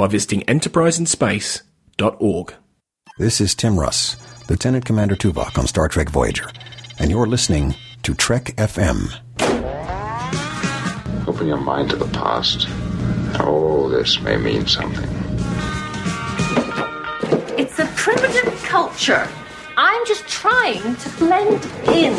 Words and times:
by 0.00 0.06
visiting 0.06 0.40
enterpriseinspace.org. 0.44 2.54
This 3.18 3.38
is 3.38 3.54
Tim 3.54 3.78
Russ, 3.78 4.16
Lieutenant 4.48 4.86
Commander 4.86 5.14
Tuvok 5.14 5.58
on 5.58 5.66
Star 5.66 5.88
Trek 5.88 6.08
Voyager, 6.08 6.50
and 6.98 7.10
you're 7.10 7.26
listening 7.26 7.74
to 8.04 8.14
Trek 8.14 8.44
FM. 8.56 9.12
Open 11.28 11.46
your 11.46 11.58
mind 11.58 11.90
to 11.90 11.96
the 11.96 12.08
past. 12.14 12.66
Oh, 13.40 13.90
this 13.90 14.18
may 14.22 14.38
mean 14.38 14.66
something. 14.66 15.06
It's 17.58 17.78
a 17.78 17.84
primitive 17.94 18.54
culture. 18.62 19.28
I'm 19.76 20.06
just 20.06 20.26
trying 20.26 20.96
to 20.96 21.10
blend 21.18 21.62
in. 21.88 22.16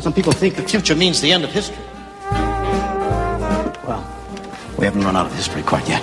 Some 0.00 0.12
people 0.12 0.30
think 0.30 0.54
the 0.54 0.62
future 0.62 0.94
means 0.94 1.20
the 1.20 1.32
end 1.32 1.42
of 1.42 1.50
history. 1.50 1.76
Well, 4.76 4.82
we 4.82 4.86
haven't 4.88 5.04
run 5.04 5.16
out 5.16 5.24
of 5.24 5.34
history 5.34 5.62
quite 5.62 5.88
yet. 5.88 6.02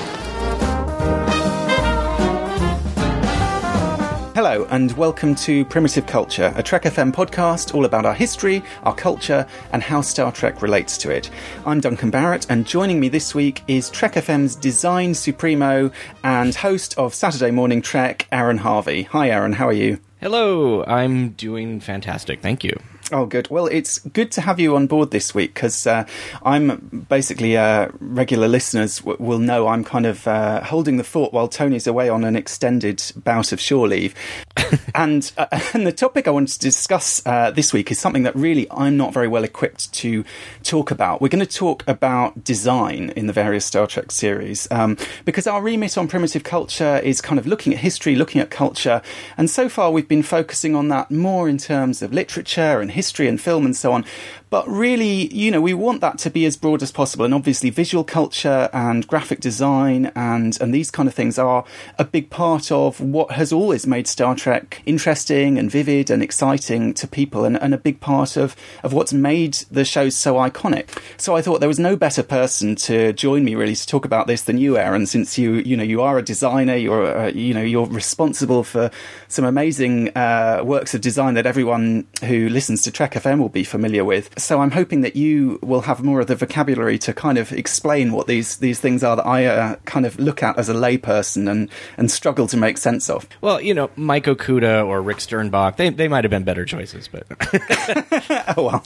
Hello, 4.34 4.66
and 4.72 4.92
welcome 4.94 5.36
to 5.36 5.64
Primitive 5.66 6.08
Culture, 6.08 6.52
a 6.56 6.64
Trek 6.64 6.82
FM 6.82 7.14
podcast 7.14 7.76
all 7.76 7.86
about 7.86 8.04
our 8.04 8.16
history, 8.16 8.64
our 8.82 8.96
culture, 8.96 9.46
and 9.72 9.84
how 9.84 10.02
Star 10.02 10.32
Trek 10.32 10.64
relates 10.64 10.98
to 10.98 11.12
it. 11.12 11.30
I'm 11.68 11.82
Duncan 11.82 12.10
Barrett, 12.10 12.48
and 12.50 12.66
joining 12.66 13.00
me 13.00 13.10
this 13.10 13.36
week 13.36 13.62
is 13.68 13.92
Trek 13.92 14.14
FM's 14.14 14.56
design 14.56 15.14
supremo 15.14 15.92
and 16.24 16.56
host 16.56 16.98
of 16.98 17.14
Saturday 17.14 17.52
Morning 17.52 17.80
Trek, 17.80 18.28
Aaron 18.32 18.58
Harvey. 18.58 19.04
Hi, 19.04 19.30
Aaron, 19.30 19.54
how 19.54 19.68
are 19.68 19.74
you? 19.74 20.00
Hello, 20.20 20.84
I'm 20.86 21.30
doing 21.34 21.80
fantastic. 21.80 22.42
Thank 22.42 22.64
you. 22.64 22.76
Oh, 23.14 23.28
good. 23.28 23.48
Well, 23.52 23.68
it's 23.68 24.00
good 24.00 24.32
to 24.32 24.42
have 24.42 24.60
you 24.60 24.76
on 24.76 24.88
board 24.88 25.12
this 25.12 25.36
week 25.36 25.54
because 25.54 25.86
uh, 25.86 26.08
I'm 26.42 27.06
basically 27.10 27.56
uh, 27.56 27.90
regular 28.00 28.48
listeners 28.48 28.98
w- 28.98 29.24
will 29.24 29.38
know 29.38 29.68
I'm 29.68 29.84
kind 29.84 30.08
of 30.08 30.28
uh, 30.28 30.64
holding 30.64 30.98
the 30.98 31.04
fort 31.04 31.32
while 31.32 31.48
Tony's 31.48 31.86
away 31.86 32.10
on 32.10 32.24
an 32.24 32.36
extended 32.36 33.04
bout 33.16 33.52
of 33.52 33.62
shore 33.62 33.88
leave. 33.88 34.16
and 34.96 35.32
uh, 35.38 35.46
and 35.76 35.86
the 35.86 35.92
topic 35.92 36.28
I 36.28 36.32
wanted 36.32 36.54
to 36.54 36.60
discuss 36.60 37.22
uh, 37.28 37.52
this 37.52 37.72
week 37.72 37.92
is 37.92 38.00
something 38.00 38.24
that 38.24 38.36
really 38.36 38.66
I'm 38.72 38.98
not 38.98 39.14
very 39.14 39.28
well 39.28 39.44
equipped 39.44 39.94
to 39.94 40.26
talk 40.64 40.90
about. 40.90 41.22
We're 41.22 41.28
going 41.28 41.46
to 41.46 41.58
talk 41.58 41.88
about 41.88 42.44
design 42.44 43.12
in 43.16 43.28
the 43.28 43.34
various 43.34 43.64
Star 43.64 43.86
Trek 43.86 44.10
series 44.10 44.68
um, 44.72 44.98
because 45.24 45.46
our 45.46 45.62
remit 45.62 46.00
on 46.00 46.08
primitive 46.08 46.44
culture 46.44 46.98
is 47.04 47.22
kind 47.22 47.38
of 47.38 47.46
looking 47.46 47.74
at 47.74 47.80
history, 47.80 48.16
looking 48.16 48.42
at 48.42 48.50
culture, 48.50 49.04
and 49.38 49.52
so 49.52 49.70
far 49.70 49.92
we've 49.92 50.08
been 50.08 50.24
focusing 50.24 50.76
on 50.76 50.88
that 50.88 51.12
more 51.12 51.48
in 51.48 51.60
terms 51.60 52.02
of 52.02 52.12
literature 52.12 52.82
and 52.82 52.90
history 52.90 53.03
and 53.28 53.40
film 53.40 53.66
and 53.66 53.76
so 53.76 53.92
on. 53.92 54.06
But 54.54 54.70
really, 54.70 55.34
you 55.34 55.50
know, 55.50 55.60
we 55.60 55.74
want 55.74 56.02
that 56.02 56.20
to 56.20 56.30
be 56.30 56.46
as 56.46 56.58
broad 56.58 56.84
as 56.84 56.92
possible. 56.92 57.26
And 57.26 57.34
obviously, 57.34 57.72
visual 57.72 58.04
culture 58.04 58.70
and 58.72 59.08
graphic 59.08 59.40
design 59.40 60.12
and, 60.16 60.56
and 60.62 60.72
these 60.72 60.92
kind 60.92 61.10
of 61.10 61.16
things 61.16 61.40
are 61.40 61.66
a 61.98 62.06
big 62.06 62.30
part 62.30 62.72
of 62.72 63.02
what 63.02 63.32
has 63.32 63.52
always 63.52 63.88
made 63.88 64.08
Star 64.08 64.36
Trek 64.36 64.84
interesting 64.86 65.58
and 65.58 65.72
vivid 65.72 66.12
and 66.12 66.22
exciting 66.22 66.94
to 66.94 67.08
people 67.08 67.46
and, 67.46 67.60
and 67.64 67.74
a 67.74 67.80
big 67.80 68.00
part 68.00 68.38
of, 68.38 68.56
of 68.84 68.94
what's 68.94 69.12
made 69.12 69.56
the 69.72 69.84
show 69.84 70.10
so 70.10 70.36
iconic. 70.36 71.02
So 71.18 71.36
I 71.36 71.42
thought 71.42 71.60
there 71.60 71.68
was 71.68 71.80
no 71.80 71.96
better 71.96 72.22
person 72.22 72.76
to 72.76 73.12
join 73.14 73.44
me 73.44 73.56
really 73.56 73.74
to 73.74 73.88
talk 73.88 74.06
about 74.06 74.28
this 74.28 74.44
than 74.44 74.60
you, 74.60 74.78
Aaron, 74.78 75.08
since 75.08 75.36
you, 75.36 75.54
you 75.54 75.76
know, 75.76 75.82
you 75.82 76.04
are 76.04 76.20
a 76.20 76.22
designer, 76.22 76.76
you're, 76.76 77.18
uh, 77.18 77.28
you 77.30 77.56
know, 77.56 77.64
you're 77.64 77.88
responsible 77.88 78.64
for 78.64 78.92
some 79.30 79.46
amazing 79.46 80.16
uh, 80.16 80.62
works 80.64 80.94
of 80.94 81.02
design 81.02 81.34
that 81.34 81.48
everyone 81.48 82.06
who 82.24 82.50
listens 82.50 82.84
to 82.84 82.92
Trek 82.92 83.14
FM 83.14 83.40
will 83.40 83.50
be 83.50 83.64
familiar 83.64 84.06
with 84.06 84.30
so 84.44 84.62
I'm 84.62 84.72
hoping 84.72 85.02
that 85.02 85.16
you 85.16 85.60
will 85.62 85.82
have 85.82 86.04
more 86.04 86.20
of 86.20 86.28
the 86.28 86.36
vocabulary 86.36 86.98
to 87.00 87.14
kind 87.14 87.38
of 87.38 87.52
explain 87.52 88.12
what 88.12 88.28
these 88.28 88.58
these 88.58 88.80
things 88.80 89.04
are 89.04 89.16
that 89.16 89.26
I 89.26 89.46
uh, 89.46 89.76
kind 89.86 90.06
of 90.06 90.20
look 90.20 90.44
at 90.44 90.58
as 90.58 90.70
a 90.70 90.74
layperson 90.74 91.50
and 91.50 91.70
and 91.98 92.12
struggle 92.12 92.48
to 92.48 92.58
make 92.58 92.78
sense 92.78 93.10
of. 93.10 93.28
Well, 93.42 93.62
you 93.62 93.74
know, 93.74 93.90
Mike 93.96 94.26
Okuda 94.26 94.86
or 94.86 95.02
Rick 95.02 95.18
Sternbach, 95.18 95.78
they 95.78 95.90
they 95.90 96.08
might 96.08 96.24
have 96.24 96.32
been 96.32 96.44
better 96.44 96.66
choices, 96.66 97.08
but 97.08 97.26
oh 98.58 98.64
well, 98.64 98.86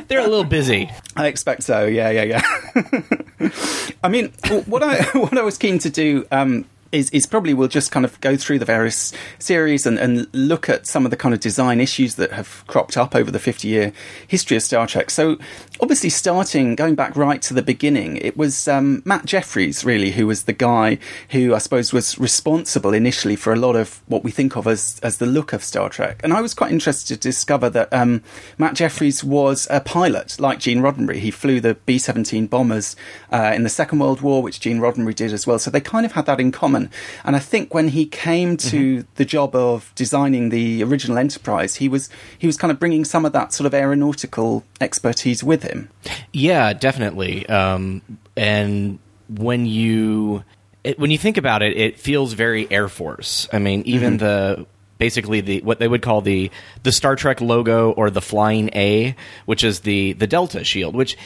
they're 0.08 0.20
a 0.20 0.28
little 0.28 0.44
busy. 0.44 0.90
I 1.16 1.28
expect 1.28 1.62
so. 1.62 1.86
Yeah, 1.86 2.10
yeah, 2.10 2.22
yeah. 2.22 3.50
I 4.02 4.08
mean, 4.08 4.32
what 4.66 4.82
I 4.82 5.02
what 5.18 5.36
I 5.38 5.42
was 5.42 5.58
keen 5.58 5.78
to 5.80 5.90
do. 5.90 6.26
Um, 6.30 6.66
is, 6.96 7.10
is 7.10 7.26
probably 7.26 7.54
we'll 7.54 7.68
just 7.68 7.92
kind 7.92 8.04
of 8.04 8.20
go 8.20 8.36
through 8.36 8.58
the 8.58 8.64
various 8.64 9.12
series 9.38 9.86
and, 9.86 9.98
and 9.98 10.26
look 10.32 10.68
at 10.68 10.86
some 10.86 11.04
of 11.04 11.10
the 11.10 11.16
kind 11.16 11.34
of 11.34 11.40
design 11.40 11.80
issues 11.80 12.16
that 12.16 12.32
have 12.32 12.64
cropped 12.66 12.96
up 12.96 13.14
over 13.14 13.30
the 13.30 13.38
50 13.38 13.68
year 13.68 13.92
history 14.26 14.56
of 14.56 14.62
Star 14.62 14.86
Trek. 14.86 15.10
So, 15.10 15.38
obviously, 15.80 16.10
starting 16.10 16.74
going 16.74 16.94
back 16.94 17.16
right 17.16 17.40
to 17.42 17.54
the 17.54 17.62
beginning, 17.62 18.16
it 18.16 18.36
was 18.36 18.66
um, 18.66 19.02
Matt 19.04 19.26
Jefferies, 19.26 19.84
really, 19.84 20.12
who 20.12 20.26
was 20.26 20.44
the 20.44 20.52
guy 20.52 20.98
who 21.30 21.54
I 21.54 21.58
suppose 21.58 21.92
was 21.92 22.18
responsible 22.18 22.94
initially 22.94 23.36
for 23.36 23.52
a 23.52 23.56
lot 23.56 23.76
of 23.76 24.02
what 24.06 24.24
we 24.24 24.30
think 24.30 24.56
of 24.56 24.66
as, 24.66 24.98
as 25.02 25.18
the 25.18 25.26
look 25.26 25.52
of 25.52 25.62
Star 25.62 25.88
Trek. 25.88 26.20
And 26.24 26.32
I 26.32 26.40
was 26.40 26.54
quite 26.54 26.72
interested 26.72 27.14
to 27.14 27.20
discover 27.20 27.68
that 27.70 27.92
um, 27.92 28.22
Matt 28.58 28.74
Jefferies 28.74 29.22
was 29.22 29.68
a 29.70 29.80
pilot 29.80 30.40
like 30.40 30.60
Gene 30.60 30.80
Roddenberry. 30.80 31.16
He 31.16 31.30
flew 31.30 31.60
the 31.60 31.74
B 31.74 31.98
17 31.98 32.46
bombers 32.46 32.96
uh, 33.30 33.52
in 33.54 33.62
the 33.62 33.68
Second 33.68 33.98
World 33.98 34.22
War, 34.22 34.42
which 34.42 34.60
Gene 34.60 34.78
Roddenberry 34.78 35.14
did 35.14 35.32
as 35.32 35.46
well. 35.46 35.58
So, 35.58 35.70
they 35.70 35.80
kind 35.80 36.06
of 36.06 36.12
had 36.12 36.26
that 36.26 36.40
in 36.40 36.52
common. 36.52 36.85
And 37.24 37.36
I 37.36 37.38
think 37.38 37.74
when 37.74 37.88
he 37.88 38.06
came 38.06 38.56
to 38.56 38.98
mm-hmm. 38.98 39.08
the 39.16 39.24
job 39.24 39.54
of 39.54 39.92
designing 39.94 40.50
the 40.50 40.82
original 40.82 41.18
Enterprise, 41.18 41.76
he 41.76 41.88
was 41.88 42.08
he 42.38 42.46
was 42.46 42.56
kind 42.56 42.70
of 42.70 42.78
bringing 42.78 43.04
some 43.04 43.24
of 43.24 43.32
that 43.32 43.52
sort 43.52 43.66
of 43.66 43.74
aeronautical 43.74 44.64
expertise 44.80 45.42
with 45.42 45.62
him. 45.62 45.88
Yeah, 46.32 46.72
definitely. 46.72 47.46
Um, 47.48 48.02
and 48.36 48.98
when 49.28 49.66
you 49.66 50.44
it, 50.84 50.98
when 50.98 51.10
you 51.10 51.18
think 51.18 51.36
about 51.36 51.62
it, 51.62 51.76
it 51.76 51.98
feels 51.98 52.32
very 52.32 52.70
Air 52.70 52.88
Force. 52.88 53.48
I 53.52 53.58
mean, 53.58 53.82
even 53.86 54.18
mm-hmm. 54.18 54.60
the 54.62 54.66
basically 54.98 55.40
the 55.40 55.60
what 55.62 55.78
they 55.78 55.88
would 55.88 56.02
call 56.02 56.20
the 56.20 56.50
the 56.82 56.92
Star 56.92 57.16
Trek 57.16 57.40
logo 57.40 57.90
or 57.92 58.10
the 58.10 58.22
flying 58.22 58.70
A, 58.74 59.16
which 59.46 59.64
is 59.64 59.80
the 59.80 60.12
the 60.14 60.26
Delta 60.26 60.64
shield, 60.64 60.94
which 60.94 61.16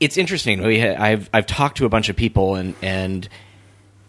it's 0.00 0.16
interesting. 0.16 0.62
We 0.62 0.82
I've 0.82 1.30
I've 1.32 1.46
talked 1.46 1.78
to 1.78 1.86
a 1.86 1.88
bunch 1.88 2.08
of 2.08 2.16
people 2.16 2.54
and 2.56 2.74
and 2.82 3.28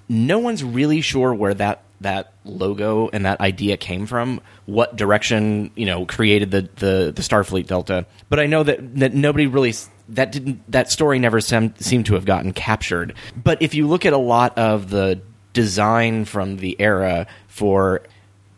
no 0.09 0.39
one's 0.39 0.63
really 0.63 1.01
sure 1.01 1.33
where 1.33 1.53
that 1.53 1.83
that 1.99 2.31
logo 2.45 3.09
and 3.09 3.25
that 3.25 3.41
idea 3.41 3.75
came 3.75 4.05
from, 4.05 4.39
what 4.65 4.95
direction 4.95 5.71
you 5.75 5.85
know 5.85 6.05
created 6.05 6.51
the 6.51 6.69
the, 6.75 7.13
the 7.15 7.21
Starfleet 7.21 7.67
Delta. 7.67 8.05
But 8.29 8.39
I 8.39 8.45
know 8.45 8.63
that 8.63 8.95
that 8.99 9.13
nobody 9.13 9.47
really 9.47 9.73
that 10.09 10.31
didn't 10.31 10.71
that 10.71 10.91
story 10.91 11.19
never 11.19 11.41
sem- 11.41 11.75
seemed 11.77 12.05
to 12.07 12.13
have 12.13 12.25
gotten 12.25 12.53
captured. 12.53 13.13
But 13.41 13.61
if 13.61 13.73
you 13.73 13.87
look 13.87 14.05
at 14.05 14.13
a 14.13 14.17
lot 14.17 14.57
of 14.57 14.89
the 14.89 15.21
design 15.53 16.25
from 16.25 16.57
the 16.57 16.79
era 16.79 17.27
for 17.47 18.03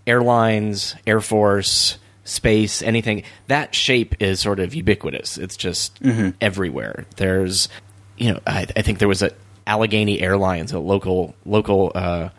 airlines, 0.06 0.96
Air 1.08 1.22
Force, 1.22 1.98
space, 2.24 2.82
anything, 2.82 3.24
that 3.48 3.74
shape 3.74 4.22
is 4.22 4.40
sort 4.40 4.59
of 4.59 4.76
ubiquitous. 4.76 5.38
It's 5.38 5.58
just 5.58 6.02
mm-hmm. 6.04 6.32
everywhere. 6.42 7.06
There's, 7.16 7.70
you 8.18 8.34
know, 8.34 8.40
I, 8.46 8.68
I 8.76 8.82
think 8.82 9.00
there 9.00 9.08
was 9.08 9.22
a 9.22 9.32
Allegheny 9.70 10.20
Airlines, 10.20 10.74
a 10.74 10.80
local 10.80 11.36
local 11.46 11.92
uh, 11.94 12.30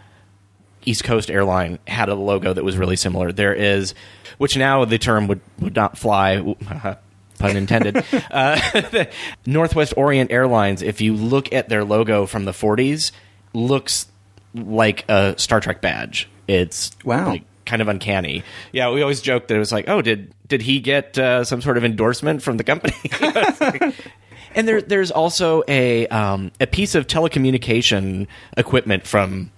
East 0.84 1.04
Coast 1.04 1.30
airline, 1.30 1.78
had 1.86 2.08
a 2.08 2.14
logo 2.14 2.52
that 2.52 2.64
was 2.64 2.76
really 2.76 2.96
similar. 2.96 3.30
There 3.30 3.54
is, 3.54 3.94
which 4.38 4.56
now 4.56 4.84
the 4.84 4.98
term 4.98 5.28
would 5.28 5.40
would 5.60 5.76
not 5.76 5.96
fly. 5.96 6.56
pun 7.38 7.56
intended. 7.56 8.04
uh, 8.30 9.04
Northwest 9.46 9.94
Orient 9.96 10.30
Airlines, 10.30 10.82
if 10.82 11.00
you 11.00 11.14
look 11.14 11.52
at 11.52 11.68
their 11.68 11.84
logo 11.84 12.26
from 12.26 12.44
the 12.44 12.52
40s, 12.52 13.12
looks 13.54 14.06
like 14.52 15.08
a 15.08 15.38
Star 15.38 15.60
Trek 15.60 15.80
badge. 15.80 16.28
It's 16.46 16.90
wow. 17.04 17.28
Like, 17.28 17.44
kind 17.64 17.80
of 17.80 17.88
uncanny. 17.88 18.42
Yeah, 18.72 18.90
we 18.90 19.00
always 19.00 19.20
joke 19.20 19.46
that 19.46 19.54
it 19.54 19.58
was 19.58 19.72
like, 19.72 19.88
oh, 19.88 20.02
did 20.02 20.34
did 20.48 20.62
he 20.62 20.80
get 20.80 21.16
uh, 21.16 21.44
some 21.44 21.62
sort 21.62 21.78
of 21.78 21.84
endorsement 21.84 22.42
from 22.42 22.56
the 22.56 22.64
company? 22.64 22.94
And 24.54 24.66
there, 24.66 24.82
there's 24.82 25.10
also 25.10 25.62
a 25.68 26.06
um, 26.08 26.50
a 26.60 26.66
piece 26.66 26.94
of 26.94 27.06
telecommunication 27.06 28.26
equipment 28.56 29.06
from, 29.06 29.50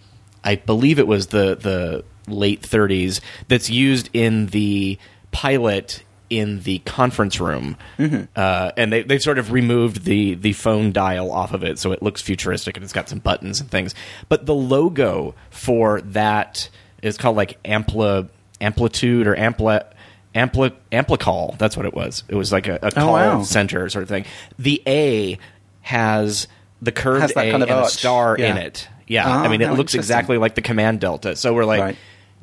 I 0.44 0.56
believe 0.56 0.98
it 0.98 1.06
was 1.06 1.28
the 1.28 1.54
the 1.56 2.04
late 2.28 2.62
30s 2.62 3.20
that's 3.48 3.68
used 3.70 4.08
in 4.12 4.46
the 4.46 4.98
pilot 5.32 6.02
in 6.30 6.60
the 6.62 6.78
conference 6.80 7.38
room, 7.40 7.76
Mm-hmm. 7.98 8.24
uh, 8.36 8.72
and 8.76 8.90
they 8.92 9.02
they've 9.02 9.20
sort 9.22 9.38
of 9.38 9.52
removed 9.52 10.04
the 10.04 10.34
the 10.34 10.52
phone 10.54 10.92
dial 10.92 11.30
off 11.30 11.52
of 11.52 11.62
it, 11.62 11.78
so 11.78 11.92
it 11.92 12.02
looks 12.02 12.22
futuristic 12.22 12.76
and 12.76 12.84
it's 12.84 12.92
got 12.92 13.08
some 13.08 13.18
buttons 13.18 13.60
and 13.60 13.70
things. 13.70 13.94
But 14.28 14.46
the 14.46 14.54
logo 14.54 15.34
for 15.50 16.00
that 16.02 16.68
is 17.02 17.18
called 17.18 17.36
like 17.36 17.62
ampli 17.64 18.28
amplitude 18.60 19.26
or 19.26 19.34
ampli 19.34 19.84
ampli 20.34 20.72
amplicall. 20.90 21.56
That's 21.58 21.76
what 21.76 21.86
it 21.86 21.94
was. 21.94 22.24
It 22.28 22.34
was 22.34 22.52
like 22.52 22.66
a, 22.68 22.78
a 22.82 22.90
call 22.90 23.10
Oh, 23.10 23.12
wow. 23.12 23.42
center 23.42 23.88
sort 23.88 24.02
of 24.02 24.08
thing. 24.08 24.24
The 24.58 24.82
A 24.86 25.38
has 25.82 26.46
the 26.80 26.92
curved 26.92 27.22
Has 27.22 27.32
that 27.34 27.46
A 27.46 27.50
kind 27.50 27.62
of 27.62 27.68
and 27.68 27.78
a 27.78 27.82
arch. 27.84 27.92
star 27.92 28.36
in 28.36 28.56
it. 28.56 28.88
Yeah, 29.06 29.24
Ah, 29.26 29.42
I 29.44 29.48
mean 29.48 29.60
it 29.60 29.68
how 29.68 29.74
looks 29.74 29.94
exactly 29.94 30.38
like 30.38 30.54
the 30.54 30.62
command 30.62 31.00
delta. 31.00 31.36
So 31.36 31.52
we're 31.52 31.64
like, 31.64 31.80
Right. 31.80 31.96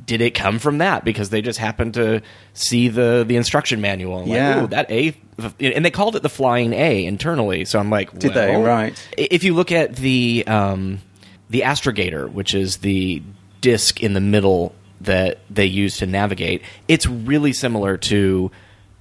did 0.06 0.22
it 0.22 0.32
come 0.36 0.60
from 0.60 0.78
that? 0.80 1.04
Because 1.04 1.30
they 1.30 1.42
just 1.42 1.58
happened 1.58 1.96
to 1.96 2.22
see 2.54 2.90
the 2.90 3.24
the 3.28 3.36
instruction 3.38 3.82
manual. 3.82 4.20
like, 4.20 4.28
Yeah. 4.30 4.64
"Ooh, 4.64 4.68
that 4.68 4.90
A, 4.92 5.16
and 5.60 5.84
they 5.84 5.90
called 5.92 6.16
it 6.16 6.22
the 6.22 6.30
flying 6.30 6.74
A 6.74 7.06
internally. 7.06 7.66
So 7.66 7.80
I'm 7.80 7.90
like, 7.90 8.18
Did 8.20 8.34
they? 8.34 8.56
Right. 8.56 8.94
If 9.18 9.44
you 9.44 9.56
look 9.56 9.72
at 9.72 9.96
the 9.96 10.44
um, 10.48 11.00
the 11.50 11.62
astrogator, 11.62 12.30
which 12.32 12.54
is 12.54 12.78
the 12.78 13.24
disc 13.62 14.02
in 14.04 14.14
the 14.14 14.22
middle 14.22 14.76
that 15.02 15.40
they 15.50 15.66
use 15.66 15.98
to 15.98 16.06
navigate, 16.06 16.62
it's 16.88 17.06
really 17.06 17.54
similar 17.54 17.98
to 17.98 18.52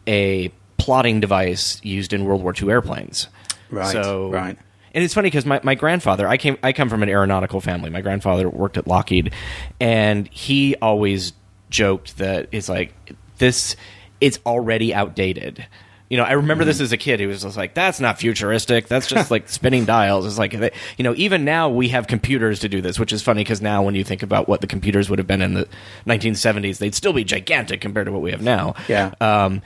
a 0.06 0.52
plotting 0.76 1.20
device 1.20 1.80
used 1.84 2.12
in 2.12 2.24
World 2.24 2.42
War 2.42 2.54
II 2.60 2.70
airplanes. 2.70 3.28
Right, 3.70 3.92
So 3.92 4.30
right. 4.30 4.56
and 4.94 5.04
it's 5.04 5.12
funny 5.12 5.26
because 5.26 5.44
my, 5.44 5.60
my 5.62 5.74
grandfather, 5.74 6.26
I 6.26 6.36
came 6.36 6.56
I 6.62 6.72
come 6.72 6.88
from 6.88 7.02
an 7.02 7.08
aeronautical 7.08 7.60
family. 7.60 7.90
My 7.90 8.00
grandfather 8.00 8.48
worked 8.48 8.78
at 8.78 8.86
Lockheed, 8.86 9.32
and 9.80 10.28
he 10.28 10.76
always 10.76 11.32
joked 11.70 12.16
that 12.18 12.48
it's 12.52 12.68
like 12.68 12.94
this, 13.38 13.76
it's 14.20 14.38
already 14.46 14.94
outdated. 14.94 15.66
You 16.10 16.16
know, 16.16 16.22
I 16.24 16.32
remember 16.32 16.62
Mm-hmm. 16.64 16.68
this 16.68 16.80
as 16.80 16.92
a 16.92 16.96
kid. 16.96 17.20
He 17.20 17.26
was 17.26 17.42
just 17.42 17.56
like, 17.56 17.74
"That's 17.74 18.00
not 18.00 18.18
futuristic. 18.18 18.88
That's 18.88 19.06
just 19.06 19.30
like 19.30 19.48
spinning 19.48 19.84
dials." 19.84 20.24
It's 20.26 20.38
like, 20.38 20.52
they- 20.58 20.70
you 20.96 21.02
know, 21.04 21.14
even 21.16 21.44
now 21.44 21.68
we 21.68 21.88
have 21.90 22.06
computers 22.06 22.60
to 22.60 22.68
do 22.68 22.80
this, 22.80 22.98
which 22.98 23.12
is 23.12 23.20
funny 23.22 23.42
because 23.44 23.60
now 23.60 23.82
when 23.82 23.94
you 23.94 24.04
think 24.04 24.22
about 24.22 24.48
what 24.48 24.60
the 24.62 24.66
computers 24.66 25.10
would 25.10 25.18
have 25.18 25.28
been 25.28 25.42
in 25.42 25.52
the 25.54 25.68
1970s, 26.06 26.78
they'd 26.78 26.94
still 26.94 27.12
be 27.12 27.24
gigantic 27.24 27.80
compared 27.82 28.06
to 28.06 28.12
what 28.12 28.22
we 28.22 28.30
have 28.30 28.40
now. 28.42 28.74
Yeah. 28.88 29.12
Um, 29.20 29.60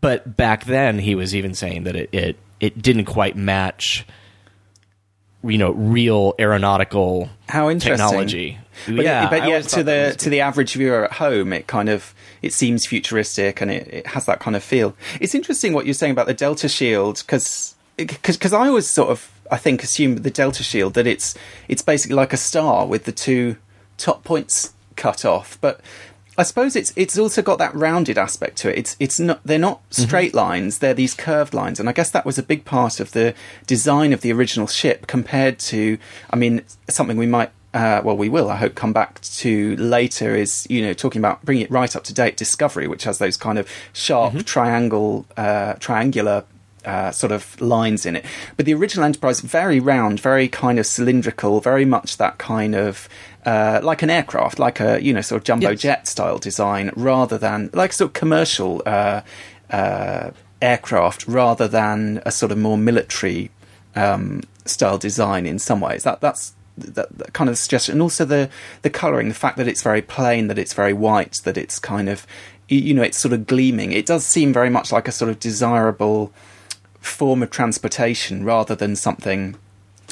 but 0.00 0.36
back 0.36 0.64
then, 0.64 0.98
he 0.98 1.14
was 1.14 1.34
even 1.34 1.54
saying 1.54 1.84
that 1.84 1.94
it 1.94 2.08
it, 2.12 2.36
it 2.58 2.82
didn't 2.82 3.04
quite 3.04 3.36
match 3.36 4.04
you 5.46 5.58
know 5.58 5.72
real 5.72 6.34
aeronautical 6.38 7.28
How 7.48 7.68
interesting. 7.70 7.98
technology. 8.08 8.58
But, 8.86 9.04
yeah, 9.04 9.28
but 9.28 9.42
I 9.42 9.48
yet 9.48 9.64
to 9.68 9.82
the 9.82 10.14
to 10.18 10.30
the 10.30 10.40
average 10.40 10.74
viewer 10.74 11.04
at 11.04 11.12
home, 11.14 11.52
it 11.52 11.66
kind 11.66 11.88
of 11.88 12.14
it 12.42 12.52
seems 12.52 12.86
futuristic 12.86 13.60
and 13.60 13.70
it, 13.70 13.88
it 13.88 14.06
has 14.08 14.26
that 14.26 14.40
kind 14.40 14.56
of 14.56 14.62
feel. 14.62 14.96
It's 15.20 15.34
interesting 15.34 15.72
what 15.72 15.86
you're 15.86 15.94
saying 15.94 16.12
about 16.12 16.26
the 16.26 16.34
Delta 16.34 16.68
Shield 16.68 17.22
because 17.26 17.74
because 17.96 18.52
I 18.52 18.68
always 18.68 18.88
sort 18.88 19.10
of 19.10 19.30
I 19.50 19.56
think 19.56 19.82
assume 19.82 20.16
the 20.16 20.30
Delta 20.30 20.62
Shield 20.62 20.94
that 20.94 21.06
it's 21.06 21.34
it's 21.68 21.82
basically 21.82 22.16
like 22.16 22.32
a 22.32 22.38
star 22.38 22.86
with 22.86 23.04
the 23.04 23.12
two 23.12 23.56
top 23.96 24.24
points 24.24 24.74
cut 24.96 25.24
off, 25.24 25.58
but. 25.60 25.80
I 26.36 26.42
suppose 26.42 26.74
it's 26.74 26.92
it's 26.96 27.16
also 27.16 27.42
got 27.42 27.58
that 27.58 27.72
rounded 27.76 28.18
aspect 28.18 28.56
to 28.58 28.68
it. 28.68 28.76
It's 28.76 28.96
it's 28.98 29.20
not 29.20 29.40
they're 29.44 29.56
not 29.56 29.82
straight 29.90 30.34
lines; 30.34 30.80
they're 30.80 30.92
these 30.92 31.14
curved 31.14 31.54
lines, 31.54 31.78
and 31.78 31.88
I 31.88 31.92
guess 31.92 32.10
that 32.10 32.26
was 32.26 32.38
a 32.38 32.42
big 32.42 32.64
part 32.64 32.98
of 32.98 33.12
the 33.12 33.34
design 33.68 34.12
of 34.12 34.20
the 34.20 34.32
original 34.32 34.66
ship 34.66 35.06
compared 35.06 35.60
to, 35.60 35.96
I 36.30 36.34
mean, 36.34 36.64
something 36.88 37.16
we 37.16 37.28
might 37.28 37.52
uh, 37.74 38.00
well, 38.04 38.16
we 38.16 38.28
will, 38.28 38.48
I 38.48 38.56
hope, 38.56 38.76
come 38.76 38.92
back 38.92 39.20
to 39.20 39.74
later 39.76 40.34
is, 40.34 40.64
you 40.70 40.80
know, 40.80 40.92
talking 40.94 41.20
about 41.20 41.44
bringing 41.44 41.64
it 41.64 41.70
right 41.72 41.94
up 41.94 42.04
to 42.04 42.14
date 42.14 42.36
Discovery, 42.36 42.86
which 42.86 43.02
has 43.04 43.18
those 43.18 43.36
kind 43.36 43.58
of 43.58 43.68
sharp 43.92 44.44
triangle, 44.46 45.26
uh, 45.36 45.74
triangular 45.74 46.44
uh, 46.84 47.10
sort 47.10 47.32
of 47.32 47.60
lines 47.60 48.06
in 48.06 48.14
it. 48.14 48.24
But 48.56 48.66
the 48.66 48.74
original 48.74 49.04
Enterprise, 49.04 49.40
very 49.40 49.80
round, 49.80 50.20
very 50.20 50.46
kind 50.48 50.78
of 50.78 50.86
cylindrical, 50.86 51.60
very 51.60 51.84
much 51.84 52.16
that 52.16 52.38
kind 52.38 52.74
of. 52.74 53.08
Uh, 53.44 53.78
like 53.82 54.00
an 54.00 54.08
aircraft, 54.08 54.58
like 54.58 54.80
a 54.80 55.02
you 55.04 55.12
know 55.12 55.20
sort 55.20 55.38
of 55.38 55.44
jumbo 55.44 55.68
Yes. 55.68 55.80
jet 55.80 56.08
style 56.08 56.38
design, 56.38 56.90
rather 56.96 57.36
than 57.36 57.68
like 57.74 57.92
sort 57.92 58.08
of 58.08 58.12
commercial 58.14 58.80
uh, 58.86 59.20
uh, 59.68 60.30
aircraft, 60.62 61.28
rather 61.28 61.68
than 61.68 62.22
a 62.24 62.30
sort 62.30 62.52
of 62.52 62.56
more 62.56 62.78
military 62.78 63.50
um, 63.96 64.40
style 64.64 64.96
design 64.96 65.44
in 65.44 65.58
some 65.58 65.80
ways. 65.82 66.04
That 66.04 66.22
that's 66.22 66.54
that, 66.76 67.16
that 67.18 67.32
kind 67.32 67.48
of 67.50 67.58
suggestion, 67.58 67.92
and 67.94 68.02
also 68.02 68.24
the 68.24 68.50
the 68.82 68.90
colouring, 68.90 69.28
the 69.28 69.34
fact 69.34 69.56
that 69.56 69.68
it's 69.68 69.82
very 69.82 70.02
plain, 70.02 70.48
that 70.48 70.58
it's 70.58 70.72
very 70.72 70.92
white, 70.92 71.40
that 71.44 71.56
it's 71.56 71.78
kind 71.78 72.08
of 72.08 72.26
you 72.68 72.94
know 72.94 73.02
it's 73.02 73.18
sort 73.18 73.32
of 73.32 73.46
gleaming. 73.46 73.92
It 73.92 74.06
does 74.06 74.24
seem 74.24 74.52
very 74.52 74.70
much 74.70 74.92
like 74.92 75.08
a 75.08 75.12
sort 75.12 75.30
of 75.30 75.38
desirable 75.38 76.32
form 77.00 77.42
of 77.42 77.50
transportation 77.50 78.44
rather 78.44 78.74
than 78.74 78.96
something. 78.96 79.56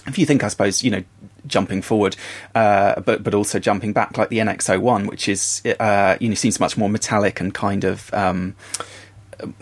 If 0.06 0.18
you 0.18 0.26
think, 0.26 0.42
I 0.42 0.48
suppose, 0.48 0.82
you 0.82 0.90
know, 0.90 1.04
jumping 1.46 1.82
forward, 1.82 2.16
uh, 2.54 3.00
but 3.00 3.22
but 3.22 3.34
also 3.34 3.58
jumping 3.58 3.92
back, 3.92 4.18
like 4.18 4.28
the 4.28 4.38
NX-01, 4.38 5.08
which 5.08 5.28
is 5.28 5.62
uh, 5.80 6.16
you 6.20 6.28
know 6.28 6.34
seems 6.34 6.60
much 6.60 6.76
more 6.76 6.88
metallic 6.88 7.40
and 7.40 7.52
kind 7.52 7.84
of. 7.84 8.12
Um, 8.12 8.54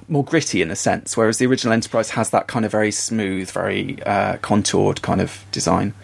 more 0.08 0.25
gritty 0.25 0.61
in 0.61 0.70
a 0.70 0.76
sense, 0.76 1.17
whereas 1.17 1.38
the 1.38 1.46
original 1.46 1.73
Enterprise 1.73 2.11
has 2.11 2.29
that 2.31 2.49
kind 2.49 2.67
of 2.67 2.70
very 2.70 2.91
smooth, 2.91 3.50
very 3.50 4.03
uh, 4.03 4.37
contoured 4.38 5.00
kind 5.00 5.23
of 5.23 5.46
design. 5.53 5.94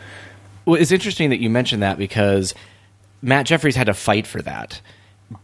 Well, 0.67 0.81
it's 0.81 0.93
interesting 0.93 1.31
that 1.31 1.39
you 1.39 1.49
mentioned 1.49 1.83
that 1.83 1.97
because 1.97 2.53
Matt 3.23 3.47
Jefferies 3.47 3.77
had 3.77 3.87
to 3.87 3.95
fight 3.95 4.27
for 4.27 4.43
that. 4.43 4.81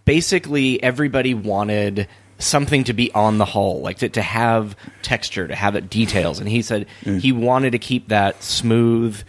Basically, 0.05 0.83
everybody 0.83 1.33
wanted 1.33 2.09
something 2.39 2.85
to 2.85 2.93
be 2.93 3.13
on 3.13 3.39
the 3.39 3.45
hull, 3.45 3.81
like 3.81 3.99
to, 3.99 4.09
to 4.09 4.23
have 4.23 4.77
texture, 5.03 5.47
to 5.47 5.55
have 5.55 5.77
it 5.77 5.89
details, 5.89 6.41
and 6.41 6.49
he 6.49 6.61
said 6.61 6.87
he 7.05 7.33
wanted 7.33 7.71
to 7.71 7.79
keep 7.79 8.09
that 8.09 8.43
smooth, 8.43 9.21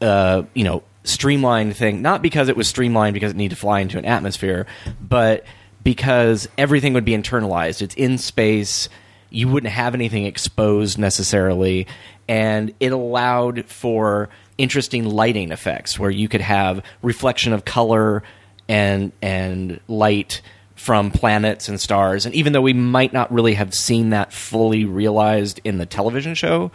uh, 0.00 0.42
you 0.54 0.64
know, 0.64 0.82
streamlined 1.04 1.76
thing. 1.76 2.02
Not 2.02 2.22
because 2.22 2.48
it 2.48 2.56
was 2.56 2.68
streamlined 2.68 3.14
because 3.14 3.32
it 3.32 3.36
needed 3.36 3.54
to 3.54 3.60
fly 3.60 3.80
into 3.80 3.98
an 3.98 4.04
atmosphere, 4.04 4.66
but 5.00 5.44
because 5.84 6.48
everything 6.58 6.94
would 6.94 7.04
be 7.04 7.12
internalized. 7.12 7.82
It's 7.82 7.94
in 7.94 8.18
space. 8.18 8.88
You 9.30 9.48
wouldn't 9.48 9.72
have 9.72 9.94
anything 9.94 10.24
exposed 10.24 10.98
necessarily, 10.98 11.86
and 12.26 12.74
it 12.80 12.92
allowed 12.92 13.66
for 13.66 14.30
interesting 14.58 15.04
lighting 15.04 15.52
effects 15.52 15.98
where 15.98 16.10
you 16.10 16.28
could 16.28 16.40
have 16.40 16.82
reflection 17.02 17.52
of 17.52 17.64
color 17.64 18.22
and 18.68 19.12
and 19.22 19.80
light 19.88 20.42
from 20.74 21.10
planets 21.10 21.68
and 21.68 21.80
stars. 21.80 22.26
And 22.26 22.34
even 22.34 22.52
though 22.52 22.60
we 22.60 22.72
might 22.72 23.12
not 23.12 23.32
really 23.32 23.54
have 23.54 23.74
seen 23.74 24.10
that 24.10 24.32
fully 24.32 24.84
realized 24.84 25.60
in 25.64 25.78
the 25.78 25.86
television 25.86 26.34
show, 26.34 26.70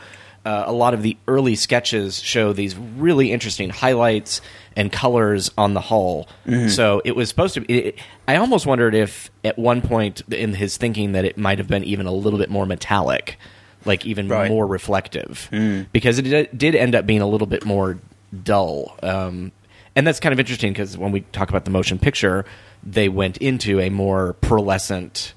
uh, 0.45 0.63
a 0.67 0.73
lot 0.73 0.93
of 0.93 1.03
the 1.03 1.15
early 1.25 1.55
sketches 1.55 2.19
show 2.21 2.51
these 2.51 2.75
really 2.75 3.31
interesting 3.31 3.69
highlights 3.69 4.41
and 4.75 4.91
colors 4.91 5.49
on 5.57 5.73
the 5.73 5.79
hull. 5.79 6.27
So 6.67 7.01
it 7.05 7.15
was 7.15 7.29
supposed 7.29 7.53
to 7.53 7.61
be. 7.61 7.73
It, 7.73 7.99
I 8.27 8.35
almost 8.35 8.65
wondered 8.65 8.93
if 8.93 9.31
at 9.45 9.57
one 9.57 9.81
point 9.81 10.21
in 10.33 10.53
his 10.53 10.75
thinking 10.75 11.13
that 11.13 11.23
it 11.23 11.37
might 11.37 11.59
have 11.59 11.69
been 11.69 11.85
even 11.85 12.05
a 12.05 12.11
little 12.11 12.39
bit 12.39 12.49
more 12.49 12.65
metallic, 12.65 13.37
like 13.85 14.05
even 14.05 14.27
Right. 14.27 14.49
more 14.49 14.65
reflective, 14.67 15.49
because 15.91 16.19
it 16.19 16.57
did- 16.57 16.75
end 16.75 16.95
up 16.95 17.05
being 17.05 17.21
a 17.21 17.27
little 17.27 17.47
bit 17.47 17.65
more 17.65 17.97
dull. 18.43 18.97
Um, 19.03 19.51
and 19.95 20.07
that's 20.07 20.19
kind 20.19 20.33
of 20.33 20.39
interesting 20.39 20.73
because 20.73 20.97
when 20.97 21.11
we 21.11 21.21
talk 21.31 21.49
about 21.49 21.65
the 21.65 21.71
motion 21.71 21.99
picture, 21.99 22.45
they 22.83 23.09
went 23.09 23.37
into 23.37 23.79
a 23.79 23.89
more 23.89 24.35
pearlescent 24.41 25.33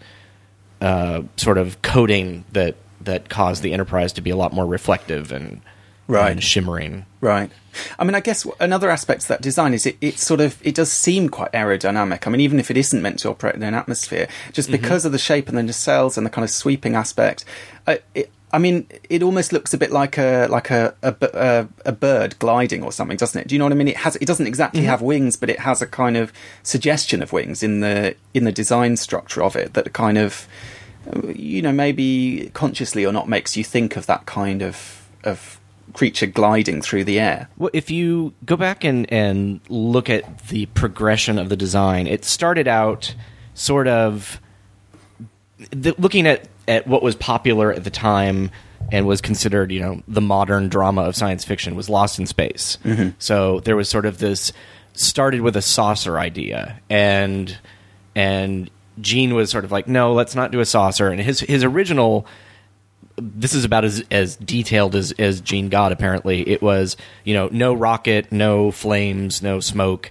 uh, 0.81 1.23
sort 1.37 1.59
of 1.59 1.81
coating 1.83 2.45
that 2.53 2.75
that 3.00 3.29
caused 3.29 3.62
the 3.62 3.73
Enterprise 3.73 4.12
to 4.15 4.21
be 4.21 4.31
a 4.31 4.37
lot 4.37 4.53
more 4.53 4.67
reflective 4.67 5.31
and 5.33 5.61
Right. 6.09 6.31
and 6.31 6.43
shimmering. 6.43 7.05
Right. 7.21 7.50
I 7.99 8.05
mean, 8.05 8.15
I 8.15 8.21
guess 8.21 8.47
another 8.61 8.91
aspect 8.91 9.23
to 9.23 9.29
that 9.29 9.43
design 9.43 9.75
is 9.75 9.87
it, 9.87 9.97
it 10.00 10.19
sort 10.19 10.41
of 10.41 10.57
it 10.62 10.75
does 10.75 10.91
seem 10.93 11.29
quite 11.29 11.50
aerodynamic. 11.53 12.26
I 12.26 12.31
mean, 12.31 12.41
even 12.41 12.61
if 12.61 12.71
it 12.71 12.76
isn't 12.76 13.03
meant 13.03 13.19
to 13.21 13.31
operate 13.31 13.55
in 13.57 13.62
an 13.65 13.75
atmosphere, 13.75 14.29
just 14.53 14.71
because 14.71 15.05
of 15.05 15.12
the 15.12 15.19
shape 15.19 15.49
and 15.49 15.59
the 15.59 15.62
nacelles 15.62 16.17
and 16.17 16.25
the 16.25 16.31
kind 16.31 16.45
of 16.45 16.50
sweeping 16.50 16.95
aspect, 16.95 17.45
uh, 17.87 17.97
it, 18.15 18.31
I 18.57 18.59
mean, 18.59 18.87
it 19.11 19.23
almost 19.23 19.53
looks 19.53 19.75
a 19.75 19.79
bit 19.79 19.93
like 19.93 20.17
a 20.17 20.47
like 20.49 20.71
a 20.71 20.95
a, 21.03 21.15
a- 21.21 21.69
a 21.85 21.93
bird 21.93 22.39
gliding 22.39 22.83
or 22.83 22.91
something, 22.91 23.19
doesn't 23.19 23.39
it? 23.39 23.49
Do 23.49 23.55
you 23.55 23.59
know 23.59 23.67
what 23.67 23.73
I 23.73 23.77
mean? 23.77 23.89
It 23.89 23.99
has 23.99 24.17
it 24.17 24.25
doesn't 24.25 24.47
exactly 24.47 24.81
mm-hmm. 24.81 24.89
have 24.89 25.03
wings, 25.03 25.37
but 25.37 25.51
it 25.51 25.61
has 25.61 25.83
a 25.83 25.87
kind 25.87 26.17
of 26.17 26.33
suggestion 26.63 27.23
of 27.23 27.35
wings 27.35 27.63
in 27.63 27.81
the 27.81 28.17
in 28.33 28.45
the 28.45 28.53
design 28.53 28.97
structure 28.97 29.43
of 29.43 29.57
it 29.57 29.75
that 29.75 29.93
kind 29.93 30.17
of 30.17 30.49
you 31.35 31.61
know 31.61 31.71
maybe 31.71 32.51
consciously 32.55 33.05
or 33.05 33.13
not 33.13 33.29
makes 33.29 33.59
you 33.59 33.63
think 33.63 33.95
of 33.95 34.07
that 34.07 34.25
kind 34.25 34.63
of 34.63 35.07
of 35.23 35.61
creature 35.93 36.27
gliding 36.27 36.81
through 36.81 37.05
the 37.05 37.21
air. 37.21 37.51
Well, 37.59 37.71
if 37.75 37.91
you 37.91 38.33
go 38.47 38.57
back 38.57 38.85
and, 38.85 39.13
and 39.13 39.61
look 39.69 40.09
at 40.09 40.49
the 40.49 40.65
progression 40.67 41.39
of 41.39 41.51
the 41.51 41.57
design, 41.57 42.07
it 42.07 42.25
started 42.25 42.67
out 42.67 43.15
sort 43.53 43.87
of 43.87 44.41
the, 45.71 45.95
looking 45.99 46.27
at, 46.27 46.49
at 46.68 46.87
what 46.87 47.02
was 47.02 47.14
popular 47.14 47.73
at 47.73 47.85
the 47.85 47.90
time 47.90 48.50
and 48.92 49.06
was 49.06 49.20
considered, 49.20 49.73
you 49.73 49.80
know, 49.80 50.02
the 50.06 50.20
modern 50.20 50.68
drama 50.68 51.02
of 51.02 51.16
science 51.16 51.44
fiction 51.44 51.75
was 51.75 51.88
Lost 51.88 52.18
in 52.18 52.26
Space. 52.26 52.78
Mm-hmm. 52.85 53.11
So 53.18 53.61
there 53.61 53.76
was 53.76 53.88
sort 53.88 54.06
of 54.06 54.18
this 54.18 54.52
started 54.92 55.40
with 55.42 55.56
a 55.56 55.62
saucer 55.62 56.18
idea 56.18 56.80
and 56.88 57.58
and 58.14 58.70
Gene 59.00 59.35
was 59.35 59.50
sort 59.50 59.64
of 59.64 59.73
like, 59.73 59.88
no, 59.88 60.14
let's 60.14 60.35
not 60.35 60.50
do 60.50 60.61
a 60.61 60.64
saucer. 60.64 61.08
And 61.08 61.20
his 61.20 61.40
his 61.40 61.64
original 61.64 62.26
this 63.18 63.54
is 63.54 63.64
about 63.64 63.85
as 63.85 64.04
as 64.11 64.37
detailed 64.37 64.94
as 64.94 65.12
as 65.12 65.40
Gene 65.40 65.68
got. 65.68 65.92
Apparently, 65.92 66.49
it 66.49 66.62
was 66.62 66.96
you 67.25 67.35
know 67.35 67.49
no 67.50 67.75
rocket, 67.75 68.30
no 68.30 68.70
flames, 68.70 69.42
no 69.42 69.61
smoke, 69.61 70.11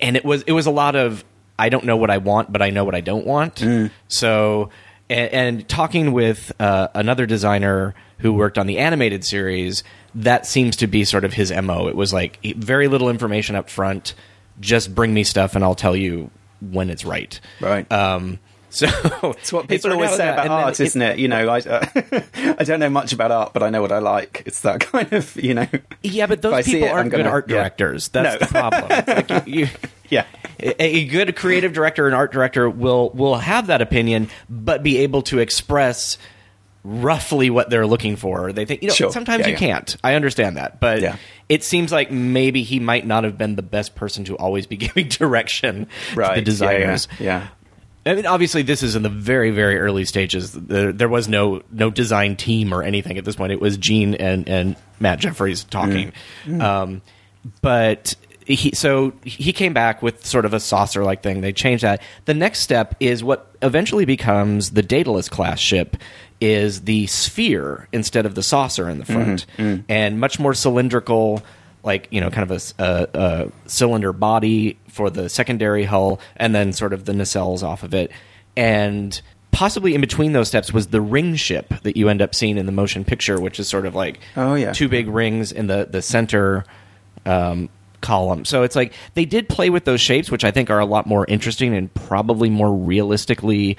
and 0.00 0.16
it 0.16 0.24
was 0.24 0.42
it 0.42 0.52
was 0.52 0.66
a 0.66 0.70
lot 0.70 0.96
of 0.96 1.24
I 1.58 1.68
don't 1.68 1.84
know 1.84 1.96
what 1.96 2.10
I 2.10 2.18
want, 2.18 2.52
but 2.52 2.62
I 2.62 2.70
know 2.70 2.84
what 2.84 2.94
I 2.94 3.00
don't 3.00 3.26
want. 3.26 3.56
Mm. 3.56 3.90
So, 4.08 4.70
and, 5.12 5.32
and 5.58 5.68
talking 5.68 6.12
with 6.12 6.52
uh, 6.60 6.88
another 6.94 7.26
designer 7.26 7.94
who 8.18 8.32
worked 8.32 8.58
on 8.58 8.66
the 8.66 8.78
animated 8.78 9.24
series, 9.24 9.82
that 10.14 10.46
seems 10.46 10.76
to 10.76 10.86
be 10.86 11.04
sort 11.04 11.24
of 11.24 11.32
his 11.32 11.52
mo. 11.52 11.88
It 11.88 11.96
was 11.96 12.12
like 12.12 12.38
very 12.56 12.88
little 12.88 13.08
information 13.10 13.56
up 13.56 13.68
front. 13.70 14.14
Just 14.60 14.94
bring 14.94 15.12
me 15.14 15.24
stuff, 15.24 15.54
and 15.56 15.64
I'll 15.64 15.74
tell 15.74 15.96
you 15.96 16.30
when 16.60 16.90
it's 16.90 17.04
right. 17.04 17.40
Right. 17.60 17.90
Um, 17.90 18.38
so 18.72 18.86
It's 19.22 19.52
what 19.52 19.68
people 19.68 19.92
always 19.92 20.12
say 20.14 20.28
about 20.28 20.48
art, 20.48 20.80
isn't 20.80 21.02
it? 21.02 21.18
You 21.18 21.28
know, 21.28 21.48
I 21.48 21.58
uh, 21.58 21.86
I 22.58 22.64
don't 22.64 22.80
know 22.80 22.88
much 22.90 23.12
about 23.12 23.30
art, 23.30 23.52
but 23.52 23.62
I 23.62 23.70
know 23.70 23.82
what 23.82 23.92
I 23.92 23.98
like. 23.98 24.42
It's 24.46 24.60
that 24.60 24.80
kind 24.92 25.12
of 25.12 25.36
you 25.36 25.54
know. 25.54 25.66
Yeah, 26.02 26.26
but 26.26 26.40
those 26.42 26.64
people 26.64 26.88
it, 26.88 26.90
aren't 26.92 27.10
good 27.10 27.18
gonna- 27.18 27.28
art 27.30 27.48
yeah. 27.50 27.56
directors. 27.56 28.08
That's 28.08 28.40
No. 28.40 28.46
the 28.46 28.52
problem. 28.52 28.86
It's 28.90 29.30
like 29.30 29.46
you, 29.46 29.60
you- 29.64 29.68
Yeah. 30.08 30.26
A, 30.62 30.82
a 30.82 31.04
good 31.06 31.34
creative 31.36 31.72
director 31.72 32.06
and 32.06 32.14
art 32.14 32.32
director 32.32 32.68
will 32.70 33.10
will 33.10 33.36
have 33.36 33.66
that 33.68 33.82
opinion, 33.82 34.28
but 34.48 34.82
be 34.82 34.98
able 34.98 35.22
to 35.22 35.38
express 35.40 36.18
roughly 36.84 37.48
what 37.50 37.70
they're 37.70 37.86
looking 37.86 38.16
for. 38.16 38.52
They 38.52 38.64
think 38.64 38.82
you 38.82 38.88
know 38.88 38.94
Sure. 38.94 39.12
sometimes 39.12 39.40
Yeah, 39.42 39.46
you 39.48 39.52
yeah. 39.52 39.58
can't. 39.58 39.96
I 40.02 40.14
understand 40.14 40.56
that, 40.56 40.80
but 40.80 41.00
Yeah. 41.00 41.16
it 41.48 41.62
seems 41.62 41.92
like 41.92 42.10
maybe 42.10 42.62
he 42.64 42.80
might 42.80 43.06
not 43.06 43.22
have 43.24 43.38
been 43.38 43.54
the 43.54 43.62
best 43.62 43.94
person 43.94 44.24
to 44.24 44.36
always 44.36 44.66
be 44.66 44.76
giving 44.88 45.08
direction 45.08 45.86
Right. 46.14 46.34
to 46.34 46.40
the 46.40 46.44
designers. 46.44 47.06
Yeah. 47.20 47.24
yeah. 47.42 47.46
I 48.04 48.14
mean, 48.16 48.26
obviously, 48.26 48.62
this 48.62 48.82
is 48.82 48.96
in 48.96 49.04
the 49.04 49.08
very, 49.08 49.52
very 49.52 49.78
early 49.78 50.04
stages. 50.04 50.50
There, 50.52 50.90
there 50.90 51.08
was 51.08 51.28
no 51.28 51.62
no 51.70 51.88
design 51.88 52.34
team 52.34 52.74
or 52.74 52.82
anything 52.82 53.16
at 53.16 53.24
this 53.24 53.36
point. 53.36 53.52
It 53.52 53.60
was 53.60 53.76
Gene 53.76 54.14
and 54.16 54.48
and 54.48 54.74
Matt 54.98 55.20
Jefferies 55.20 55.62
talking. 55.62 56.12
Um, 56.60 57.00
but 57.60 58.16
he 58.46 58.72
so 58.74 59.12
he 59.24 59.52
came 59.52 59.72
back 59.72 60.02
with 60.02 60.24
sort 60.26 60.44
of 60.44 60.52
a 60.54 60.60
saucer 60.60 61.04
like 61.04 61.22
thing. 61.22 61.40
They 61.40 61.52
changed 61.52 61.84
that. 61.84 62.02
The 62.24 62.34
next 62.34 62.60
step 62.60 62.94
is 63.00 63.22
what 63.24 63.54
eventually 63.62 64.04
becomes 64.04 64.70
the 64.72 64.82
Daedalus 64.82 65.28
class 65.28 65.58
ship. 65.60 65.96
Is 66.40 66.82
the 66.82 67.06
sphere 67.06 67.86
instead 67.92 68.26
of 68.26 68.34
the 68.34 68.42
saucer 68.42 68.88
in 68.88 68.98
the 68.98 69.04
front, 69.04 69.46
and 69.88 70.18
much 70.18 70.40
more 70.40 70.54
cylindrical 70.54 71.40
like 71.84 72.08
you 72.10 72.20
know 72.20 72.30
kind 72.30 72.50
of 72.50 72.74
a 72.80 73.52
cylinder 73.66 74.12
body 74.12 74.76
for 74.88 75.08
the 75.08 75.28
secondary 75.28 75.84
hull 75.84 76.20
and 76.36 76.52
then 76.54 76.72
sort 76.72 76.92
of 76.92 77.04
the 77.04 77.12
nacelles 77.12 77.62
off 77.62 77.82
of 77.84 77.94
it 77.94 78.10
and 78.56 79.20
possibly 79.52 79.94
in 79.94 80.00
between 80.00 80.32
those 80.32 80.48
steps 80.48 80.72
was 80.72 80.88
the 80.88 81.00
ring 81.00 81.34
ship 81.36 81.72
that 81.82 81.96
you 81.96 82.08
end 82.08 82.20
up 82.22 82.34
seeing 82.34 82.56
in 82.58 82.66
the 82.66 82.72
motion 82.72 83.04
picture 83.04 83.40
which 83.40 83.58
is 83.60 83.68
sort 83.68 83.86
of 83.86 83.94
like 83.94 84.18
Oh, 84.36 84.54
yeah. 84.54 84.72
two 84.72 84.88
big 84.88 85.08
rings 85.08 85.50
in 85.52 85.66
the 85.68 85.86
the 85.90 86.02
center 86.02 86.64
um, 87.26 87.68
column 88.02 88.44
so 88.44 88.62
it's 88.62 88.76
like 88.76 88.92
they 89.14 89.24
did 89.24 89.48
play 89.48 89.70
with 89.70 89.84
those 89.86 90.00
shapes 90.00 90.30
which 90.30 90.44
i 90.44 90.50
think 90.50 90.68
are 90.68 90.78
a 90.80 90.84
lot 90.84 91.06
more 91.06 91.24
interesting 91.28 91.74
and 91.74 91.92
probably 91.94 92.50
more 92.50 92.72
realistically 92.74 93.76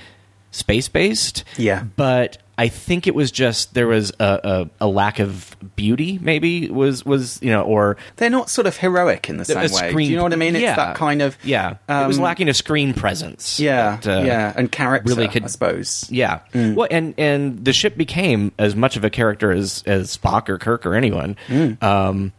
space 0.52 0.88
based 0.88 1.44
Yeah. 1.58 1.84
but 1.96 2.38
I 2.56 2.68
think 2.68 3.08
it 3.08 3.16
was 3.16 3.32
just 3.32 3.74
there 3.74 3.88
was 3.88 4.12
a, 4.20 4.70
a, 4.80 4.86
a 4.86 4.88
lack 4.88 5.18
of 5.18 5.56
beauty, 5.76 6.20
maybe 6.22 6.70
was 6.70 7.04
was 7.04 7.40
you 7.42 7.50
know, 7.50 7.64
or 7.64 7.98
They're 8.18 8.30
not 8.30 8.52
sort 8.52 8.68
of 8.68 8.78
heroic 8.78 9.28
in 9.28 9.38
the 9.38 9.46
same 9.46 9.58
way. 9.58 9.92
Do 9.92 10.00
you 10.04 10.16
know 10.18 10.22
what 10.22 10.34
I 10.34 10.36
mean? 10.36 10.54
Yeah. 10.54 10.76
That 10.76 10.96
kind 10.96 11.24
of 11.24 11.36
yeah. 11.44 11.78
it 11.90 12.08
was 12.08 12.20
um, 12.20 12.24
lacking 12.24 12.50
a 12.50 12.54
screen 12.54 12.94
presence. 12.94 13.60
Yeah, 13.60 13.98
that, 13.98 14.08
uh, 14.08 14.24
yeah, 14.24 14.54
and 14.56 14.72
character. 14.72 15.10
really 15.10 15.28
could- 15.30 15.46
I 15.46 15.48
suppose. 15.48 16.06
Yeah. 16.12 16.42
Well, 16.54 16.88
and 16.92 17.16
and 17.18 17.66
the 17.66 17.74
ship 17.74 17.98
became 17.98 18.52
as 18.60 18.76
much 18.76 18.98
of 18.98 19.04
a 19.04 19.10
character 19.10 19.52
as 19.52 19.82
as 19.88 20.16
Spock 20.16 20.48
or 20.48 20.60
Kirk 20.60 20.86
or 20.86 20.94
anyone. 20.94 21.36
Um, 21.82 22.34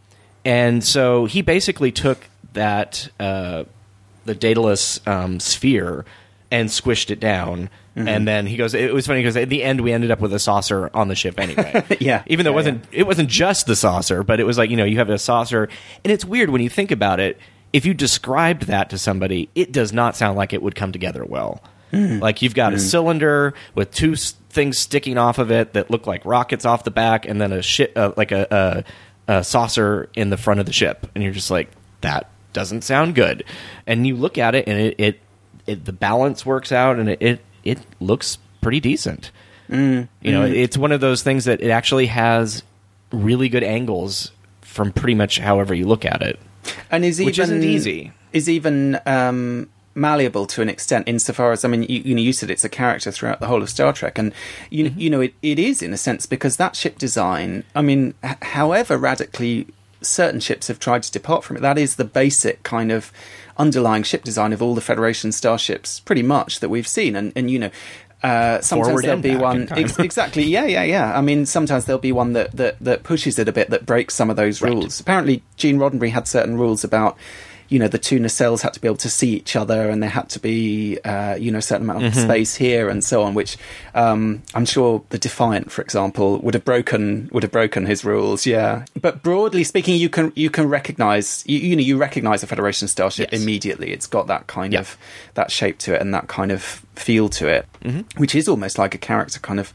and 0.45 0.83
so 0.83 1.25
he 1.25 1.41
basically 1.41 1.91
took 1.91 2.27
that 2.53 3.09
uh, 3.19 3.65
the 4.25 4.35
Daedalus 4.35 5.05
um, 5.07 5.39
sphere 5.41 6.05
and 6.51 6.69
squished 6.69 7.09
it 7.11 7.19
down. 7.19 7.69
And 7.97 8.27
then 8.27 8.45
he 8.45 8.57
goes. 8.57 8.73
It 8.73 8.93
was 8.93 9.07
funny 9.07 9.21
because 9.21 9.37
at 9.37 9.47
the 9.47 9.63
end 9.63 9.79
we 9.79 9.93
ended 9.93 10.11
up 10.11 10.19
with 10.19 10.33
a 10.33 10.39
saucer 10.39 10.89
on 10.93 11.07
the 11.07 11.15
ship 11.15 11.39
anyway. 11.39 11.81
Yeah. 12.01 12.23
even 12.27 12.43
though 12.43 12.51
it 12.51 12.55
wasn't 12.55 12.83
it 12.91 13.03
wasn't 13.07 13.29
just 13.29 13.67
the 13.67 13.75
saucer, 13.77 14.21
but 14.21 14.41
it 14.41 14.43
was 14.43 14.57
like 14.57 14.69
you 14.69 14.75
know 14.75 14.83
you 14.83 14.97
have 14.97 15.09
a 15.09 15.17
saucer, 15.17 15.69
and 16.03 16.11
it's 16.11 16.25
weird 16.25 16.49
when 16.49 16.61
you 16.61 16.69
think 16.69 16.91
about 16.91 17.21
it. 17.21 17.39
If 17.71 17.85
you 17.85 17.93
described 17.93 18.63
that 18.63 18.89
to 18.89 18.97
somebody, 18.97 19.47
it 19.55 19.71
does 19.71 19.93
not 19.93 20.17
sound 20.17 20.35
like 20.37 20.51
it 20.51 20.61
would 20.61 20.75
come 20.75 20.91
together 20.91 21.23
well. 21.23 21.61
Like 21.93 22.41
you've 22.41 22.53
got 22.55 22.73
a 22.73 22.79
cylinder 22.79 23.53
with 23.75 23.91
two 23.93 24.11
s- 24.13 24.33
things 24.49 24.77
sticking 24.77 25.17
off 25.17 25.37
of 25.39 25.49
it 25.49 25.71
that 25.73 25.89
look 25.89 26.05
like 26.05 26.25
rockets 26.25 26.65
off 26.65 26.83
the 26.83 26.91
back, 26.91 27.25
and 27.25 27.39
then 27.39 27.53
a 27.53 27.61
ship 27.61 27.93
uh, 27.95 28.11
like 28.17 28.33
a, 28.33 28.45
a, 28.51 28.83
a 29.27 29.43
saucer 29.43 30.09
in 30.15 30.29
the 30.29 30.37
front 30.37 30.59
of 30.59 30.65
the 30.65 30.73
ship, 30.73 31.07
and 31.15 31.23
you're 31.23 31.33
just 31.33 31.51
like 31.51 31.69
that 32.01 32.29
doesn't 32.53 32.83
sound 32.83 33.15
good. 33.15 33.43
And 33.87 34.05
you 34.07 34.15
look 34.15 34.37
at 34.37 34.55
it, 34.55 34.67
and 34.67 34.79
it, 34.79 34.95
it, 34.97 35.19
it 35.65 35.85
the 35.85 35.93
balance 35.93 36.45
works 36.45 36.71
out, 36.71 36.97
and 36.97 37.09
it 37.09 37.21
it, 37.21 37.39
it 37.63 37.79
looks 37.99 38.37
pretty 38.61 38.79
decent. 38.79 39.31
You 39.67 40.07
know, 40.23 40.45
it's 40.45 40.77
one 40.77 40.91
of 40.91 41.01
those 41.01 41.23
things 41.23 41.45
that 41.45 41.61
it 41.61 41.69
actually 41.71 42.05
has 42.07 42.61
really 43.11 43.49
good 43.49 43.63
angles 43.63 44.31
from 44.61 44.91
pretty 44.91 45.15
much 45.15 45.39
however 45.39 45.73
you 45.73 45.87
look 45.87 46.05
at 46.05 46.21
it. 46.21 46.39
and 46.91 47.03
is 47.03 47.19
even 47.19 47.25
Which 47.25 47.39
isn't 47.39 47.63
easy. 47.63 48.11
Is 48.31 48.49
even 48.49 48.99
um, 49.05 49.69
malleable 49.95 50.45
to 50.47 50.61
an 50.61 50.69
extent, 50.69 51.07
insofar 51.07 51.51
as 51.51 51.63
I 51.65 51.67
mean, 51.69 51.83
you, 51.83 52.01
you 52.01 52.15
know, 52.15 52.21
you 52.21 52.33
said 52.33 52.49
it's 52.51 52.63
a 52.65 52.69
character 52.69 53.11
throughout 53.11 53.39
the 53.39 53.47
whole 53.47 53.61
of 53.63 53.69
Star 53.69 53.93
Trek, 53.93 54.17
and 54.17 54.33
you 54.69 54.85
Mm-hmm. 54.85 54.99
you 54.99 55.09
know, 55.09 55.21
it, 55.21 55.33
it 55.41 55.57
is 55.57 55.81
in 55.81 55.93
a 55.93 55.97
sense 55.97 56.25
because 56.25 56.57
that 56.57 56.75
ship 56.75 56.97
design. 56.97 57.63
I 57.75 57.81
mean, 57.81 58.13
h- 58.23 58.35
however 58.41 58.97
radically 58.97 59.67
certain 60.01 60.39
ships 60.39 60.67
have 60.67 60.77
tried 60.79 61.01
to 61.03 61.11
depart 61.11 61.43
from 61.43 61.57
it, 61.57 61.61
that 61.61 61.77
is 61.79 61.95
the 61.95 62.03
basic 62.05 62.61
kind 62.63 62.91
of 62.91 63.11
underlying 63.57 64.03
ship 64.03 64.23
design 64.23 64.53
of 64.53 64.61
all 64.61 64.75
the 64.75 64.81
Federation 64.81 65.31
starships, 65.31 65.99
pretty 66.01 66.21
much 66.23 66.59
that 66.59 66.69
we've 66.69 66.87
seen, 66.87 67.15
and 67.15 67.31
and 67.35 67.49
you 67.49 67.57
know. 67.59 67.69
Uh, 68.23 68.59
sometimes 68.61 68.87
Forward 68.87 69.05
there'll 69.05 69.21
be 69.21 69.35
one 69.35 69.67
ex- 69.71 69.99
exactly 69.99 70.41
yeah 70.43 70.65
yeah 70.65 70.81
yeah 70.81 71.15
i 71.15 71.21
mean 71.21 71.45
sometimes 71.45 71.85
there'll 71.85 71.99
be 72.01 72.13
one 72.13 72.33
that, 72.33 72.49
that 72.53 72.75
that 72.79 73.03
pushes 73.03 73.37
it 73.37 73.47
a 73.47 73.51
bit 73.51 73.69
that 73.69 73.85
breaks 73.85 74.15
some 74.15 74.31
of 74.31 74.35
those 74.35 74.63
Right. 74.63 74.73
rules 74.73 74.99
apparently 74.99 75.43
gene 75.57 75.77
roddenberry 75.77 76.09
had 76.09 76.27
certain 76.27 76.57
rules 76.57 76.83
about 76.83 77.17
you 77.69 77.79
know 77.79 77.87
the 77.87 77.97
two 77.97 78.19
nacelles 78.19 78.61
had 78.61 78.73
to 78.73 78.79
be 78.79 78.87
able 78.87 78.97
to 78.97 79.09
see 79.09 79.33
each 79.33 79.55
other 79.55 79.89
and 79.89 80.01
there 80.03 80.09
had 80.09 80.29
to 80.29 80.39
be 80.39 80.99
uh, 81.03 81.35
you 81.35 81.51
know 81.51 81.57
a 81.57 81.61
certain 81.61 81.89
amount 81.89 82.05
of 82.05 82.13
Mm-hmm. 82.13 82.21
space 82.29 82.55
here 82.55 82.89
and 82.89 83.03
so 83.03 83.23
on 83.23 83.33
which 83.33 83.57
um, 83.95 84.43
i'm 84.53 84.65
sure 84.65 85.03
the 85.09 85.17
defiant 85.17 85.71
for 85.71 85.81
example 85.81 86.37
would 86.39 86.53
have 86.53 86.63
broken 86.65 87.29
would 87.31 87.41
have 87.43 87.51
broken 87.51 87.85
his 87.87 88.05
rules 88.05 88.45
yeah 88.45 88.85
but 89.01 89.23
broadly 89.23 89.63
speaking 89.63 89.95
you 89.95 90.09
can 90.09 90.31
you 90.35 90.49
can 90.49 90.69
recognize 90.69 91.43
you, 91.47 91.57
you 91.57 91.75
know 91.75 91.81
you 91.81 91.97
recognize 91.97 92.43
a 92.43 92.47
federation 92.47 92.87
starship 92.87 93.29
Yes. 93.31 93.41
immediately 93.41 93.91
it's 93.91 94.07
got 94.07 94.27
that 94.27 94.45
kind 94.47 94.73
Yeah. 94.73 94.81
of 94.81 94.97
that 95.33 95.49
shape 95.51 95.77
to 95.79 95.95
it 95.95 96.01
and 96.01 96.13
that 96.13 96.27
kind 96.27 96.51
of 96.51 96.61
feel 96.95 97.29
to 97.29 97.47
it 97.47 97.65
Mm-hmm. 97.83 98.01
which 98.21 98.35
is 98.35 98.47
almost 98.47 98.77
like 98.77 98.93
a 98.95 98.99
character 98.99 99.39
kind 99.39 99.59
of 99.59 99.73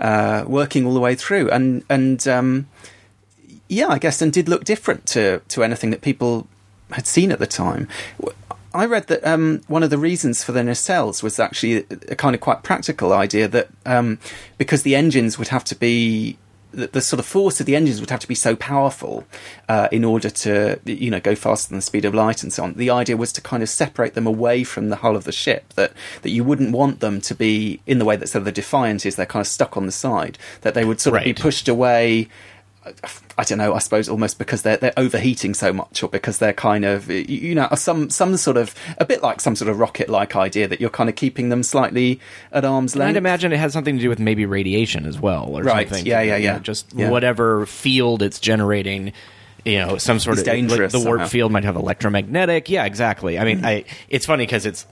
uh, 0.00 0.44
working 0.46 0.86
all 0.86 0.94
the 0.94 1.00
way 1.00 1.14
through 1.16 1.50
and 1.50 1.82
and 1.90 2.26
um, 2.28 2.66
yeah, 3.68 3.88
I 3.88 3.98
guess, 3.98 4.20
and 4.20 4.30
did 4.32 4.48
look 4.48 4.64
different 4.64 5.06
to 5.06 5.40
to 5.48 5.62
anything 5.64 5.90
that 5.90 6.02
people 6.02 6.46
had 6.92 7.06
seen 7.06 7.32
at 7.32 7.38
the 7.38 7.46
time. 7.46 7.88
I 8.74 8.86
read 8.86 9.08
that 9.08 9.24
um, 9.26 9.60
one 9.68 9.82
of 9.82 9.90
the 9.90 9.98
reasons 9.98 10.42
for 10.42 10.52
the 10.52 10.60
nacelles 10.60 11.22
was 11.22 11.38
actually 11.38 11.84
a, 12.08 12.16
kind 12.16 12.34
of 12.34 12.40
quite 12.40 12.62
practical 12.62 13.12
idea 13.12 13.46
that 13.48 13.68
um, 13.84 14.18
because 14.56 14.82
the 14.82 14.96
engines 14.96 15.38
would 15.38 15.48
have 15.48 15.64
to 15.64 15.74
be 15.74 16.38
the, 16.72 16.86
the 16.86 17.00
sort 17.00 17.20
of 17.20 17.26
force 17.26 17.60
of 17.60 17.66
the 17.66 17.76
engines 17.76 18.00
would 18.00 18.10
have 18.10 18.20
to 18.20 18.28
be 18.28 18.34
so 18.34 18.56
powerful 18.56 19.26
uh, 19.68 19.88
in 19.92 20.04
order 20.04 20.30
to 20.30 20.80
you 20.84 21.10
know 21.10 21.20
go 21.20 21.34
faster 21.34 21.68
than 21.68 21.78
the 21.78 21.82
speed 21.82 22.04
of 22.04 22.14
light 22.14 22.42
and 22.42 22.52
so 22.52 22.64
on. 22.64 22.74
The 22.74 22.90
idea 22.90 23.16
was 23.16 23.32
to 23.34 23.40
kind 23.40 23.62
of 23.62 23.68
separate 23.68 24.14
them 24.14 24.26
away 24.26 24.64
from 24.64 24.88
the 24.88 24.96
hull 24.96 25.16
of 25.16 25.24
the 25.24 25.32
ship 25.32 25.72
that 25.74 25.92
that 26.22 26.30
you 26.30 26.42
wouldn't 26.44 26.72
want 26.72 27.00
them 27.00 27.20
to 27.22 27.34
be 27.34 27.80
in 27.86 27.98
the 27.98 28.04
way 28.04 28.16
that 28.16 28.28
sort 28.28 28.40
of 28.40 28.44
the 28.46 28.52
Defiant 28.52 29.06
is. 29.06 29.16
They're 29.16 29.26
kind 29.26 29.42
of 29.42 29.46
stuck 29.46 29.76
on 29.76 29.86
the 29.86 29.92
side. 29.92 30.38
That 30.62 30.74
they 30.74 30.84
would 30.84 31.00
sort 31.00 31.18
of 31.18 31.24
be 31.24 31.34
pushed 31.34 31.68
away. 31.68 32.28
I 33.38 33.44
don't 33.44 33.58
know. 33.58 33.74
I 33.74 33.78
suppose 33.78 34.08
almost 34.08 34.38
because 34.38 34.62
they're 34.62 34.76
they're 34.76 34.92
overheating 34.96 35.54
so 35.54 35.72
much, 35.72 36.02
or 36.02 36.08
because 36.08 36.38
they're 36.38 36.52
kind 36.52 36.84
of 36.84 37.08
you 37.10 37.54
know 37.54 37.68
some 37.76 38.10
some 38.10 38.36
sort 38.36 38.56
of 38.56 38.74
a 38.98 39.04
bit 39.04 39.22
like 39.22 39.40
some 39.40 39.54
sort 39.54 39.70
of 39.70 39.78
rocket 39.78 40.08
like 40.08 40.34
idea 40.34 40.66
that 40.68 40.80
you're 40.80 40.90
kind 40.90 41.08
of 41.08 41.14
keeping 41.14 41.48
them 41.48 41.62
slightly 41.62 42.18
at 42.50 42.64
arm's 42.64 42.96
length. 42.96 43.10
I'd 43.10 43.16
imagine 43.16 43.52
it 43.52 43.58
has 43.58 43.72
something 43.72 43.96
to 43.96 44.02
do 44.02 44.08
with 44.08 44.18
maybe 44.18 44.46
radiation 44.46 45.06
as 45.06 45.20
well, 45.20 45.56
or 45.56 45.62
Right, 45.62 45.88
something. 45.88 46.06
yeah, 46.06 46.22
yeah, 46.22 46.36
You 46.36 46.46
know, 46.48 46.52
yeah. 46.54 46.58
Just 46.58 46.92
Yeah. 46.92 47.10
whatever 47.10 47.66
field 47.66 48.20
it's 48.22 48.40
generating. 48.40 49.12
You 49.64 49.78
know, 49.78 49.96
some 49.98 50.18
sort 50.18 50.38
It's 50.38 50.48
of 50.48 50.52
dangerous 50.52 50.92
The 50.92 50.98
warp 50.98 51.20
somehow. 51.20 51.26
field 51.28 51.52
might 51.52 51.62
have 51.62 51.76
electromagnetic. 51.76 52.68
Yeah, 52.68 52.84
exactly. 52.84 53.38
I 53.38 53.44
mean, 53.44 53.60
hmm. 53.60 53.66
I. 53.66 53.84
It's 54.08 54.26
funny 54.26 54.44
because 54.44 54.66
it's 54.66 54.86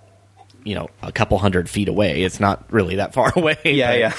you 0.62 0.76
know 0.76 0.88
a 1.02 1.10
couple 1.10 1.38
hundred 1.38 1.68
feet 1.68 1.88
away. 1.88 2.22
It's 2.22 2.38
not 2.38 2.64
really 2.72 2.96
that 2.96 3.12
far 3.14 3.32
away. 3.36 3.56
Yeah, 3.64 3.90
but 3.90 3.98
yeah. 3.98 4.12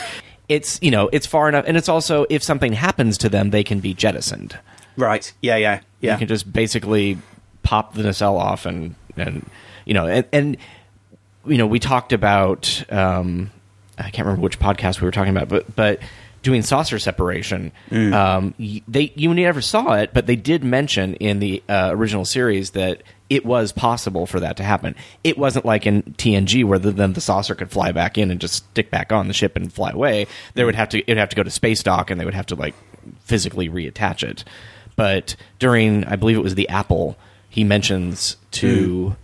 It's 0.52 0.80
you 0.82 0.92
know 0.92 1.10
it's 1.14 1.26
far 1.26 1.48
enough, 1.48 1.66
and 1.68 1.78
it's 1.78 1.90
also 1.90 2.26
if 2.30 2.44
something 2.44 2.74
happens 2.74 3.18
to 3.20 3.30
them, 3.30 3.52
they 3.52 3.64
can 3.64 3.80
be 3.80 3.94
jettisoned. 3.94 4.58
Right? 4.98 5.32
Yeah, 5.42 5.56
yeah, 5.56 5.80
yeah. 6.02 6.14
You 6.14 6.20
can 6.20 6.28
just 6.28 6.52
basically 6.52 7.18
pop 7.64 7.94
the 7.94 8.04
nacelle 8.04 8.38
off 8.38 8.66
and 8.66 8.96
and 9.16 9.50
you 9.86 9.94
know 9.94 10.08
and, 10.08 10.26
and 10.34 10.58
you 11.46 11.58
know, 11.58 11.68
we 11.68 11.80
talked 11.80 12.14
about 12.14 12.84
um, 12.92 13.52
I 13.98 14.10
can't 14.10 14.26
remember 14.26 14.44
which 14.44 14.60
podcast 14.60 15.02
we 15.02 15.06
were 15.06 15.12
talking 15.12 15.36
about, 15.36 15.50
but 15.50 15.76
but 15.76 16.00
doing 16.44 16.62
saucer 16.64 17.00
separation. 17.00 17.72
Um, 18.14 18.54
they 18.88 19.12
you 19.16 19.34
never 19.34 19.62
saw 19.62 19.94
it, 19.94 20.12
but 20.14 20.28
they 20.28 20.36
did 20.36 20.64
mention 20.64 21.16
in 21.16 21.40
the 21.40 21.64
uh, 21.70 21.90
original 21.92 22.26
series 22.26 22.72
that 22.72 23.04
it 23.32 23.46
was 23.46 23.72
possible 23.72 24.26
for 24.26 24.42
that 24.42 24.58
to 24.58 24.64
happen. 24.64 24.94
It 25.24 25.38
wasn't 25.38 25.64
like 25.64 25.88
in 25.88 26.04
TNG 26.04 26.66
where 26.66 26.78
the, 26.78 26.92
then 26.92 27.14
the 27.14 27.22
saucer 27.22 27.56
could 27.56 27.72
fly 27.72 27.94
back 27.94 28.18
in 28.18 28.30
and 28.30 28.42
just 28.42 28.56
stick 28.56 28.92
back 28.92 29.14
on 29.14 29.30
the 29.30 29.34
ship 29.34 29.56
and 29.56 29.72
fly 29.72 29.92
away. 29.92 30.28
They 30.54 30.66
would 30.66 30.76
have 30.76 30.90
to 30.90 31.00
it 31.00 31.08
would 31.08 31.18
have 31.18 31.30
to 31.30 31.38
go 31.38 31.44
to 31.44 31.50
space 31.50 31.82
dock 31.82 32.12
and 32.12 32.20
they 32.20 32.26
would 32.26 32.34
have 32.34 32.48
to 32.48 32.56
like 32.56 32.76
physically 33.22 33.70
reattach 33.70 34.30
it. 34.30 34.44
But 34.98 35.38
during 35.60 36.04
I 36.04 36.18
believe 36.18 36.36
it 36.36 36.44
was 36.44 36.56
the 36.56 36.68
Apple, 36.68 37.16
he 37.48 37.64
mentions 37.64 38.36
to 38.52 39.16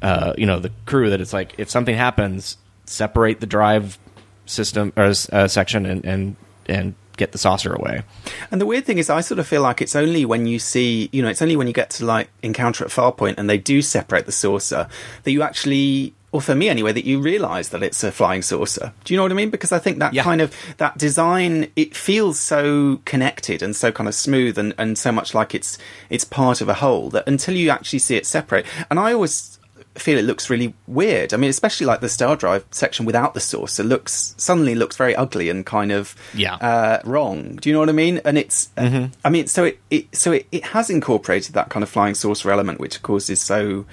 uh, 0.00 0.32
you 0.38 0.46
know 0.46 0.60
the 0.60 0.70
crew 0.86 1.10
that 1.10 1.20
it's 1.20 1.32
like 1.32 1.56
if 1.58 1.68
something 1.68 1.96
happens, 1.96 2.56
separate 2.84 3.40
the 3.40 3.46
drive 3.46 3.98
system 4.46 4.92
or 4.96 5.12
uh, 5.32 5.48
section 5.48 5.86
and 5.86 6.04
and 6.04 6.36
and 6.66 6.94
get 7.20 7.30
the 7.32 7.38
saucer 7.38 7.72
away. 7.72 8.02
And 8.50 8.60
the 8.60 8.66
weird 8.66 8.84
thing 8.84 8.98
is, 8.98 9.08
I 9.08 9.20
sort 9.20 9.38
of 9.38 9.46
feel 9.46 9.62
like 9.62 9.80
it's 9.80 9.94
only 9.94 10.24
when 10.24 10.46
you 10.46 10.58
see, 10.58 11.08
you 11.12 11.22
know, 11.22 11.28
it's 11.28 11.42
only 11.42 11.54
when 11.56 11.66
you 11.68 11.72
get 11.72 11.90
to 11.90 12.04
like 12.04 12.28
encounter 12.42 12.84
at 12.84 12.90
Farpoint 12.90 13.34
and 13.38 13.48
they 13.48 13.58
do 13.58 13.80
separate 13.82 14.26
the 14.26 14.32
saucer 14.32 14.88
that 15.22 15.30
you 15.30 15.42
actually, 15.42 16.12
or 16.32 16.40
for 16.40 16.54
me 16.54 16.68
anyway, 16.68 16.92
that 16.92 17.04
you 17.04 17.20
realise 17.20 17.68
that 17.68 17.82
it's 17.82 18.02
a 18.02 18.10
flying 18.10 18.42
saucer. 18.42 18.92
Do 19.04 19.14
you 19.14 19.18
know 19.18 19.22
what 19.24 19.32
I 19.32 19.36
mean? 19.36 19.50
Because 19.50 19.70
I 19.72 19.78
think 19.78 19.98
that 19.98 20.14
Yeah. 20.14 20.22
kind 20.24 20.40
of 20.40 20.52
that 20.78 20.98
design, 20.98 21.70
it 21.76 21.94
feels 21.96 22.40
so 22.40 23.00
connected 23.04 23.62
and 23.62 23.76
so 23.76 23.92
kind 23.92 24.08
of 24.08 24.14
smooth 24.14 24.58
and, 24.58 24.74
and 24.78 24.96
so 24.98 25.12
much 25.12 25.34
like 25.34 25.54
it's 25.54 25.78
it's 26.08 26.24
part 26.24 26.60
of 26.60 26.68
a 26.68 26.74
whole 26.74 27.10
that 27.10 27.28
until 27.28 27.54
you 27.54 27.70
actually 27.70 28.00
see 28.00 28.16
it 28.16 28.26
separate, 28.26 28.66
and 28.90 28.98
I 28.98 29.12
always 29.12 29.58
feel 29.96 30.18
it 30.18 30.24
looks 30.24 30.48
really 30.48 30.72
weird. 30.86 31.34
I 31.34 31.36
mean, 31.36 31.50
especially 31.50 31.86
like 31.86 32.00
the 32.00 32.08
Star 32.08 32.36
Drive 32.36 32.64
section 32.70 33.06
without 33.06 33.34
the 33.34 33.40
saucer 33.40 33.82
looks 33.82 34.34
suddenly 34.38 34.74
looks 34.74 34.96
very 34.96 35.14
ugly 35.16 35.48
and 35.48 35.66
kind 35.66 35.90
of 35.92 36.14
Yeah. 36.34 36.54
uh, 36.54 37.00
wrong. 37.04 37.56
Do 37.56 37.68
you 37.68 37.72
know 37.72 37.80
what 37.80 37.88
I 37.88 37.92
mean? 37.92 38.20
And 38.24 38.38
it's, 38.38 38.70
uh, 38.76 39.08
I 39.24 39.30
mean, 39.30 39.46
so 39.48 39.64
it, 39.64 39.80
it 39.90 40.14
so 40.16 40.32
it, 40.32 40.46
it 40.52 40.64
has 40.66 40.90
incorporated 40.90 41.54
that 41.54 41.68
kind 41.70 41.82
of 41.82 41.88
flying 41.88 42.14
saucer 42.14 42.50
element, 42.50 42.78
which 42.80 42.96
of 42.96 43.02
course 43.02 43.28
is 43.28 43.42
so, 43.42 43.84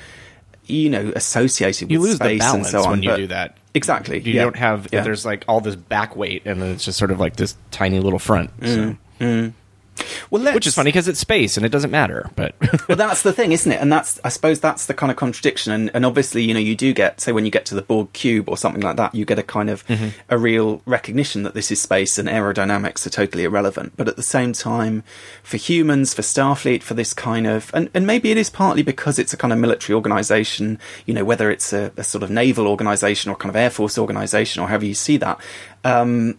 you 0.66 0.90
know, 0.90 1.12
associated 1.16 1.90
You 1.92 2.00
with 2.00 2.10
lose 2.12 2.20
the 2.20 2.26
space 2.26 2.40
balance 2.42 2.68
and 2.68 2.72
so 2.72 2.84
on. 2.84 2.92
when 2.92 3.04
you 3.04 3.16
do 3.16 3.28
that. 3.28 3.58
Exactly. 3.74 4.20
You 4.20 4.34
yeah. 4.34 4.44
don't 4.44 4.56
have 4.56 4.88
Yeah. 4.92 5.02
there's 5.02 5.26
like 5.26 5.46
all 5.48 5.62
this 5.62 5.76
back 5.76 6.16
weight 6.16 6.44
and 6.46 6.62
then 6.62 6.72
it's 6.72 6.86
just 6.86 6.98
sort 7.00 7.12
of 7.12 7.20
like 7.20 7.36
this 7.38 7.56
tiny 7.72 8.00
little 8.00 8.20
front. 8.20 8.52
So. 8.64 8.96
Well, 10.30 10.42
let's, 10.42 10.56
Which 10.56 10.68
is 10.68 10.76
funny 10.76 10.90
because 10.90 11.08
it's 11.08 11.20
space 11.20 11.58
and 11.58 11.66
it 11.66 11.70
doesn't 11.70 11.92
matter. 11.92 12.30
But 12.36 12.56
well, 12.88 12.98
that's 12.98 13.22
the 13.22 13.34
thing, 13.34 13.52
isn't 13.52 13.72
it? 13.72 13.82
And 13.82 13.92
that's, 13.92 14.20
I 14.24 14.30
suppose, 14.30 14.60
that's 14.60 14.86
the 14.86 14.94
kind 14.94 15.12
of 15.12 15.18
contradiction. 15.18 15.74
And, 15.74 15.92
and 15.94 16.06
obviously, 16.06 16.44
you 16.44 16.54
know, 16.54 16.60
you 16.60 16.76
do 16.76 16.94
get, 16.94 17.22
say, 17.22 17.32
when 17.32 17.46
you 17.46 17.52
get 17.52 17.66
to 17.68 17.76
the 17.76 17.82
Borg 17.82 18.12
cube 18.14 18.50
or 18.50 18.58
something 18.58 18.82
like 18.82 18.98
that, 18.98 19.16
you 19.16 19.26
get 19.26 19.40
a 19.40 19.44
kind 19.44 19.70
of 19.70 19.84
a 20.30 20.38
real 20.38 20.82
recognition 20.86 21.44
that 21.44 21.54
this 21.54 21.72
is 21.72 21.82
space 21.82 22.18
and 22.18 22.28
aerodynamics 22.28 23.06
are 23.06 23.10
totally 23.10 23.44
irrelevant. 23.44 23.94
But 23.96 24.08
at 24.08 24.16
the 24.16 24.24
same 24.24 24.54
time, 24.54 25.04
for 25.44 25.58
humans, 25.58 26.14
for 26.14 26.22
Starfleet, 26.22 26.84
for 26.84 26.94
this 26.94 27.14
kind 27.14 27.48
of, 27.48 27.72
and, 27.74 27.90
and 27.94 28.06
maybe 28.06 28.32
it 28.32 28.38
is 28.38 28.50
partly 28.50 28.84
because 28.84 29.20
it's 29.20 29.34
a 29.34 29.38
kind 29.38 29.54
of 29.54 29.60
military 29.60 29.96
organization, 29.96 30.80
you 31.06 31.14
know, 31.14 31.26
whether 31.26 31.50
it's 31.50 31.74
a, 31.74 31.92
a 31.98 32.04
sort 32.04 32.24
of 32.24 32.30
naval 32.30 32.68
organization 32.68 33.32
or 33.32 33.36
kind 33.36 33.50
of 33.50 33.56
air 33.56 33.70
force 33.70 33.98
organization 33.98 34.62
or 34.62 34.68
however 34.68 34.86
you 34.86 34.94
see 34.94 35.18
that. 35.18 35.40
Um, 35.84 36.38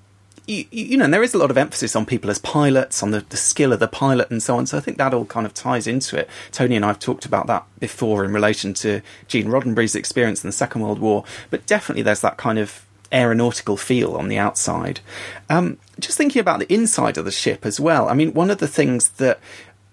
you, 0.48 0.64
you 0.70 0.96
know, 0.96 1.04
and 1.04 1.14
there 1.14 1.22
is 1.22 1.34
a 1.34 1.38
lot 1.38 1.50
of 1.50 1.58
emphasis 1.58 1.94
on 1.94 2.06
people 2.06 2.30
as 2.30 2.38
pilots, 2.38 3.02
on 3.02 3.10
the, 3.10 3.20
the 3.28 3.36
skill 3.36 3.72
of 3.72 3.80
the 3.80 3.86
pilot, 3.86 4.30
and 4.30 4.42
so 4.42 4.56
on. 4.56 4.66
So 4.66 4.78
I 4.78 4.80
think 4.80 4.96
that 4.96 5.12
all 5.12 5.26
kind 5.26 5.46
of 5.46 5.52
ties 5.52 5.86
into 5.86 6.18
it. 6.18 6.28
Tony 6.50 6.74
and 6.74 6.84
I 6.84 6.88
have 6.88 6.98
talked 6.98 7.26
about 7.26 7.46
that 7.48 7.64
before 7.78 8.24
in 8.24 8.32
relation 8.32 8.72
to 8.74 9.02
Gene 9.28 9.48
Roddenberry's 9.48 9.94
experience 9.94 10.42
in 10.42 10.48
the 10.48 10.52
Second 10.52 10.80
World 10.80 11.00
War, 11.00 11.24
but 11.50 11.66
definitely 11.66 12.02
there's 12.02 12.22
that 12.22 12.38
kind 12.38 12.58
of 12.58 12.86
aeronautical 13.12 13.76
feel 13.76 14.16
on 14.16 14.28
the 14.28 14.38
outside. 14.38 15.00
Um, 15.48 15.78
just 16.00 16.16
thinking 16.16 16.40
about 16.40 16.60
the 16.60 16.72
inside 16.72 17.18
of 17.18 17.24
the 17.24 17.30
ship 17.30 17.66
as 17.66 17.78
well. 17.78 18.08
I 18.08 18.14
mean, 18.14 18.32
one 18.32 18.50
of 18.50 18.58
the 18.58 18.68
things 18.68 19.10
that 19.10 19.40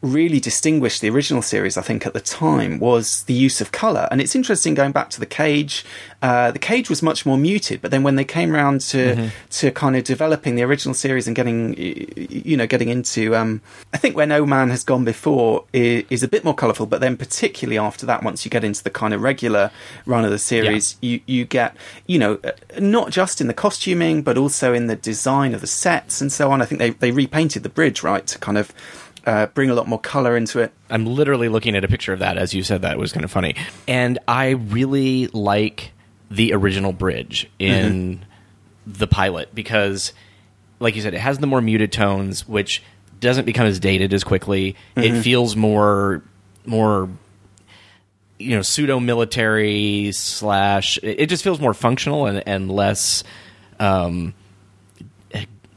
really 0.05 0.39
distinguished 0.39 1.01
the 1.01 1.09
original 1.09 1.41
series, 1.41 1.77
I 1.77 1.81
think, 1.81 2.05
at 2.05 2.13
the 2.13 2.21
time 2.21 2.79
was 2.79 3.23
the 3.23 3.33
use 3.33 3.59
of 3.61 3.71
colour. 3.71 4.07
And 4.11 4.21
it's 4.21 4.35
interesting 4.35 4.73
going 4.73 4.91
back 4.91 5.09
to 5.11 5.19
the 5.19 5.25
cage. 5.25 5.85
Uh, 6.21 6.51
the 6.51 6.59
cage 6.59 6.89
was 6.89 7.01
much 7.01 7.25
more 7.25 7.37
muted, 7.37 7.81
but 7.81 7.91
then 7.91 8.03
when 8.03 8.15
they 8.15 8.23
came 8.23 8.53
around 8.53 8.81
to 8.81 9.29
to 9.51 9.71
kind 9.71 9.95
of 9.95 10.03
developing 10.03 10.55
the 10.55 10.63
original 10.63 10.93
series 10.93 11.27
and 11.27 11.35
getting 11.35 11.75
you 11.77 12.57
know 12.57 12.65
getting 12.65 12.89
into, 12.89 13.35
um, 13.35 13.61
I 13.93 13.97
think 13.97 14.15
where 14.15 14.25
No 14.25 14.45
Man 14.45 14.69
has 14.69 14.83
gone 14.83 15.05
before 15.05 15.65
is, 15.73 16.03
is 16.09 16.23
a 16.23 16.27
bit 16.27 16.43
more 16.43 16.55
colourful. 16.55 16.85
But 16.87 17.01
then 17.01 17.17
particularly 17.17 17.77
after 17.77 18.05
that, 18.05 18.23
once 18.23 18.45
you 18.45 18.49
get 18.49 18.63
into 18.63 18.83
the 18.83 18.89
kind 18.89 19.13
of 19.13 19.21
regular 19.21 19.71
run 20.05 20.25
of 20.25 20.31
the 20.31 20.39
series, 20.39 20.97
you 21.01 21.21
you 21.25 21.45
get 21.45 21.75
you 22.07 22.17
know 22.17 22.39
uh, 22.43 22.51
not 22.79 23.11
just 23.11 23.41
in 23.41 23.47
the 23.47 23.53
costuming 23.53 24.23
but 24.23 24.37
also 24.37 24.73
in 24.73 24.87
the 24.87 24.95
design 24.95 25.53
of 25.53 25.61
the 25.61 25.67
sets 25.67 26.21
and 26.21 26.31
so 26.31 26.51
on. 26.51 26.61
I 26.61 26.65
think 26.65 26.79
they 26.79 26.91
they 26.91 27.11
repainted 27.11 27.63
the 27.63 27.69
bridge 27.69 28.03
right 28.03 28.25
to 28.27 28.39
kind 28.39 28.57
of 28.57 28.73
uh, 29.25 29.47
bring 29.47 29.69
a 29.69 29.73
lot 29.73 29.87
more 29.87 29.99
color 29.99 30.37
into 30.37 30.59
it. 30.59 30.71
I'm 30.89 31.05
literally 31.05 31.49
looking 31.49 31.75
at 31.75 31.83
a 31.83 31.87
picture 31.87 32.13
of 32.13 32.19
that 32.19 32.37
as 32.37 32.53
you 32.53 32.63
said 32.63 32.81
that. 32.83 32.93
It 32.93 32.99
was 32.99 33.11
kind 33.11 33.23
of 33.23 33.31
funny. 33.31 33.55
And 33.87 34.19
I 34.27 34.49
really 34.51 35.27
like 35.27 35.91
the 36.29 36.53
original 36.53 36.93
bridge 36.93 37.49
in 37.59 38.25
the 38.85 39.07
pilot 39.07 39.53
because, 39.53 40.13
like 40.79 40.95
you 40.95 41.01
said, 41.01 41.13
it 41.13 41.19
has 41.19 41.39
the 41.39 41.47
more 41.47 41.61
muted 41.61 41.91
tones, 41.91 42.47
which 42.47 42.83
doesn't 43.19 43.45
become 43.45 43.65
as 43.65 43.79
dated 43.79 44.13
as 44.13 44.23
quickly. 44.23 44.75
It 44.95 45.21
feels 45.21 45.55
more, 45.55 46.21
more, 46.65 47.09
you 48.37 48.55
know, 48.55 48.61
pseudo 48.61 48.99
military 48.99 50.11
slash. 50.11 50.99
It 51.01 51.21
it 51.21 51.29
just 51.29 51.43
feels 51.43 51.59
more 51.59 51.73
functional 51.73 52.27
and, 52.27 52.43
and 52.47 52.69
less. 52.69 53.23
Um, 53.79 54.33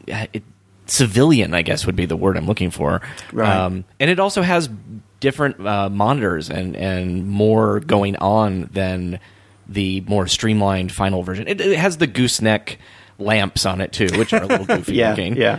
it, 0.06 0.42
civilian, 0.88 1.54
I 1.54 1.62
guess 1.62 1.86
would 1.86 1.96
be 1.96 2.06
the 2.06 2.16
word 2.16 2.36
I'm 2.36 2.46
looking 2.46 2.70
for. 2.70 3.00
Right. 3.32 3.48
Um, 3.48 3.84
and 4.00 4.10
it 4.10 4.18
also 4.18 4.42
has 4.42 4.68
different 5.20 5.64
uh, 5.66 5.88
monitors 5.88 6.48
and 6.50 6.76
and 6.76 7.26
more 7.28 7.80
going 7.80 8.16
on 8.16 8.68
than 8.72 9.20
the 9.68 10.00
more 10.02 10.26
streamlined 10.26 10.92
final 10.92 11.22
version. 11.22 11.46
It, 11.48 11.60
it 11.60 11.78
has 11.78 11.96
the 11.98 12.06
gooseneck 12.06 12.78
lamps 13.18 13.66
on 13.66 13.80
it 13.80 13.92
too, 13.92 14.08
which 14.18 14.32
are 14.32 14.42
a 14.42 14.46
little 14.46 14.66
goofy 14.76 14.94
Yeah, 14.94 15.10
looking. 15.10 15.36
yeah. 15.36 15.58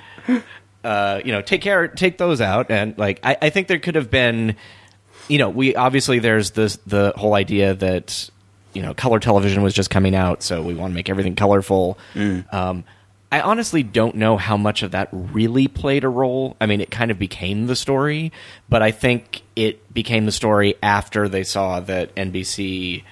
Uh, 0.84 1.20
you 1.26 1.32
know, 1.34 1.42
take 1.42 1.62
care, 1.62 1.88
take 1.90 2.18
those 2.18 2.40
out, 2.40 2.72
and 2.72 2.98
like 2.98 3.20
I, 3.24 3.38
I 3.42 3.50
think 3.50 3.68
there 3.68 3.80
could 3.80 3.96
have 3.96 4.10
been, 4.10 4.56
you 5.28 5.38
know, 5.38 5.50
we 5.50 5.76
obviously 5.76 6.20
there's 6.20 6.52
this 6.52 6.78
the 6.88 7.12
whole 7.18 7.34
idea 7.34 7.74
that 7.76 8.30
you 8.74 8.82
know 8.82 8.94
color 8.94 9.20
television 9.20 9.62
was 9.62 9.74
just 9.74 9.90
coming 9.90 10.16
out, 10.16 10.42
so 10.42 10.62
we 10.64 10.74
want 10.74 10.92
to 10.92 10.96
make 10.96 11.10
everything 11.10 11.36
colorful. 11.36 11.98
Um, 12.52 12.86
I 13.32 13.42
honestly 13.42 13.84
don't 13.84 14.16
know 14.16 14.38
how 14.38 14.58
much 14.58 14.82
of 14.82 14.92
that 14.92 15.10
really 15.12 15.68
played 15.68 16.04
a 16.04 16.10
role. 16.10 16.56
I 16.60 16.66
mean, 16.66 16.82
it 16.82 16.90
kind 16.90 17.12
of 17.12 17.20
became 17.20 17.68
the 17.68 17.76
story, 17.76 18.32
but 18.70 18.82
I 18.82 18.90
think 18.92 19.44
it 19.56 19.94
became 19.94 20.26
the 20.26 20.32
story 20.32 20.76
after 20.82 21.30
they 21.30 21.44
saw 21.44 21.80
that 21.82 22.16
NBC 22.16 23.04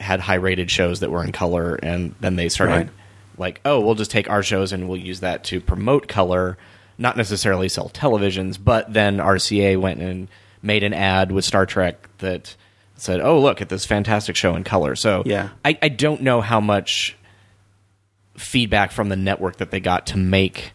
had 0.00 0.20
high 0.20 0.34
rated 0.34 0.70
shows 0.70 1.00
that 1.00 1.10
were 1.10 1.24
in 1.24 1.32
color, 1.32 1.76
and 1.76 2.14
then 2.20 2.36
they 2.36 2.48
started 2.50 2.72
Right. 2.74 2.88
like, 3.38 3.60
oh, 3.64 3.80
we'll 3.80 3.94
just 3.94 4.10
take 4.10 4.28
our 4.28 4.42
shows 4.42 4.72
and 4.72 4.86
we'll 4.88 4.98
use 4.98 5.20
that 5.20 5.44
to 5.44 5.60
promote 5.60 6.08
color, 6.08 6.58
not 6.98 7.16
necessarily 7.16 7.68
sell 7.70 7.88
televisions. 7.88 8.58
But 8.62 8.92
then 8.92 9.16
RCA 9.16 9.80
went 9.80 10.00
and 10.02 10.28
made 10.62 10.82
an 10.82 10.92
ad 10.92 11.32
with 11.32 11.44
Star 11.46 11.64
Trek 11.64 12.08
that 12.18 12.54
said, 12.96 13.20
oh, 13.20 13.40
look 13.40 13.62
at 13.62 13.68
this 13.70 13.86
fantastic 13.86 14.36
show 14.36 14.54
in 14.56 14.64
color. 14.64 14.94
So 14.94 15.22
Yeah. 15.24 15.48
I, 15.64 15.78
I 15.80 15.88
don't 15.88 16.20
know 16.20 16.40
how 16.42 16.60
much 16.60 17.16
feedback 18.38 18.92
from 18.92 19.08
the 19.08 19.16
network 19.16 19.56
that 19.56 19.70
they 19.70 19.80
got 19.80 20.06
to 20.08 20.18
make 20.18 20.72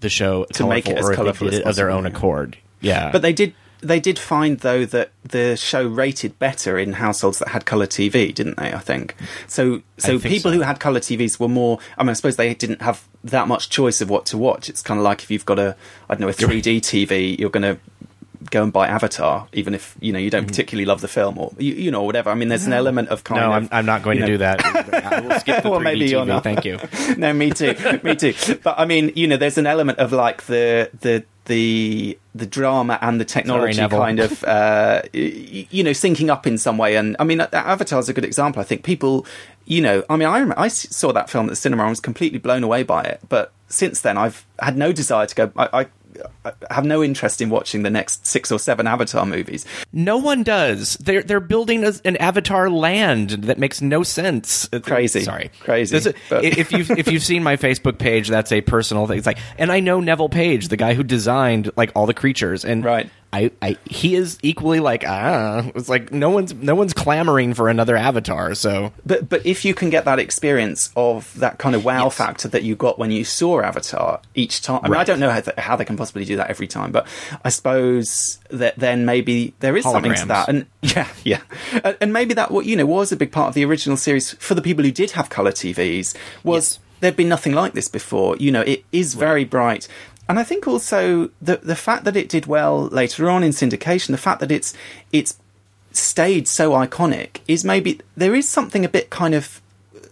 the 0.00 0.08
show 0.08 0.44
To 0.54 0.66
make 0.66 0.88
it 0.88 0.96
as 0.96 1.04
or 1.04 1.12
if 1.12 1.16
they 1.18 1.22
colourful 1.22 1.46
did 1.48 1.54
as 1.54 1.60
it 1.60 1.66
of 1.66 1.76
their 1.76 1.90
own 1.90 2.06
accord. 2.06 2.56
Yeah, 2.80 3.10
But 3.12 3.22
they 3.22 3.32
did 3.32 3.54
they 3.82 4.00
did 4.00 4.18
find 4.18 4.58
though 4.58 4.84
that 4.84 5.10
the 5.24 5.56
show 5.56 5.86
rated 5.86 6.38
better 6.38 6.78
in 6.78 6.94
households 6.94 7.38
that 7.38 7.48
had 7.48 7.64
color 7.64 7.86
TV, 7.86 8.34
didn't 8.34 8.56
they? 8.56 8.72
I 8.72 8.78
think 8.78 9.14
so. 9.46 9.82
So 9.98 10.18
think 10.18 10.34
people 10.34 10.50
so. 10.50 10.56
who 10.58 10.62
had 10.62 10.80
color 10.80 11.00
TVs 11.00 11.40
were 11.40 11.48
more. 11.48 11.78
I 11.96 12.02
mean, 12.02 12.10
I 12.10 12.12
suppose 12.14 12.36
they 12.36 12.52
didn't 12.54 12.82
have 12.82 13.06
that 13.24 13.48
much 13.48 13.70
choice 13.70 14.00
of 14.00 14.10
what 14.10 14.26
to 14.26 14.38
watch. 14.38 14.68
It's 14.68 14.82
kind 14.82 14.98
of 14.98 15.04
like 15.04 15.22
if 15.22 15.30
you've 15.30 15.46
got 15.46 15.58
a 15.58 15.76
I 16.08 16.14
don't 16.14 16.20
know 16.20 16.28
a 16.28 16.32
3D 16.32 16.78
TV, 16.78 17.38
you're 17.38 17.50
going 17.50 17.62
to 17.62 17.80
go 18.50 18.62
and 18.62 18.72
buy 18.72 18.86
Avatar, 18.88 19.46
even 19.52 19.74
if 19.74 19.96
you 20.00 20.12
know 20.12 20.18
you 20.18 20.30
don't 20.30 20.46
particularly 20.46 20.86
love 20.86 21.00
the 21.00 21.08
film 21.08 21.36
or 21.38 21.52
you, 21.58 21.74
you 21.74 21.90
know 21.90 22.02
whatever. 22.02 22.30
I 22.30 22.34
mean, 22.34 22.48
there's 22.48 22.66
an 22.66 22.72
element 22.72 23.08
of 23.10 23.24
kind 23.24 23.40
Mm-hmm. 23.40 23.50
no, 23.50 23.56
of. 23.56 23.62
I'm, 23.64 23.68
I'm 23.78 23.86
not 23.86 24.02
going 24.02 24.16
to 24.18 24.20
know- 24.22 24.26
do 24.28 24.38
that. 24.38 24.64
I 25.04 25.20
will 25.20 25.38
skip 25.40 25.62
the 25.62 25.70
Well, 25.70 25.80
3D 25.80 25.84
maybe 25.84 26.06
you're 26.08 26.24
not. 26.24 26.42
Thank 26.42 26.64
you. 26.64 26.78
no, 27.16 27.32
me 27.32 27.50
too, 27.50 27.74
me 28.02 28.16
too. 28.16 28.34
But 28.62 28.78
I 28.78 28.84
mean, 28.86 29.12
you 29.14 29.26
know, 29.26 29.36
there's 29.36 29.58
an 29.58 29.66
element 29.66 29.98
of 29.98 30.12
like 30.12 30.44
the 30.46 30.90
the 31.00 31.24
the 31.46 32.18
the 32.34 32.46
drama 32.46 32.98
and 33.02 33.20
the 33.20 33.24
technology 33.24 33.80
Neville. 33.80 33.98
kind 33.98 34.20
of 34.20 34.44
uh, 34.44 35.02
you 35.12 35.82
know 35.82 35.90
syncing 35.90 36.28
up 36.30 36.46
in 36.46 36.56
some 36.58 36.78
way. 36.78 36.96
And 36.96 37.16
I 37.18 37.24
mean, 37.24 37.40
Avatar's 37.40 38.08
a 38.08 38.12
good 38.12 38.24
example. 38.24 38.60
I 38.60 38.64
think 38.64 38.84
people, 38.84 39.26
you 39.64 39.80
know, 39.82 40.04
I 40.08 40.16
mean, 40.16 40.28
I 40.28 40.38
remember 40.38 40.58
I 40.58 40.68
saw 40.68 41.12
that 41.12 41.28
film 41.28 41.46
at 41.46 41.50
the 41.50 41.56
cinema. 41.56 41.84
I 41.84 41.88
was 41.88 42.00
completely 42.00 42.38
blown 42.38 42.62
away 42.62 42.82
by 42.84 43.02
it. 43.02 43.20
But 43.28 43.52
since 43.68 44.00
then, 44.00 44.16
I've 44.16 44.46
had 44.60 44.76
no 44.76 44.92
desire 44.92 45.26
to 45.26 45.34
go. 45.34 45.52
I, 45.56 45.80
I 45.82 45.86
have 46.70 46.84
no 46.84 47.02
interest 47.02 47.40
in 47.40 47.50
watching 47.50 47.82
the 47.82 47.90
next 47.90 48.26
six 48.26 48.50
or 48.50 48.58
seven 48.58 48.86
Avatar 48.86 49.26
movies. 49.26 49.64
No 49.92 50.16
one 50.16 50.42
does. 50.42 50.96
They're 50.96 51.22
they're 51.22 51.40
building 51.40 51.84
a, 51.84 51.92
an 52.04 52.16
Avatar 52.16 52.70
land 52.70 53.30
that 53.30 53.58
makes 53.58 53.80
no 53.80 54.02
sense. 54.02 54.68
Crazy. 54.82 55.20
Sorry, 55.22 55.50
Crazy, 55.60 55.96
if 56.30 56.72
you 56.72 56.84
if 56.96 57.10
you've 57.10 57.22
seen 57.22 57.42
my 57.42 57.56
Facebook 57.56 57.98
page, 57.98 58.28
that's 58.28 58.52
a 58.52 58.60
personal 58.60 59.06
thing. 59.06 59.18
It's 59.18 59.26
like, 59.26 59.38
and 59.58 59.70
I 59.70 59.80
know 59.80 60.00
Neville 60.00 60.28
Page, 60.28 60.68
the 60.68 60.76
guy 60.76 60.94
who 60.94 61.02
designed 61.02 61.70
like 61.76 61.92
all 61.94 62.06
the 62.06 62.14
creatures, 62.14 62.64
and 62.64 62.84
Right. 62.84 63.10
I, 63.32 63.50
I 63.62 63.76
he 63.84 64.16
is 64.16 64.38
equally 64.42 64.80
like 64.80 65.04
ah. 65.06 65.70
It's 65.74 65.88
like 65.88 66.12
no 66.12 66.30
one's 66.30 66.52
no 66.54 66.74
one's 66.74 66.92
clamoring 66.92 67.54
for 67.54 67.68
another 67.68 67.96
Avatar. 67.96 68.54
So 68.54 68.92
But 69.06 69.28
but 69.28 69.44
if 69.46 69.64
you 69.64 69.74
can 69.74 69.88
get 69.90 70.04
that 70.04 70.18
experience 70.18 70.90
of 70.96 71.32
that 71.38 71.58
kind 71.58 71.74
of 71.76 71.84
wow 71.84 72.08
factor 72.08 72.48
that 72.48 72.62
you 72.64 72.74
got 72.74 72.98
when 72.98 73.10
you 73.10 73.24
saw 73.24 73.60
Avatar 73.60 74.20
each 74.34 74.62
time, 74.62 74.80
I 74.82 74.88
mean, 74.88 74.98
I 74.98 75.04
don't 75.04 75.20
know 75.20 75.30
how, 75.30 75.40
th- 75.40 75.56
how 75.58 75.76
they 75.76 75.84
can 75.84 75.96
possibly 75.96 76.24
do 76.24 76.36
that 76.36 76.50
every 76.50 76.66
time, 76.66 76.90
but 76.90 77.06
I 77.44 77.50
suppose 77.50 78.38
that 78.50 78.76
then 78.76 79.04
maybe 79.04 79.54
there 79.60 79.76
is 79.76 79.84
something 79.84 80.14
to 80.14 80.26
that, 80.26 80.48
and 80.48 80.66
yeah, 80.82 81.08
yeah, 81.24 81.40
and, 81.84 81.96
and 82.00 82.12
maybe 82.12 82.34
that 82.34 82.50
what 82.50 82.66
you 82.66 82.76
know 82.76 82.86
was 82.86 83.12
a 83.12 83.16
big 83.16 83.30
part 83.32 83.48
of 83.48 83.54
the 83.54 83.64
original 83.64 83.96
series 83.96 84.32
for 84.34 84.54
the 84.54 84.62
people 84.62 84.84
who 84.84 84.90
did 84.90 85.12
have 85.12 85.30
color 85.30 85.52
TVs 85.52 86.16
was 86.42 86.60
Yes. 86.60 86.78
there'd 87.00 87.16
been 87.16 87.28
nothing 87.28 87.52
like 87.52 87.72
this 87.74 87.88
before. 87.88 88.36
You 88.36 88.50
know, 88.50 88.60
it 88.62 88.84
is 88.92 89.14
very 89.14 89.44
bright. 89.44 89.88
And 90.30 90.38
I 90.38 90.44
think 90.44 90.68
also 90.68 91.28
the 91.42 91.56
the 91.56 91.74
fact 91.74 92.04
that 92.04 92.16
it 92.16 92.28
did 92.28 92.46
well 92.46 92.86
later 92.86 93.28
on 93.28 93.42
in 93.42 93.50
syndication, 93.50 94.08
the 94.12 94.16
fact 94.16 94.38
that 94.38 94.52
it's 94.52 94.72
it's 95.10 95.36
stayed 95.90 96.46
so 96.46 96.70
iconic 96.70 97.40
is 97.48 97.64
maybe 97.64 97.98
there 98.16 98.32
is 98.32 98.48
something 98.48 98.84
a 98.84 98.88
bit 98.88 99.10
kind 99.10 99.34
of 99.34 99.60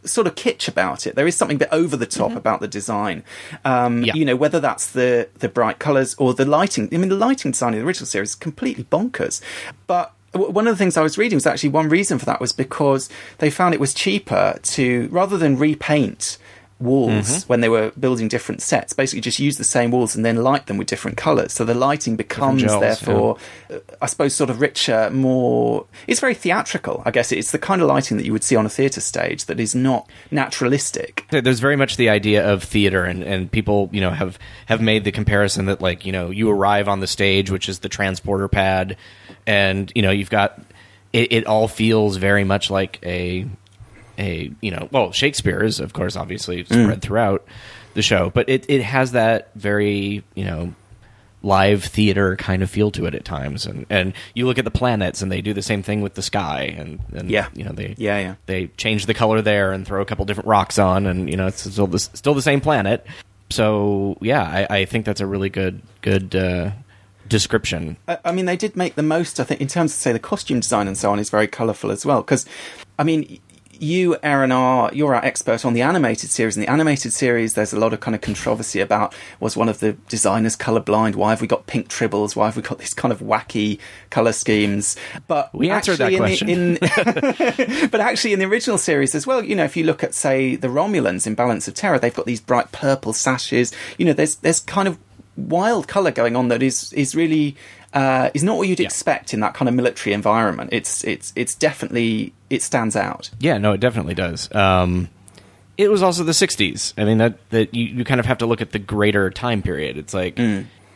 sort 0.04 0.26
of 0.26 0.34
kitsch 0.34 0.66
about 0.66 1.06
it. 1.06 1.14
There 1.14 1.28
is 1.28 1.36
something 1.36 1.54
a 1.54 1.58
bit 1.60 1.68
over 1.70 1.96
the 1.96 2.04
top 2.06 2.34
about 2.34 2.58
the 2.60 2.66
design. 2.66 3.22
Um, 3.64 4.02
Yeah. 4.02 4.14
You 4.14 4.24
know, 4.24 4.34
whether 4.34 4.58
that's 4.58 4.90
the 4.90 5.28
the 5.38 5.48
bright 5.48 5.78
colours 5.78 6.16
or 6.18 6.34
the 6.34 6.44
lighting. 6.44 6.88
I 6.92 6.96
mean, 6.96 7.10
the 7.10 7.16
lighting 7.28 7.52
design 7.52 7.74
in 7.74 7.80
the 7.80 7.86
original 7.86 8.06
series 8.06 8.30
is 8.30 8.34
completely 8.34 8.82
bonkers. 8.82 9.40
But 9.86 10.14
one 10.32 10.66
of 10.66 10.74
the 10.74 10.78
things 10.82 10.96
I 10.96 11.02
was 11.02 11.16
reading 11.16 11.36
was 11.36 11.46
actually 11.46 11.70
one 11.70 11.88
reason 11.88 12.18
for 12.18 12.24
that 12.26 12.40
was 12.40 12.52
because 12.52 13.08
they 13.38 13.50
found 13.50 13.72
it 13.72 13.80
was 13.80 13.94
cheaper 13.94 14.58
to 14.74 15.08
rather 15.12 15.38
than 15.38 15.56
repaint 15.56 16.38
walls 16.80 17.44
when 17.48 17.60
they 17.60 17.68
were 17.68 17.90
building 17.98 18.28
different 18.28 18.62
sets 18.62 18.92
basically 18.92 19.20
just 19.20 19.38
use 19.40 19.58
the 19.58 19.64
same 19.64 19.90
walls 19.90 20.14
and 20.14 20.24
then 20.24 20.36
light 20.36 20.66
them 20.66 20.76
with 20.76 20.86
different 20.86 21.16
colors 21.16 21.52
so 21.52 21.64
the 21.64 21.74
lighting 21.74 22.14
becomes 22.14 22.62
gels, 22.62 22.80
therefore 22.80 23.36
uh, 23.70 23.78
I 24.00 24.06
suppose, 24.06 24.34
sort 24.34 24.50
of 24.50 24.60
richer, 24.60 25.10
more. 25.10 25.86
It's 26.06 26.20
very 26.20 26.34
theatrical, 26.34 27.02
I 27.04 27.10
guess. 27.10 27.32
It's 27.32 27.50
the 27.50 27.58
kind 27.58 27.82
of 27.82 27.88
lighting 27.88 28.16
that 28.16 28.24
you 28.24 28.32
would 28.32 28.44
see 28.44 28.56
on 28.56 28.64
a 28.64 28.68
theatre 28.68 29.00
stage 29.00 29.46
that 29.46 29.58
is 29.58 29.74
not 29.74 30.08
naturalistic. 30.30 31.26
there's 31.30 31.60
very 31.60 31.76
much 31.76 31.96
the 31.96 32.08
idea 32.08 32.48
of 32.48 32.62
theater 32.62 33.04
and, 33.04 33.22
and 33.22 33.50
people 33.50 33.90
you 33.92 34.00
know 34.00 34.10
have 34.10 34.38
have 34.66 34.80
made 34.80 35.04
the 35.04 35.12
comparison 35.12 35.66
that 35.66 35.80
like 35.80 36.06
you 36.06 36.12
know 36.12 36.30
you 36.30 36.50
arrive 36.50 36.88
on 36.88 37.00
the 37.00 37.06
stage 37.06 37.50
which 37.50 37.68
is 37.68 37.80
the 37.80 37.88
transporter 37.88 38.48
pad 38.48 38.96
and 39.46 39.92
you 39.94 40.02
know 40.02 40.10
you've 40.10 40.30
got 40.30 40.60
it, 41.12 41.32
it 41.32 41.46
all 41.46 41.68
feels 41.68 42.16
very 42.16 42.44
much 42.44 42.70
like 42.70 42.98
a 43.04 43.46
a 44.18 44.50
you 44.60 44.70
know 44.70 44.88
well 44.92 45.12
shakespeare 45.12 45.62
is 45.62 45.80
of 45.80 45.92
course 45.92 46.16
obviously 46.16 46.64
spread 46.64 47.00
throughout 47.02 47.46
the 47.94 48.02
show 48.02 48.30
but 48.30 48.48
it, 48.48 48.64
it 48.68 48.82
has 48.82 49.12
that 49.12 49.50
very 49.54 50.22
you 50.34 50.44
know 50.44 50.74
live 51.42 51.84
theater 51.84 52.34
kind 52.34 52.64
of 52.64 52.68
feel 52.70 52.90
to 52.90 53.06
it 53.06 53.14
at 53.14 53.24
times 53.24 53.64
and 53.64 53.86
and 53.90 54.12
you 54.34 54.44
look 54.44 54.58
at 54.58 54.64
the 54.64 54.72
planets 54.72 55.22
and 55.22 55.30
they 55.30 55.40
do 55.40 55.54
the 55.54 55.62
same 55.62 55.84
thing 55.84 56.00
with 56.00 56.14
the 56.14 56.22
sky 56.22 56.62
and, 56.76 56.98
and 57.14 57.30
Yeah. 57.30 57.46
you 57.54 57.62
know 57.64 57.70
they 57.70 57.94
Yeah, 57.96 58.18
yeah. 58.18 58.34
they 58.46 58.66
change 58.76 59.06
the 59.06 59.14
color 59.14 59.40
there 59.40 59.70
and 59.70 59.86
throw 59.86 60.02
a 60.02 60.04
couple 60.04 60.24
different 60.24 60.48
rocks 60.48 60.78
on, 60.80 61.06
and 61.06 61.30
you 61.30 61.36
know 61.36 61.46
it's 61.46 61.70
still 61.70 61.86
the, 61.86 62.00
still 62.00 62.34
the 62.34 62.42
same 62.42 62.60
planet. 62.60 63.06
So 63.50 64.18
yeah, 64.20 64.42
I, 64.42 64.78
I 64.80 64.84
think 64.84 65.06
that's 65.06 65.20
a 65.20 65.26
really 65.26 65.48
good 65.48 65.80
good 66.02 66.34
uh, 66.34 66.72
description. 67.28 67.96
I, 68.08 68.18
I 68.24 68.32
mean, 68.32 68.46
they 68.46 68.56
did 68.56 68.74
make 68.76 68.96
the 68.96 69.02
most. 69.04 69.38
I 69.38 69.44
think 69.44 69.60
in 69.60 69.68
terms 69.68 69.92
of 69.92 69.96
say 69.98 70.12
the 70.12 70.18
costume 70.18 70.58
design 70.60 70.88
and 70.88 70.98
so 70.98 71.10
on 71.12 71.18
is 71.20 71.30
very 71.30 71.46
colourful 71.46 71.90
as 71.92 72.04
well. 72.04 72.20
Because, 72.22 72.46
I 72.98 73.04
mean, 73.04 73.38
you, 73.82 74.16
Aaron, 74.22 74.52
are 74.52 74.90
you're 74.92 75.14
our 75.14 75.24
expert 75.24 75.64
on 75.64 75.72
the 75.72 75.82
animated 75.82 76.30
series. 76.30 76.56
In 76.56 76.62
the 76.62 76.70
animated 76.70 77.12
series, 77.12 77.54
there's 77.54 77.72
a 77.72 77.78
lot 77.78 77.92
of 77.92 78.00
kind 78.00 78.14
of 78.14 78.20
controversy 78.20 78.80
about 78.80 79.14
was 79.40 79.56
one 79.56 79.68
of 79.68 79.80
the 79.80 79.92
designers 80.08 80.56
colourblind? 80.56 81.14
Why 81.14 81.30
have 81.30 81.40
we 81.40 81.46
got 81.46 81.66
pink 81.66 81.88
tribbles? 81.88 82.36
Why 82.36 82.46
have 82.46 82.56
we 82.56 82.62
got 82.62 82.78
these 82.78 82.94
kind 82.94 83.12
of 83.12 83.20
wacky 83.20 83.78
colour 84.10 84.32
schemes? 84.32 84.96
But 85.26 85.54
We 85.54 85.70
answered 85.70 85.98
that 85.98 86.12
actually 86.12 86.52
in 86.52 86.74
the- 86.74 87.80
in- 87.82 87.88
but 87.90 88.00
actually, 88.00 88.32
in 88.32 88.38
the 88.38 88.46
original 88.46 88.78
series 88.78 89.14
as 89.14 89.26
well, 89.26 89.44
you 89.44 89.54
know, 89.56 89.64
if 89.64 89.76
you 89.76 89.84
look 89.84 90.02
at 90.04 90.14
say 90.14 90.56
the 90.56 90.68
Romulans 90.68 91.26
in 91.26 91.34
Balance 91.34 91.68
of 91.68 91.74
Terror, 91.74 91.98
they've 91.98 92.14
got 92.14 92.26
these 92.26 92.40
bright 92.40 92.72
purple 92.72 93.12
sashes. 93.12 93.72
You 93.96 94.06
know, 94.06 94.12
there's 94.12 94.36
there's 94.36 94.60
kind 94.60 94.88
of 94.88 94.98
wild 95.36 95.86
color 95.86 96.10
going 96.10 96.34
on 96.34 96.48
that 96.48 96.62
is 96.62 96.92
is 96.94 97.14
really 97.14 97.56
uh, 97.94 98.30
is 98.34 98.42
not 98.42 98.56
what 98.58 98.68
you'd 98.68 98.80
expect 98.80 99.32
in 99.32 99.40
that 99.40 99.54
kind 99.54 99.68
of 99.68 99.74
military 99.74 100.12
environment. 100.12 100.70
It's 100.72 101.04
it's 101.04 101.32
it's 101.36 101.54
definitely 101.54 102.32
it 102.50 102.62
stands 102.62 102.96
out. 102.96 103.30
Yeah, 103.38 103.58
no, 103.58 103.72
it 103.72 103.80
definitely 103.80 104.14
does. 104.14 104.52
Um, 104.54 105.08
it 105.76 105.90
was 105.90 106.02
also 106.02 106.24
the 106.24 106.32
'60s. 106.32 106.94
I 106.98 107.04
mean 107.04 107.18
that 107.18 107.38
that 107.50 107.74
you, 107.74 107.84
you 107.84 108.04
kind 108.04 108.20
of 108.20 108.26
have 108.26 108.38
to 108.38 108.46
look 108.46 108.60
at 108.60 108.72
the 108.72 108.78
greater 108.78 109.30
time 109.30 109.62
period. 109.62 109.96
It's 109.96 110.14
like 110.14 110.38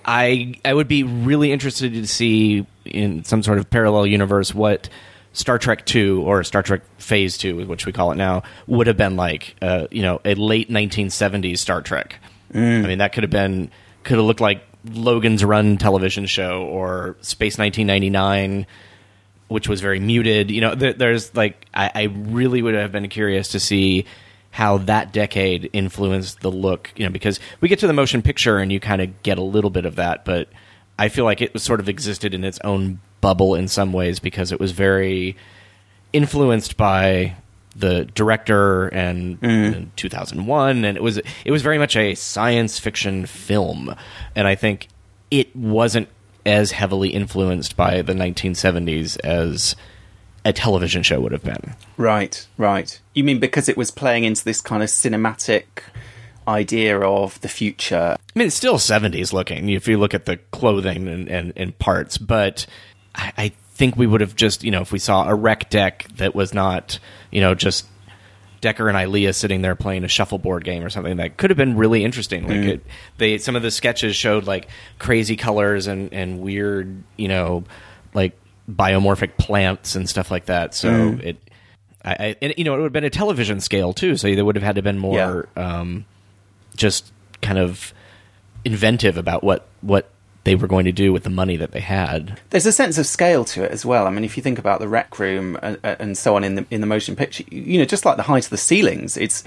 I 0.05 0.55
I 0.65 0.75
would 0.75 0.89
be 0.89 1.05
really 1.05 1.53
interested 1.53 1.93
to 1.95 2.07
see 2.07 2.67
in 2.85 3.25
some 3.25 3.43
sort 3.43 3.59
of 3.59 3.71
parallel 3.71 4.07
universe 4.07 4.55
what 4.55 4.89
Star 5.33 5.59
Trek 5.59 5.87
Two 5.87 6.23
or 6.23 6.43
Star 6.43 6.63
Trek 6.63 6.83
Phase 6.99 7.39
Two, 7.39 7.65
which 7.67 7.87
we 7.87 7.93
call 7.93 8.11
it 8.13 8.17
now, 8.17 8.43
would 8.67 8.87
have 8.89 8.97
been 8.97 9.17
like. 9.17 9.55
Uh, 9.63 9.87
you 9.91 10.03
know, 10.03 10.21
a 10.25 10.35
late 10.35 10.69
1970s 10.69 11.59
Star 11.59 11.81
Trek. 11.81 12.17
I 12.85 12.87
mean, 12.87 12.99
that 12.99 13.13
could 13.13 13.23
have 13.23 13.31
been 13.31 13.71
could 14.03 14.17
have 14.17 14.27
looked 14.27 14.41
like 14.41 14.65
Logan's 14.85 15.45
Run 15.45 15.79
television 15.79 16.27
show 16.27 16.65
or 16.65 17.17
Space 17.21 17.57
1999 17.57 18.67
which 19.53 19.69
was 19.69 19.81
very 19.81 20.01
muted. 20.01 20.51
You 20.51 20.61
know, 20.61 20.75
there, 20.75 20.93
there's 20.93 21.35
like 21.35 21.67
I, 21.75 21.91
I 21.95 22.03
really 22.05 22.63
would 22.63 22.75
have 22.75 22.93
been 22.93 23.09
curious 23.09 23.49
to 23.49 23.61
see 23.61 24.07
how 24.51 24.79
that 24.79 25.13
decade 25.13 25.71
influenced 25.73 26.41
the 26.41 26.51
look. 26.51 26.91
You 26.97 27.05
know, 27.05 27.13
because 27.13 27.41
we 27.61 27.69
get 27.69 27.79
to 27.81 27.87
the 27.87 27.93
motion 27.93 28.23
picture 28.23 28.59
and 28.59 28.73
you 28.73 28.81
kind 28.81 29.03
of 29.03 29.23
get 29.23 29.39
a 29.39 29.43
little 29.43 29.71
bit 29.71 29.85
of 29.85 29.97
that, 29.97 30.25
but 30.25 30.49
I 30.99 31.09
feel 31.09 31.25
like 31.25 31.41
it 31.41 31.53
was 31.53 31.63
sort 31.63 31.81
of 31.81 31.89
existed 31.89 32.35
in 32.35 32.45
its 32.45 32.59
own 32.65 33.01
bubble 33.21 33.55
in 33.55 33.69
some 33.69 33.93
ways 33.93 34.19
because 34.21 34.53
it 34.53 34.61
was 34.61 34.73
very 34.73 35.37
influenced 36.13 36.77
by 36.77 37.37
the 37.75 38.05
director 38.15 38.89
and, 38.89 39.41
mm-hmm. 39.41 39.75
and 39.75 39.97
2001 39.97 40.85
and 40.85 40.97
it 40.97 41.03
was 41.03 41.19
it 41.45 41.51
was 41.51 41.63
very 41.63 41.79
much 41.79 41.97
a 41.97 42.15
science 42.15 42.79
fiction 42.79 43.25
film 43.25 43.95
and 44.37 44.47
i 44.47 44.55
think 44.55 44.89
it 45.31 45.57
wasn't 45.57 46.07
as 46.45 46.73
heavily 46.73 47.11
influenced 47.11 47.77
by 47.77 48.03
the 48.03 48.13
1970s 48.13 49.19
as 49.21 49.77
a 50.45 50.53
television 50.53 51.03
show 51.03 51.21
would 51.21 51.33
have 51.33 51.45
been 51.45 51.75
Right, 51.97 52.47
right. 52.57 53.01
You 53.15 53.25
mean 53.25 53.39
because 53.39 53.69
it 53.69 53.77
was 53.77 53.91
playing 53.91 54.25
into 54.25 54.45
this 54.45 54.61
kind 54.61 54.83
of 54.83 54.89
cinematic 54.89 55.65
idea 56.49 56.99
of 56.99 57.41
the 57.41 57.49
future? 57.49 58.17
I 58.19 58.39
mean, 58.39 58.49
it's 58.49 58.57
still 58.57 58.79
70s 58.79 59.33
looking 59.33 59.69
if 59.69 59.87
you 59.87 59.99
look 59.99 60.15
at 60.15 60.25
the 60.25 60.37
clothing 60.37 61.09
and, 61.09 61.29
and, 61.29 61.53
and 61.57 61.79
parts, 61.79 62.19
but 62.19 62.67
I, 63.15 63.33
I 63.37 63.49
think 63.75 63.97
we 63.97 64.07
would 64.07 64.21
have 64.21 64.37
just, 64.37 64.65
you 64.65 64.71
know, 64.71 64.81
if 64.81 64.93
we 64.93 64.99
saw 64.99 65.29
a 65.29 65.35
rec 65.35 65.71
deck 65.71 66.07
that 66.17 66.35
was 66.35 66.53
not, 66.53 66.99
you 67.31 67.41
know, 67.41 67.55
just 67.55 67.87
Decker 68.63 68.89
and 68.89 68.97
Ilia 68.97 69.35
sitting 69.35 69.61
there 69.61 69.75
playing 69.75 70.05
a 70.05 70.09
shuffleboard 70.09 70.65
game 70.65 70.83
or 70.83 70.89
something 70.89 71.19
that 71.19 71.37
could 71.37 71.51
have 71.51 71.59
been 71.59 71.77
really 71.77 72.03
interesting. 72.03 72.49
Like 72.49 72.57
it, 72.57 72.87
they, 73.19 73.37
some 73.37 73.57
of 73.57 73.63
the 73.63 73.71
sketches 73.71 74.17
showed 74.17 74.45
like 74.45 74.69
crazy 74.99 75.37
colors 75.37 75.87
and, 75.87 76.15
and 76.15 76.41
weird, 76.41 77.03
you 77.17 77.29
know, 77.29 77.65
like 78.15 78.39
biomorphic 78.71 79.37
plants 79.37 79.97
and 79.97 80.09
stuff 80.09 80.31
like 80.31 80.47
that. 80.47 80.75
So 80.75 81.19
it, 81.23 81.37
I, 82.05 82.13
I, 82.13 82.37
and, 82.41 82.55
you 82.57 82.65
know, 82.65 82.75
it 82.75 82.77
would 82.79 82.85
have 82.85 82.93
been 82.93 83.05
a 83.05 83.11
television 83.11 83.61
scale 83.61 83.93
too. 83.93 84.17
So 84.17 84.35
there 84.35 84.45
would 84.45 84.57
have 84.57 84.63
had 84.63 84.77
to 84.77 84.79
have 84.79 84.85
been 84.85 84.99
more, 84.99 85.49
um, 85.57 86.07
just 86.77 87.13
kind 87.43 87.59
of 87.59 87.93
inventive 88.65 89.17
about 89.17 89.43
what 89.43 89.67
what 89.81 90.09
they 90.45 90.55
were 90.57 90.67
going 90.67 90.85
to 90.87 90.93
do 90.93 91.13
with 91.13 91.23
the 91.23 91.31
money 91.31 91.57
that 91.57 91.71
they 91.71 91.81
had. 91.81 92.41
There's 92.51 92.67
a 92.67 92.73
sense 92.73 92.99
of 92.99 93.07
scale 93.07 93.45
to 93.47 93.63
it 93.65 93.71
as 93.71 93.85
well. 93.85 94.07
I 94.07 94.11
mean, 94.11 94.25
if 94.25 94.37
you 94.37 94.43
think 94.43 94.59
about 94.59 94.81
the 94.81 94.89
rec 94.89 95.19
room 95.19 95.57
and, 95.63 95.79
and 95.85 96.19
so 96.19 96.35
on 96.37 96.43
in 96.45 96.57
the 96.57 96.67
in 96.71 96.81
the 96.81 96.87
motion 96.87 97.15
picture, 97.15 97.45
you 97.51 97.79
know, 97.79 97.85
just 97.85 98.05
like 98.05 98.17
the 98.17 98.25
height 98.25 98.45
of 98.45 98.51
the 98.51 98.57
ceilings, 98.57 99.17
it's 99.17 99.45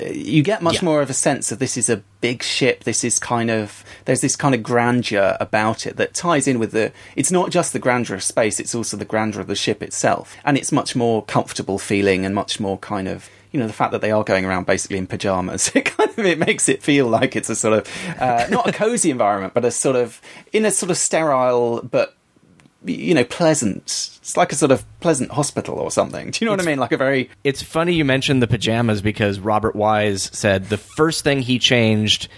you 0.00 0.42
get 0.42 0.62
much 0.62 0.76
Yeah. 0.76 0.84
more 0.84 1.02
of 1.02 1.10
a 1.10 1.14
sense 1.14 1.50
of 1.50 1.58
this 1.58 1.76
is 1.76 1.88
a 1.88 2.02
big 2.20 2.42
ship. 2.42 2.84
This 2.84 3.02
is 3.02 3.18
kind 3.18 3.50
of 3.50 3.84
there's 4.04 4.20
this 4.20 4.36
kind 4.36 4.54
of 4.54 4.62
grandeur 4.62 5.36
about 5.40 5.86
it 5.86 5.96
that 5.96 6.14
ties 6.14 6.46
in 6.46 6.58
with 6.58 6.72
the. 6.72 6.92
It's 7.16 7.32
not 7.32 7.50
just 7.50 7.72
the 7.72 7.78
grandeur 7.78 8.14
of 8.14 8.22
space; 8.22 8.60
it's 8.60 8.74
also 8.74 8.96
the 8.96 9.04
grandeur 9.04 9.40
of 9.40 9.48
the 9.48 9.56
ship 9.56 9.82
itself, 9.82 10.36
and 10.44 10.56
it's 10.56 10.70
much 10.70 10.94
more 10.94 11.24
comfortable 11.24 11.78
feeling 11.78 12.24
and 12.24 12.34
much 12.34 12.60
more 12.60 12.78
kind 12.78 13.08
of. 13.08 13.28
You 13.56 13.62
know 13.62 13.68
the 13.68 13.72
fact 13.72 13.92
that 13.92 14.02
they 14.02 14.10
are 14.10 14.22
going 14.22 14.44
around 14.44 14.66
basically 14.66 14.98
in 14.98 15.06
pajamas. 15.06 15.70
It 15.74 15.86
kind 15.86 16.10
of 16.10 16.18
it 16.26 16.38
makes 16.38 16.68
it 16.68 16.82
feel 16.82 17.06
like 17.06 17.34
it's 17.36 17.48
a 17.48 17.54
sort 17.56 17.72
of 17.78 18.20
uh, 18.20 18.46
not 18.50 18.68
a 18.68 18.72
cozy 18.72 19.10
environment, 19.10 19.54
but 19.54 19.64
a 19.64 19.70
sort 19.70 19.96
of 19.96 20.20
in 20.52 20.66
a 20.66 20.70
sort 20.70 20.90
of 20.90 20.98
sterile 20.98 21.80
but 21.82 22.14
you 22.84 23.14
know, 23.14 23.24
pleasant. 23.24 23.82
It's 24.20 24.36
like 24.36 24.52
a 24.52 24.54
sort 24.56 24.72
of 24.72 24.84
pleasant 25.00 25.30
hospital 25.30 25.76
or 25.78 25.90
something. 25.90 26.30
Do 26.32 26.44
you 26.44 26.46
know 26.46 26.52
what 26.52 26.60
I 26.60 26.66
mean? 26.66 26.78
Like 26.78 26.92
a 26.92 26.98
very 26.98 27.30
It's 27.44 27.62
funny 27.62 27.94
you 27.94 28.04
mentioned 28.04 28.42
the 28.42 28.46
pajamas 28.46 29.00
because 29.00 29.38
Robert 29.40 29.74
Wise 29.74 30.28
said 30.34 30.66
the 30.68 30.76
first 30.76 31.24
thing 31.24 31.40
he 31.40 31.58
changed 31.58 32.28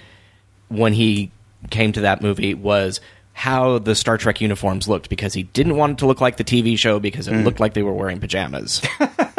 when 0.68 0.92
he 0.92 1.32
came 1.70 1.90
to 1.92 2.02
that 2.02 2.22
movie 2.22 2.54
was 2.54 3.00
how 3.32 3.78
the 3.80 3.94
Star 3.96 4.18
Trek 4.18 4.40
uniforms 4.40 4.86
looked 4.88 5.08
because 5.08 5.34
he 5.34 5.42
didn't 5.42 5.76
want 5.76 5.92
it 5.94 5.98
to 5.98 6.06
look 6.06 6.20
like 6.20 6.36
the 6.36 6.44
TV 6.44 6.78
show 6.78 6.98
because 7.00 7.26
it 7.28 7.32
Mm. 7.34 7.44
looked 7.44 7.58
like 7.60 7.74
they 7.74 7.82
were 7.82 7.92
wearing 7.92 8.20
pajamas. 8.20 8.80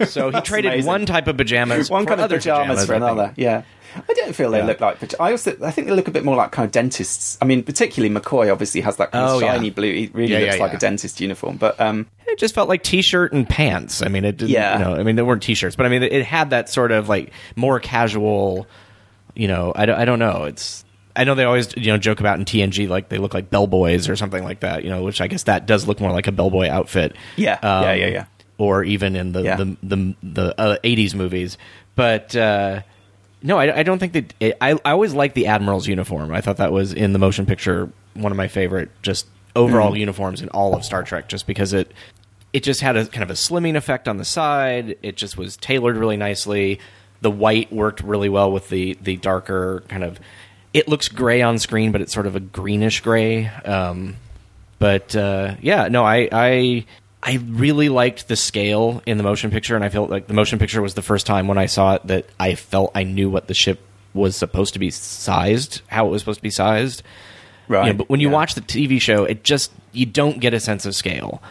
so 0.08 0.30
he 0.30 0.40
traded 0.40 0.72
amazing. 0.72 0.86
one 0.88 1.06
type 1.06 1.26
of 1.26 1.36
pajamas 1.36 1.90
One 1.90 2.04
for 2.04 2.08
kind 2.10 2.20
of 2.20 2.24
other 2.24 2.36
pajamas, 2.36 2.86
for 2.86 2.94
another. 2.94 3.32
Yeah. 3.36 3.62
I 4.08 4.12
don't 4.14 4.34
feel 4.36 4.52
they 4.52 4.58
Yeah. 4.58 4.66
look 4.66 4.80
like. 4.80 5.20
I 5.20 5.32
also, 5.32 5.56
I 5.64 5.72
think 5.72 5.88
they 5.88 5.92
look 5.94 6.06
a 6.06 6.12
bit 6.12 6.24
more 6.24 6.36
like 6.36 6.52
kind 6.52 6.64
of 6.64 6.70
dentists. 6.70 7.36
I 7.42 7.44
mean, 7.44 7.64
particularly 7.64 8.14
McCoy 8.14 8.50
obviously 8.52 8.80
has 8.82 8.96
that 8.98 9.10
kind 9.10 9.24
of 9.24 9.30
Oh, 9.36 9.38
yeah. 9.40 9.54
shiny 9.54 9.70
blue. 9.70 9.92
He 9.92 10.10
really 10.12 10.32
Yeah, 10.32 10.38
looks 10.40 10.56
yeah, 10.56 10.62
like 10.62 10.72
yeah. 10.72 10.76
a 10.76 10.80
dentist 10.80 11.20
uniform. 11.20 11.56
But 11.56 11.80
um, 11.80 12.06
It 12.28 12.38
just 12.38 12.54
felt 12.54 12.68
like 12.68 12.84
t-shirt 12.84 13.32
and 13.32 13.48
pants. 13.48 14.00
I 14.00 14.06
mean, 14.08 14.24
it 14.24 14.36
didn't. 14.36 14.50
Yeah. 14.52 14.78
You 14.78 14.84
know, 14.84 14.94
I 14.94 15.02
mean, 15.02 15.16
they 15.16 15.22
weren't 15.22 15.42
t-shirts, 15.42 15.74
but 15.74 15.86
I 15.86 15.88
mean, 15.88 16.04
it 16.04 16.24
had 16.24 16.50
that 16.50 16.68
sort 16.68 16.92
of 16.92 17.08
like 17.08 17.32
more 17.56 17.80
casual. 17.80 18.68
You 19.34 19.48
know, 19.48 19.72
I 19.74 19.86
don't, 19.86 19.98
I 19.98 20.04
don't 20.04 20.18
know. 20.20 20.44
It's. 20.44 20.84
I 21.16 21.24
know 21.24 21.34
they 21.34 21.42
always 21.44 21.74
you 21.76 21.88
know 21.90 21.98
joke 21.98 22.20
about 22.20 22.38
in 22.38 22.44
TNG 22.44 22.88
like 22.88 23.08
they 23.08 23.18
look 23.18 23.34
like 23.34 23.50
bellboys 23.50 24.08
or 24.08 24.14
something 24.14 24.44
like 24.44 24.60
that. 24.60 24.84
You 24.84 24.90
know, 24.90 25.02
which 25.02 25.20
I 25.20 25.26
guess 25.26 25.42
that 25.42 25.66
does 25.66 25.86
look 25.88 25.98
more 26.00 26.12
like 26.12 26.28
a 26.28 26.32
bellboy 26.32 26.68
outfit. 26.68 27.16
Yeah. 27.36 27.58
Yeah, 27.62 27.92
yeah, 27.92 28.06
yeah. 28.06 28.24
Or 28.60 28.84
even 28.84 29.16
in 29.16 29.32
the 29.32 29.42
Yeah. 29.42 29.56
the 29.56 29.76
the, 29.82 30.14
the 30.22 30.60
uh, 30.60 30.76
'80s 30.84 31.14
movies, 31.14 31.56
but. 31.96 32.36
uh 32.36 32.82
no, 33.42 33.56
I, 33.58 33.78
I 33.78 33.82
don't 33.84 33.98
think 33.98 34.12
that. 34.12 34.34
It, 34.38 34.58
I 34.60 34.72
I 34.84 34.90
always 34.92 35.14
liked 35.14 35.34
the 35.34 35.46
admiral's 35.46 35.88
uniform. 35.88 36.30
I 36.30 36.42
thought 36.42 36.58
that 36.58 36.72
was 36.72 36.92
in 36.92 37.14
the 37.14 37.18
motion 37.18 37.46
picture 37.46 37.88
one 38.12 38.32
of 38.32 38.36
my 38.36 38.48
favorite, 38.48 38.90
just 39.00 39.26
overall 39.56 39.96
uniforms 39.96 40.42
in 40.42 40.50
all 40.50 40.76
of 40.76 40.84
Star 40.84 41.02
Trek, 41.04 41.26
just 41.26 41.46
because 41.46 41.72
it 41.72 41.90
it 42.52 42.62
just 42.62 42.82
had 42.82 42.98
a 42.98 43.06
kind 43.06 43.22
of 43.22 43.30
a 43.30 43.32
slimming 43.32 43.76
effect 43.76 44.08
on 44.08 44.18
the 44.18 44.26
side. 44.26 44.98
It 45.00 45.16
just 45.16 45.38
was 45.38 45.56
tailored 45.56 45.96
really 45.96 46.18
nicely. 46.18 46.80
The 47.22 47.30
white 47.30 47.72
worked 47.72 48.02
really 48.02 48.28
well 48.28 48.52
with 48.52 48.68
the 48.68 48.98
the 49.00 49.16
darker 49.16 49.84
kind 49.88 50.04
of. 50.04 50.20
It 50.74 50.86
looks 50.86 51.08
gray 51.08 51.40
on 51.40 51.58
screen, 51.58 51.92
but 51.92 52.02
it's 52.02 52.12
sort 52.12 52.26
of 52.26 52.36
a 52.36 52.40
greenish 52.40 53.00
gray. 53.00 53.46
Um, 53.46 54.16
but 54.78 55.16
uh, 55.16 55.54
yeah, 55.62 55.88
no, 55.88 56.04
I, 56.04 56.28
I 56.30 56.84
I 57.22 57.38
really 57.48 57.88
liked 57.88 58.28
the 58.28 58.36
scale 58.36 59.02
in 59.04 59.18
the 59.18 59.22
motion 59.22 59.50
picture, 59.50 59.74
and 59.76 59.84
I 59.84 59.90
felt 59.90 60.10
like 60.10 60.26
the 60.26 60.34
motion 60.34 60.58
picture 60.58 60.80
was 60.80 60.94
the 60.94 61.02
first 61.02 61.26
time 61.26 61.48
when 61.48 61.58
I 61.58 61.66
saw 61.66 61.94
it 61.94 62.06
that 62.06 62.26
I 62.38 62.54
felt 62.54 62.92
I 62.94 63.02
knew 63.02 63.28
what 63.28 63.46
the 63.46 63.54
ship 63.54 63.80
was 64.14 64.36
supposed 64.36 64.72
to 64.72 64.78
be 64.78 64.90
sized, 64.90 65.82
how 65.86 66.06
it 66.06 66.10
was 66.10 66.22
supposed 66.22 66.38
to 66.38 66.42
be 66.42 66.50
sized. 66.50 67.02
right. 67.68 67.86
You 67.86 67.92
know, 67.92 67.98
but 67.98 68.08
when 68.08 68.20
you 68.20 68.28
yeah. 68.28 68.34
watch 68.34 68.54
the 68.54 68.62
TV 68.62 69.00
show, 69.00 69.24
it 69.24 69.44
just 69.44 69.70
you 69.92 70.06
don't 70.06 70.40
get 70.40 70.54
a 70.54 70.60
sense 70.60 70.86
of 70.86 70.94
scale. 70.94 71.42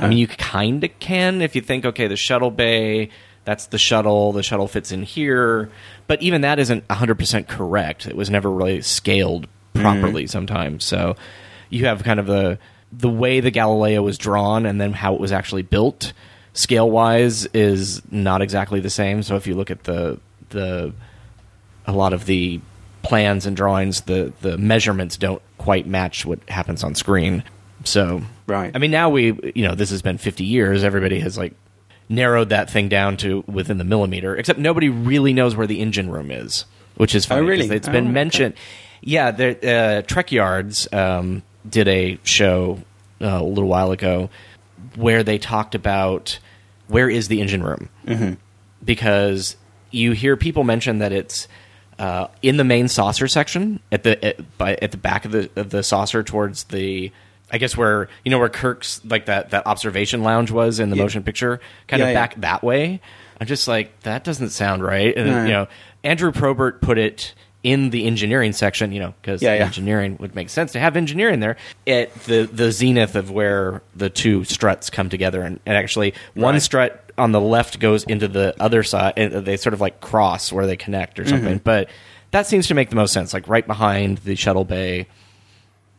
I 0.00 0.06
mean, 0.06 0.18
you 0.18 0.28
kind 0.28 0.84
of 0.84 0.96
can 1.00 1.42
if 1.42 1.56
you 1.56 1.62
think, 1.62 1.84
okay, 1.84 2.06
the 2.06 2.16
shuttle 2.16 2.52
bay, 2.52 3.10
that's 3.44 3.66
the 3.66 3.78
shuttle. 3.78 4.30
The 4.30 4.44
shuttle 4.44 4.68
fits 4.68 4.92
in 4.92 5.02
here, 5.02 5.70
but 6.06 6.22
even 6.22 6.42
that 6.42 6.60
isn't 6.60 6.88
hundred 6.90 7.18
percent 7.18 7.48
correct. 7.48 8.06
It 8.06 8.16
was 8.16 8.30
never 8.30 8.50
really 8.50 8.82
scaled 8.82 9.48
mm-hmm. 9.74 9.80
properly. 9.80 10.28
Sometimes, 10.28 10.84
so 10.84 11.16
you 11.70 11.86
have 11.86 12.04
kind 12.04 12.20
of 12.20 12.26
the 12.26 12.58
the 12.92 13.08
way 13.08 13.40
the 13.40 13.50
Galileo 13.50 14.02
was 14.02 14.18
drawn, 14.18 14.66
and 14.66 14.80
then 14.80 14.92
how 14.92 15.14
it 15.14 15.20
was 15.20 15.32
actually 15.32 15.62
built. 15.62 16.12
Scale 16.52 16.90
wise, 16.90 17.46
is 17.46 18.02
not 18.10 18.42
exactly 18.42 18.80
the 18.80 18.90
same. 18.90 19.22
So 19.22 19.36
if 19.36 19.46
you 19.46 19.54
look 19.54 19.70
at 19.70 19.84
the 19.84 20.18
the 20.50 20.92
a 21.86 21.92
lot 21.92 22.12
of 22.12 22.26
the 22.26 22.60
plans 23.02 23.46
and 23.46 23.56
drawings, 23.56 24.02
the 24.02 24.32
the 24.40 24.58
measurements 24.58 25.16
don't 25.16 25.40
quite 25.58 25.86
match 25.86 26.26
what 26.26 26.38
happens 26.48 26.82
on 26.84 26.94
screen. 26.94 27.44
So, 27.84 28.22
Right. 28.46 28.72
I 28.74 28.78
mean, 28.78 28.90
now 28.90 29.08
we, 29.08 29.52
you 29.54 29.66
know, 29.66 29.74
this 29.74 29.90
has 29.90 30.02
been 30.02 30.18
50 30.18 30.44
years. 30.44 30.84
Everybody 30.84 31.20
has 31.20 31.38
like 31.38 31.54
narrowed 32.10 32.48
that 32.50 32.68
thing 32.68 32.88
down 32.88 33.16
to 33.18 33.42
within 33.46 33.78
the 33.78 33.84
millimeter. 33.84 34.36
Except 34.36 34.58
nobody 34.58 34.88
really 34.88 35.32
knows 35.32 35.54
where 35.56 35.66
the 35.66 35.80
engine 35.80 36.10
room 36.10 36.30
is, 36.30 36.64
which 36.96 37.14
is 37.14 37.24
funny. 37.24 37.40
'cause 37.42 37.48
really? 37.48 37.76
It's 37.76 37.88
Oh, 37.88 37.92
been 37.92 38.04
okay. 38.06 38.12
mentioned. 38.12 38.54
Yeah, 39.00 39.30
the 39.30 39.72
uh, 39.72 40.02
Trek 40.02 40.30
Yards 40.32 40.92
um, 40.92 41.42
did 41.70 41.88
a 41.88 42.18
show 42.24 42.80
uh, 43.20 43.38
a 43.40 43.42
little 43.44 43.68
while 43.68 43.92
ago 43.92 44.28
where 44.96 45.22
they 45.22 45.38
talked 45.38 45.74
about 45.74 46.38
where 46.88 47.08
is 47.08 47.28
the 47.28 47.40
engine 47.40 47.62
room 47.62 47.88
Mm-hmm. 48.06 48.34
because 48.84 49.56
you 49.90 50.12
hear 50.12 50.36
people 50.36 50.64
mention 50.64 50.98
that 50.98 51.12
it's 51.12 51.48
uh, 51.98 52.28
in 52.42 52.56
the 52.56 52.64
main 52.64 52.88
saucer 52.88 53.28
section 53.28 53.80
at 53.92 54.02
the 54.04 54.22
at, 54.24 54.58
by, 54.58 54.74
at 54.76 54.90
the 54.90 54.96
back 54.96 55.24
of 55.24 55.32
the 55.32 55.50
of 55.56 55.70
the 55.70 55.82
saucer 55.82 56.22
towards 56.22 56.64
the 56.64 57.12
I 57.52 57.58
guess 57.58 57.76
where 57.76 58.08
you 58.24 58.30
know 58.30 58.38
where 58.38 58.48
Kirk's 58.48 59.04
like 59.04 59.26
that 59.26 59.50
that 59.50 59.66
observation 59.66 60.22
lounge 60.22 60.50
was 60.50 60.80
in 60.80 60.90
the 60.90 60.96
Yeah. 60.96 61.02
motion 61.02 61.22
picture 61.22 61.60
kind 61.88 62.00
Yeah, 62.00 62.06
of 62.06 62.12
yeah. 62.14 62.20
back 62.20 62.40
that 62.40 62.62
way. 62.62 63.00
I'm 63.40 63.46
just 63.46 63.68
like 63.68 64.00
that 64.00 64.24
doesn't 64.24 64.50
sound 64.50 64.82
right. 64.82 65.14
And 65.16 65.26
No. 65.30 65.42
you 65.44 65.50
know 65.52 65.68
Andrew 66.02 66.32
Probert 66.32 66.80
put 66.80 66.96
it 66.96 67.34
in 67.62 67.90
the 67.90 68.06
engineering 68.06 68.52
section, 68.52 68.90
you 68.92 69.00
know, 69.00 69.12
because 69.20 69.42
Yeah, 69.42 69.54
yeah. 69.54 69.64
engineering 69.66 70.16
would 70.20 70.34
make 70.34 70.48
sense 70.48 70.72
to 70.72 70.80
have 70.80 70.96
engineering 70.96 71.40
there 71.40 71.56
at 71.86 72.14
the 72.24 72.48
the 72.50 72.72
zenith 72.72 73.14
of 73.16 73.30
where 73.30 73.82
the 73.94 74.08
two 74.10 74.44
struts 74.44 74.88
come 74.90 75.08
together, 75.10 75.42
and, 75.42 75.60
and 75.66 75.76
actually 75.76 76.14
one 76.34 76.54
Right. 76.54 76.62
strut 76.62 77.12
on 77.18 77.32
the 77.32 77.40
left 77.40 77.78
goes 77.78 78.04
into 78.04 78.28
the 78.28 78.54
other 78.58 78.82
side, 78.82 79.14
and 79.18 79.44
they 79.44 79.56
sort 79.58 79.74
of 79.74 79.80
like 79.80 80.00
cross 80.00 80.50
where 80.52 80.66
they 80.66 80.76
connect 80.76 81.20
or 81.20 81.26
something. 81.26 81.56
Mm-hmm. 81.56 81.64
But 81.64 81.90
that 82.30 82.46
seems 82.46 82.66
to 82.68 82.74
make 82.74 82.88
the 82.88 82.96
most 82.96 83.12
sense, 83.12 83.34
like 83.34 83.46
right 83.46 83.66
behind 83.66 84.18
the 84.18 84.36
shuttle 84.36 84.64
bay. 84.64 85.06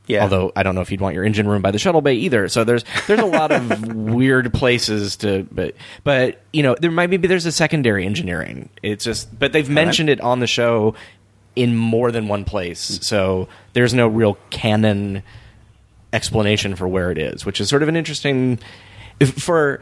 yeah. 0.07 0.23
Although 0.23 0.51
I 0.55 0.63
don't 0.63 0.73
know 0.73 0.81
if 0.81 0.89
you'd 0.91 0.99
want 1.01 1.13
your 1.13 1.23
engine 1.25 1.47
room 1.47 1.61
by 1.61 1.69
the 1.69 1.77
shuttle 1.77 2.01
bay 2.01 2.15
either. 2.15 2.47
So 2.49 2.63
there's 2.63 2.83
there's 3.05 3.19
a 3.19 3.25
lot 3.25 3.51
of 3.51 3.85
weird 3.95 4.51
places 4.53 5.15
to 5.17 5.47
but 5.51 5.75
but 6.03 6.41
you 6.53 6.63
know 6.63 6.75
there 6.79 6.89
might 6.89 7.09
maybe 7.11 7.27
there's 7.27 7.45
a 7.45 7.51
secondary 7.51 8.05
engineering. 8.05 8.69
It's 8.81 9.03
just 9.05 9.37
but 9.37 9.53
they've 9.53 9.69
mentioned 9.69 10.09
it 10.09 10.19
on 10.21 10.39
the 10.39 10.47
show 10.47 10.95
in 11.55 11.75
more 11.75 12.11
than 12.11 12.27
one 12.27 12.45
place. 12.45 12.91
Mm. 12.91 13.03
So 13.03 13.47
there's 13.73 13.93
no 13.93 14.07
real 14.07 14.37
canon 14.49 15.23
explanation 16.13 16.75
for 16.75 16.87
where 16.87 17.11
it 17.11 17.17
is, 17.17 17.45
which 17.45 17.61
is 17.61 17.69
sort 17.69 17.83
of 17.83 17.89
an 17.89 17.95
interesting 17.95 18.59
for 19.37 19.81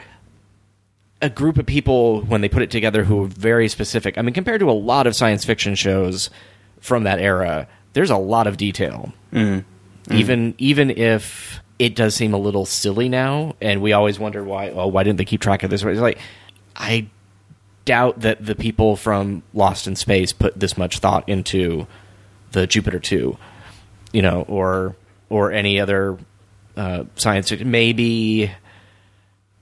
a 1.21 1.29
group 1.29 1.57
of 1.57 1.65
people 1.65 2.21
when 2.21 2.41
they 2.41 2.49
put 2.49 2.61
it 2.61 2.71
together 2.71 3.03
who 3.03 3.23
are 3.23 3.27
very 3.27 3.67
specific. 3.67 4.17
I 4.17 4.21
mean, 4.21 4.33
compared 4.33 4.59
to 4.61 4.69
a 4.69 4.73
lot 4.73 5.07
of 5.07 5.15
science 5.15 5.43
fiction 5.43 5.75
shows 5.75 6.29
from 6.79 7.03
that 7.03 7.19
era, 7.19 7.67
there's 7.93 8.09
a 8.09 8.17
lot 8.17 8.47
of 8.47 8.57
detail. 8.57 9.13
Mm. 9.33 9.65
Mm. 10.05 10.15
Even 10.15 10.55
even 10.57 10.89
if 10.91 11.59
it 11.77 11.95
does 11.95 12.15
seem 12.15 12.33
a 12.33 12.37
little 12.37 12.65
silly 12.65 13.09
now, 13.09 13.55
and 13.61 13.81
we 13.81 13.93
always 13.93 14.19
wonder 14.19 14.43
why. 14.43 14.71
Well, 14.71 14.91
why 14.91 15.03
didn't 15.03 15.17
they 15.17 15.25
keep 15.25 15.41
track 15.41 15.63
of 15.63 15.69
this? 15.69 15.83
It's 15.83 15.99
like 15.99 16.19
I 16.75 17.09
doubt 17.85 18.21
that 18.21 18.45
the 18.45 18.55
people 18.55 18.95
from 18.95 19.43
Lost 19.53 19.87
in 19.87 19.95
Space 19.95 20.33
put 20.33 20.59
this 20.59 20.77
much 20.77 20.99
thought 20.99 21.27
into 21.27 21.87
the 22.51 22.67
Jupiter 22.67 22.99
two, 22.99 23.37
you 24.11 24.21
know, 24.21 24.43
or 24.47 24.95
or 25.29 25.51
any 25.51 25.79
other 25.79 26.17
uh, 26.75 27.03
science. 27.15 27.49
fiction. 27.49 27.71
Maybe 27.71 28.51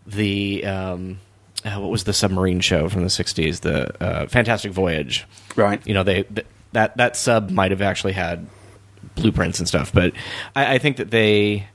the 0.05 0.65
um, 0.65 1.19
uh, 1.65 1.79
what 1.79 1.91
was 1.91 2.03
the 2.03 2.13
submarine 2.13 2.59
show 2.59 2.89
from 2.89 3.01
the 3.01 3.09
'60s? 3.09 3.61
The 3.61 4.03
uh, 4.03 4.27
Fantastic 4.27 4.71
Voyage. 4.71 5.25
Right. 5.55 5.85
You 5.85 5.93
know, 5.93 6.03
they 6.03 6.23
th- 6.23 6.47
that 6.73 6.97
that 6.97 7.15
sub 7.15 7.49
might 7.49 7.71
have 7.71 7.81
actually 7.81 8.13
had 8.13 8.47
blueprints 9.15 9.59
and 9.59 9.67
stuff, 9.67 9.91
but 9.93 10.13
I, 10.55 10.75
I 10.75 10.77
think 10.77 10.97
that 10.97 11.11
they 11.11 11.67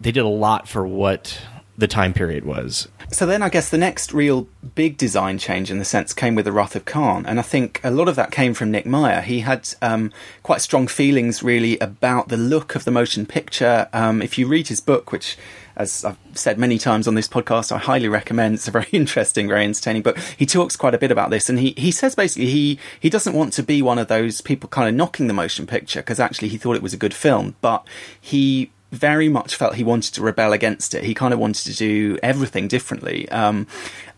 they 0.00 0.12
did 0.12 0.24
a 0.24 0.28
lot 0.28 0.68
for 0.68 0.86
what 0.86 1.40
the 1.78 1.88
time 1.88 2.12
period 2.12 2.44
was. 2.44 2.88
So 3.12 3.26
then 3.26 3.42
I 3.42 3.48
guess 3.48 3.70
the 3.70 3.78
next 3.78 4.12
real 4.14 4.46
big 4.76 4.96
design 4.96 5.38
change 5.38 5.70
in 5.70 5.78
the 5.78 5.84
sense 5.84 6.14
came 6.14 6.36
with 6.36 6.44
the 6.44 6.52
Wrath 6.52 6.76
of 6.76 6.84
Khan. 6.84 7.26
And 7.26 7.40
I 7.40 7.42
think 7.42 7.80
a 7.82 7.90
lot 7.90 8.08
of 8.08 8.14
that 8.14 8.30
came 8.30 8.54
from 8.54 8.70
Nick 8.70 8.86
Meyer. 8.86 9.20
He 9.20 9.40
had 9.40 9.68
um, 9.82 10.12
quite 10.44 10.60
strong 10.60 10.86
feelings 10.86 11.42
really 11.42 11.76
about 11.80 12.28
the 12.28 12.36
look 12.36 12.76
of 12.76 12.84
the 12.84 12.92
motion 12.92 13.26
picture. 13.26 13.88
Um, 13.92 14.22
if 14.22 14.38
you 14.38 14.46
read 14.46 14.68
his 14.68 14.80
book, 14.80 15.10
which 15.10 15.36
as 15.76 16.04
I've 16.04 16.18
said 16.34 16.58
many 16.58 16.78
times 16.78 17.08
on 17.08 17.14
this 17.14 17.26
podcast, 17.26 17.72
I 17.72 17.78
highly 17.78 18.08
recommend. 18.08 18.54
It's 18.54 18.68
a 18.68 18.70
very 18.70 18.88
interesting, 18.92 19.48
very 19.48 19.64
entertaining 19.64 20.02
book. 20.02 20.18
He 20.36 20.46
talks 20.46 20.76
quite 20.76 20.94
a 20.94 20.98
bit 20.98 21.10
about 21.10 21.30
this, 21.30 21.48
and 21.48 21.58
he, 21.58 21.74
he 21.76 21.90
says 21.90 22.14
basically 22.14 22.50
he, 22.50 22.78
he 23.00 23.10
doesn't 23.10 23.32
want 23.32 23.52
to 23.54 23.62
be 23.62 23.82
one 23.82 23.98
of 23.98 24.08
those 24.08 24.40
people 24.40 24.68
kind 24.68 24.88
of 24.88 24.94
knocking 24.94 25.26
the 25.26 25.34
motion 25.34 25.66
picture 25.66 26.00
because 26.00 26.20
actually 26.20 26.48
he 26.48 26.58
thought 26.58 26.76
it 26.76 26.82
was 26.82 26.94
a 26.94 26.98
good 26.98 27.14
film, 27.14 27.56
but 27.60 27.86
he 28.20 28.70
very 28.92 29.28
much 29.28 29.54
felt 29.54 29.76
he 29.76 29.84
wanted 29.84 30.14
to 30.14 30.22
rebel 30.22 30.52
against 30.52 30.94
it. 30.94 31.04
He 31.04 31.14
kind 31.14 31.32
of 31.32 31.38
wanted 31.38 31.64
to 31.64 31.74
do 31.74 32.18
everything 32.22 32.68
differently. 32.68 33.28
Um, 33.30 33.66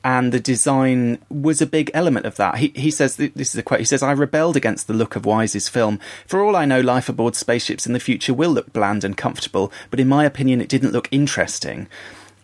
and 0.04 0.32
the 0.32 0.40
design 0.40 1.18
was 1.28 1.60
a 1.60 1.66
big 1.66 1.90
element 1.94 2.26
of 2.26 2.36
that. 2.36 2.56
He, 2.56 2.72
he 2.74 2.90
says, 2.90 3.16
this 3.16 3.54
is 3.54 3.56
a 3.56 3.62
quote, 3.62 3.80
he 3.80 3.86
says, 3.86 4.02
I 4.02 4.12
rebelled 4.12 4.56
against 4.56 4.86
the 4.86 4.94
look 4.94 5.14
of 5.14 5.24
Wise's 5.24 5.68
film. 5.68 6.00
For 6.26 6.42
all 6.42 6.56
I 6.56 6.64
know, 6.64 6.80
life 6.80 7.08
aboard 7.08 7.36
spaceships 7.36 7.86
in 7.86 7.92
the 7.92 8.00
future 8.00 8.34
will 8.34 8.50
look 8.50 8.72
bland 8.72 9.04
and 9.04 9.16
comfortable, 9.16 9.72
but 9.90 10.00
in 10.00 10.08
my 10.08 10.24
opinion, 10.24 10.60
it 10.60 10.68
didn't 10.68 10.92
look 10.92 11.08
interesting. 11.12 11.88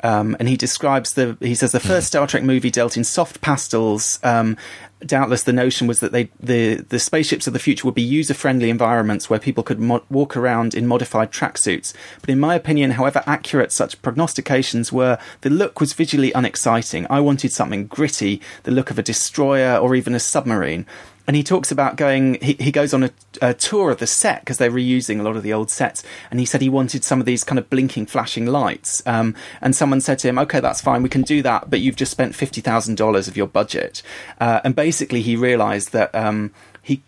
Um, 0.04 0.36
and 0.38 0.48
he 0.48 0.56
describes 0.56 1.14
the. 1.14 1.36
He 1.40 1.56
says 1.56 1.72
the 1.72 1.80
first 1.80 2.06
Star 2.06 2.26
Trek 2.28 2.44
movie 2.44 2.70
dealt 2.70 2.96
in 2.96 3.02
soft 3.02 3.40
pastels. 3.40 4.20
Um, 4.22 4.56
doubtless, 5.04 5.42
the 5.42 5.52
notion 5.52 5.86
was 5.86 6.00
that 6.00 6.12
they 6.12 6.30
the 6.40 6.76
the 6.76 6.98
spaceships 6.98 7.46
of 7.46 7.52
the 7.52 7.58
future 7.58 7.86
would 7.86 7.94
be 7.94 8.02
user 8.02 8.34
friendly 8.34 8.70
environments 8.70 9.30
where 9.30 9.38
people 9.38 9.62
could 9.62 9.78
mo- 9.78 10.02
walk 10.10 10.36
around 10.36 10.74
in 10.74 10.86
modified 10.86 11.30
tracksuits. 11.30 11.92
But 12.20 12.30
in 12.30 12.40
my 12.40 12.54
opinion, 12.54 12.92
however 12.92 13.22
accurate 13.26 13.72
such 13.72 14.00
prognostications 14.02 14.92
were, 14.92 15.18
the 15.42 15.50
look 15.50 15.80
was 15.80 15.92
visually 15.92 16.32
unexciting. 16.32 17.06
I 17.08 17.20
wanted 17.20 17.52
something 17.52 17.86
gritty, 17.86 18.40
the 18.64 18.70
look 18.70 18.90
of 18.90 18.98
a 18.98 19.02
destroyer 19.02 19.76
or 19.76 19.94
even 19.94 20.14
a 20.14 20.20
submarine. 20.20 20.86
And 21.28 21.36
he 21.36 21.42
talks 21.42 21.70
about 21.70 21.96
going. 21.96 22.38
He, 22.40 22.56
he 22.58 22.72
goes 22.72 22.94
on 22.94 23.04
a, 23.04 23.10
a 23.42 23.52
tour 23.52 23.90
of 23.90 23.98
the 23.98 24.06
set 24.06 24.40
because 24.40 24.56
they're 24.56 24.70
reusing 24.70 25.20
a 25.20 25.22
lot 25.22 25.36
of 25.36 25.42
the 25.42 25.52
old 25.52 25.70
sets, 25.70 26.02
and 26.30 26.40
he 26.40 26.46
said 26.46 26.62
he 26.62 26.70
wanted 26.70 27.04
some 27.04 27.20
of 27.20 27.26
these 27.26 27.44
kind 27.44 27.58
of 27.58 27.68
blinking, 27.68 28.06
flashing 28.06 28.46
lights. 28.46 29.02
Um, 29.06 29.36
and 29.60 29.76
someone 29.76 30.00
said 30.00 30.18
to 30.20 30.28
him, 30.28 30.38
"Okay, 30.38 30.58
that's 30.58 30.80
fine, 30.80 31.02
we 31.02 31.10
can 31.10 31.20
do 31.22 31.42
that, 31.42 31.68
but 31.68 31.80
you've 31.80 31.96
just 31.96 32.10
spent 32.10 32.34
fifty 32.34 32.62
thousand 32.62 32.96
dollars 32.96 33.28
of 33.28 33.36
your 33.36 33.46
budget." 33.46 34.02
Uh, 34.40 34.60
and 34.64 34.74
basically, 34.74 35.20
he 35.20 35.36
realised 35.36 35.92
that. 35.92 36.12
Um, 36.14 36.52
he 36.82 37.02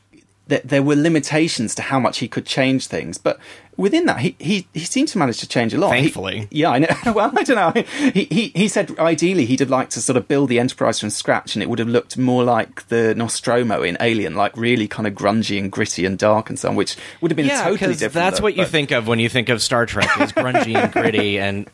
that 0.48 0.68
there 0.68 0.82
were 0.82 0.96
limitations 0.96 1.74
to 1.76 1.82
how 1.82 1.98
much 1.98 2.18
he 2.18 2.28
could 2.28 2.44
change 2.44 2.88
things, 2.88 3.16
but 3.16 3.38
within 3.80 4.06
that, 4.06 4.18
he, 4.20 4.36
he, 4.38 4.66
he 4.74 4.80
seemed 4.80 5.08
to 5.08 5.18
manage 5.18 5.38
to 5.40 5.48
change 5.48 5.74
a 5.74 5.78
lot. 5.78 5.94
He- 5.96 6.02
Thankfully. 6.02 6.48
yeah, 6.50 6.70
I 6.70 6.78
know. 6.78 6.88
Well, 7.12 7.32
I 7.36 7.42
don't 7.42 7.56
know. 7.76 7.82
He, 8.12 8.24
he 8.24 8.48
he 8.54 8.68
said 8.68 8.96
ideally 8.98 9.44
he'd 9.46 9.60
have 9.60 9.70
liked 9.70 9.92
to 9.92 10.00
sort 10.00 10.16
of 10.16 10.28
build 10.28 10.48
the 10.48 10.60
Enterprise 10.60 11.00
from 11.00 11.10
scratch, 11.10 11.56
and 11.56 11.62
it 11.62 11.68
would 11.68 11.78
have 11.80 11.88
looked 11.88 12.16
more 12.16 12.44
like 12.44 12.86
the 12.88 13.14
Nostromo 13.14 13.82
in 13.82 13.96
Alien, 14.00 14.36
like 14.36 14.56
really 14.56 14.86
kind 14.86 15.06
of 15.08 15.14
grungy 15.14 15.58
and 15.58 15.72
gritty 15.72 16.04
and 16.04 16.18
dark 16.18 16.48
and 16.50 16.58
so 16.58 16.68
on, 16.68 16.76
which 16.76 16.96
would 17.20 17.30
have 17.30 17.36
been 17.36 17.46
yeah, 17.46 17.64
totally 17.64 17.94
different. 17.94 18.12
that's 18.14 18.38
though, 18.38 18.44
what 18.44 18.56
you 18.56 18.64
think 18.64 18.90
of 18.92 19.08
when 19.08 19.18
you 19.18 19.28
think 19.28 19.48
of 19.48 19.60
Star 19.60 19.86
Trek 19.86 20.08
is 20.20 20.32
grungy 20.32 20.76
and 20.76 20.92
gritty. 20.92 21.38
And 21.50 21.68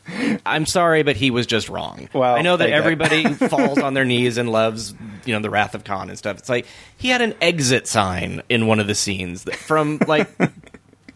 I'm 0.46 0.64
sorry, 0.64 1.02
but 1.02 1.16
he 1.16 1.30
was 1.30 1.46
just 1.46 1.68
wrong. 1.68 2.08
Well, 2.12 2.36
I 2.36 2.42
know 2.42 2.56
that 2.56 2.66
there 2.66 2.76
you 2.76 2.96
go. 2.96 3.04
everybody 3.04 3.34
falls 3.48 3.78
on 3.78 3.94
their 3.94 4.04
knees 4.04 4.38
and 4.38 4.50
loves, 4.50 4.94
you 5.24 5.34
know, 5.34 5.40
the 5.40 5.50
Wrath 5.50 5.74
of 5.74 5.84
Khan 5.84 6.08
and 6.08 6.16
stuff. 6.16 6.38
It's 6.38 6.48
like 6.48 6.66
he 6.96 7.08
had 7.08 7.20
an 7.20 7.34
exit 7.40 7.86
sign 7.88 8.42
in 8.48 8.66
one 8.66 8.80
of 8.80 8.86
the 8.86 8.94
scenes 8.94 9.44
that, 9.44 9.56
from 9.56 9.98
like 10.06 10.28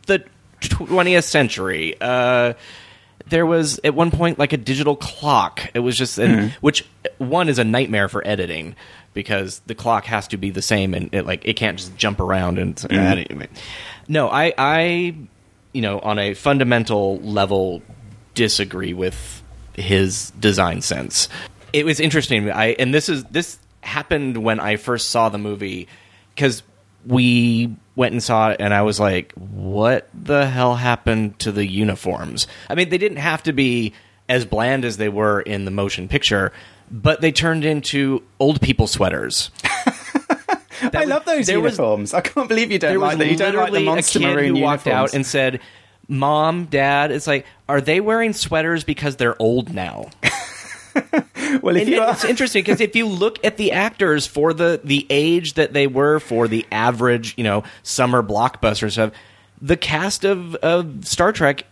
the 0.07 0.25
20th 0.61 1.25
century. 1.25 1.95
Uh, 2.01 2.55
there 3.29 3.47
was 3.47 3.79
at 3.85 3.95
one 3.95 4.11
point 4.11 4.39
like 4.39 4.53
a 4.53 4.57
digital 4.57 4.97
clock. 4.97 5.71
It 5.75 5.81
was 5.81 5.97
just, 5.97 6.19
and, 6.19 6.33
Mm-hmm. 6.33 6.57
which 6.61 6.85
one 7.19 7.49
is 7.49 7.59
a 7.59 7.65
nightmare 7.65 8.09
for 8.09 8.27
editing 8.27 8.75
because 9.15 9.61
the 9.67 9.75
clock 9.75 10.05
has 10.07 10.29
to 10.29 10.37
be 10.37 10.51
the 10.51 10.63
same 10.63 10.95
and 10.95 11.13
it 11.13 11.27
like 11.27 11.45
it 11.45 11.55
can't 11.55 11.79
just 11.79 11.97
jump 11.97 12.21
around 12.21 12.59
and 12.59 12.77
Mm-hmm. 12.77 13.55
No, 14.09 14.29
I, 14.29 14.53
I, 14.57 15.15
you 15.73 15.83
know, 15.83 15.99
on 16.01 16.19
a 16.19 16.35
fundamental 16.35 17.19
level, 17.21 17.83
disagree 18.35 18.93
with 18.95 19.43
his 19.75 20.31
design 20.39 20.81
sense. 20.81 21.29
It 21.73 21.85
was 21.85 22.01
interesting. 22.01 22.51
I 22.51 22.73
and 22.79 22.93
this 22.93 23.09
is 23.09 23.23
this 23.25 23.59
happened 23.83 24.37
when 24.39 24.59
I 24.61 24.77
first 24.77 25.11
saw 25.11 25.29
the 25.29 25.39
movie 25.39 25.87
because 26.35 26.63
we 27.07 27.75
went 28.01 28.13
and 28.13 28.23
saw 28.23 28.49
it 28.51 28.57
and 28.61 28.73
I 28.73 28.81
was 28.81 28.99
like, 28.99 29.33
what 29.35 30.09
the 30.15 30.47
hell 30.47 30.75
happened 30.75 31.39
to 31.41 31.53
the 31.53 31.67
uniforms? 31.67 32.47
I 32.71 32.75
mean, 32.75 32.89
they 32.89 32.97
didn't 32.99 33.19
have 33.19 33.43
to 33.43 33.53
be 33.53 33.93
as 34.27 34.47
bland 34.47 34.87
as 34.87 34.97
they 34.97 35.11
were 35.11 35.43
in 35.43 35.67
the 35.67 35.71
motion 35.71 36.09
picture, 36.09 36.51
but 36.91 37.21
they 37.21 37.31
turned 37.31 37.65
into 37.65 38.23
old 38.39 38.61
people 38.63 38.87
sweaters. 38.87 39.51
I 39.65 40.91
was- 40.95 41.09
love 41.09 41.25
those 41.27 41.47
there 41.47 41.61
was- 41.61 41.77
uniforms. 41.77 42.15
I 42.15 42.23
can't 42.23 42.49
believe 42.49 42.73
you 42.73 42.79
don't 42.79 42.99
like 42.99 43.19
that. 43.19 43.31
You 43.31 43.37
don't 43.37 43.55
like 43.55 43.73
the 43.73 43.85
monster 43.85 44.19
a 44.19 44.23
kid 44.23 44.35
maroon 44.35 44.57
who 44.57 44.63
walked 44.63 44.87
out 44.87 45.13
and 45.13 45.27
said, 45.27 45.61
"Mom, 46.09 46.65
Dad, 46.65 47.11
it's 47.13 47.27
like, 47.27 47.45
are 47.69 47.83
they 47.83 48.01
wearing 48.01 48.33
sweaters 48.33 48.83
because 48.83 49.17
they're 49.17 49.41
old 49.43 49.75
now?" 49.75 50.09
well, 51.63 51.77
if 51.77 51.83
And 51.83 51.89
you 51.89 52.03
it's 52.03 52.25
interesting 52.25 52.63
because 52.63 52.81
if 52.81 52.95
you 52.97 53.07
look 53.07 53.45
at 53.45 53.57
the 53.57 53.73
actors 53.73 54.27
for 54.27 54.53
the 54.53 54.81
the 54.83 55.07
age 55.11 55.55
that 55.55 55.73
they 55.73 55.87
were 55.87 56.19
for 56.21 56.49
the 56.49 56.67
average, 56.73 57.35
you 57.37 57.45
know, 57.45 57.65
summer 57.83 58.23
blockbuster 58.23 58.91
stuff, 58.91 59.13
the 59.61 59.77
cast 59.77 60.25
of 60.25 60.55
of 60.57 61.07
Star 61.07 61.33
Trek 61.33 61.65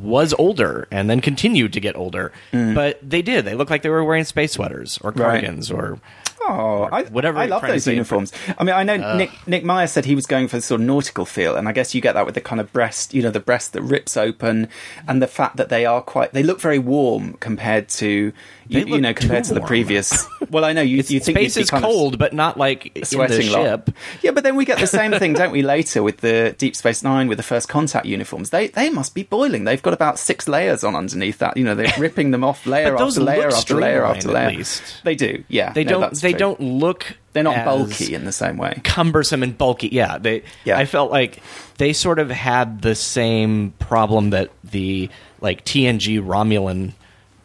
was 0.00 0.34
older 0.34 0.88
and 0.90 1.08
then 1.08 1.20
continued 1.20 1.72
to 1.72 1.80
get 1.80 1.96
older. 1.96 2.32
But 2.52 2.98
they 3.08 3.22
did. 3.22 3.44
They 3.44 3.54
looked 3.54 3.70
like 3.70 3.82
they 3.82 3.88
were 3.88 4.04
wearing 4.04 4.24
space 4.24 4.52
sweaters 4.52 4.98
or 5.02 5.12
Mm. 5.12 5.20
Right. 5.20 5.30
cardigans 5.30 5.70
or 5.70 5.98
Oh, 6.48 6.88
I, 6.92 7.04
whatever 7.04 7.38
I 7.38 7.46
love 7.46 7.62
those 7.62 7.86
uniforms. 7.86 8.32
I 8.56 8.62
mean, 8.64 8.74
I 8.74 8.82
know 8.84 9.16
Nick 9.16 9.30
Nick 9.46 9.64
Meyer 9.64 9.86
said 9.86 10.04
he 10.04 10.14
was 10.14 10.26
going 10.26 10.48
for 10.48 10.56
the 10.56 10.62
sort 10.62 10.80
of 10.80 10.86
nautical 10.86 11.24
feel, 11.24 11.56
and 11.56 11.68
I 11.68 11.72
guess 11.72 11.94
you 11.94 12.00
get 12.00 12.12
that 12.12 12.24
with 12.24 12.34
the 12.34 12.40
kind 12.40 12.60
of 12.60 12.72
breast, 12.72 13.14
you 13.14 13.22
know, 13.22 13.30
the 13.30 13.40
breast 13.40 13.72
that 13.72 13.82
rips 13.82 14.16
open, 14.16 14.68
and 15.08 15.20
the 15.20 15.26
fact 15.26 15.56
that 15.56 15.68
they 15.68 15.84
are 15.86 16.00
quite, 16.00 16.32
they 16.32 16.42
look 16.42 16.60
very 16.60 16.78
warm 16.78 17.34
compared 17.34 17.88
to, 17.88 18.32
you, 18.68 18.80
you 18.86 19.00
know, 19.00 19.12
compared 19.12 19.44
to 19.44 19.54
the 19.54 19.60
previous. 19.60 20.26
Well, 20.50 20.64
I 20.64 20.72
know 20.72 20.82
you, 20.82 20.96
you 20.96 21.02
think 21.02 21.38
space 21.38 21.56
is 21.56 21.70
kind 21.70 21.84
of 21.84 21.90
cold, 21.90 22.18
but 22.18 22.32
not 22.32 22.56
like 22.56 22.98
sweating 23.04 23.48
ship. 23.48 23.90
Yeah, 24.22 24.30
but 24.32 24.44
then 24.44 24.56
we 24.56 24.64
get 24.64 24.78
the 24.78 24.86
same 24.86 25.12
thing, 25.12 25.32
don't 25.32 25.52
we? 25.52 25.62
Later 25.62 26.02
with 26.02 26.18
the 26.18 26.54
Deep 26.58 26.76
Space 26.76 27.02
Nine 27.02 27.28
with 27.28 27.38
the 27.38 27.44
first 27.44 27.68
contact 27.68 28.06
uniforms, 28.06 28.50
they 28.50 28.68
they 28.68 28.90
must 28.90 29.14
be 29.14 29.22
boiling. 29.22 29.64
They've 29.64 29.82
got 29.82 29.94
about 29.94 30.18
six 30.18 30.48
layers 30.48 30.84
on 30.84 30.94
underneath 30.94 31.38
that. 31.38 31.56
You 31.56 31.64
know, 31.64 31.74
they're 31.74 31.92
ripping 31.98 32.30
them 32.30 32.44
off 32.44 32.66
layer 32.66 32.96
after 33.00 33.20
layer 33.20 33.48
after 33.48 33.74
layer 33.74 34.04
after 34.04 34.28
at 34.28 34.34
layer. 34.34 34.50
least. 34.50 35.02
They 35.04 35.14
do, 35.14 35.44
yeah. 35.48 35.72
They 35.72 35.84
no, 35.84 36.00
don't. 36.00 36.20
They 36.20 36.32
true. 36.32 36.38
don't 36.38 36.60
look. 36.60 37.16
They're 37.32 37.42
not 37.42 37.66
bulky 37.66 38.14
in 38.14 38.24
the 38.24 38.32
same 38.32 38.56
way. 38.56 38.80
cumbersome 38.82 39.42
and 39.42 39.56
bulky. 39.56 39.88
Yeah, 39.92 40.16
they. 40.18 40.42
Yeah. 40.64 40.78
I 40.78 40.86
felt 40.86 41.10
like 41.10 41.42
they 41.78 41.92
sort 41.92 42.18
of 42.18 42.30
had 42.30 42.80
the 42.82 42.94
same 42.94 43.72
problem 43.78 44.30
that 44.30 44.50
the 44.64 45.10
like 45.40 45.64
TNG 45.64 46.20
Romulan 46.22 46.92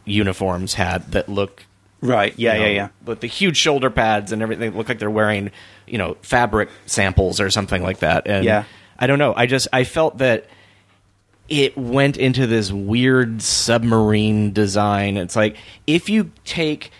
uniforms 0.05 0.73
had 0.75 1.11
that 1.11 1.29
look. 1.29 1.65
Right. 2.01 2.33
Yeah. 2.37 2.53
you 2.53 2.59
know, 2.59 2.65
yeah. 2.65 2.73
Yeah. 2.73 2.87
With 3.05 3.19
the 3.21 3.27
huge 3.27 3.57
shoulder 3.57 3.89
pads 3.89 4.31
and 4.31 4.41
everything, 4.41 4.75
look 4.75 4.89
like 4.89 4.99
they're 4.99 5.09
wearing, 5.09 5.51
you 5.87 5.97
know, 5.97 6.17
fabric 6.21 6.69
samples 6.85 7.39
or 7.39 7.49
something 7.49 7.83
like 7.83 7.99
that. 7.99 8.27
And 8.27 8.43
Yeah. 8.43 8.63
I 8.97 9.07
don't 9.07 9.19
know. 9.19 9.33
I 9.35 9.45
just 9.45 9.67
I 9.73 9.83
felt 9.83 10.19
that 10.19 10.45
it 11.49 11.77
went 11.77 12.17
into 12.17 12.47
this 12.47 12.71
weird 12.71 13.41
submarine 13.41 14.53
design. 14.53 15.17
It's 15.17 15.35
like 15.35 15.57
if 15.87 16.09
you 16.09 16.31
take 16.45 16.91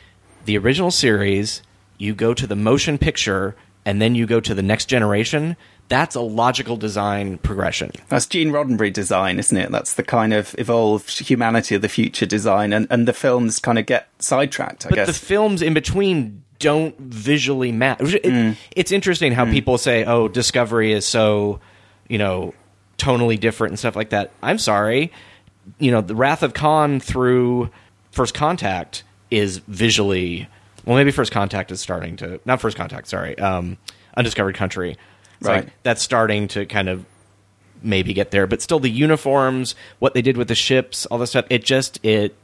the 0.46 0.58
original 0.58 0.92
series, 0.92 1.62
you 1.98 2.14
go 2.16 2.34
to 2.34 2.48
the 2.48 2.56
motion 2.56 2.98
picture, 2.98 3.56
and 3.86 4.02
then 4.02 4.16
you 4.16 4.26
go 4.26 4.40
to 4.40 4.54
the 4.56 4.64
next 4.64 4.86
generation. 4.86 5.56
That's 5.92 6.16
a 6.16 6.22
logical 6.22 6.78
design 6.78 7.38
progression. 7.40 7.92
That's 8.10 8.26
Gene 8.26 8.50
Roddenberry 8.52 8.92
design, 8.94 9.38
isn't 9.40 9.56
it? 9.58 9.72
That's 9.72 9.94
the 9.96 10.04
kind 10.04 10.34
of 10.34 10.56
evolved 10.58 11.20
humanity 11.20 11.76
of 11.76 11.82
the 11.82 11.90
future 11.90 12.26
design, 12.26 12.72
and, 12.74 12.88
and 12.90 13.08
the 13.08 13.14
films 13.14 13.60
kind 13.60 13.78
of 13.78 13.86
get 13.86 14.08
sidetracked. 14.20 14.86
I 14.86 14.90
But 14.90 14.96
guess. 14.96 15.08
the 15.08 15.14
films 15.14 15.62
in 15.62 15.74
between 15.74 16.44
don't 16.60 16.98
visually 17.00 17.72
match. 17.72 18.14
It, 18.14 18.24
Mm. 18.24 18.56
It's 18.76 18.92
interesting 18.92 19.34
how 19.34 19.46
people 19.46 19.78
say, 19.78 20.06
"Oh, 20.06 20.28
Discovery 20.28 20.94
is 20.94 21.06
so, 21.06 21.60
you 22.08 22.18
know, 22.18 22.54
tonally 22.98 23.38
different 23.40 23.72
and 23.72 23.80
stuff 23.80 23.96
like 23.96 24.12
that." 24.12 24.32
I'm 24.42 24.60
sorry, 24.60 25.12
you 25.80 25.92
know, 25.92 26.02
the 26.02 26.16
Wrath 26.16 26.42
of 26.44 26.54
Khan 26.54 27.00
through 27.02 27.70
First 28.12 28.34
Contact 28.34 29.04
is 29.30 29.58
visually 29.68 30.48
well. 30.86 30.96
Maybe 30.98 31.12
First 31.12 31.32
Contact 31.32 31.72
is 31.72 31.82
starting 31.82 32.16
to 32.18 32.40
not 32.46 32.62
First 32.62 32.78
Contact. 32.78 33.08
Sorry, 33.08 33.38
um, 33.40 33.78
Undiscovered 34.16 34.56
Country. 34.56 34.96
It's 35.42 35.48
Right. 35.48 35.66
like 35.66 35.74
that's 35.82 36.04
starting 36.04 36.48
to 36.50 36.68
kind 36.68 36.88
of 36.88 37.04
maybe 37.82 38.14
get 38.14 38.30
there, 38.30 38.46
but 38.46 38.62
still 38.62 38.80
the 38.80 38.90
uniforms, 38.92 39.74
what 39.98 40.14
they 40.14 40.22
did 40.22 40.38
with 40.38 40.48
the 40.48 40.56
ships, 40.56 41.08
all 41.08 41.18
this 41.18 41.32
stuff. 41.32 41.46
It 41.50 41.66
just 41.66 42.00
it 42.06 42.36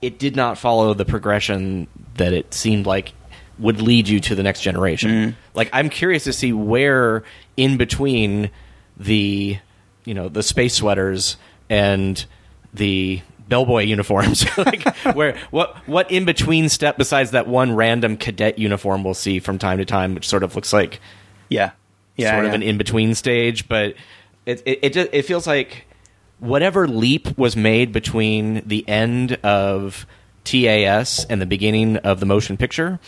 it 0.00 0.18
did 0.18 0.34
not 0.34 0.56
follow 0.58 0.94
the 0.94 1.04
progression 1.04 1.86
that 2.14 2.32
it 2.32 2.54
seemed 2.54 2.86
like 2.86 3.12
would 3.58 3.80
lead 3.82 4.08
you 4.08 4.20
to 4.20 4.34
the 4.34 4.42
next 4.42 4.62
generation. 4.62 5.10
Mm. 5.10 5.34
Like 5.54 5.68
I'm 5.72 5.90
curious 5.90 6.24
to 6.24 6.32
see 6.32 6.52
where 6.52 7.24
in 7.58 7.76
between 7.76 8.50
the 8.96 9.58
you 10.06 10.14
know 10.14 10.30
the 10.30 10.42
space 10.42 10.74
sweaters 10.74 11.36
and 11.68 12.24
the 12.72 13.20
bellboy 13.48 13.82
uniforms 13.84 14.46
like 14.56 14.96
where 15.14 15.36
what 15.50 15.76
what 15.86 16.10
in 16.10 16.24
between 16.24 16.70
step 16.70 16.96
besides 16.96 17.32
that 17.32 17.46
one 17.46 17.74
random 17.74 18.16
cadet 18.16 18.58
uniform 18.58 19.04
we'll 19.04 19.12
see 19.12 19.38
from 19.40 19.58
time 19.58 19.76
to 19.76 19.84
time 19.84 20.14
which 20.14 20.26
sort 20.26 20.42
of 20.42 20.54
looks 20.56 20.72
like 20.72 21.00
yeah. 21.50 21.72
Yeah. 22.16 22.32
sort 22.32 22.44
yeah. 22.44 22.48
of 22.50 22.54
an 22.54 22.62
in 22.62 22.78
between 22.78 23.14
stage, 23.14 23.68
but 23.68 23.94
it 24.46 24.62
it 24.66 24.78
it, 24.82 24.92
just, 24.92 25.08
it 25.12 25.22
feels 25.22 25.46
like 25.46 25.86
whatever 26.38 26.88
leap 26.88 27.38
was 27.38 27.56
made 27.56 27.92
between 27.92 28.62
the 28.66 28.86
end 28.88 29.34
of 29.44 30.06
TAS 30.44 31.24
and 31.30 31.40
the 31.40 31.46
beginning 31.46 31.98
of 31.98 32.20
the 32.20 32.26
motion 32.26 32.56
picture. 32.56 32.98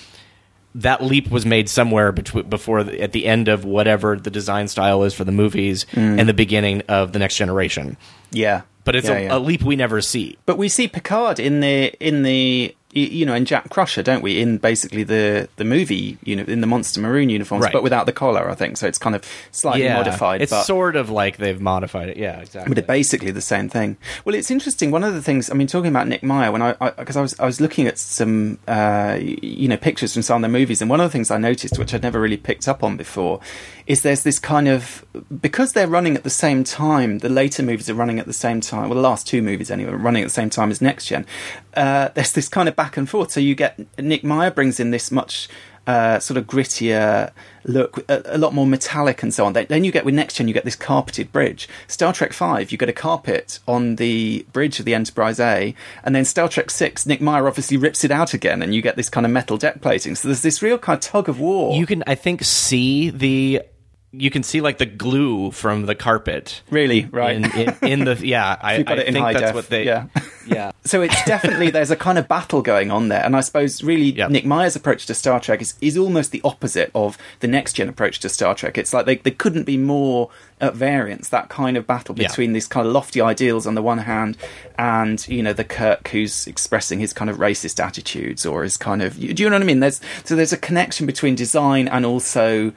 That 0.76 1.04
leap 1.04 1.30
was 1.30 1.46
made 1.46 1.68
somewhere 1.68 2.10
between 2.10 2.48
before 2.48 2.82
the, 2.82 3.00
at 3.00 3.12
the 3.12 3.26
end 3.26 3.46
of 3.48 3.64
whatever 3.64 4.16
the 4.16 4.30
design 4.30 4.66
style 4.68 5.04
is 5.04 5.14
for 5.14 5.22
the 5.24 5.32
movies 5.32 5.86
mm. 5.92 6.18
and 6.18 6.28
the 6.28 6.34
beginning 6.34 6.82
of 6.88 7.12
the 7.12 7.18
next 7.18 7.36
generation. 7.36 7.96
yeah. 8.30 8.62
But 8.84 8.96
it's 8.96 9.08
Yeah, 9.08 9.16
a, 9.16 9.22
yeah. 9.22 9.36
a 9.36 9.38
leap 9.38 9.62
we 9.62 9.76
never 9.76 10.02
see. 10.02 10.36
But 10.44 10.58
we 10.58 10.68
see 10.68 10.88
Picard 10.88 11.40
in 11.40 11.60
the 11.60 11.94
in 12.00 12.22
the 12.22 12.76
you 12.94 13.26
know 13.26 13.34
in 13.34 13.44
Jack 13.44 13.70
Crusher, 13.70 14.02
don't 14.02 14.22
we? 14.22 14.40
In 14.40 14.58
basically 14.58 15.02
the 15.04 15.48
the 15.56 15.64
movie, 15.64 16.16
you 16.24 16.36
know, 16.36 16.44
in 16.44 16.60
the 16.60 16.66
Monster 16.66 17.00
Maroon 17.00 17.28
uniforms, 17.28 17.64
Right. 17.64 17.72
but 17.72 17.82
without 17.82 18.06
the 18.06 18.12
collar, 18.12 18.48
I 18.50 18.54
think. 18.54 18.76
So 18.76 18.86
it's 18.86 18.98
kind 18.98 19.14
of 19.16 19.24
slightly 19.50 19.88
modified. 19.88 20.42
It's 20.42 20.50
but 20.50 20.64
sort 20.64 20.96
of 20.96 21.10
like 21.10 21.36
they've 21.38 21.60
modified 21.60 22.08
it. 22.08 22.16
Yeah, 22.16 22.40
exactly. 22.40 22.70
but 22.70 22.78
it's 22.78 22.86
basically 22.86 23.30
the 23.30 23.40
same 23.40 23.68
thing. 23.68 23.96
Well, 24.24 24.34
it's 24.34 24.50
interesting. 24.50 24.90
One 24.90 25.04
of 25.04 25.14
the 25.14 25.22
things, 25.22 25.50
I 25.50 25.54
mean, 25.54 25.66
talking 25.66 25.90
about 25.90 26.08
Nick 26.08 26.22
Meyer, 26.22 26.50
when 26.52 26.62
I 26.62 26.72
because 26.98 27.16
I, 27.16 27.20
was 27.22 27.38
I 27.40 27.44
was 27.46 27.60
looking 27.60 27.86
at 27.86 27.98
some 27.98 28.58
uh, 28.68 29.18
you 29.20 29.68
know 29.68 29.76
pictures 29.76 30.12
from 30.12 30.22
some 30.22 30.36
of 30.44 30.50
the 30.50 30.56
movies, 30.58 30.80
and 30.80 30.88
one 30.90 31.00
of 31.00 31.04
the 31.04 31.10
things 31.12 31.30
I 31.30 31.38
noticed, 31.38 31.78
which 31.78 31.92
I'd 31.94 32.02
never 32.02 32.20
really 32.20 32.36
picked 32.36 32.68
up 32.68 32.82
on 32.82 32.96
before, 32.96 33.40
is 33.86 34.02
there's 34.02 34.22
this 34.22 34.38
kind 34.38 34.68
of 34.68 35.04
because 35.40 35.72
they're 35.72 35.88
running 35.88 36.16
at 36.16 36.22
the 36.22 36.30
same 36.30 36.64
time. 36.64 37.18
The 37.18 37.28
later 37.28 37.62
movies 37.62 37.90
are 37.90 37.94
running 37.94 38.18
at 38.18 38.26
the 38.26 38.32
same 38.32 38.60
time. 38.60 38.88
Well, 38.88 38.96
the 38.96 39.00
last 39.02 39.26
two 39.26 39.42
movies 39.42 39.70
anyway, 39.70 39.92
running 39.92 40.22
at 40.22 40.26
the 40.26 40.30
same 40.34 40.50
time 40.50 40.70
as 40.70 40.80
Next 40.80 41.06
Gen. 41.06 41.26
Uh, 41.74 42.08
there's 42.14 42.32
this 42.32 42.48
kind 42.48 42.68
of 42.68 42.76
back 42.84 42.98
and 42.98 43.08
forth. 43.08 43.30
So 43.30 43.40
you 43.40 43.54
get 43.54 43.80
Nick 43.98 44.22
Meyer 44.22 44.50
brings 44.50 44.78
in 44.78 44.90
this 44.90 45.10
much 45.10 45.48
uh, 45.86 46.18
sort 46.18 46.36
of 46.36 46.46
grittier 46.46 47.30
look, 47.64 48.04
a, 48.10 48.22
a, 48.26 48.38
lot 48.38 48.52
more 48.52 48.66
metallic 48.66 49.22
and 49.22 49.32
so 49.32 49.46
on. 49.46 49.54
Then 49.54 49.84
you 49.84 49.90
get 49.90 50.04
with 50.04 50.14
next 50.14 50.34
gen, 50.34 50.48
you 50.48 50.54
get 50.54 50.64
this 50.64 50.76
carpeted 50.76 51.32
bridge. 51.32 51.66
Star 51.88 52.12
Trek 52.12 52.34
Five, 52.34 52.72
you 52.72 52.78
get 52.78 52.90
a 52.90 52.92
carpet 52.92 53.58
on 53.66 53.96
the 53.96 54.44
bridge 54.52 54.78
of 54.78 54.84
the 54.84 54.94
Enterprise 54.94 55.40
A, 55.40 55.74
and 56.02 56.14
then 56.14 56.26
Star 56.26 56.48
Trek 56.48 56.70
Six, 56.70 57.06
Nick 57.06 57.20
Meyer 57.22 57.46
obviously 57.46 57.78
rips 57.78 58.04
it 58.04 58.10
out 58.10 58.34
again, 58.34 58.62
and 58.62 58.74
you 58.74 58.82
get 58.82 58.96
this 58.96 59.08
kind 59.08 59.24
of 59.24 59.32
metal 59.32 59.56
deck 59.56 59.80
plating. 59.80 60.14
So 60.14 60.28
there's 60.28 60.42
this 60.42 60.62
real 60.62 60.78
kind 60.78 60.96
of 60.98 61.00
tug 61.00 61.28
of 61.28 61.40
war. 61.40 61.74
You 61.76 61.86
can, 61.86 62.04
I 62.06 62.14
think, 62.14 62.44
see 62.44 63.10
the 63.10 63.62
you 64.18 64.30
can 64.30 64.42
see 64.42 64.60
like 64.60 64.78
the 64.78 64.86
glue 64.86 65.50
from 65.50 65.86
the 65.86 65.94
carpet. 65.94 66.62
Really, 66.70 67.06
right? 67.06 67.36
In, 67.36 67.44
in, 67.44 67.76
in 67.82 68.04
the 68.04 68.26
yeah, 68.26 68.56
I, 68.62 68.76
I 68.76 68.82
think 68.82 69.14
that's 69.14 69.40
def. 69.40 69.54
what 69.54 69.68
they 69.68 69.84
yeah 69.84 70.06
yeah. 70.46 70.72
So 70.84 71.02
it's 71.02 71.24
definitely 71.26 71.70
there's 71.70 71.90
a 71.90 71.96
kind 71.96 72.18
of 72.18 72.28
battle 72.28 72.62
going 72.62 72.90
on 72.90 73.08
there, 73.08 73.24
and 73.24 73.36
I 73.36 73.40
suppose 73.40 73.82
really 73.82 74.12
yep. 74.12 74.30
Nick 74.30 74.44
Meyer's 74.44 74.76
approach 74.76 75.06
to 75.06 75.14
Star 75.14 75.40
Trek 75.40 75.62
is 75.62 75.74
is 75.80 75.96
almost 75.96 76.30
the 76.30 76.40
opposite 76.44 76.90
of 76.94 77.18
the 77.40 77.48
next 77.48 77.74
gen 77.74 77.88
approach 77.88 78.20
to 78.20 78.28
Star 78.28 78.54
Trek. 78.54 78.78
It's 78.78 78.92
like 78.92 79.06
they 79.06 79.16
they 79.16 79.30
couldn't 79.30 79.64
be 79.64 79.76
more 79.76 80.30
at 80.60 80.74
variance. 80.74 81.28
That 81.28 81.48
kind 81.48 81.76
of 81.76 81.86
battle 81.86 82.14
between 82.14 82.50
yeah. 82.50 82.54
these 82.54 82.66
kind 82.66 82.86
of 82.86 82.92
lofty 82.92 83.20
ideals 83.20 83.66
on 83.66 83.74
the 83.74 83.82
one 83.82 83.98
hand, 83.98 84.36
and 84.78 85.26
you 85.28 85.42
know 85.42 85.52
the 85.52 85.64
Kirk 85.64 86.08
who's 86.08 86.46
expressing 86.46 87.00
his 87.00 87.12
kind 87.12 87.30
of 87.30 87.38
racist 87.38 87.82
attitudes 87.82 88.46
or 88.46 88.62
his 88.62 88.76
kind 88.76 89.02
of 89.02 89.18
do 89.18 89.26
you 89.26 89.50
know 89.50 89.56
what 89.56 89.62
I 89.62 89.66
mean? 89.66 89.80
There's 89.80 90.00
so 90.24 90.36
there's 90.36 90.52
a 90.52 90.58
connection 90.58 91.06
between 91.06 91.34
design 91.34 91.88
and 91.88 92.06
also 92.06 92.72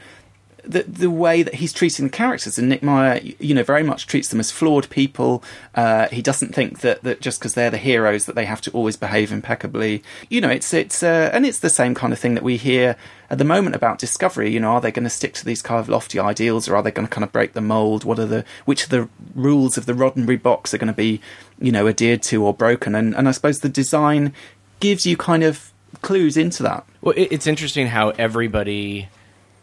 the 0.68 0.84
the 0.84 1.09
way 1.09 1.43
that 1.43 1.55
he's 1.55 1.74
treating 1.74 2.05
the 2.05 2.11
characters, 2.11 2.57
and 2.57 2.70
Nick 2.70 2.84
Meyer, 2.84 3.20
you 3.39 3.55
know, 3.55 3.63
very 3.63 3.84
much 3.84 4.07
treats 4.07 4.30
them 4.30 4.39
as 4.39 4.51
flawed 4.51 4.89
people. 4.89 5.43
Uh, 5.76 6.07
he 6.09 6.22
doesn't 6.22 6.53
think 6.53 6.82
that, 6.82 7.03
that 7.03 7.22
just 7.22 7.39
because 7.39 7.53
they're 7.53 7.70
the 7.70 7.78
heroes 7.78 8.26
that 8.26 8.36
they 8.36 8.45
have 8.45 8.61
to 8.61 8.72
always 8.72 8.97
behave 8.97 9.32
impeccably. 9.32 10.03
You 10.30 10.41
know, 10.41 10.49
it's 10.49 10.74
it's 10.74 11.01
uh, 11.03 11.30
and 11.34 11.45
it's 11.45 11.59
the 11.59 11.70
same 11.70 11.95
kind 11.95 12.13
of 12.13 12.20
thing 12.20 12.34
that 12.36 12.43
we 12.43 12.57
hear 12.57 12.95
at 13.30 13.38
the 13.38 13.43
moment 13.43 13.76
about 13.76 13.99
Discovery. 13.99 14.51
You 14.51 14.59
know, 14.59 14.72
are 14.72 14.82
they 14.82 14.91
going 14.91 15.03
to 15.03 15.09
stick 15.09 15.34
to 15.36 15.45
these 15.45 15.61
kind 15.61 15.80
of 15.80 15.89
lofty 15.89 16.20
ideals, 16.20 16.68
or 16.68 16.76
are 16.76 16.84
they 16.84 16.91
going 16.91 17.07
to 17.07 17.13
kind 17.13 17.24
of 17.24 17.32
break 17.32 17.53
the 17.53 17.61
mold? 17.61 18.03
What 18.03 18.20
are 18.20 18.26
the 18.26 18.45
which 18.65 18.84
of 18.84 18.89
the 18.89 19.09
rules 19.36 19.78
of 19.78 19.86
the 19.86 19.93
Roddenberry 19.93 20.41
box 20.41 20.74
are 20.74 20.78
going 20.78 20.88
to 20.88 20.93
be, 20.93 21.22
you 21.59 21.72
know, 21.72 21.88
adhered 21.88 22.24
to 22.24 22.43
or 22.43 22.53
broken? 22.53 22.95
And 22.95 23.15
and 23.15 23.28
I 23.28 23.32
suppose 23.32 23.59
the 23.59 23.70
design 23.70 24.34
gives 24.80 25.05
you 25.05 25.18
kind 25.18 25.43
of 25.43 25.72
clues 26.01 26.38
into 26.38 26.63
that. 26.63 26.86
Well, 27.01 27.13
it's 27.18 27.47
interesting 27.47 27.88
how 27.88 28.09
everybody 28.09 29.09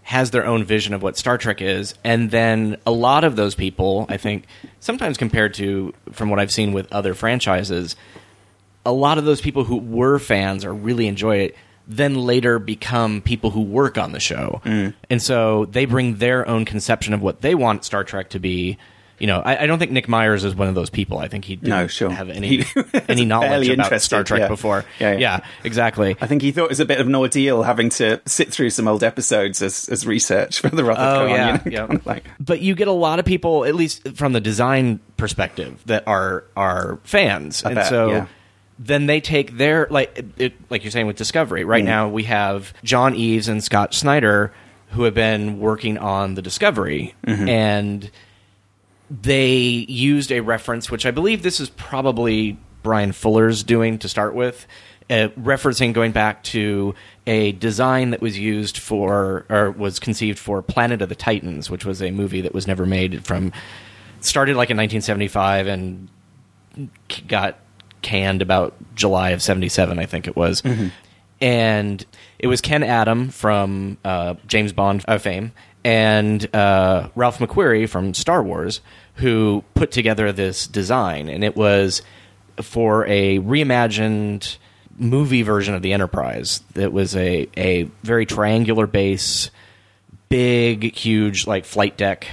has 0.04 0.30
their 0.30 0.46
own 0.46 0.64
vision 0.64 0.94
of 0.94 1.02
what 1.02 1.16
Star 1.16 1.38
Trek 1.38 1.60
is, 1.60 1.94
and 2.04 2.30
then 2.30 2.76
a 2.86 2.92
lot 2.92 3.24
of 3.24 3.36
those 3.36 3.54
people, 3.54 4.06
I 4.08 4.18
think, 4.18 4.46
sometimes 4.78 5.16
compared 5.16 5.54
to 5.54 5.94
from 6.12 6.30
what 6.30 6.38
I've 6.38 6.52
seen 6.52 6.72
with 6.72 6.92
other 6.92 7.14
franchises, 7.14 7.96
a 8.84 8.92
lot 8.92 9.18
of 9.18 9.24
those 9.24 9.40
people 9.40 9.64
who 9.64 9.76
were 9.76 10.18
fans 10.18 10.64
or 10.64 10.72
really 10.72 11.08
enjoy 11.08 11.38
it 11.38 11.56
then 11.86 12.14
later 12.14 12.58
become 12.58 13.20
people 13.20 13.50
who 13.50 13.60
work 13.60 13.98
on 13.98 14.12
the 14.12 14.20
show, 14.20 14.60
mm. 14.64 14.94
and 15.10 15.22
so 15.22 15.66
they 15.66 15.84
bring 15.84 16.16
their 16.16 16.48
own 16.48 16.64
conception 16.64 17.12
of 17.12 17.20
what 17.20 17.42
they 17.42 17.54
want 17.54 17.84
Star 17.84 18.04
Trek 18.04 18.30
to 18.30 18.38
be 18.38 18.78
you 19.24 19.28
know, 19.28 19.40
I, 19.40 19.62
I, 19.62 19.66
don't 19.66 19.78
think 19.78 19.90
Nick 19.90 20.06
Myers 20.06 20.44
is 20.44 20.54
one 20.54 20.68
of 20.68 20.74
those 20.74 20.90
people. 20.90 21.16
I 21.16 21.28
think 21.28 21.46
he 21.46 21.56
didn't 21.56 21.70
no, 21.70 21.86
sure. 21.86 22.10
have 22.10 22.28
any 22.28 22.62
any 23.08 23.24
knowledge 23.24 23.70
about 23.70 24.02
Star 24.02 24.22
Trek 24.22 24.40
yeah. 24.40 24.48
before. 24.48 24.84
Yeah, 25.00 25.12
yeah. 25.12 25.18
yeah, 25.18 25.46
exactly. 25.64 26.14
I 26.20 26.26
think 26.26 26.42
he 26.42 26.52
thought 26.52 26.64
it 26.64 26.68
was 26.68 26.80
a 26.80 26.84
bit 26.84 27.00
of 27.00 27.06
an 27.06 27.14
ordeal 27.14 27.62
having 27.62 27.88
to 27.88 28.20
sit 28.26 28.52
through 28.52 28.68
some 28.68 28.86
old 28.86 29.02
episodes 29.02 29.62
as, 29.62 29.88
as 29.88 30.06
research 30.06 30.60
for 30.60 30.68
the 30.68 30.84
Rutherford. 30.84 31.30
Oh 31.30 31.34
yeah, 31.34 31.62
you 31.64 31.70
know, 31.70 31.76
yeah. 31.78 31.86
Kind 31.86 31.98
of 32.00 32.06
like. 32.06 32.24
But 32.38 32.60
you 32.60 32.74
get 32.74 32.86
a 32.86 32.92
lot 32.92 33.18
of 33.18 33.24
people, 33.24 33.64
at 33.64 33.74
least 33.74 34.14
from 34.14 34.34
the 34.34 34.42
design 34.42 35.00
perspective, 35.16 35.82
that 35.86 36.06
are 36.06 36.44
are 36.54 36.98
fans, 37.04 37.64
I 37.64 37.70
and 37.70 37.76
bet, 37.76 37.86
so. 37.86 38.10
Yeah 38.10 38.26
then 38.76 39.06
they 39.06 39.20
take 39.20 39.56
their 39.56 39.86
like 39.88 40.24
it, 40.36 40.52
like 40.68 40.82
you're 40.82 40.90
saying 40.90 41.06
with 41.06 41.14
Discovery. 41.14 41.62
Right 41.62 41.84
mm. 41.84 41.86
now 41.86 42.08
we 42.08 42.24
have 42.24 42.74
John 42.82 43.14
Eaves 43.14 43.46
and 43.46 43.62
Scott 43.62 43.94
Schneider 43.94 44.52
who 44.88 45.04
have 45.04 45.14
been 45.14 45.60
working 45.60 45.96
on 45.96 46.34
the 46.34 46.42
Discovery, 46.42 47.14
mm-hmm. 47.24 47.48
and 47.48 48.10
they 49.10 49.56
used 49.56 50.32
a 50.32 50.40
reference, 50.40 50.90
which 50.90 51.06
I 51.06 51.10
believe 51.10 51.42
this 51.42 51.60
is 51.60 51.68
probably 51.70 52.58
Bryan 52.82 53.12
Fuller's 53.12 53.62
doing 53.62 53.98
to 53.98 54.08
start 54.08 54.34
with, 54.34 54.66
uh, 55.10 55.28
referencing 55.38 55.92
going 55.92 56.12
back 56.12 56.42
to 56.44 56.94
a 57.26 57.52
design 57.52 58.10
that 58.10 58.20
was 58.20 58.38
used 58.38 58.78
for 58.78 59.44
or 59.50 59.70
was 59.70 59.98
conceived 59.98 60.38
for 60.38 60.62
Planet 60.62 61.02
of 61.02 61.08
the 61.08 61.14
Titans, 61.14 61.70
which 61.70 61.84
was 61.84 62.00
a 62.02 62.10
movie 62.10 62.40
that 62.40 62.54
was 62.54 62.66
never 62.66 62.86
made 62.86 63.24
from 63.26 63.52
started 64.20 64.56
like 64.56 64.70
in 64.70 64.76
1975 64.76 65.66
and 65.66 66.08
got 67.28 67.58
canned 68.02 68.42
about 68.42 68.74
July 68.94 69.30
of 69.30 69.42
77, 69.42 69.98
I 69.98 70.06
think 70.06 70.26
it 70.26 70.36
was. 70.36 70.62
Mm-hmm. 70.62 70.88
And 71.40 72.04
it 72.38 72.46
was 72.46 72.60
Ken 72.60 72.82
Adam 72.82 73.28
from 73.28 73.98
uh, 74.04 74.34
James 74.46 74.72
Bond 74.72 75.04
fame 75.20 75.52
and 75.84 76.54
uh, 76.54 77.08
Ralph 77.14 77.38
McQuarrie 77.38 77.88
from 77.88 78.14
Star 78.14 78.42
Wars, 78.42 78.80
who 79.16 79.62
put 79.74 79.92
together 79.92 80.32
this 80.32 80.66
design, 80.66 81.28
and 81.28 81.44
it 81.44 81.54
was 81.54 82.02
for 82.62 83.06
a 83.06 83.38
reimagined 83.40 84.56
movie 84.96 85.42
version 85.42 85.74
of 85.74 85.82
the 85.82 85.92
Enterprise. 85.92 86.62
It 86.74 86.92
was 86.92 87.14
a 87.14 87.48
a 87.56 87.84
very 88.02 88.26
triangular 88.26 88.86
base, 88.86 89.50
big, 90.28 90.94
huge 90.94 91.46
like 91.46 91.64
flight 91.64 91.96
deck 91.96 92.28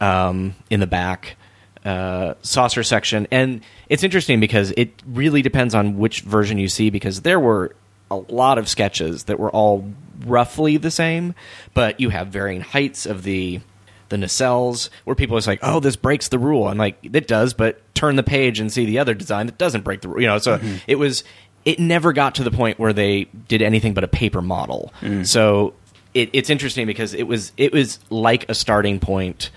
um, 0.00 0.54
in 0.70 0.80
the 0.80 0.86
back. 0.86 1.36
Uh, 1.84 2.34
saucer 2.42 2.82
section, 2.82 3.28
and 3.30 3.60
it's 3.88 4.02
interesting 4.02 4.40
because 4.40 4.72
it 4.76 4.90
really 5.06 5.40
depends 5.40 5.72
on 5.72 5.96
which 5.98 6.22
version 6.22 6.58
you 6.58 6.66
see. 6.66 6.90
Because 6.90 7.22
there 7.22 7.38
were 7.38 7.76
a 8.10 8.16
lot 8.16 8.58
of 8.58 8.68
sketches 8.68 9.24
that 9.24 9.38
were 9.38 9.50
all 9.50 9.88
roughly 10.24 10.76
the 10.76 10.90
same, 10.90 11.34
but 11.74 12.00
you 12.00 12.10
have 12.10 12.28
varying 12.28 12.60
heights 12.60 13.06
of 13.06 13.22
the 13.22 13.60
the 14.08 14.16
nacelles 14.16 14.88
where 15.04 15.16
people 15.16 15.36
are 15.36 15.40
like, 15.40 15.60
"Oh, 15.62 15.80
this 15.80 15.96
breaks 15.96 16.28
the 16.28 16.38
rule." 16.38 16.68
I'm 16.68 16.78
like, 16.78 16.98
"It 17.02 17.26
does," 17.26 17.54
but 17.54 17.82
turn 17.94 18.16
the 18.16 18.22
page 18.22 18.60
and 18.60 18.72
see 18.72 18.84
the 18.84 18.98
other 18.98 19.14
design 19.14 19.46
that 19.46 19.58
doesn't 19.58 19.82
break 19.82 20.00
the 20.00 20.08
rule. 20.08 20.20
You 20.20 20.28
know, 20.28 20.38
so 20.38 20.58
mm-hmm. 20.58 20.76
it 20.86 20.96
was 20.96 21.24
it 21.64 21.78
never 21.78 22.12
got 22.12 22.36
to 22.36 22.44
the 22.44 22.50
point 22.50 22.78
where 22.78 22.92
they 22.92 23.24
did 23.48 23.62
anything 23.62 23.94
but 23.94 24.04
a 24.04 24.08
paper 24.08 24.40
model. 24.40 24.92
Mm. 25.00 25.26
So 25.26 25.74
it, 26.14 26.30
it's 26.32 26.50
interesting 26.50 26.86
because 26.86 27.14
it 27.14 27.24
was 27.24 27.52
it 27.56 27.72
was 27.72 27.98
like 28.10 28.48
a 28.48 28.54
starting 28.54 29.00
point 29.00 29.50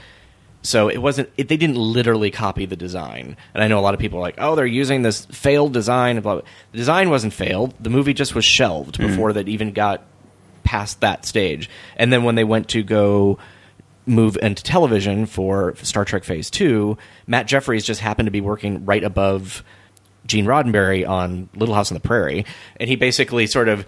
so 0.62 0.89
it 0.89 0.97
wasn't. 0.97 1.30
It, 1.38 1.47
they 1.47 1.57
didn't 1.57 1.78
literally 1.78 2.32
copy 2.32 2.66
the 2.66 2.76
design. 2.76 3.38
And 3.53 3.64
I 3.64 3.68
know 3.68 3.80
a 3.80 3.82
lot 3.82 3.93
of 3.93 3.99
people 3.99 4.20
are 4.20 4.22
like, 4.22 4.36
"Oh, 4.38 4.55
they're 4.55 4.66
using 4.66 5.03
this 5.03 5.26
failed 5.26 5.74
design." 5.74 6.20
Blah, 6.20 6.36
blah. 6.36 6.43
The 6.72 6.78
design 6.78 7.10
wasn't 7.10 7.34
failed. 7.34 7.74
The 7.80 7.89
movie 7.89 8.14
just 8.14 8.36
was 8.36 8.45
shelved 8.45 8.97
mm 8.97 9.10
before 9.10 9.34
that 9.34 9.47
even 9.47 9.72
got 9.72 10.03
past 10.70 11.01
that 11.01 11.26
stage. 11.26 11.67
And 11.95 12.13
then 12.13 12.24
when 12.24 12.36
they 12.36 12.43
went 12.43 12.67
to 12.70 12.84
go 12.84 13.39
move 14.05 14.38
into 14.39 14.61
television 14.61 15.26
for 15.26 15.76
Star 15.78 16.05
Trek 16.05 16.24
Phase 16.24 16.51
Two, 16.51 16.95
Matt 17.26 17.47
Jefferies 17.47 17.84
just 17.84 18.01
happened 18.01 18.28
to 18.28 18.32
be 18.32 18.39
working 18.39 18.86
right 18.86 19.03
above 19.03 19.63
Gene 20.28 20.45
Roddenberry 20.45 21.09
on 21.09 21.49
Little 21.55 21.74
House 21.74 21.89
on 21.91 21.95
the 21.95 22.07
Prairie, 22.07 22.45
and 22.80 22.88
he 22.88 22.95
basically 22.95 23.47
sort 23.47 23.67
of 23.67 23.84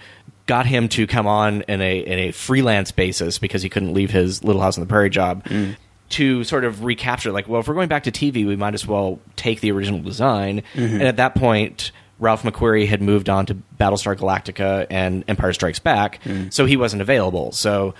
got 0.47 0.65
him 0.65 0.89
to 0.89 1.05
come 1.05 1.27
on 1.27 1.61
in 1.67 1.81
a 1.81 1.99
in 1.99 2.17
a 2.17 2.31
freelance 2.31 2.91
basis 2.91 3.37
because 3.37 3.61
he 3.61 3.69
couldn't 3.69 3.93
leave 3.93 4.09
his 4.09 4.43
Little 4.43 4.61
House 4.63 4.75
on 4.75 4.83
the 4.83 4.89
Prairie 4.89 5.11
job. 5.11 5.43
Mm 5.45 5.75
to 6.09 6.43
sort 6.43 6.65
of 6.65 6.83
recapture 6.83 7.31
like 7.31 7.47
well 7.47 7.61
if 7.61 7.69
we're 7.69 7.73
going 7.73 7.87
back 7.87 8.03
to 8.03 8.11
tv 8.11 8.45
we 8.45 8.57
might 8.57 8.73
as 8.73 8.85
well 8.85 9.17
take 9.37 9.61
the 9.61 9.71
original 9.71 10.01
design 10.01 10.61
mm-hmm. 10.73 10.95
and 10.95 11.03
at 11.03 11.15
that 11.15 11.35
point 11.35 11.93
ralph 12.21 12.43
mcquarrie 12.43 12.87
had 12.87 13.01
moved 13.01 13.27
on 13.27 13.45
to 13.47 13.55
battlestar 13.79 14.15
galactica 14.15 14.87
and 14.89 15.25
empire 15.27 15.51
strikes 15.51 15.79
back 15.79 16.21
mm. 16.23 16.53
so 16.53 16.65
he 16.65 16.77
wasn't 16.77 17.01
available. 17.01 17.51
So 17.51 17.93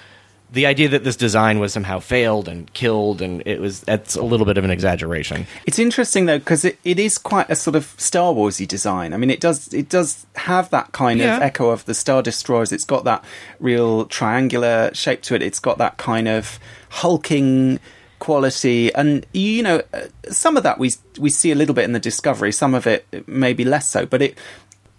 the 0.51 0.65
idea 0.65 0.89
that 0.89 1.03
this 1.03 1.15
design 1.15 1.59
was 1.59 1.72
somehow 1.72 1.99
failed 1.99 2.47
and 2.47 2.72
killed 2.74 3.22
and 3.22 3.41
it 3.45 3.59
was 3.59 3.82
that's 3.82 4.15
a 4.15 4.22
little 4.22 4.45
bit 4.45 4.57
of 4.57 4.63
an 4.63 4.69
exaggeration. 4.69 5.47
It's 5.65 5.80
interesting 5.80 6.28
though 6.28 6.39
because 6.39 6.63
it, 6.63 6.78
it 6.84 6.99
is 6.99 7.17
quite 7.17 7.49
a 7.49 7.55
sort 7.55 7.76
of 7.76 7.95
star 7.97 8.34
warsy 8.34 8.67
design. 8.67 9.13
I 9.13 9.17
mean 9.17 9.32
it 9.32 9.39
does 9.39 9.74
it 9.74 9.89
does 9.89 10.26
have 10.36 10.69
that 10.69 10.91
kind 10.91 11.19
yeah. 11.19 11.38
of 11.38 11.41
echo 11.41 11.69
of 11.69 11.86
the 11.86 11.93
star 11.93 12.22
destroyers. 12.22 12.72
It's 12.72 12.86
got 12.86 13.05
that 13.05 13.24
real 13.59 14.05
triangular 14.05 14.93
shape 14.93 15.22
to 15.24 15.36
it. 15.36 15.41
It's 15.41 15.59
got 15.59 15.78
that 15.80 15.97
kind 15.97 16.28
of 16.28 16.59
hulking 16.89 17.80
quality, 18.22 18.93
and 18.95 19.26
you 19.34 19.61
know, 19.61 19.82
some 20.30 20.55
of 20.55 20.63
that 20.63 20.80
we 20.80 20.91
we 21.19 21.30
see 21.30 21.51
a 21.51 21.55
little 21.55 21.76
bit 21.76 21.84
in 21.84 21.91
the 21.91 21.99
Discovery. 21.99 22.53
Some 22.53 22.74
of 22.74 22.88
it 22.88 23.28
maybe 23.28 23.65
less 23.65 23.89
so, 23.89 24.05
but 24.05 24.22
it 24.22 24.38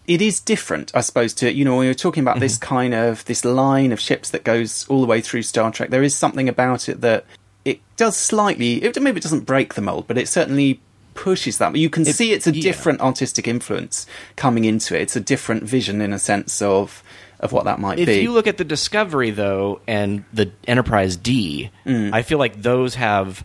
it 0.06 0.20
is 0.20 0.40
different, 0.40 0.92
I 0.94 1.00
suppose. 1.00 1.32
To 1.34 1.50
you 1.50 1.64
know, 1.64 1.76
when 1.76 1.86
you're 1.86 1.94
talking 1.94 2.22
about 2.22 2.34
mm-hmm. 2.34 2.40
this 2.40 2.58
kind 2.58 2.92
of 2.92 3.24
this 3.24 3.46
line 3.46 3.92
of 3.92 4.00
ships 4.00 4.28
that 4.30 4.44
goes 4.44 4.86
all 4.88 5.00
the 5.00 5.06
way 5.06 5.22
through 5.22 5.42
Star 5.42 5.70
Trek, 5.70 5.88
there 5.88 6.02
is 6.02 6.14
something 6.14 6.48
about 6.48 6.90
it 6.90 7.00
that 7.00 7.24
it 7.64 7.80
does 7.96 8.16
slightly. 8.16 8.82
It, 8.82 9.00
maybe 9.00 9.18
it 9.18 9.22
doesn't 9.22 9.46
break 9.46 9.74
the 9.74 9.80
mold, 9.80 10.06
but 10.06 10.18
it 10.18 10.28
certainly 10.28 10.80
pushes 11.14 11.58
that. 11.58 11.72
But 11.72 11.80
you 11.80 11.90
can 11.90 12.02
it, 12.02 12.14
see 12.14 12.32
it's 12.32 12.46
a 12.46 12.54
yeah. 12.54 12.62
different 12.62 13.00
artistic 13.00 13.46
influence 13.46 14.06
coming 14.36 14.64
into 14.64 14.96
it. 14.96 15.02
It's 15.02 15.16
a 15.16 15.20
different 15.20 15.62
vision 15.62 16.00
in 16.00 16.12
a 16.12 16.18
sense 16.18 16.60
of 16.60 17.02
of 17.42 17.52
what 17.52 17.64
that 17.64 17.78
might 17.80 17.98
if 17.98 18.06
be. 18.06 18.12
If 18.12 18.22
you 18.22 18.32
look 18.32 18.46
at 18.46 18.56
the 18.56 18.64
Discovery 18.64 19.30
though 19.30 19.80
and 19.86 20.24
the 20.32 20.52
Enterprise 20.66 21.16
D, 21.16 21.70
mm. 21.84 22.12
I 22.12 22.22
feel 22.22 22.38
like 22.38 22.62
those 22.62 22.94
have 22.94 23.44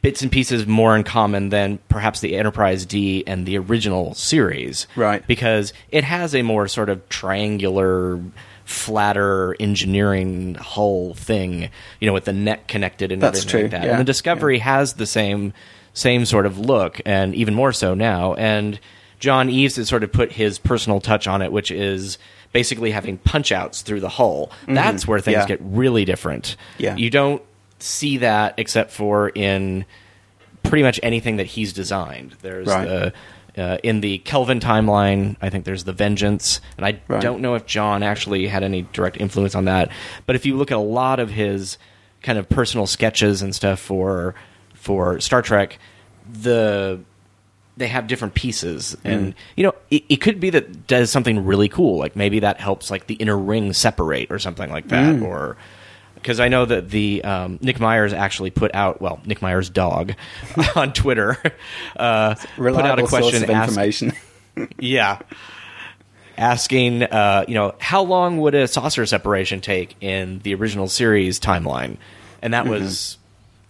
bits 0.00 0.22
and 0.22 0.30
pieces 0.30 0.66
more 0.66 0.96
in 0.96 1.04
common 1.04 1.48
than 1.48 1.78
perhaps 1.88 2.20
the 2.20 2.36
Enterprise 2.36 2.86
D 2.86 3.24
and 3.26 3.46
the 3.46 3.58
original 3.58 4.14
series. 4.14 4.86
Right. 4.94 5.26
Because 5.26 5.72
it 5.90 6.04
has 6.04 6.34
a 6.34 6.42
more 6.42 6.68
sort 6.68 6.88
of 6.88 7.08
triangular 7.08 8.20
flatter 8.64 9.54
engineering 9.60 10.54
hull 10.56 11.14
thing, 11.14 11.70
you 12.00 12.06
know, 12.06 12.12
with 12.12 12.24
the 12.24 12.32
neck 12.32 12.66
connected 12.66 13.12
and 13.12 13.22
That's 13.22 13.40
everything 13.40 13.50
true, 13.50 13.62
like 13.62 13.70
that. 13.70 13.84
yeah, 13.84 13.90
and 13.92 14.00
the 14.00 14.04
Discovery 14.04 14.58
has 14.58 14.94
the 14.94 15.06
same 15.06 15.52
same 15.94 16.26
sort 16.26 16.44
of 16.44 16.58
look, 16.58 17.00
and 17.06 17.34
even 17.34 17.54
more 17.54 17.72
so 17.72 17.94
now. 17.94 18.34
And 18.34 18.78
John 19.18 19.48
Eaves 19.48 19.76
has 19.76 19.88
sort 19.88 20.04
of 20.04 20.12
put 20.12 20.32
his 20.32 20.58
personal 20.58 21.00
touch 21.00 21.26
on 21.26 21.40
it, 21.40 21.52
which 21.52 21.70
is 21.70 22.18
basically 22.56 22.90
having 22.90 23.18
punch 23.18 23.52
outs 23.52 23.82
through 23.82 24.00
the 24.00 24.08
hull. 24.08 24.50
That's 24.66 25.06
where 25.06 25.20
things 25.20 25.36
Mm-hmm. 25.36 25.50
Yeah. 25.50 25.56
get 25.56 25.60
really 25.62 26.04
different. 26.06 26.56
Yeah. 26.78 26.96
You 26.96 27.10
don't 27.10 27.42
see 27.80 28.16
that 28.18 28.54
except 28.56 28.90
for 28.90 29.28
in 29.28 29.84
pretty 30.62 30.82
much 30.82 30.98
anything 31.02 31.36
that 31.36 31.46
he's 31.46 31.72
designed. 31.74 32.34
There's 32.40 32.66
Right. 32.66 32.88
the 32.88 33.12
uh, 33.58 33.78
in 33.82 34.00
the 34.00 34.18
Kelvin 34.18 34.60
timeline, 34.60 35.36
I 35.40 35.48
think 35.50 35.64
there's 35.64 35.84
the 35.84 35.92
Vengeance, 35.94 36.60
and 36.76 36.84
I 36.86 36.98
Right. 37.08 37.22
don't 37.22 37.40
know 37.40 37.54
if 37.54 37.64
John 37.66 38.02
actually 38.02 38.46
had 38.48 38.62
any 38.62 38.82
direct 38.92 39.16
influence 39.18 39.54
on 39.54 39.64
that. 39.66 39.88
But 40.26 40.36
if 40.36 40.44
you 40.46 40.56
look 40.56 40.70
at 40.70 40.76
a 40.76 40.88
lot 41.00 41.20
of 41.20 41.30
his 41.30 41.78
kind 42.22 42.38
of 42.38 42.48
personal 42.48 42.86
sketches 42.86 43.42
and 43.42 43.54
stuff 43.54 43.78
for 43.80 44.34
for 44.74 45.20
Star 45.20 45.42
Trek, 45.42 45.78
the 46.42 47.00
they 47.76 47.88
have 47.88 48.06
different 48.06 48.34
pieces 48.34 48.96
and 49.04 49.34
you 49.54 49.62
know 49.62 49.74
it, 49.90 50.02
it 50.08 50.16
could 50.16 50.40
be 50.40 50.50
that 50.50 50.86
does 50.86 51.10
something 51.10 51.44
really 51.44 51.68
cool 51.68 51.98
like 51.98 52.16
maybe 52.16 52.40
that 52.40 52.58
helps 52.58 52.90
like 52.90 53.06
the 53.06 53.14
inner 53.14 53.36
ring 53.36 53.72
separate 53.72 54.30
or 54.30 54.38
something 54.38 54.70
like 54.70 54.88
that 54.88 55.20
or 55.22 55.56
because 56.26 56.40
I 56.40 56.48
know 56.48 56.64
that 56.64 56.90
the 56.90 57.22
um, 57.22 57.60
Nick 57.62 57.78
Myers 57.78 58.12
actually 58.12 58.50
put 58.50 58.74
out 58.74 59.00
well 59.00 59.20
Nick 59.24 59.40
Myers' 59.40 59.70
dog 59.70 60.14
on 60.74 60.92
Twitter 60.92 61.38
uh, 61.96 62.34
put 62.56 62.84
out 62.84 62.98
a 62.98 63.06
question 63.06 63.44
of 63.44 63.50
ask- 63.50 63.68
information. 63.68 64.12
yeah. 64.80 65.20
Asking, 66.36 67.04
uh, 67.04 67.44
you 67.46 67.54
know, 67.54 67.76
how 67.78 68.02
long 68.02 68.38
would 68.38 68.54
a 68.56 68.66
saucer 68.66 69.06
separation 69.06 69.60
take 69.60 69.94
in 70.02 70.40
the 70.40 70.54
original 70.54 70.88
series 70.88 71.38
timeline? 71.38 71.96
And 72.42 72.52
that 72.52 72.66
was 72.66 73.18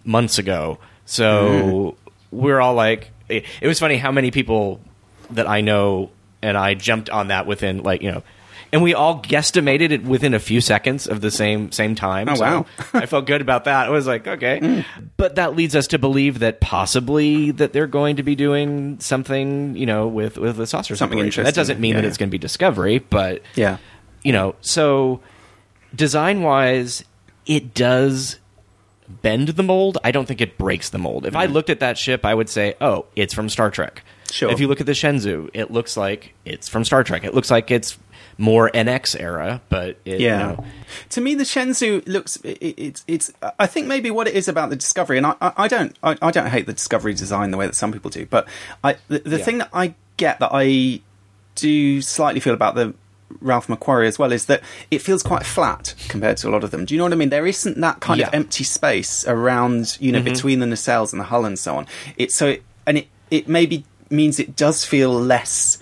months 0.04 0.38
ago. 0.38 0.78
So 1.04 1.96
we're 2.30 2.60
all 2.60 2.74
like, 2.74 3.10
it, 3.28 3.44
it 3.60 3.66
was 3.66 3.78
funny 3.78 3.96
how 3.96 4.12
many 4.12 4.30
people 4.30 4.80
that 5.30 5.48
I 5.48 5.60
know 5.60 6.10
and 6.42 6.56
I 6.56 6.74
jumped 6.74 7.10
on 7.10 7.28
that 7.28 7.46
within, 7.46 7.82
like, 7.82 8.02
you 8.02 8.12
know, 8.12 8.22
and 8.72 8.82
we 8.82 8.94
all 8.94 9.22
guesstimated 9.22 9.90
it 9.90 10.04
within 10.04 10.34
a 10.34 10.38
few 10.38 10.60
seconds 10.60 11.06
of 11.06 11.20
the 11.20 11.30
same 11.30 11.72
same 11.72 11.94
time. 11.94 12.28
Oh, 12.28 12.34
So 12.34 12.44
wow. 12.44 12.66
I 12.92 13.06
felt 13.06 13.26
good 13.26 13.40
about 13.40 13.64
that. 13.64 13.86
I 13.86 13.90
was 13.90 14.06
like, 14.06 14.26
okay, 14.26 14.58
hmm. 14.58 14.80
but 15.16 15.36
that 15.36 15.54
leads 15.56 15.76
us 15.76 15.86
to 15.88 15.98
believe 15.98 16.40
that 16.40 16.60
possibly 16.60 17.52
that 17.52 17.72
they're 17.72 17.86
going 17.86 18.16
to 18.16 18.22
be 18.22 18.34
doing 18.34 18.98
something, 19.00 19.76
you 19.76 19.86
know, 19.86 20.06
with 20.08 20.36
with 20.36 20.56
the 20.56 20.66
saucer 20.66 20.96
Something 20.96 21.18
separation. 21.18 21.44
That 21.44 21.54
doesn't 21.54 21.80
mean 21.80 21.90
Yeah, 21.90 21.96
that 21.96 22.02
yeah. 22.02 22.08
it's 22.08 22.18
going 22.18 22.28
to 22.28 22.32
be 22.32 22.38
Discovery, 22.38 22.98
but 22.98 23.42
yeah. 23.54 23.78
you 24.22 24.32
know, 24.32 24.56
so 24.60 25.20
design 25.94 26.42
wise, 26.42 27.04
it 27.46 27.72
does 27.72 28.38
bend 29.22 29.48
the 29.48 29.62
mold. 29.62 29.98
I 30.04 30.10
don't 30.10 30.26
think 30.26 30.40
it 30.40 30.58
breaks 30.58 30.90
the 30.90 30.98
mold. 30.98 31.26
If 31.26 31.36
I 31.36 31.46
looked 31.46 31.70
at 31.70 31.80
that 31.80 31.98
ship, 31.98 32.24
I 32.24 32.34
would 32.34 32.48
say, 32.48 32.74
oh, 32.80 33.06
it's 33.16 33.32
from 33.34 33.48
Star 33.48 33.70
Trek. 33.70 34.02
Sure. 34.30 34.50
If 34.50 34.58
you 34.60 34.66
look 34.68 34.80
at 34.80 34.86
the 34.86 34.92
Shenzhou, 34.92 35.50
it 35.54 35.70
looks 35.70 35.96
like 35.96 36.34
it's 36.44 36.68
from 36.68 36.84
Star 36.84 37.04
Trek. 37.04 37.24
It 37.24 37.34
looks 37.34 37.50
like 37.50 37.70
it's 37.70 37.96
more 38.38 38.70
NX 38.70 39.18
era, 39.18 39.62
but 39.68 39.96
it, 40.04 40.20
Yeah. 40.20 40.50
you 40.50 40.56
know, 40.56 40.64
To 41.10 41.20
me, 41.20 41.34
the 41.34 41.44
Shenzhou 41.44 42.06
looks. 42.06 42.36
It, 42.38 42.58
it- 42.60 42.78
it's. 42.78 43.04
It's. 43.06 43.32
I 43.58 43.66
think 43.66 43.86
maybe 43.86 44.10
what 44.10 44.26
it 44.28 44.34
is 44.34 44.48
about 44.48 44.68
the 44.70 44.76
Discovery, 44.76 45.16
and 45.16 45.26
I. 45.26 45.34
I, 45.40 45.52
I 45.56 45.68
don't. 45.68 45.96
I, 46.02 46.16
I 46.20 46.30
don't 46.30 46.48
hate 46.48 46.66
the 46.66 46.72
Discovery 46.72 47.14
design 47.14 47.50
the 47.50 47.56
way 47.56 47.66
that 47.66 47.74
some 47.76 47.92
people 47.92 48.10
do, 48.10 48.26
but 48.26 48.46
I. 48.84 48.96
The, 49.08 49.20
the 49.20 49.38
Yeah. 49.38 49.44
thing 49.44 49.58
that 49.58 49.70
I 49.72 49.94
get 50.16 50.40
that 50.40 50.50
I 50.52 51.00
do 51.54 52.02
slightly 52.02 52.40
feel 52.40 52.52
about 52.54 52.74
the 52.74 52.94
Ralph 53.40 53.66
McQuarrie 53.66 54.06
as 54.06 54.18
well 54.18 54.32
is 54.32 54.46
that 54.46 54.62
it 54.90 55.00
feels 55.02 55.22
quite 55.22 55.44
flat 55.44 55.94
compared 56.08 56.36
to 56.38 56.48
a 56.48 56.50
lot 56.50 56.62
of 56.64 56.70
them. 56.70 56.84
Do 56.84 56.94
you 56.94 56.98
know 56.98 57.04
what 57.04 57.12
I 57.12 57.16
mean? 57.16 57.28
There 57.30 57.46
isn't 57.46 57.80
that 57.80 58.00
kind 58.00 58.20
of 58.20 58.30
empty 58.32 58.64
space 58.64 59.26
around, 59.26 59.96
you 60.00 60.12
know, 60.12 60.18
Mm-hmm. 60.20 60.32
between 60.32 60.58
the 60.60 60.66
nacelles 60.66 61.12
and 61.12 61.20
the 61.20 61.24
hull 61.24 61.44
and 61.44 61.58
so 61.58 61.76
on. 61.76 61.86
It's 62.16 62.34
so, 62.34 62.48
it, 62.48 62.62
and 62.86 62.98
it 62.98 63.08
it 63.30 63.48
maybe 63.48 63.84
means 64.10 64.38
it 64.38 64.54
does 64.54 64.84
feel 64.84 65.10
less 65.12 65.78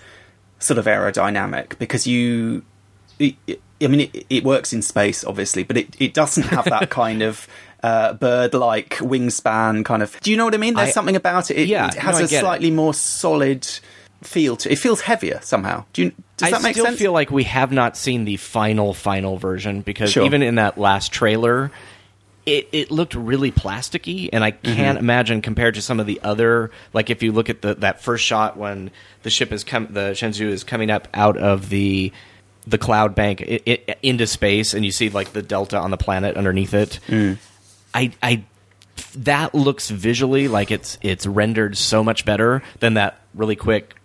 sort 0.59 0.77
of 0.79 0.85
aerodynamic 0.85 1.77
because 1.77 2.07
you 2.07 2.63
it, 3.19 3.35
it- 3.47 3.61
I 3.81 3.87
mean, 3.87 4.09
it, 4.13 4.25
it 4.29 4.43
works 4.45 4.71
in 4.71 4.81
space, 4.81 5.25
obviously, 5.25 5.63
but 5.63 5.75
it, 5.75 5.95
it 5.99 6.13
doesn't 6.13 6.43
have 6.43 6.63
that 6.65 6.89
kind 7.01 7.21
of 7.21 7.45
uh, 7.83 8.13
bird-like 8.13 8.91
wingspan 8.99 9.83
kind 9.83 10.01
of. 10.01 10.17
Do 10.21 10.31
you 10.31 10.37
know 10.37 10.45
what 10.45 10.55
I 10.55 10.57
mean? 10.57 10.75
There's 10.75 10.89
I- 10.89 10.93
something 10.93 11.17
about 11.17 11.51
it. 11.51 11.57
It, 11.57 11.67
Yeah, 11.67 11.87
it 11.89 11.95
has 11.95 12.15
no, 12.15 12.21
a 12.21 12.23
it. 12.23 12.29
slightly 12.39 12.71
more 12.71 12.93
solid 12.93 13.67
feel 14.25 14.55
to 14.57 14.71
it. 14.71 14.77
feels 14.77 15.01
heavier 15.01 15.39
somehow. 15.43 15.85
Do 15.93 16.03
you? 16.03 16.11
Does 16.37 16.47
I 16.47 16.51
that 16.51 16.63
make 16.63 16.75
sense? 16.75 16.85
I 16.87 16.89
still 16.91 16.97
feel 16.97 17.11
like 17.13 17.31
we 17.31 17.43
have 17.45 17.71
not 17.71 17.95
seen 17.95 18.25
the 18.25 18.37
final 18.37 18.93
final 18.93 19.37
version 19.37 19.81
because 19.81 20.11
Sure. 20.11 20.25
even 20.25 20.41
in 20.43 20.55
that 20.55 20.77
last 20.77 21.11
trailer, 21.11 21.71
it, 22.45 22.67
it 22.71 22.91
looked 22.91 23.15
really 23.15 23.51
plasticky, 23.51 24.29
and 24.33 24.43
I 24.43 24.51
Mm-hmm. 24.51 24.75
can't 24.75 24.97
imagine 24.99 25.41
compared 25.41 25.75
to 25.75 25.81
some 25.81 25.99
of 25.99 26.05
the 26.05 26.19
other 26.23 26.71
like 26.93 27.09
if 27.09 27.23
you 27.23 27.31
look 27.31 27.49
at 27.49 27.61
the 27.61 27.75
that 27.75 28.01
first 28.01 28.23
shot 28.25 28.57
when 28.57 28.91
the 29.23 29.29
ship 29.29 29.51
is 29.51 29.63
come 29.63 29.87
the 29.91 30.11
Shenzhou 30.11 30.47
is 30.49 30.63
coming 30.63 30.91
up 30.91 31.07
out 31.13 31.37
of 31.37 31.69
the 31.69 32.11
the 32.67 32.77
cloud 32.77 33.13
bank 33.15 33.43
i 33.47 33.59
i 33.67 33.95
into 34.03 34.27
space, 34.27 34.73
and 34.73 34.83
you 34.85 34.91
see 34.91 35.09
like 35.09 35.31
the 35.33 35.41
delta 35.41 35.77
on 35.77 35.91
the 35.91 35.97
planet 35.97 36.35
underneath 36.37 36.73
it. 36.73 36.99
Mm. 37.07 37.37
I 37.93 38.11
I 38.21 38.43
that 39.15 39.53
looks 39.55 39.89
visually 39.89 40.47
like 40.47 40.71
it's 40.71 40.97
it's 41.01 41.25
rendered 41.25 41.77
so 41.77 42.03
much 42.03 42.25
better 42.25 42.61
than 42.79 42.93
that 42.95 43.19
really 43.33 43.55
quick 43.55 43.95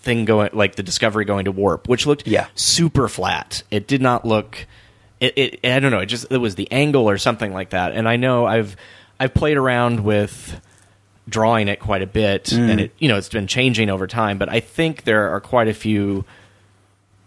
thing 0.00 0.24
going 0.24 0.50
like 0.54 0.76
the 0.76 0.82
discovery 0.82 1.24
going 1.24 1.44
to 1.44 1.52
warp 1.52 1.88
which 1.88 2.06
looked 2.06 2.26
Yeah. 2.26 2.46
super 2.54 3.06
flat 3.08 3.62
it 3.70 3.86
did 3.86 4.00
not 4.00 4.24
look 4.24 4.66
it, 5.20 5.36
it 5.36 5.60
i 5.62 5.78
don't 5.78 5.90
know 5.90 5.98
it 6.00 6.06
just 6.06 6.26
it 6.30 6.38
was 6.38 6.54
the 6.54 6.70
angle 6.72 7.08
or 7.08 7.18
something 7.18 7.52
like 7.52 7.70
that 7.70 7.92
and 7.92 8.08
i 8.08 8.16
know 8.16 8.46
i've 8.46 8.76
i've 9.18 9.34
played 9.34 9.58
around 9.58 10.00
with 10.00 10.58
drawing 11.28 11.68
it 11.68 11.80
quite 11.80 12.00
a 12.00 12.06
bit 12.06 12.44
Mm. 12.44 12.70
and 12.70 12.80
it 12.80 12.92
you 12.98 13.08
know 13.08 13.16
it's 13.18 13.28
been 13.28 13.46
changing 13.46 13.90
over 13.90 14.06
time 14.06 14.38
but 14.38 14.48
i 14.48 14.58
think 14.60 15.04
there 15.04 15.28
are 15.34 15.40
quite 15.40 15.68
a 15.68 15.74
few 15.74 16.24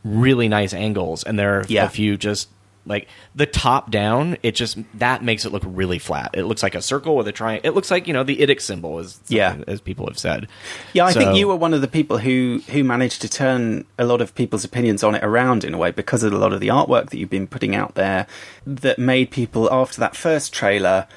really 0.03 0.49
nice 0.49 0.74
angles 0.74 1.24
and 1.24 1.38
there 1.39 1.59
are 1.59 1.65
Yeah. 1.67 1.86
a 1.86 1.89
few 1.89 2.17
just 2.17 2.49
like 2.86 3.07
the 3.34 3.45
top 3.45 3.89
down 3.91 4.38
it 4.43 4.55
just 4.55 4.77
that 4.95 5.23
makes 5.23 5.45
it 5.45 5.51
look 5.51 5.63
really 5.65 5.99
flat 5.99 6.31
it 6.34 6.43
looks 6.43 6.61
like 6.61 6.75
a 6.75 6.81
circle 6.81 7.15
with 7.15 7.27
a 7.27 7.31
triangle 7.31 7.61
it 7.69 7.73
looks 7.73 7.89
like 7.89 8.07
you 8.07 8.13
know 8.13 8.23
the 8.23 8.38
idic 8.38 8.59
symbol 8.59 8.99
is 8.99 9.19
Yeah. 9.29 9.57
as 9.67 9.79
people 9.81 10.05
have 10.07 10.17
said 10.19 10.47
Yeah, 10.93 11.05
I 11.05 11.13
think 11.13 11.36
you 11.38 11.47
were 11.47 11.55
one 11.55 11.73
of 11.73 11.81
the 11.81 11.88
people 11.88 12.17
who 12.17 12.61
who 12.69 12.84
managed 12.84 13.21
to 13.21 13.29
turn 13.29 13.86
a 13.97 14.05
lot 14.05 14.19
of 14.21 14.36
people's 14.36 14.65
opinions 14.65 15.03
on 15.03 15.15
it 15.15 15.23
around 15.23 15.63
in 15.63 15.73
a 15.73 15.77
way 15.77 15.91
because 15.91 16.23
of 16.23 16.34
a 16.34 16.38
lot 16.38 16.51
of 16.53 16.59
the 16.59 16.67
artwork 16.67 17.09
that 17.09 17.17
you've 17.17 17.29
been 17.29 17.47
putting 17.47 17.75
out 17.75 17.95
there 17.95 18.27
that 18.67 18.99
made 18.99 19.31
people 19.31 19.71
after 19.71 19.99
that 19.99 20.15
first 20.15 20.51
trailer 20.53 21.07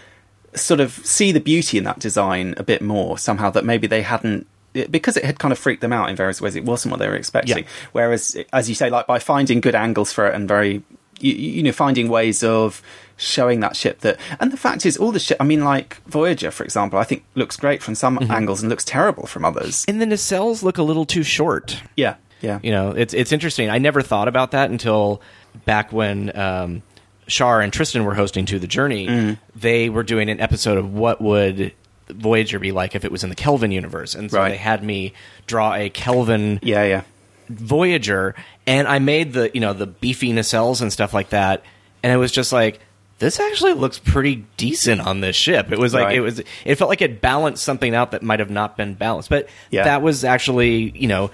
sort 0.55 0.81
of 0.81 0.93
see 1.05 1.33
the 1.33 1.41
beauty 1.41 1.77
in 1.79 1.85
that 1.85 1.99
design 1.99 2.55
a 2.57 2.63
bit 2.63 2.81
more 2.81 3.19
somehow 3.19 3.51
that 3.51 3.65
maybe 3.65 3.87
they 3.87 4.03
hadn't 4.03 4.47
because 4.91 5.17
it 5.17 5.25
had 5.25 5.39
kind 5.39 5.53
of 5.53 5.59
freaked 5.59 5.81
them 5.81 5.93
out 5.93 6.09
in 6.11 6.17
various 6.17 6.41
ways 6.41 6.55
it 6.55 6.65
wasn't 6.65 6.91
what 6.91 6.99
they 6.99 7.09
were 7.09 7.17
expecting 7.17 7.59
Yeah. 7.59 7.71
whereas 7.93 8.37
as 8.53 8.69
you 8.69 8.75
say 8.75 8.89
like 8.91 9.07
by 9.07 9.19
finding 9.19 9.61
good 9.61 9.75
angles 9.75 10.13
for 10.13 10.27
it 10.27 10.35
and 10.35 10.47
very 10.47 10.83
you, 11.21 11.33
you 11.33 11.63
know 11.63 11.73
finding 11.73 12.09
ways 12.09 12.43
of 12.43 12.83
showing 13.17 13.61
that 13.61 13.75
ship 13.75 14.01
that 14.01 14.19
and 14.41 14.53
the 14.53 14.57
fact 14.57 14.85
is 14.85 14.97
all 14.99 15.11
the 15.13 15.19
ship 15.19 15.37
i 15.41 15.45
mean 15.45 15.65
like 15.65 15.97
voyager 16.07 16.51
for 16.51 16.65
example 16.65 16.99
i 16.99 17.05
think 17.05 17.25
looks 17.35 17.57
great 17.57 17.83
from 17.83 17.95
some 17.95 18.19
Mm-hmm. 18.19 18.31
angles 18.33 18.61
and 18.63 18.69
looks 18.71 18.85
terrible 18.85 19.27
from 19.27 19.45
others 19.45 19.85
and 19.89 20.01
the 20.03 20.07
nacelles 20.07 20.63
look 20.63 20.77
a 20.79 20.83
little 20.83 21.07
too 21.07 21.23
short 21.23 21.81
yeah 21.97 22.17
yeah 22.43 22.59
you 22.63 22.71
know 22.71 22.91
it's 22.91 23.15
it's 23.15 23.33
interesting 23.33 23.71
i 23.71 23.79
never 23.79 24.03
thought 24.03 24.29
about 24.29 24.51
that 24.51 24.71
until 24.71 25.23
back 25.65 25.93
when 25.93 26.37
um 26.39 26.83
Shar 27.29 27.61
and 27.61 27.73
Tristan 27.73 28.05
were 28.05 28.15
hosting 28.15 28.47
To 28.47 28.61
the 28.61 28.69
Journey, 28.69 29.09
Mm. 29.09 29.39
they 29.57 29.89
were 29.89 30.05
doing 30.05 30.29
an 30.31 30.39
episode 30.39 30.79
of 30.79 30.95
what 30.95 31.21
would 31.21 31.73
Voyager 32.09 32.61
be 32.61 32.71
like 32.71 32.95
if 32.95 33.05
it 33.05 33.11
was 33.11 33.25
in 33.25 33.31
the 33.31 33.35
Kelvin 33.35 33.73
universe. 33.73 34.15
And 34.15 34.31
so 34.31 34.39
Right. 34.39 34.51
they 34.51 34.57
had 34.57 34.85
me 34.85 35.13
draw 35.49 35.75
a 35.75 35.91
Kelvin 35.91 36.61
yeah 36.63 36.85
yeah 36.85 37.03
Voyager, 37.49 38.35
and 38.67 38.87
I 38.89 38.99
made 38.99 39.33
the 39.33 39.51
you 39.55 39.61
know 39.61 39.73
the 39.73 39.87
beefy 39.87 40.33
nacelles 40.33 40.81
and 40.83 40.93
stuff 40.93 41.13
like 41.15 41.31
that, 41.31 41.63
and 42.03 42.13
it 42.13 42.17
was 42.17 42.33
just 42.33 42.53
like 42.53 42.81
this 43.19 43.41
actually 43.41 43.73
looks 43.73 43.99
pretty 43.99 44.45
decent 44.59 45.01
on 45.01 45.21
this 45.21 45.35
ship. 45.37 45.73
It 45.73 45.79
was 45.79 45.95
like 45.95 46.05
Right. 46.05 46.17
it 46.17 46.21
was 46.21 46.41
it 46.65 46.75
felt 46.77 46.89
like 46.91 47.01
it 47.03 47.21
balanced 47.21 47.65
something 47.65 47.95
out 47.95 48.11
that 48.11 48.23
might 48.23 48.41
have 48.41 48.51
not 48.51 48.77
been 48.77 48.95
balanced, 48.95 49.31
but 49.31 49.49
Yeah. 49.71 49.85
that 49.85 50.03
was 50.03 50.25
actually 50.25 50.91
you 50.95 51.09
know 51.09 51.31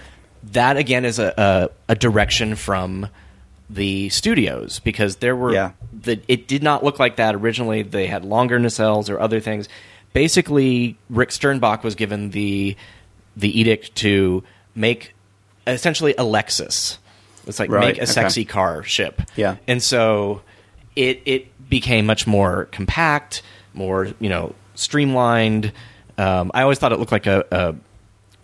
that 0.52 0.76
again 0.76 1.04
is 1.04 1.18
a 1.18 1.70
a, 1.88 1.92
a 1.92 1.94
direction 1.96 2.54
from 2.56 3.08
the 3.70 4.08
studios 4.10 4.78
because 4.80 5.16
there 5.16 5.34
were 5.34 5.52
Yeah. 5.54 5.72
the 5.92 6.20
it 6.28 6.46
did 6.46 6.62
not 6.62 6.84
look 6.84 6.98
like 6.98 7.16
that 7.16 7.34
originally. 7.34 7.82
They 7.82 8.06
had 8.06 8.24
longer 8.24 8.60
nacelles 8.60 9.08
or 9.10 9.18
other 9.18 9.40
things. 9.40 9.68
Basically, 10.12 10.96
Rick 11.08 11.30
Sternbach 11.30 11.82
was 11.82 11.94
given 11.94 12.30
the 12.30 12.76
the 13.36 13.58
edict 13.58 13.94
to 13.96 14.44
make 14.74 15.14
essentially 15.66 16.12
a 16.12 16.22
Lexus. 16.22 16.98
It's 17.46 17.58
like 17.58 17.70
Right, 17.70 17.86
make 17.88 17.98
a 17.98 18.02
okay. 18.02 18.06
sexy 18.12 18.44
car 18.44 18.82
ship. 18.84 19.22
Yeah. 19.36 19.56
And 19.66 19.82
so 19.82 20.42
it 20.94 21.22
it 21.24 21.68
became 21.68 22.06
much 22.06 22.26
more 22.26 22.66
compact, 22.66 23.42
more 23.74 24.08
you 24.20 24.28
know 24.28 24.54
streamlined. 24.74 25.72
Um, 26.18 26.50
I 26.54 26.62
always 26.62 26.78
thought 26.78 26.92
it 26.92 26.98
looked 26.98 27.12
like 27.12 27.26
a, 27.26 27.44
a 27.50 27.74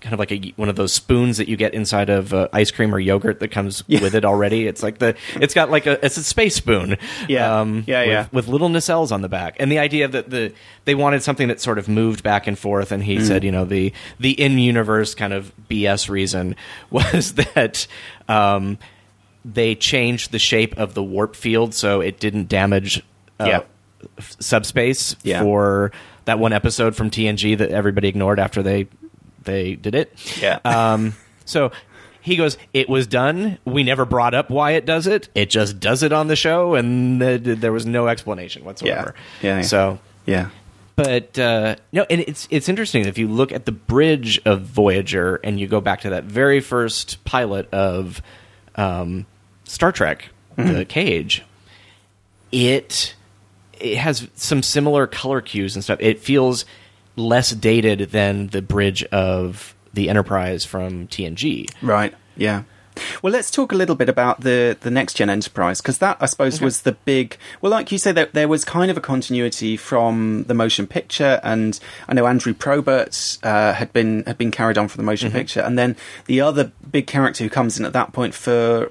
kind 0.01 0.13
of 0.13 0.19
like 0.21 0.31
a 0.31 0.53
one 0.57 0.69
of 0.69 0.77
those 0.77 0.93
spoons 0.93 1.39
that 1.39 1.49
you 1.49 1.57
get 1.57 1.75
inside 1.75 2.09
of 2.09 2.33
uh, 2.33 2.49
ice 2.53 2.71
cream 2.71 2.95
or 2.95 3.01
yogurt 3.01 3.41
that 3.41 3.49
comes 3.49 3.87
with 3.89 4.15
it 4.15 4.25
already. 4.25 4.67
It's 4.67 4.83
like 4.83 4.99
the 4.99 5.17
it's 5.41 5.55
got 5.55 5.71
like 5.71 5.87
a 5.87 6.05
it's 6.05 6.17
a 6.17 6.23
space 6.25 6.55
spoon. 6.55 6.97
Yeah. 7.29 7.61
um, 7.61 7.85
Yeah, 7.87 8.01
with, 8.01 8.09
yeah. 8.09 8.27
with 8.33 8.49
little 8.49 8.69
nacelles 8.69 9.11
on 9.13 9.23
the 9.23 9.29
back, 9.29 9.57
and 9.59 9.71
the 9.73 9.79
idea 9.79 10.07
that 10.09 10.31
the 10.31 10.53
they 10.85 10.95
wanted 10.95 11.23
something 11.23 11.49
that 11.49 11.61
sort 11.61 11.79
of 11.79 11.89
moved 11.89 12.23
back 12.23 12.47
and 12.47 12.59
forth, 12.59 12.93
and 12.93 13.03
he 13.03 13.17
Mm. 13.17 13.27
said, 13.27 13.45
you 13.45 13.51
know, 13.53 13.65
the 13.65 13.93
the 14.21 14.33
in 14.33 14.59
universe 14.59 15.15
kind 15.15 15.33
of 15.33 15.53
BS 15.69 16.09
reason 16.09 16.55
was 16.91 17.35
that. 17.35 17.87
Um, 18.29 18.79
they 19.45 19.75
changed 19.75 20.31
the 20.33 20.39
shape 20.39 20.77
of 20.77 20.93
the 20.95 21.03
warp 21.03 21.35
field 21.35 21.73
so 21.73 22.01
it 22.03 22.21
didn't 22.21 22.49
damage 22.49 23.03
uh, 23.41 23.45
Yeah. 23.47 23.61
f- 24.19 24.37
subspace 24.41 25.17
Yeah. 25.23 25.41
for 25.41 25.91
that 26.27 26.39
one 26.39 26.53
episode 26.53 26.95
from 26.95 27.09
TNG 27.09 27.57
that 27.57 27.71
everybody 27.71 28.09
ignored 28.09 28.39
after 28.41 28.63
they 28.63 28.89
they 29.45 29.74
did 29.74 29.95
it. 29.95 30.12
Yeah. 30.41 30.59
Um, 30.64 31.14
so 31.45 31.72
he 32.20 32.36
goes, 32.36 32.59
"It 32.74 32.89
was 32.89 33.07
done. 33.07 33.59
We 33.64 33.82
never 33.82 34.05
brought 34.05 34.34
up 34.34 34.51
why 34.51 34.72
it 34.72 34.84
does 34.86 35.07
it. 35.07 35.28
It 35.34 35.51
just 35.51 35.80
does 35.80 36.03
it 36.03 36.12
on 36.12 36.26
the 36.28 36.36
show, 36.36 36.74
and 36.74 37.20
th- 37.20 37.59
there 37.59 37.72
was 37.72 37.86
no 37.86 38.09
explanation 38.09 38.64
whatsoever." 38.64 39.14
Yeah. 39.43 39.49
Yeah, 39.51 39.57
yeah. 39.59 39.62
So 39.62 39.99
Yeah. 40.26 40.49
but 40.97 41.39
uh, 41.39 41.76
no, 41.93 42.05
and 42.11 42.20
it's 42.22 42.47
it's 42.51 42.68
interesting 42.68 43.07
if 43.07 43.16
you 43.18 43.28
look 43.28 43.53
at 43.53 43.64
the 43.66 43.72
bridge 43.72 44.41
of 44.45 44.62
Voyager 44.62 45.36
and 45.45 45.59
you 45.61 45.66
go 45.68 45.80
back 45.80 46.01
to 46.03 46.11
that 46.11 46.24
very 46.24 46.61
first 46.61 47.24
pilot 47.24 47.68
of 47.72 48.20
um, 48.74 49.24
Star 49.64 49.93
Trek, 49.93 50.28
the 50.57 50.84
Cage. 50.84 51.45
It 52.51 53.14
it 53.80 53.97
has 53.99 54.26
some 54.34 54.62
similar 54.62 55.07
color 55.07 55.41
cues 55.41 55.74
and 55.76 55.84
stuff. 55.84 55.99
It 56.01 56.18
feels 56.20 56.64
less 57.19 57.51
dated 57.51 58.11
than 58.11 58.49
the 58.49 58.62
bridge 58.62 59.05
of 59.05 59.75
the 59.93 60.09
Enterprise 60.09 60.64
from 60.64 61.09
TNG. 61.09 61.69
Right. 61.83 62.14
Yeah. 62.37 62.62
Well, 63.23 63.33
let's 63.33 63.51
talk 63.51 63.73
a 63.73 63.77
little 63.77 63.95
bit 63.95 64.09
about 64.09 64.41
the 64.41 64.77
the 64.81 64.91
next 64.91 65.14
gen 65.14 65.31
Enterprise 65.31 65.81
because 65.81 65.99
that 65.99 66.16
I 66.21 66.27
suppose 66.27 66.61
was 66.61 66.83
the 66.83 66.93
big. 66.93 67.37
Well, 67.61 67.71
like 67.71 67.93
you 67.93 67.99
say, 67.99 68.12
there, 68.12 68.27
there 68.33 68.49
was 68.49 68.64
kind 68.64 68.91
of 68.91 68.97
a 68.97 69.01
continuity 69.01 69.77
from 69.77 70.45
the 70.45 70.55
motion 70.55 70.87
picture, 70.87 71.41
and 71.43 71.79
I 72.09 72.14
know 72.14 72.27
Andrew 72.27 72.55
Probert 72.55 73.39
uh, 73.43 73.73
had 73.75 73.93
been 73.93 74.25
had 74.27 74.39
been 74.39 74.51
carried 74.51 74.79
on 74.79 74.89
from 74.89 74.99
the 74.99 75.07
motion 75.07 75.31
picture, 75.31 75.61
and 75.61 75.79
then 75.79 75.97
the 76.27 76.41
other 76.41 76.73
big 76.91 77.07
character 77.07 77.45
who 77.45 77.51
comes 77.51 77.79
in 77.79 77.85
at 77.85 77.93
that 77.93 78.12
point 78.12 78.35
for 78.35 78.91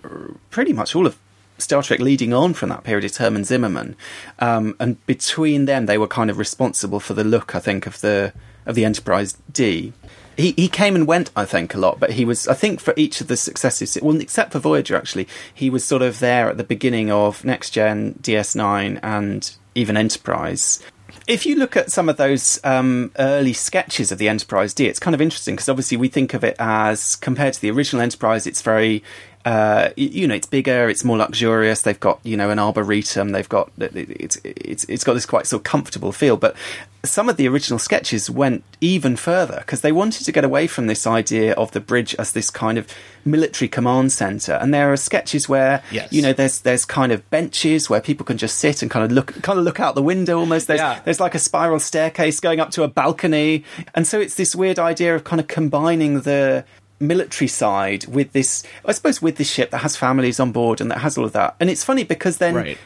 pretty 0.49 0.73
much 0.73 0.95
all 0.95 1.05
of 1.05 1.17
Star 1.57 1.81
Trek 1.81 1.99
leading 1.99 2.33
on 2.33 2.53
from 2.53 2.69
that 2.69 2.83
period 2.83 3.03
is 3.03 3.17
Herman 3.17 3.43
Zimmerman, 3.43 3.95
um, 4.39 4.75
and 4.79 5.03
between 5.05 5.65
them 5.65 5.85
they 5.85 5.97
were 5.97 6.07
kind 6.07 6.29
of 6.29 6.37
responsible 6.37 6.99
for 6.99 7.13
the 7.13 7.23
look, 7.23 7.55
I 7.55 7.59
think, 7.59 7.87
of 7.87 8.01
the 8.01 8.33
of 8.65 8.75
the 8.75 8.85
Enterprise 8.85 9.37
D. 9.51 9.93
He 10.35 10.51
he 10.51 10.67
came 10.67 10.95
and 10.95 11.07
went, 11.07 11.31
I 11.35 11.45
think, 11.45 11.73
a 11.73 11.79
lot, 11.79 11.99
but 11.99 12.11
he 12.11 12.25
was, 12.25 12.47
I 12.47 12.53
think, 12.53 12.79
for 12.79 12.93
each 12.95 13.21
of 13.21 13.27
the 13.27 13.37
successive, 13.37 14.03
well, 14.03 14.21
except 14.21 14.51
for 14.51 14.59
Voyager, 14.59 14.95
actually, 14.95 15.27
he 15.51 15.69
was 15.69 15.83
sort 15.83 16.03
of 16.03 16.19
there 16.19 16.49
at 16.49 16.57
the 16.57 16.63
beginning 16.63 17.11
of 17.11 17.43
Next 17.43 17.71
Gen, 17.71 18.15
DS9, 18.21 18.99
and 19.01 19.51
even 19.73 19.97
Enterprise. 19.97 20.83
If 21.25 21.45
you 21.45 21.55
look 21.55 21.75
at 21.75 21.91
some 21.91 22.07
of 22.07 22.17
those 22.17 22.59
um, 22.63 23.11
early 23.17 23.53
sketches 23.53 24.11
of 24.11 24.17
the 24.17 24.29
Enterprise 24.29 24.73
D, 24.73 24.85
it's 24.85 24.99
kind 24.99 25.15
of 25.15 25.21
interesting 25.21 25.55
because 25.55 25.69
obviously 25.69 25.97
we 25.97 26.07
think 26.07 26.33
of 26.33 26.43
it 26.43 26.55
as 26.59 27.15
compared 27.15 27.53
to 27.55 27.61
the 27.61 27.71
original 27.71 28.01
Enterprise, 28.01 28.45
it's 28.45 28.61
very, 28.61 29.03
uh, 29.47 29.91
you 29.95 30.27
know, 30.27 30.35
it's 30.35 30.47
bigger, 30.47 30.89
it's 30.89 31.05
more 31.05 31.15
luxurious. 31.17 31.81
They've 31.83 31.99
got 31.99 32.19
you 32.23 32.35
know 32.35 32.49
an 32.49 32.59
arboretum. 32.59 33.31
They've 33.31 33.47
got 33.47 33.71
it's 33.79 34.37
it's 34.43 34.83
it's 34.85 35.03
got 35.05 35.13
this 35.13 35.25
quite 35.25 35.47
sort 35.47 35.61
of 35.61 35.63
comfortable 35.63 36.11
feel. 36.11 36.35
But 36.35 36.55
some 37.05 37.29
of 37.29 37.37
the 37.37 37.47
original 37.47 37.79
sketches 37.79 38.29
went 38.29 38.65
even 38.81 39.15
further 39.15 39.57
because 39.59 39.79
they 39.81 39.93
wanted 39.93 40.25
to 40.25 40.31
get 40.33 40.43
away 40.43 40.67
from 40.67 40.87
this 40.87 41.07
idea 41.07 41.53
of 41.53 41.71
the 41.71 41.79
bridge 41.79 42.13
as 42.19 42.33
this 42.33 42.49
kind 42.49 42.77
of 42.77 42.87
military 43.23 43.69
command 43.69 44.11
center. 44.11 44.53
And 44.53 44.73
there 44.73 44.91
are 44.91 44.97
sketches 44.97 45.47
where 45.47 45.81
Yes. 45.91 46.11
you 46.11 46.21
know 46.21 46.33
there's 46.33 46.59
there's 46.61 46.83
kind 46.83 47.13
of 47.13 47.29
benches 47.29 47.89
where 47.89 48.01
people 48.01 48.25
can 48.25 48.37
just 48.37 48.57
sit 48.59 48.81
and 48.81 48.91
kind 48.91 49.05
of 49.05 49.13
look 49.13 49.41
kind 49.43 49.57
of 49.59 49.63
look 49.63 49.79
out 49.79 49.95
the 49.95 50.03
window 50.03 50.39
almost. 50.39 50.67
There's 50.67 50.81
Yeah. 50.81 50.99
there's 51.05 51.21
like 51.21 51.35
a 51.35 51.39
spiral 51.39 51.79
staircase 51.79 52.41
going 52.41 52.59
up 52.59 52.71
to 52.71 52.83
a 52.83 52.89
balcony, 52.89 53.63
and 53.95 54.05
so 54.05 54.19
it's 54.19 54.35
this 54.35 54.53
weird 54.57 54.77
idea 54.77 55.15
of 55.15 55.23
kind 55.23 55.39
of 55.39 55.47
combining 55.47 56.21
the 56.21 56.65
military 56.99 57.47
side 57.47 58.05
with 58.07 58.31
this 58.31 58.63
i 58.85 58.91
suppose 58.91 59.21
with 59.21 59.35
this 59.37 59.49
ship 59.49 59.69
that 59.71 59.79
has 59.79 59.95
families 59.95 60.39
on 60.39 60.51
board 60.51 60.81
and 60.81 60.89
that 60.89 60.99
has 60.99 61.17
all 61.17 61.25
of 61.25 61.31
that 61.33 61.55
and 61.59 61.69
it's 61.69 61.83
funny 61.83 62.03
because 62.03 62.37
then 62.39 62.55
Right. 62.55 62.77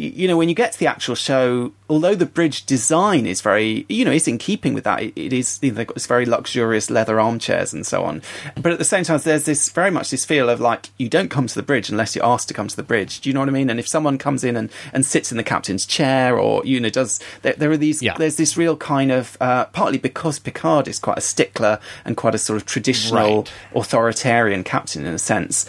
You 0.00 0.26
know 0.28 0.36
when 0.36 0.48
you 0.48 0.54
get 0.54 0.72
to 0.72 0.78
the 0.78 0.86
actual 0.86 1.14
show 1.14 1.72
although 1.88 2.14
the 2.14 2.24
bridge 2.26 2.64
design 2.66 3.26
is 3.26 3.40
very 3.40 3.84
you 3.88 4.04
know 4.04 4.10
is 4.10 4.26
in 4.26 4.38
keeping 4.38 4.72
with 4.74 4.84
that 4.84 5.02
it, 5.02 5.12
it 5.16 5.32
is 5.32 5.58
you 5.62 5.70
know, 5.70 5.76
they've 5.76 5.86
got 5.86 5.94
this 5.94 6.06
very 6.06 6.24
luxurious 6.24 6.90
leather 6.90 7.20
armchairs 7.20 7.72
and 7.72 7.86
so 7.86 8.04
on 8.04 8.22
but 8.60 8.72
at 8.72 8.78
the 8.78 8.84
same 8.84 9.04
time 9.04 9.18
there's 9.24 9.44
this 9.44 9.68
very 9.70 9.90
much 9.90 10.10
this 10.10 10.24
feel 10.24 10.48
of 10.48 10.60
like 10.60 10.88
you 10.98 11.08
don't 11.08 11.28
come 11.30 11.46
to 11.46 11.54
the 11.54 11.62
bridge 11.62 11.90
unless 11.90 12.14
you're 12.16 12.24
asked 12.24 12.48
to 12.48 12.54
come 12.54 12.66
to 12.68 12.76
the 12.76 12.82
bridge 12.82 13.20
do 13.20 13.28
you 13.28 13.34
know 13.34 13.40
what 13.40 13.48
i 13.48 13.52
mean 13.52 13.68
and 13.68 13.78
if 13.78 13.86
someone 13.88 14.16
comes 14.18 14.42
in 14.44 14.56
and, 14.56 14.70
and 14.92 15.04
sits 15.04 15.30
in 15.30 15.36
the 15.36 15.44
captain's 15.44 15.84
chair 15.84 16.38
or 16.38 16.64
you 16.64 16.80
know 16.80 16.88
does 16.90 17.20
there, 17.42 17.54
there 17.54 17.70
are 17.70 17.76
these 17.76 18.02
Yeah. 18.02 18.16
there's 18.16 18.36
this 18.36 18.56
real 18.56 18.76
kind 18.76 19.12
of 19.12 19.36
uh, 19.40 19.66
partly 19.66 19.98
because 19.98 20.38
picard 20.38 20.88
is 20.88 20.98
quite 20.98 21.18
a 21.18 21.22
stickler 21.22 21.78
and 22.04 22.16
quite 22.16 22.34
a 22.34 22.38
sort 22.38 22.56
of 22.56 22.66
traditional 22.66 23.38
Right. 23.38 23.52
authoritarian 23.74 24.64
captain 24.64 25.04
in 25.04 25.12
a 25.14 25.18
sense 25.18 25.66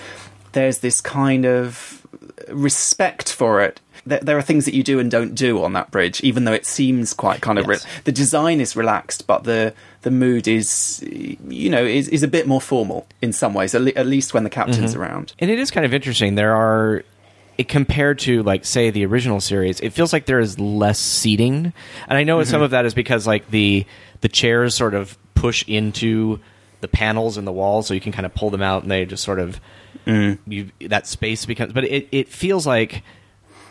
there's 0.54 0.80
this 0.80 1.02
kind 1.02 1.46
of 1.46 2.06
respect 2.50 3.32
for 3.32 3.62
it 3.62 3.80
there, 4.06 4.20
there 4.20 4.38
are 4.38 4.42
things 4.42 4.66
that 4.66 4.74
you 4.74 4.84
do 4.84 5.00
and 5.00 5.12
don't 5.12 5.36
do 5.36 5.64
on 5.64 5.74
that 5.74 5.92
bridge 5.92 6.22
even 6.22 6.46
though 6.46 6.54
it 6.54 6.66
seems 6.66 7.14
quite 7.14 7.42
kind 7.42 7.60
of 7.60 7.68
Yes. 7.68 7.86
re- 7.86 7.92
the 8.06 8.12
design 8.12 8.62
is 8.62 8.76
relaxed 8.76 9.28
but 9.28 9.44
the 9.44 9.74
the 10.02 10.12
mood 10.12 10.48
is 10.48 11.04
you 11.04 11.70
know 11.70 11.84
is, 11.84 12.08
is 12.10 12.24
a 12.24 12.28
bit 12.28 12.48
more 12.48 12.62
formal 12.62 13.08
in 13.22 13.34
some 13.34 13.54
ways 13.54 13.76
at, 13.76 13.82
le- 13.82 13.92
at 13.96 14.06
least 14.06 14.34
when 14.34 14.44
the 14.44 14.50
captain's 14.50 14.94
mm-hmm. 14.94 15.02
around 15.02 15.34
And 15.40 15.50
it 15.50 15.60
is 15.60 15.72
kind 15.72 15.86
of 15.86 15.94
interesting. 15.94 16.36
There 16.36 16.56
are 16.56 17.04
it 17.58 17.68
compared 17.68 18.20
to 18.20 18.44
like 18.44 18.66
say 18.66 18.90
the 18.90 19.06
original 19.06 19.40
series, 19.40 19.80
it 19.82 19.92
feels 19.92 20.14
like 20.14 20.26
there 20.26 20.40
is 20.40 20.60
less 20.60 21.00
seating. 21.00 21.74
And 22.08 22.18
I 22.18 22.24
know 22.24 22.40
mm-hmm. 22.40 22.50
some 22.50 22.62
of 22.62 22.72
that 22.72 22.86
is 22.86 22.94
because 22.94 23.28
like 23.28 23.50
the 23.50 23.86
the 24.22 24.30
chairs 24.30 24.76
sort 24.76 24.94
of 24.94 25.18
push 25.36 25.64
into 25.68 26.40
the 26.82 26.88
panels 26.88 27.38
in 27.38 27.46
the 27.46 27.52
wall 27.52 27.84
so 27.84 27.94
you 27.94 28.02
can 28.02 28.12
kind 28.12 28.26
of 28.26 28.34
pull 28.34 28.50
them 28.50 28.62
out 28.62 28.82
and 28.82 28.92
they 28.92 29.06
just 29.06 29.24
sort 29.24 29.40
of 29.40 29.60
mm. 30.06 30.38
you 30.48 30.72
that 30.82 31.06
space 31.06 31.46
becomes 31.46 31.74
but 31.74 31.84
it, 31.84 32.08
it 32.12 32.28
feels 32.28 32.66
like 32.66 33.04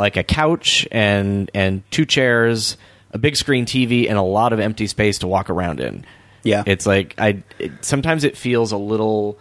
like 0.01 0.17
a 0.17 0.25
couch 0.25 0.89
and 0.91 1.51
and 1.55 1.83
two 1.93 2.05
chairs, 2.07 2.77
a 3.13 3.19
big 3.19 3.37
screen 3.37 3.67
TV 3.67 4.09
and 4.09 4.19
a 4.19 4.23
lot 4.23 4.53
of 4.53 4.59
empty 4.61 4.87
space 4.89 5.19
to 5.19 5.29
walk 5.29 5.51
around 5.51 5.79
in. 5.81 6.05
Yeah. 6.43 6.65
It's 6.67 6.87
like 6.87 7.15
I 7.19 7.43
it, 7.59 7.85
sometimes 7.85 8.25
it 8.25 8.37
feels 8.37 8.73
a 8.73 8.77
little 8.79 9.39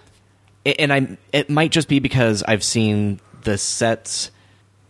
and 0.65 0.91
I 0.93 1.17
it 1.33 1.49
might 1.49 1.71
just 1.71 1.87
be 1.87 1.99
because 1.99 2.43
I've 2.43 2.63
seen 2.63 3.19
the 3.43 3.57
sets 3.57 4.31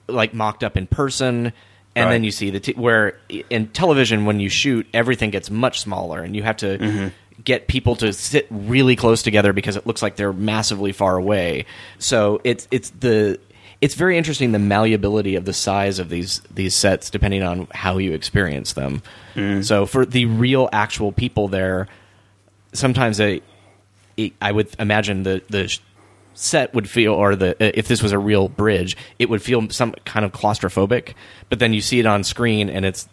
like 0.08 0.34
mocked 0.34 0.64
up 0.64 0.76
in 0.76 0.88
person 0.88 1.54
and 1.96 2.06
Right. 2.06 2.12
then 2.14 2.24
you 2.24 2.32
see 2.32 2.50
the 2.50 2.60
t- 2.60 2.74
where 2.74 3.20
in 3.50 3.68
television 3.68 4.26
when 4.26 4.40
you 4.40 4.50
shoot 4.50 4.88
everything 4.94 5.30
gets 5.30 5.50
much 5.52 5.80
smaller 5.82 6.22
and 6.22 6.36
you 6.36 6.42
have 6.44 6.58
to 6.58 6.78
Mm-hmm. 6.80 7.08
get 7.44 7.68
people 7.68 7.96
to 7.98 8.12
sit 8.14 8.48
really 8.50 8.96
close 8.96 9.22
together 9.22 9.54
because 9.54 9.76
it 9.76 9.86
looks 9.86 10.02
like 10.02 10.16
they're 10.16 10.34
massively 10.34 10.92
far 10.92 11.16
away 11.18 11.66
so 12.00 12.42
it's 12.44 12.68
it's 12.72 12.90
the 13.00 13.40
it's 13.82 13.96
very 13.96 14.18
interesting 14.18 14.52
the 14.52 14.60
malleability 14.60 15.36
of 15.36 15.46
the 15.46 15.54
size 15.54 16.00
of 16.00 16.10
these 16.10 16.42
these 16.54 16.76
sets 16.76 17.10
depending 17.10 17.44
on 17.44 17.68
how 17.72 17.98
you 17.98 18.14
experience 18.14 18.74
them 18.74 19.02
Mm. 19.36 19.64
so 19.64 19.86
for 19.86 20.06
the 20.06 20.26
real 20.26 20.68
actual 20.74 21.12
people 21.12 21.48
there 21.48 21.88
sometimes 22.74 23.22
I, 23.22 23.42
I 24.42 24.52
would 24.52 24.70
imagine 24.80 25.24
the 25.24 25.42
the 25.50 25.78
set 26.34 26.74
would 26.74 26.90
feel, 26.90 27.14
or 27.14 27.36
the 27.36 27.56
if 27.78 27.88
this 27.88 28.02
was 28.02 28.12
a 28.12 28.18
real 28.20 28.48
bridge, 28.48 28.96
it 29.18 29.30
would 29.30 29.42
feel 29.42 29.70
some 29.70 29.94
kind 30.06 30.26
of 30.26 30.32
claustrophobic. 30.32 31.14
But 31.50 31.60
then 31.60 31.74
you 31.74 31.82
see 31.82 32.00
it 32.00 32.06
on 32.06 32.24
screen, 32.24 32.70
and 32.70 32.86
it's 32.86 33.08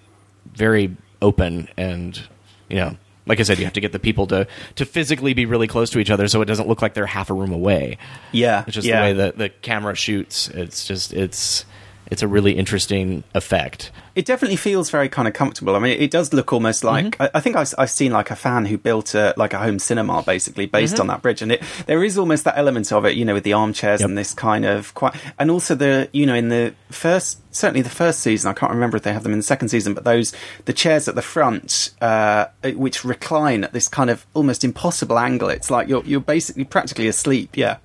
very 0.53 0.97
open, 1.21 1.69
and 1.77 2.21
you 2.69 2.77
know, 2.77 2.97
like 3.27 3.41
I 3.41 3.43
said, 3.43 3.59
you 3.59 3.65
have 3.65 3.75
to 3.75 3.81
get 3.81 3.93
the 3.93 3.99
people 3.99 4.27
to 4.29 4.47
to 4.77 4.85
physically 4.85 5.35
be 5.35 5.47
really 5.47 5.67
close 5.67 5.91
to 5.91 5.99
each 5.99 6.11
other, 6.11 6.29
so 6.29 6.41
it 6.43 6.47
doesn't 6.47 6.69
look 6.69 6.83
like 6.83 6.95
they're 6.95 7.07
half 7.07 7.31
a 7.31 7.35
room 7.35 7.53
away. 7.53 7.99
Yeah, 8.33 8.65
it's 8.67 8.75
just 8.75 8.87
yeah. 8.87 9.01
the 9.01 9.03
way 9.03 9.13
the 9.13 9.37
the 9.37 9.49
camera 9.49 9.95
shoots. 9.95 10.49
It's 10.49 10.87
just 10.87 11.13
it's 11.13 11.65
it's 12.11 12.23
a 12.23 12.29
really 12.29 12.53
interesting 12.53 13.25
effect. 13.35 13.91
It 14.15 14.25
definitely 14.25 14.57
feels 14.57 14.89
very 14.91 15.09
kind 15.11 15.29
of 15.29 15.35
comfortable. 15.35 15.77
I 15.77 15.79
mean, 15.79 16.01
it 16.01 16.11
does 16.11 16.33
look 16.33 16.53
almost 16.53 16.85
like 16.85 17.21
I, 17.21 17.29
I 17.35 17.41
think 17.41 17.57
I've, 17.57 17.75
I've 17.77 17.91
seen 17.91 18.13
like 18.13 18.31
a 18.31 18.37
fan 18.37 18.65
who 18.65 18.79
built 18.79 19.15
a 19.15 19.35
like 19.37 19.53
a 19.53 19.59
home 19.59 19.79
cinema 19.79 20.23
basically 20.23 20.67
based 20.67 20.99
on 21.01 21.09
that 21.09 21.21
bridge, 21.21 21.43
and 21.43 21.53
it 21.53 21.63
there 21.87 22.03
is 22.03 22.17
almost 22.17 22.45
that 22.45 22.57
element 22.57 22.93
of 22.93 23.05
it, 23.05 23.17
you 23.17 23.25
know, 23.25 23.35
with 23.35 23.45
the 23.45 23.53
armchairs 23.53 24.01
Yep. 24.01 24.09
and 24.09 24.19
this 24.19 24.33
kind 24.33 24.65
of 24.65 24.95
quite, 24.95 25.15
and 25.39 25.51
also 25.51 25.75
the 25.75 26.09
you 26.13 26.25
know 26.27 26.35
in 26.35 26.49
the 26.49 26.75
first 26.91 27.41
certainly 27.55 27.81
the 27.83 27.91
first 27.91 28.21
season 28.21 28.51
I 28.51 28.55
can't 28.55 28.73
remember 28.73 28.97
if 28.97 29.03
they 29.03 29.13
have 29.13 29.23
them 29.23 29.33
in 29.33 29.39
the 29.39 29.43
second 29.45 29.69
season, 29.69 29.93
but 29.95 30.05
those 30.05 30.33
the 30.65 30.73
chairs 30.73 31.09
at 31.09 31.15
the 31.15 31.23
front 31.23 31.91
uh, 32.01 32.47
which 32.75 33.05
recline 33.05 33.65
at 33.65 33.73
this 33.73 33.89
kind 33.89 34.09
of 34.11 34.27
almost 34.35 34.65
impossible 34.65 35.19
angle. 35.19 35.49
It's 35.51 35.71
like 35.71 35.89
you're 35.89 36.05
you're 36.05 36.21
basically 36.21 36.65
practically 36.65 37.09
asleep, 37.09 37.57
yeah. 37.57 37.79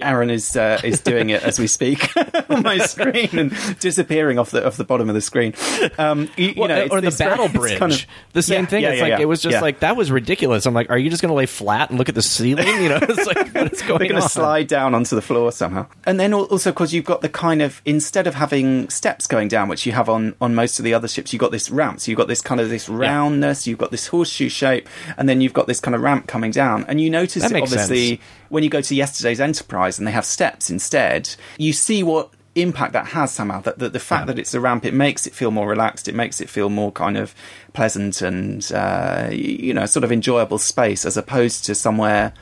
Aaron 0.00 0.30
is 0.30 0.56
uh, 0.56 0.80
is 0.84 1.00
doing 1.00 1.30
it 1.30 1.42
as 1.42 1.58
we 1.58 1.66
speak 1.66 2.08
on 2.50 2.62
my 2.62 2.78
screen 2.78 3.28
and 3.38 3.78
disappearing 3.80 4.38
off 4.38 4.50
the 4.50 4.66
off 4.66 4.76
the 4.76 4.84
bottom 4.84 5.08
of 5.08 5.14
the 5.14 5.20
screen. 5.20 5.54
Um, 5.98 6.28
you, 6.36 6.48
you 6.56 6.68
know, 6.68 6.86
or 6.90 7.00
the 7.00 7.10
battle 7.18 7.48
bridge. 7.60 7.78
kind 7.78 7.92
of- 7.92 8.06
the 8.32 8.42
same 8.42 8.64
Yeah, 8.64 8.66
thing. 8.70 8.82
yeah, 8.82 8.88
it's 8.90 8.96
yeah, 8.98 9.02
like 9.02 9.10
yeah. 9.10 9.20
it 9.20 9.24
was 9.28 9.40
just 9.42 9.54
Yeah. 9.54 9.60
like 9.60 9.80
that 9.80 9.96
was 9.96 10.10
ridiculous. 10.10 10.66
I'm 10.66 10.74
like, 10.74 10.90
are 10.90 10.98
you 10.98 11.10
just 11.10 11.22
going 11.22 11.30
to 11.30 11.34
lay 11.36 11.46
flat 11.46 11.90
and 11.90 11.98
look 11.98 12.08
at 12.08 12.14
the 12.14 12.22
ceiling? 12.22 12.66
You 12.66 12.88
know, 12.90 12.98
it's 13.02 13.26
like 13.26 13.54
what 13.54 13.72
is 13.72 13.82
going 13.82 13.98
They're 13.98 14.08
going 14.08 14.16
on? 14.16 14.22
to 14.22 14.28
slide 14.28 14.68
down 14.68 14.94
onto 14.94 15.16
the 15.16 15.22
floor 15.22 15.50
somehow. 15.52 15.86
And 16.04 16.18
then 16.20 16.32
also, 16.34 16.70
because 16.70 16.92
you've 16.94 17.04
got 17.04 17.20
the 17.22 17.28
kind 17.28 17.62
of 17.62 17.80
instead 17.84 18.26
of 18.26 18.34
having 18.34 18.88
steps 18.90 19.26
going 19.26 19.48
down, 19.48 19.68
which 19.68 19.86
you 19.86 19.92
have 19.92 20.08
on 20.08 20.34
on 20.40 20.54
most 20.54 20.78
of 20.78 20.84
the 20.84 20.94
other 20.94 21.08
ships, 21.08 21.32
you've 21.32 21.40
got 21.40 21.50
this 21.52 21.70
ramp. 21.70 22.00
So 22.00 22.10
you've 22.10 22.18
got 22.18 22.28
this 22.28 22.40
kind 22.40 22.60
of 22.60 22.68
this 22.70 22.88
roundness. 22.88 23.66
You've 23.66 23.78
got 23.78 23.90
this 23.90 24.06
horseshoe 24.06 24.48
shape, 24.48 24.88
and 25.16 25.28
then 25.28 25.40
you've 25.40 25.52
got 25.54 25.66
this 25.66 25.80
kind 25.80 25.94
of 25.94 26.02
ramp 26.02 26.26
coming 26.26 26.50
down. 26.50 26.84
And 26.88 27.00
you 27.00 27.10
notice 27.10 27.42
That 27.42 27.50
it 27.50 27.54
makes 27.54 27.72
obviously 27.72 28.08
sense. 28.16 28.20
When 28.48 28.62
you 28.62 28.70
go 28.70 28.80
to 28.80 28.94
yesterday's 28.94 29.40
Enterprise 29.40 29.98
and 29.98 30.06
they 30.06 30.12
have 30.12 30.24
steps 30.24 30.70
instead. 30.70 31.34
You 31.58 31.72
see 31.72 32.02
what 32.02 32.30
impact 32.54 32.92
that 32.92 33.06
has 33.06 33.30
somehow 33.30 33.60
that 33.60 33.78
the, 33.78 33.88
the 33.88 34.00
fact 34.00 34.26
that 34.26 34.38
it's 34.38 34.54
a 34.54 34.60
ramp 34.60 34.84
it 34.84 34.94
makes 34.94 35.26
it 35.26 35.34
feel 35.34 35.50
more 35.50 35.68
relaxed 35.68 36.08
it 36.08 36.14
makes 36.14 36.40
it 36.40 36.48
feel 36.48 36.68
more 36.68 36.90
kind 36.90 37.16
of 37.16 37.34
pleasant 37.72 38.20
and 38.20 38.72
uh, 38.72 39.28
you 39.30 39.72
know 39.72 39.86
sort 39.86 40.02
of 40.02 40.10
enjoyable 40.10 40.58
space 40.58 41.04
as 41.04 41.16
opposed 41.16 41.64
to 41.64 41.74
somewhere 41.74 42.32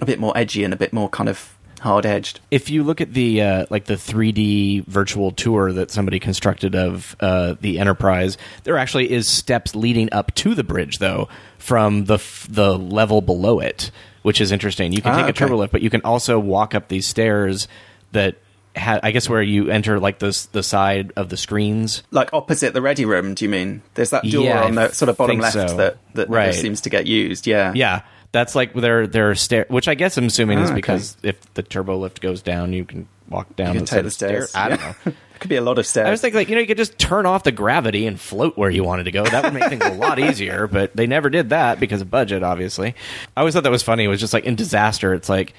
a 0.00 0.04
bit 0.04 0.18
more 0.18 0.36
edgy 0.36 0.64
and 0.64 0.74
a 0.74 0.76
bit 0.76 0.92
more 0.92 1.08
kind 1.08 1.28
of 1.28 1.56
hard 1.80 2.06
edged 2.06 2.38
if 2.50 2.70
you 2.70 2.84
look 2.84 3.00
at 3.00 3.12
the 3.12 3.42
uh, 3.42 3.66
like 3.70 3.86
the 3.86 3.94
3D 3.94 4.84
virtual 4.86 5.32
tour 5.32 5.72
that 5.72 5.90
somebody 5.90 6.20
constructed 6.20 6.74
of 6.74 7.16
uh, 7.20 7.56
the 7.60 7.80
Enterprise, 7.80 8.38
there 8.62 8.78
actually 8.78 9.10
is 9.10 9.28
steps 9.28 9.74
leading 9.74 10.08
up 10.12 10.32
to 10.36 10.54
the 10.54 10.62
bridge, 10.62 10.98
though, 10.98 11.28
from 11.58 12.04
the 12.04 12.14
f- 12.14 12.46
the 12.48 12.78
level 12.78 13.20
below 13.20 13.58
it, 13.58 13.90
which 14.22 14.40
is 14.40 14.52
interesting. 14.52 14.92
You 14.92 15.02
can 15.02 15.12
Ah, 15.12 15.16
take 15.16 15.24
a 15.26 15.28
okay. 15.30 15.38
turbo 15.38 15.56
lift, 15.56 15.72
but 15.72 15.82
you 15.82 15.90
can 15.90 16.00
also 16.02 16.38
walk 16.38 16.74
up 16.74 16.88
these 16.88 17.06
stairs 17.06 17.68
that. 18.12 18.36
Ha- 18.74 19.00
I 19.02 19.10
guess 19.10 19.28
where 19.28 19.42
you 19.42 19.68
enter 19.68 20.00
like 20.00 20.18
the 20.18 20.46
the 20.52 20.62
side 20.62 21.12
of 21.14 21.28
the 21.28 21.36
screens. 21.36 22.02
like 22.10 22.32
opposite 22.32 22.72
the 22.72 22.80
ready 22.80 23.04
room 23.04 23.34
do 23.34 23.44
you 23.44 23.50
mean 23.50 23.82
there's 23.92 24.08
that 24.08 24.22
door 24.24 24.44
Yeah, 24.46 24.64
on 24.64 24.76
the 24.76 24.88
sort 24.92 25.10
of 25.10 25.18
bottom 25.18 25.40
left 25.40 25.52
so. 25.52 25.76
that 25.76 25.98
that 26.14 26.30
Right. 26.30 26.54
seems 26.54 26.80
to 26.80 26.88
get 26.88 27.06
used 27.06 27.46
yeah 27.46 27.72
Yeah, 27.74 28.00
that's 28.32 28.54
like 28.54 28.72
their 28.72 29.06
their 29.06 29.34
stair, 29.34 29.66
which 29.68 29.88
I 29.88 29.94
guess 29.94 30.16
I'm 30.16 30.24
assuming 30.24 30.56
Ah, 30.58 30.62
is 30.62 30.70
okay. 30.70 30.76
because 30.76 31.18
if 31.22 31.36
the 31.52 31.62
turbo 31.62 31.98
lift 31.98 32.22
goes 32.22 32.40
down, 32.40 32.72
you 32.72 32.86
can 32.86 33.06
walk 33.32 33.56
down 33.56 33.76
the 33.76 33.86
set 33.86 34.10
stairs 34.12 34.54
I 34.54 34.68
don't 34.70 34.80
Yeah. 34.80 34.94
know. 35.06 35.12
could 35.40 35.48
be 35.48 35.56
a 35.56 35.60
lot 35.60 35.78
of 35.78 35.86
stairs 35.86 36.06
I 36.06 36.10
was 36.12 36.20
thinking, 36.20 36.38
like, 36.38 36.48
you 36.48 36.54
know, 36.54 36.60
you 36.60 36.68
could 36.68 36.76
just 36.76 36.98
turn 36.98 37.26
off 37.26 37.42
the 37.42 37.50
gravity 37.50 38.06
and 38.06 38.20
float 38.20 38.56
where 38.56 38.70
you 38.70 38.84
wanted 38.84 39.04
to 39.04 39.10
go. 39.10 39.24
That 39.24 39.42
would 39.42 39.52
make 39.54 39.68
things 39.68 39.84
a 39.84 39.92
lot 39.94 40.18
easier, 40.20 40.68
but 40.68 40.94
they 40.94 41.06
never 41.08 41.30
did 41.30 41.48
that 41.50 41.80
because 41.80 42.00
of 42.00 42.10
budget, 42.10 42.44
obviously. 42.44 42.94
I 43.36 43.40
always 43.40 43.54
thought 43.54 43.64
that 43.64 43.72
was 43.72 43.82
funny. 43.82 44.04
It 44.04 44.08
was 44.08 44.20
just 44.20 44.32
like 44.32 44.44
in 44.44 44.54
disaster, 44.54 45.12
it's 45.14 45.28
like 45.28 45.52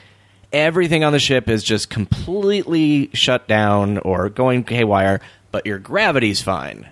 everything 0.53 1.03
on 1.03 1.11
the 1.11 1.19
ship 1.19 1.49
is 1.49 1.63
just 1.65 1.89
completely 1.89 3.09
shut 3.13 3.47
down 3.47 3.97
or 3.99 4.29
going 4.29 4.63
haywire, 4.65 5.19
but 5.51 5.65
your 5.65 5.79
gravity's 5.79 6.41
fine. 6.41 6.87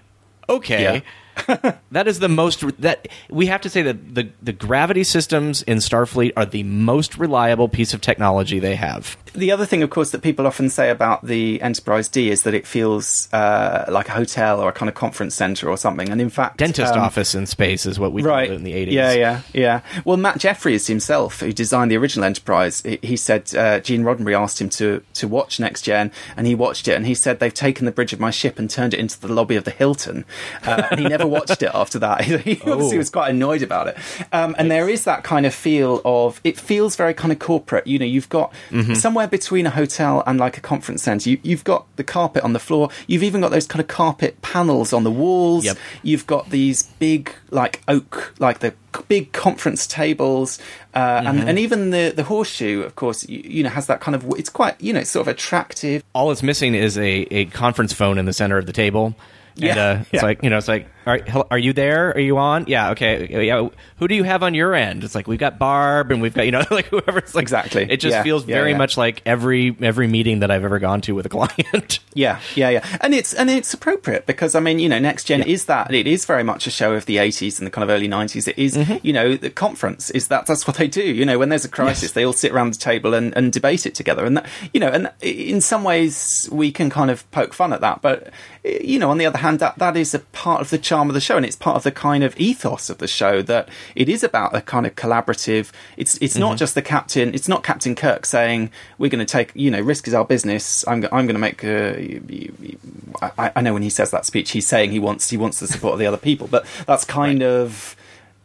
Okay. 0.49 1.03
that 1.91 2.07
is 2.07 2.19
the 2.19 2.29
most 2.29 2.61
that 2.81 3.07
we 3.29 3.47
have 3.47 3.61
to 3.61 3.69
say 3.69 3.81
that 3.81 4.15
the 4.15 4.29
the 4.41 4.53
gravity 4.53 5.03
systems 5.03 5.61
in 5.63 5.77
Starfleet 5.79 6.33
are 6.35 6.45
the 6.45 6.63
most 6.63 7.17
reliable 7.17 7.69
piece 7.69 7.93
of 7.93 8.01
technology 8.01 8.59
they 8.59 8.75
have. 8.75 9.17
the 9.33 9.51
other 9.51 9.65
thing, 9.65 9.81
of 9.83 9.89
course, 9.89 10.11
that 10.11 10.21
people 10.21 10.45
often 10.45 10.69
say 10.69 10.89
about 10.89 11.25
the 11.25 11.61
Enterprise 11.61 12.07
D 12.07 12.29
is 12.29 12.43
that 12.43 12.53
it 12.53 12.67
feels 12.67 13.29
uh, 13.33 13.85
like 13.89 14.09
a 14.09 14.11
hotel 14.11 14.59
or 14.59 14.69
a 14.69 14.71
kind 14.71 14.89
of 14.89 14.95
conference 14.95 15.35
center 15.35 15.69
or 15.69 15.77
something. 15.77 16.09
And 16.09 16.21
in 16.21 16.29
fact, 16.29 16.57
Dentist 16.57 16.93
um, 16.93 16.99
office 16.99 17.33
in 17.33 17.45
space 17.45 17.85
is 17.85 17.99
what 17.99 18.11
we 18.11 18.21
right 18.21 18.49
did 18.49 18.57
in 18.57 18.63
the 18.63 18.73
80s. 18.73 18.91
Yeah, 18.91 19.11
yeah, 19.13 19.41
yeah. 19.53 19.81
Well, 20.05 20.17
Matt 20.17 20.37
Jefferies 20.37 20.87
himself, 20.87 21.39
who 21.39 21.53
designed 21.53 21.91
the 21.91 21.97
original 21.97 22.25
Enterprise, 22.25 22.81
he, 22.81 22.99
he 23.01 23.17
said 23.17 23.53
uh, 23.55 23.79
Gene 23.79 24.03
Roddenberry 24.03 24.37
asked 24.37 24.59
him 24.59 24.69
to 24.69 25.03
to 25.13 25.27
watch 25.27 25.59
Next 25.59 25.83
Gen, 25.83 26.11
and 26.35 26.45
he 26.47 26.55
watched 26.55 26.87
it, 26.87 26.95
and 26.95 27.05
he 27.05 27.15
said 27.15 27.39
they've 27.39 27.53
taken 27.53 27.85
the 27.85 27.91
bridge 27.91 28.13
of 28.13 28.19
my 28.19 28.31
ship 28.31 28.59
and 28.59 28.69
turned 28.69 28.93
it 28.93 28.99
into 28.99 29.19
the 29.19 29.31
lobby 29.31 29.55
of 29.55 29.63
the 29.63 29.71
Hilton, 29.71 30.25
uh, 30.65 30.87
and 30.91 30.99
he 30.99 31.07
never 31.07 31.20
watched 31.27 31.61
it 31.61 31.71
after 31.73 31.99
that. 31.99 32.21
he 32.25 32.61
obviously 32.61 32.97
was 32.97 33.09
quite 33.09 33.29
annoyed 33.29 33.61
about 33.61 33.87
it. 33.87 33.97
Um, 34.31 34.55
and 34.57 34.69
there 34.69 34.89
is 34.89 35.03
that 35.05 35.23
kind 35.23 35.45
of 35.45 35.53
feel 35.53 36.01
of 36.05 36.39
it 36.43 36.59
feels 36.59 36.95
very 36.95 37.13
kind 37.13 37.31
of 37.31 37.39
corporate. 37.39 37.87
You 37.87 37.99
know, 37.99 38.05
you've 38.05 38.29
got 38.29 38.53
somewhere 38.93 39.27
between 39.27 39.65
a 39.65 39.69
hotel 39.71 40.23
and 40.25 40.39
like 40.39 40.57
a 40.57 40.61
conference 40.61 41.03
center. 41.03 41.29
You, 41.29 41.39
you've 41.43 41.63
got 41.63 41.85
the 41.95 42.03
carpet 42.03 42.43
on 42.43 42.53
the 42.53 42.59
floor. 42.59 42.89
You've 43.07 43.23
even 43.23 43.41
got 43.41 43.51
those 43.51 43.67
kind 43.67 43.81
of 43.81 43.87
carpet 43.87 44.41
panels 44.41 44.93
on 44.93 45.03
the 45.03 45.11
walls. 45.11 45.65
Yep. 45.65 45.77
You've 46.03 46.27
got 46.27 46.49
these 46.49 46.83
big, 46.83 47.33
like 47.49 47.81
oak, 47.87 48.33
like 48.39 48.59
the 48.59 48.73
big 49.07 49.31
conference 49.31 49.87
tables, 49.87 50.59
uh, 50.93 51.23
and, 51.25 51.39
and 51.47 51.59
even 51.59 51.91
the 51.91 52.11
the 52.15 52.23
horseshoe, 52.23 52.81
of 52.81 52.95
course, 52.95 53.27
you, 53.29 53.41
you 53.43 53.63
know, 53.63 53.69
has 53.69 53.87
that 53.87 54.01
kind 54.01 54.15
of. 54.15 54.25
It's 54.37 54.49
quite, 54.49 54.79
you 54.81 54.91
know, 54.93 54.99
it's 54.99 55.09
sort 55.09 55.27
of 55.27 55.33
attractive. 55.33 56.03
all 56.13 56.31
it's 56.31 56.43
missing 56.43 56.75
is 56.75 56.97
a, 56.97 57.21
a 57.31 57.45
conference 57.45 57.93
phone 57.93 58.17
in 58.17 58.25
the 58.25 58.33
center 58.33 58.57
of 58.57 58.65
the 58.65 58.73
table. 58.73 59.15
And 59.55 59.63
Yeah, 59.63 59.77
uh, 59.77 59.99
it's 60.01 60.13
yeah. 60.13 60.21
like 60.23 60.43
you 60.43 60.49
know, 60.49 60.57
it's 60.57 60.67
like, 60.67 60.87
are, 61.11 61.45
are 61.51 61.57
you 61.57 61.73
there? 61.73 62.09
Are 62.11 62.19
you 62.19 62.37
on? 62.37 62.65
Yeah, 62.67 62.91
okay. 62.91 63.45
Yeah, 63.47 63.69
who 63.97 64.07
do 64.07 64.15
you 64.15 64.23
have 64.23 64.43
on 64.43 64.53
your 64.53 64.73
end? 64.75 65.03
It's 65.03 65.15
like 65.15 65.27
we've 65.27 65.39
got 65.39 65.59
Barb, 65.59 66.11
and 66.11 66.21
we've 66.21 66.33
got 66.33 66.45
you 66.45 66.51
know, 66.51 66.63
like 66.71 66.85
whoever. 66.87 67.19
It's 67.19 67.35
like 67.35 67.41
Exactly. 67.43 67.87
It 67.89 67.97
just 67.97 68.13
Yeah, 68.13 68.23
feels 68.23 68.45
yeah, 68.45 68.55
very 68.55 68.71
yeah. 68.71 68.77
much 68.77 68.97
like 68.97 69.21
every 69.25 69.75
every 69.81 70.07
meeting 70.07 70.39
that 70.39 70.51
I've 70.51 70.63
ever 70.63 70.79
gone 70.79 71.01
to 71.01 71.13
with 71.15 71.25
a 71.25 71.29
client. 71.29 71.99
Yeah, 72.13 72.41
yeah, 72.55 72.67
yeah, 72.69 72.97
and 72.99 73.13
it's 73.13 73.33
and 73.33 73.49
it's 73.49 73.73
appropriate 73.73 74.25
because 74.25 74.53
I 74.53 74.59
mean, 74.59 74.79
you 74.79 74.89
know, 74.89 74.99
Next 74.99 75.23
Gen 75.23 75.43
is 75.43 75.65
that 75.67 75.93
it 75.93 76.07
is 76.07 76.25
very 76.25 76.43
much 76.43 76.67
a 76.67 76.69
show 76.69 76.93
of 76.93 77.05
the 77.05 77.15
'80s 77.15 77.57
and 77.57 77.65
the 77.65 77.71
kind 77.71 77.83
of 77.83 77.89
early 77.89 78.09
'90s. 78.09 78.49
It 78.49 78.57
is, 78.59 78.75
Mm-hmm. 78.75 78.97
you 79.01 79.13
know, 79.13 79.37
the 79.37 79.49
conference 79.49 80.09
is 80.09 80.27
that 80.27 80.45
that's 80.45 80.67
what 80.67 80.75
they 80.75 80.89
do. 80.89 81.01
You 81.03 81.23
know, 81.25 81.39
when 81.39 81.47
there's 81.47 81.63
a 81.63 81.69
crisis, 81.69 82.11
they 82.11 82.25
all 82.25 82.33
sit 82.33 82.51
around 82.51 82.73
the 82.73 82.79
table 82.79 83.13
and, 83.13 83.33
and 83.37 83.53
debate 83.53 83.85
it 83.85 83.95
together. 83.95 84.25
And 84.25 84.35
that, 84.35 84.45
you 84.73 84.81
know, 84.81 84.89
and 84.89 85.09
in 85.21 85.61
some 85.61 85.85
ways 85.85 86.49
we 86.51 86.69
can 86.73 86.89
kind 86.89 87.09
of 87.11 87.29
poke 87.31 87.53
fun 87.53 87.71
at 87.71 87.79
that, 87.79 88.01
but 88.01 88.29
you 88.63 88.99
know, 88.99 89.09
on 89.09 89.17
the 89.17 89.25
other 89.25 89.39
hand, 89.39 89.59
that 89.59 89.77
that 89.79 89.97
is 89.97 90.13
a 90.13 90.19
part 90.19 90.61
of 90.61 90.69
the 90.69 90.77
charm 90.77 91.09
of 91.09 91.13
the 91.15 91.19
show, 91.21 91.35
and 91.35 91.45
it's 91.45 91.55
part 91.55 91.75
of 91.77 91.83
the 91.83 91.91
kind 91.91 92.23
of 92.23 92.39
ethos 92.39 92.89
of 92.91 92.99
the 92.99 93.07
show 93.07 93.41
that 93.41 93.67
it 93.95 94.07
is 94.07 94.23
about 94.23 94.55
a 94.55 94.61
kind 94.61 94.85
of 94.85 94.95
collaborative. 94.95 95.71
It's 95.97 96.17
it's 96.21 96.33
Mm-hmm. 96.35 96.41
not 96.41 96.57
just 96.57 96.75
the 96.75 96.81
captain. 96.81 97.33
It's 97.33 97.47
not 97.47 97.63
Captain 97.63 97.95
Kirk 97.95 98.25
saying 98.25 98.69
we're 98.99 99.09
going 99.09 99.25
to 99.25 99.31
take, 99.31 99.51
you 99.55 99.71
know, 99.71 99.81
risk 99.81 100.07
is 100.07 100.13
our 100.13 100.25
business. 100.25 100.85
I'm 100.87 101.03
I'm 101.11 101.25
going 101.25 101.29
to 101.29 101.39
make. 101.39 101.63
Uh, 101.63 101.93
y- 101.97 102.49
y- 102.59 103.29
I, 103.37 103.51
I 103.55 103.61
know 103.61 103.73
when 103.73 103.83
he 103.83 103.89
says 103.89 104.11
that 104.11 104.25
speech, 104.25 104.51
he's 104.51 104.67
saying 104.67 104.91
he 104.91 104.99
wants 104.99 105.29
he 105.29 105.37
wants 105.37 105.59
the 105.59 105.67
support 105.67 105.93
of 105.93 105.99
the 105.99 106.05
other 106.05 106.17
people, 106.17 106.47
but 106.47 106.65
that's 106.85 107.03
kind 107.05 107.41
of 107.43 107.95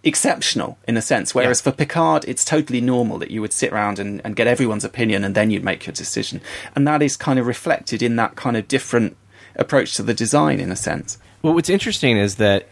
exceptional 0.04 0.78
in 0.86 0.96
a 0.96 1.02
sense. 1.02 1.34
Whereas 1.34 1.60
for 1.60 1.72
Picard, 1.72 2.24
it's 2.28 2.44
totally 2.44 2.80
normal 2.80 3.18
that 3.18 3.30
you 3.30 3.40
would 3.40 3.52
sit 3.52 3.72
around 3.72 3.98
and, 3.98 4.20
and 4.24 4.36
get 4.36 4.46
everyone's 4.46 4.84
opinion 4.84 5.24
and 5.24 5.34
then 5.34 5.50
you'd 5.50 5.64
make 5.64 5.84
your 5.86 5.92
decision. 5.94 6.40
And 6.74 6.86
that 6.86 7.02
is 7.02 7.16
kind 7.16 7.38
of 7.38 7.46
reflected 7.46 8.02
in 8.02 8.16
that 8.16 8.36
kind 8.36 8.56
of 8.56 8.68
different 8.68 9.16
approach 9.56 9.94
to 9.96 10.02
the 10.02 10.14
design 10.14 10.60
in 10.60 10.70
a 10.70 10.76
sense. 10.76 11.18
Well, 11.42 11.54
what's 11.54 11.70
interesting 11.70 12.16
is 12.16 12.36
that 12.36 12.68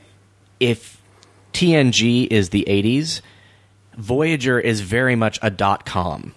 if 0.61 1.01
TNG 1.53 2.27
is 2.31 2.51
the 2.51 2.65
'80s, 2.69 3.21
Voyager 3.97 4.59
is 4.59 4.81
very 4.81 5.17
much 5.17 5.39
a 5.43 5.51
dot 5.51 5.85
com. 5.87 6.35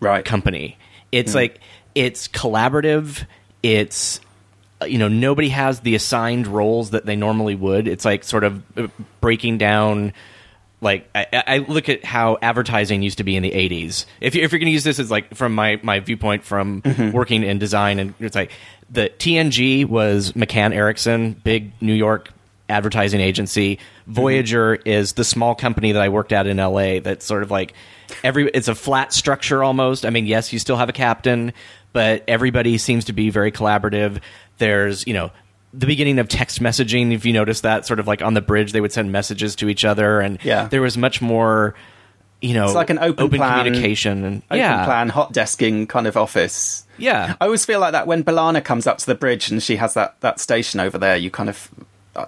Right. 0.00 0.24
company. 0.24 0.78
It's 1.10 1.34
like 1.34 1.60
it's 1.94 2.28
collaborative. 2.28 3.26
It's 3.62 4.20
you 4.86 4.98
know 4.98 5.08
nobody 5.08 5.48
has 5.48 5.80
the 5.80 5.94
assigned 5.94 6.46
roles 6.46 6.90
that 6.90 7.04
they 7.06 7.16
normally 7.16 7.54
would. 7.54 7.88
It's 7.88 8.04
like 8.04 8.24
sort 8.24 8.44
of 8.44 8.62
uh, 8.78 8.88
breaking 9.20 9.58
down. 9.58 10.12
Like 10.80 11.10
I, 11.14 11.26
I 11.32 11.58
look 11.58 11.88
at 11.88 12.04
how 12.04 12.38
advertising 12.40 13.02
used 13.02 13.18
to 13.18 13.24
be 13.24 13.34
in 13.34 13.42
the 13.42 13.50
'80s. 13.50 14.06
If 14.20 14.36
you 14.36 14.42
if 14.42 14.52
you're 14.52 14.60
going 14.60 14.66
to 14.66 14.72
use 14.72 14.84
this 14.84 15.00
as 15.00 15.10
like 15.10 15.34
from 15.34 15.54
my 15.54 15.80
my 15.82 15.98
viewpoint 15.98 16.44
from 16.44 16.82
working 17.12 17.42
in 17.42 17.58
design, 17.58 17.98
and 17.98 18.14
it's 18.20 18.36
like 18.36 18.52
the 18.90 19.10
TNG 19.18 19.84
was 19.86 20.32
McCann 20.32 20.74
Erickson, 20.74 21.32
big 21.32 21.72
New 21.80 21.94
York 21.94 22.30
advertising 22.68 23.20
agency. 23.20 23.78
Voyager 24.06 24.74
is 24.74 25.14
the 25.14 25.24
small 25.24 25.54
company 25.54 25.92
that 25.92 26.02
I 26.02 26.08
worked 26.08 26.32
at 26.32 26.46
in 26.46 26.56
LA 26.58 27.00
that's 27.00 27.24
sort 27.24 27.42
of 27.42 27.50
like 27.50 27.74
every 28.24 28.48
it's 28.48 28.68
a 28.68 28.74
flat 28.74 29.12
structure 29.12 29.62
almost. 29.64 30.04
I 30.06 30.10
mean, 30.10 30.26
yes, 30.26 30.52
you 30.52 30.58
still 30.58 30.76
have 30.76 30.88
a 30.88 30.92
captain, 30.92 31.52
but 31.92 32.24
everybody 32.28 32.78
seems 32.78 33.06
to 33.06 33.12
be 33.12 33.30
very 33.30 33.52
collaborative. 33.52 34.20
There's, 34.58 35.06
you 35.06 35.14
know, 35.14 35.30
the 35.74 35.86
beginning 35.86 36.18
of 36.18 36.28
text 36.28 36.60
messaging, 36.60 37.12
if 37.14 37.24
you 37.26 37.32
notice 37.32 37.60
that, 37.62 37.86
sort 37.86 38.00
of 38.00 38.06
like 38.06 38.22
on 38.22 38.34
the 38.34 38.40
bridge 38.40 38.72
they 38.72 38.80
would 38.80 38.92
send 38.92 39.12
messages 39.12 39.54
to 39.56 39.68
each 39.68 39.84
other 39.84 40.20
and 40.20 40.38
Yeah. 40.42 40.68
there 40.68 40.80
was 40.82 40.96
much 40.96 41.20
more 41.22 41.74
you 42.40 42.54
know 42.54 42.66
It's 42.66 42.74
like 42.74 42.90
an 42.90 42.98
open 43.00 43.28
plan- 43.30 43.64
communication 43.64 44.24
and 44.24 44.42
Open 44.50 44.58
yeah. 44.58 44.84
plan, 44.84 45.08
hot 45.08 45.32
desking 45.32 45.88
kind 45.88 46.06
of 46.06 46.16
office. 46.16 46.84
Yeah. 46.98 47.34
I 47.40 47.44
always 47.46 47.64
feel 47.64 47.80
like 47.80 47.92
that 47.92 48.06
when 48.06 48.24
B'Elanna 48.24 48.64
comes 48.64 48.86
up 48.86 48.98
to 48.98 49.06
the 49.06 49.14
bridge 49.14 49.50
and 49.50 49.62
she 49.62 49.76
has 49.76 49.94
that, 49.94 50.20
that 50.20 50.40
station 50.40 50.80
over 50.80 50.98
there, 50.98 51.16
you 51.16 51.30
kind 51.30 51.48
of. 51.48 51.70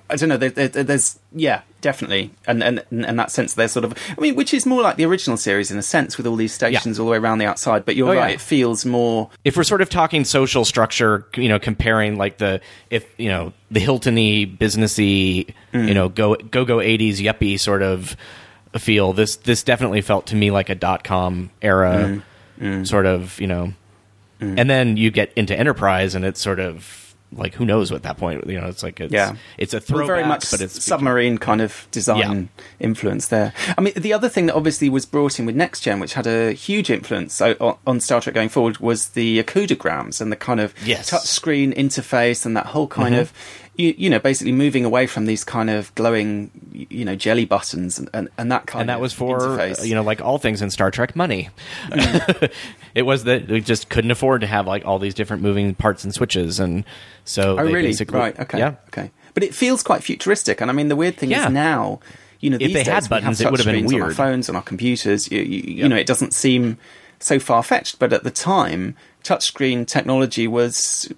I- 0.08 0.14
don't 0.14 0.28
know. 0.28 0.36
There, 0.36 0.50
there, 0.50 0.84
there's 0.84 1.18
yeah, 1.34 1.62
definitely, 1.80 2.30
and 2.46 2.62
and 2.62 2.84
and 2.92 3.18
that 3.18 3.32
sense 3.32 3.54
there's 3.54 3.72
sort 3.72 3.84
of. 3.84 3.92
I 4.16 4.20
mean, 4.20 4.36
which 4.36 4.54
is 4.54 4.64
more 4.64 4.82
like 4.82 4.94
the 4.94 5.04
original 5.04 5.36
series 5.36 5.72
in 5.72 5.78
a 5.78 5.82
sense, 5.82 6.16
with 6.16 6.28
all 6.28 6.36
these 6.36 6.52
stations 6.52 7.00
all 7.00 7.06
the 7.06 7.12
way 7.12 7.18
around 7.18 7.38
the 7.38 7.46
outside. 7.46 7.84
But 7.84 7.96
you're 7.96 8.10
Oh, 8.10 8.12
yeah. 8.12 8.20
right; 8.20 8.34
it 8.34 8.40
feels 8.40 8.86
more. 8.86 9.30
if 9.42 9.56
we're 9.56 9.64
sort 9.64 9.80
of 9.80 9.88
talking 9.90 10.24
social 10.24 10.64
structure, 10.64 11.26
you 11.34 11.48
know, 11.48 11.58
comparing 11.58 12.16
like 12.18 12.38
the 12.38 12.60
if 12.90 13.04
you 13.18 13.28
know 13.30 13.52
the 13.72 13.80
Hiltony 13.80 14.56
businessy, 14.56 15.52
mm. 15.74 15.88
you 15.88 15.94
know, 15.94 16.08
go 16.08 16.36
go 16.36 16.64
go 16.64 16.80
eighties 16.80 17.20
yuppie 17.20 17.58
sort 17.58 17.82
of 17.82 18.16
feel. 18.78 19.12
This 19.12 19.36
this 19.36 19.64
definitely 19.64 20.02
felt 20.02 20.28
to 20.28 20.36
me 20.36 20.52
like 20.52 20.68
a 20.68 20.76
dot 20.76 21.02
com 21.02 21.50
era 21.60 22.22
mm. 22.60 22.64
Mm. 22.64 22.86
sort 22.86 23.06
of 23.06 23.40
you 23.40 23.48
know 23.48 23.72
Mm. 24.40 24.58
and 24.58 24.70
then 24.70 24.96
you 24.96 25.10
get 25.10 25.32
into 25.34 25.58
Enterprise, 25.58 26.14
and 26.14 26.24
it's 26.24 26.40
sort 26.40 26.60
of 26.60 27.06
like 27.32 27.54
who 27.54 27.64
knows 27.64 27.92
at 27.92 28.02
that 28.02 28.16
point. 28.16 28.44
You 28.48 28.60
know, 28.60 28.66
it's 28.66 28.82
like 28.82 28.98
it's 28.98 29.12
Yeah. 29.12 29.36
it's 29.56 29.72
a 29.72 29.78
throwback, 29.80 30.06
very 30.08 30.24
much 30.24 30.50
but 30.50 30.60
it's 30.60 30.84
submarine 30.84 31.38
kind 31.38 31.60
of 31.60 31.86
design 31.92 32.48
influence 32.80 33.28
there. 33.28 33.52
I 33.78 33.80
mean, 33.80 33.92
the 33.96 34.12
other 34.12 34.28
thing 34.28 34.46
that 34.46 34.54
obviously 34.56 34.88
was 34.88 35.06
brought 35.06 35.38
in 35.38 35.46
with 35.46 35.54
Next 35.54 35.82
Gen, 35.82 36.00
which 36.00 36.14
had 36.14 36.26
a 36.26 36.52
huge 36.52 36.90
influence 36.90 37.40
on, 37.40 38.00
Star 38.00 38.20
Trek 38.20 38.34
going 38.34 38.48
forward, 38.48 38.78
was 38.78 39.10
the 39.10 39.40
Okudagrams 39.44 40.20
and 40.20 40.32
the 40.32 40.36
kind 40.36 40.58
of 40.58 40.74
Yes. 40.84 41.08
Mm-hmm. 41.10 41.16
touchscreen 41.16 41.76
interface 41.76 42.44
and 42.44 42.56
that 42.56 42.66
whole 42.66 42.88
kind 42.88 43.14
of. 43.14 43.32
You, 43.76 43.94
you 43.96 44.10
know, 44.10 44.18
basically 44.18 44.52
moving 44.52 44.84
away 44.84 45.06
from 45.06 45.24
these 45.24 45.42
kind 45.42 45.70
of 45.70 45.94
glowing, 45.94 46.50
you 46.72 47.04
know, 47.04 47.14
jelly 47.16 47.46
buttons 47.46 47.98
and, 47.98 48.10
and, 48.12 48.28
and 48.36 48.52
that 48.52 48.66
kind 48.66 48.82
and 48.82 48.90
of 48.90 48.94
that 48.96 49.00
was 49.00 49.12
for 49.14 49.38
interface. 49.38 49.86
you 49.86 49.94
know 49.94 50.02
like 50.02 50.20
all 50.20 50.36
things 50.38 50.60
in 50.60 50.70
Star 50.70 50.90
Trek 50.90 51.16
money. 51.16 51.48
it 52.94 53.02
was 53.02 53.24
that 53.24 53.48
we 53.48 53.60
just 53.60 53.88
couldn't 53.88 54.10
afford 54.10 54.40
to 54.42 54.46
have 54.46 54.66
like 54.66 54.84
all 54.84 54.98
these 54.98 55.14
different 55.14 55.42
moving 55.42 55.74
parts 55.74 56.04
and 56.04 56.12
switches, 56.14 56.60
and 56.60 56.84
so 57.24 57.58
Oh, 57.58 57.64
they 57.64 57.72
really? 57.72 57.88
basically- 57.88 58.18
Right. 58.18 58.38
Okay. 58.38 58.58
yeah. 58.58 58.74
Okay. 58.88 59.10
But 59.34 59.44
it 59.44 59.54
feels 59.54 59.82
quite 59.82 60.02
futuristic, 60.02 60.60
and 60.60 60.70
I 60.70 60.74
mean, 60.74 60.88
the 60.88 60.96
weird 60.96 61.16
thing 61.16 61.30
Yeah. 61.30 61.46
is 61.46 61.52
now, 61.52 62.00
you 62.40 62.50
know, 62.50 62.56
If 62.56 62.72
these 62.72 62.72
they 62.74 62.84
had 62.84 63.08
buttons, 63.08 63.38
have 63.38 63.46
it 63.46 63.50
would 63.50 63.60
have 63.60 63.66
been 63.66 63.84
touchscreens 63.84 63.94
on 63.94 64.00
our 64.00 64.06
weird. 64.08 64.16
phones, 64.16 64.48
on 64.48 64.56
our 64.56 64.62
computers. 64.62 65.30
You, 65.30 65.40
you, 65.40 65.74
you 65.82 65.88
know, 65.88 65.96
it 65.96 66.06
doesn't 66.06 66.34
seem 66.34 66.76
so 67.20 67.38
far 67.38 67.62
fetched, 67.62 67.98
but 67.98 68.12
at 68.12 68.24
the 68.24 68.30
time, 68.30 68.96
touchscreen 69.30 69.86
technology 69.86 70.46
was. 70.46 71.12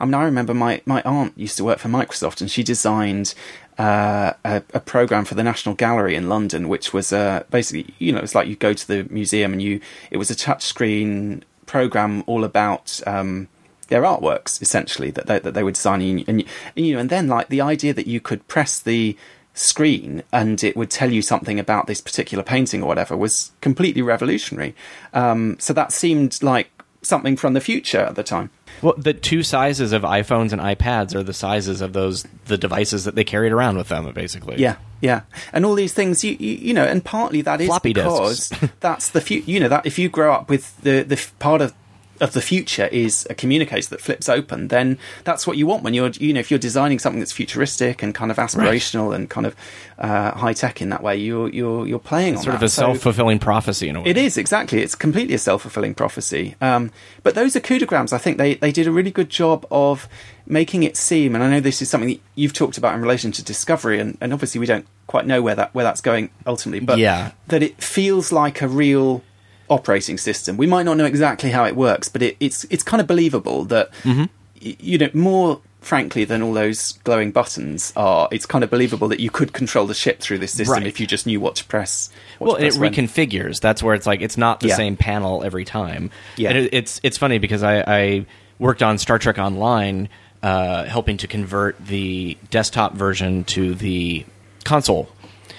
I 0.00 0.04
mean, 0.04 0.14
I 0.14 0.24
remember 0.24 0.54
my 0.54 0.82
my 0.84 1.02
aunt 1.02 1.36
used 1.36 1.56
to 1.58 1.64
work 1.64 1.78
for 1.78 1.88
Microsoft, 1.88 2.40
and 2.40 2.50
she 2.50 2.62
designed. 2.62 3.34
Uh, 3.78 4.34
a, 4.44 4.62
a 4.74 4.80
program 4.80 5.24
for 5.24 5.34
the 5.34 5.42
National 5.42 5.74
Gallery 5.74 6.14
in 6.14 6.28
London, 6.28 6.68
which 6.68 6.92
was 6.92 7.10
uh, 7.10 7.42
basically, 7.50 7.94
you 7.98 8.12
know, 8.12 8.18
it's 8.18 8.34
like 8.34 8.46
you 8.46 8.54
go 8.54 8.74
to 8.74 8.86
the 8.86 9.04
museum 9.10 9.54
and 9.54 9.62
you. 9.62 9.80
It 10.10 10.18
was 10.18 10.30
a 10.30 10.34
touchscreen 10.34 11.42
program 11.64 12.22
all 12.26 12.44
about 12.44 13.00
um, 13.06 13.48
their 13.88 14.02
artworks 14.02 14.60
essentially 14.60 15.10
that 15.10 15.26
they, 15.26 15.38
that 15.38 15.54
they 15.54 15.62
were 15.62 15.70
designing 15.70 16.24
and, 16.28 16.44
and 16.76 16.86
you 16.86 16.94
know 16.94 17.00
and 17.00 17.10
then 17.10 17.28
like 17.28 17.48
the 17.48 17.60
idea 17.62 17.94
that 17.94 18.06
you 18.06 18.20
could 18.20 18.46
press 18.46 18.78
the 18.78 19.16
screen 19.54 20.22
and 20.32 20.62
it 20.64 20.76
would 20.76 20.90
tell 20.90 21.10
you 21.10 21.22
something 21.22 21.58
about 21.58 21.86
this 21.86 22.00
particular 22.00 22.44
painting 22.44 22.82
or 22.82 22.86
whatever 22.86 23.16
was 23.16 23.52
completely 23.60 24.02
revolutionary 24.02 24.74
um, 25.12 25.56
so 25.58 25.72
that 25.72 25.92
seemed 25.92 26.42
like 26.42 26.81
something 27.02 27.36
from 27.36 27.54
the 27.54 27.60
future 27.60 28.00
at 28.00 28.14
the 28.14 28.22
time. 28.22 28.50
Well, 28.80 28.94
the 28.96 29.12
two 29.12 29.42
sizes 29.42 29.92
of 29.92 30.02
iPhones 30.02 30.52
and 30.52 30.60
iPads 30.60 31.14
are 31.14 31.22
the 31.22 31.34
sizes 31.34 31.80
of 31.80 31.92
those 31.92 32.24
the 32.46 32.58
devices 32.58 33.04
that 33.04 33.14
they 33.14 33.24
carried 33.24 33.52
around 33.52 33.76
with 33.76 33.88
them, 33.88 34.10
basically. 34.12 34.58
yeah 34.58 34.76
yeah. 35.00 35.22
And 35.52 35.66
all 35.66 35.74
these 35.74 35.92
things 35.92 36.24
you 36.24 36.36
you, 36.38 36.54
you 36.54 36.74
know 36.74 36.84
and 36.84 37.04
partly 37.04 37.42
that 37.42 37.60
is 37.60 37.66
Floppy 37.66 37.92
because 37.92 38.52
that's 38.80 39.10
the 39.10 39.20
future 39.20 39.50
you 39.50 39.60
know 39.60 39.68
that 39.68 39.84
if 39.84 39.98
you 39.98 40.08
grow 40.08 40.32
up 40.32 40.48
with 40.48 40.80
the 40.82 41.02
the 41.02 41.20
part 41.38 41.60
of 41.60 41.74
of 42.22 42.32
the 42.32 42.40
future 42.40 42.86
is 42.86 43.26
a 43.28 43.34
communicator 43.34 43.88
that 43.90 44.00
flips 44.00 44.28
open, 44.28 44.68
then 44.68 44.96
that's 45.24 45.46
what 45.46 45.56
you 45.58 45.66
want 45.66 45.82
when 45.82 45.92
you're, 45.92 46.08
you 46.12 46.32
know, 46.32 46.40
if 46.40 46.50
you're 46.50 46.58
designing 46.58 46.98
something 46.98 47.18
that's 47.20 47.32
futuristic 47.32 48.02
and 48.02 48.14
kind 48.14 48.30
of 48.30 48.38
aspirational 48.38 49.14
and 49.14 49.28
kind 49.28 49.46
of 49.46 49.54
uh, 49.98 50.30
high 50.32 50.54
tech 50.54 50.80
in 50.80 50.88
that 50.88 51.02
way, 51.02 51.16
you're 51.16 51.48
you're 51.50 51.86
you're 51.86 51.98
playing 51.98 52.36
on 52.36 52.42
Sort 52.42 52.54
of 52.56 52.62
a 52.62 52.68
So- 52.68 52.82
self 52.82 52.98
fulfilling 53.00 53.38
prophecy 53.40 53.88
in 53.88 53.96
a 53.96 54.00
way. 54.00 54.08
it 54.10 54.16
is 54.16 54.38
exactly. 54.38 54.80
It's 54.80 54.94
completely 54.94 55.34
a 55.34 55.38
self 55.38 55.62
fulfilling 55.62 55.94
prophecy. 55.94 56.54
Um, 56.60 56.90
but 57.22 57.34
those 57.34 57.54
Okudagrams, 57.54 58.12
I 58.12 58.18
think 58.18 58.38
they, 58.38 58.54
they 58.54 58.72
did 58.72 58.86
a 58.86 58.92
really 58.92 59.10
good 59.10 59.28
job 59.28 59.66
of 59.70 60.08
making 60.46 60.82
it 60.84 60.96
seem. 60.96 61.34
And 61.34 61.42
I 61.44 61.50
know 61.50 61.60
this 61.60 61.82
is 61.82 61.90
something 61.90 62.08
that 62.10 62.20
you've 62.36 62.52
talked 62.52 62.78
about 62.78 62.94
in 62.94 63.00
relation 63.02 63.32
to 63.32 63.44
Discovery, 63.44 64.00
and, 64.00 64.16
and 64.20 64.32
obviously 64.32 64.58
we 64.60 64.66
don't 64.66 64.86
quite 65.06 65.26
know 65.26 65.42
where 65.42 65.54
that 65.56 65.74
where 65.74 65.84
that's 65.84 66.00
going 66.00 66.30
ultimately. 66.46 66.80
But 66.84 66.98
Yeah. 66.98 67.32
that 67.48 67.62
it 67.62 67.82
feels 67.82 68.30
like 68.32 68.62
a 68.62 68.68
real 68.68 69.22
operating 69.68 70.18
system. 70.18 70.56
We 70.56 70.66
might 70.66 70.84
not 70.84 70.96
know 70.96 71.04
exactly 71.04 71.50
how 71.50 71.64
it 71.64 71.76
works, 71.76 72.08
but 72.08 72.22
it, 72.22 72.36
it's 72.40 72.64
it's 72.64 72.82
kind 72.82 73.00
of 73.00 73.06
believable 73.06 73.64
that 73.66 73.90
Mm-hmm. 74.02 74.24
y- 74.64 74.76
you 74.80 74.98
know 74.98 75.10
more. 75.14 75.60
Frankly, 75.80 76.24
than 76.24 76.42
all 76.42 76.52
those 76.52 76.92
glowing 77.02 77.32
buttons 77.32 77.92
are, 77.96 78.28
it's 78.30 78.46
kind 78.46 78.62
of 78.62 78.70
believable 78.70 79.08
that 79.08 79.18
you 79.18 79.30
could 79.30 79.52
control 79.52 79.84
the 79.84 79.94
ship 79.94 80.20
through 80.20 80.38
this 80.38 80.52
system 80.52 80.74
Right. 80.74 80.86
if 80.86 81.00
you 81.00 81.08
just 81.08 81.26
knew 81.26 81.40
what 81.40 81.56
to 81.56 81.64
press. 81.64 82.08
What 82.38 82.46
well, 82.46 82.56
to 82.58 82.66
and 82.66 82.72
it 82.76 82.78
when. 82.78 82.92
reconfigures. 82.94 83.58
That's 83.60 83.82
where 83.82 83.96
it's 83.96 84.06
like 84.06 84.20
it's 84.20 84.36
not 84.36 84.60
the 84.60 84.68
Yeah. 84.68 84.76
same 84.76 84.96
panel 84.96 85.42
every 85.42 85.64
time. 85.64 86.12
Yeah. 86.36 86.50
and 86.50 86.58
it, 86.58 86.72
it's 86.72 87.00
it's 87.02 87.18
funny 87.18 87.38
because 87.38 87.64
I, 87.64 87.80
I 87.84 88.26
worked 88.60 88.80
on 88.80 88.96
Star 88.96 89.18
Trek 89.18 89.38
Online, 89.40 90.08
uh, 90.40 90.84
helping 90.84 91.16
to 91.16 91.26
convert 91.26 91.84
the 91.84 92.38
desktop 92.50 92.94
version 92.94 93.42
to 93.46 93.74
the 93.74 94.24
console, 94.64 95.08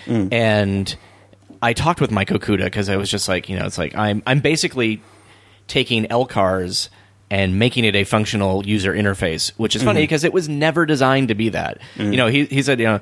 Mm. 0.06 0.32
and 0.32 0.95
I 1.64 1.74
talked 1.74 2.01
with 2.01 2.11
Mike 2.11 2.30
Okuda 2.30 2.66
because 2.66 2.89
I 2.89 2.97
was 2.97 3.09
just 3.09 3.28
like, 3.28 3.49
you 3.49 3.57
know, 3.57 3.66
it's 3.66 3.78
like 3.78 3.95
I'm 3.95 4.22
I'm 4.28 4.39
basically 4.41 5.01
taking 5.68 6.05
LCARS 6.05 6.89
and 7.32 7.57
making 7.57 7.86
it 7.86 7.95
a 7.95 8.03
functional 8.03 8.66
user 8.68 8.93
interface, 8.93 9.51
which 9.57 9.76
is 9.76 9.82
funny 9.82 9.99
Mm-hmm. 10.01 10.03
because 10.03 10.24
it 10.24 10.34
was 10.34 10.47
never 10.49 10.86
designed 10.86 11.30
to 11.30 11.36
be 11.36 11.49
that. 11.49 11.80
You 11.97 12.18
know, 12.18 12.28
he 12.28 12.45
he 12.45 12.61
said, 12.61 12.80
you 12.80 12.86
know, 12.86 12.99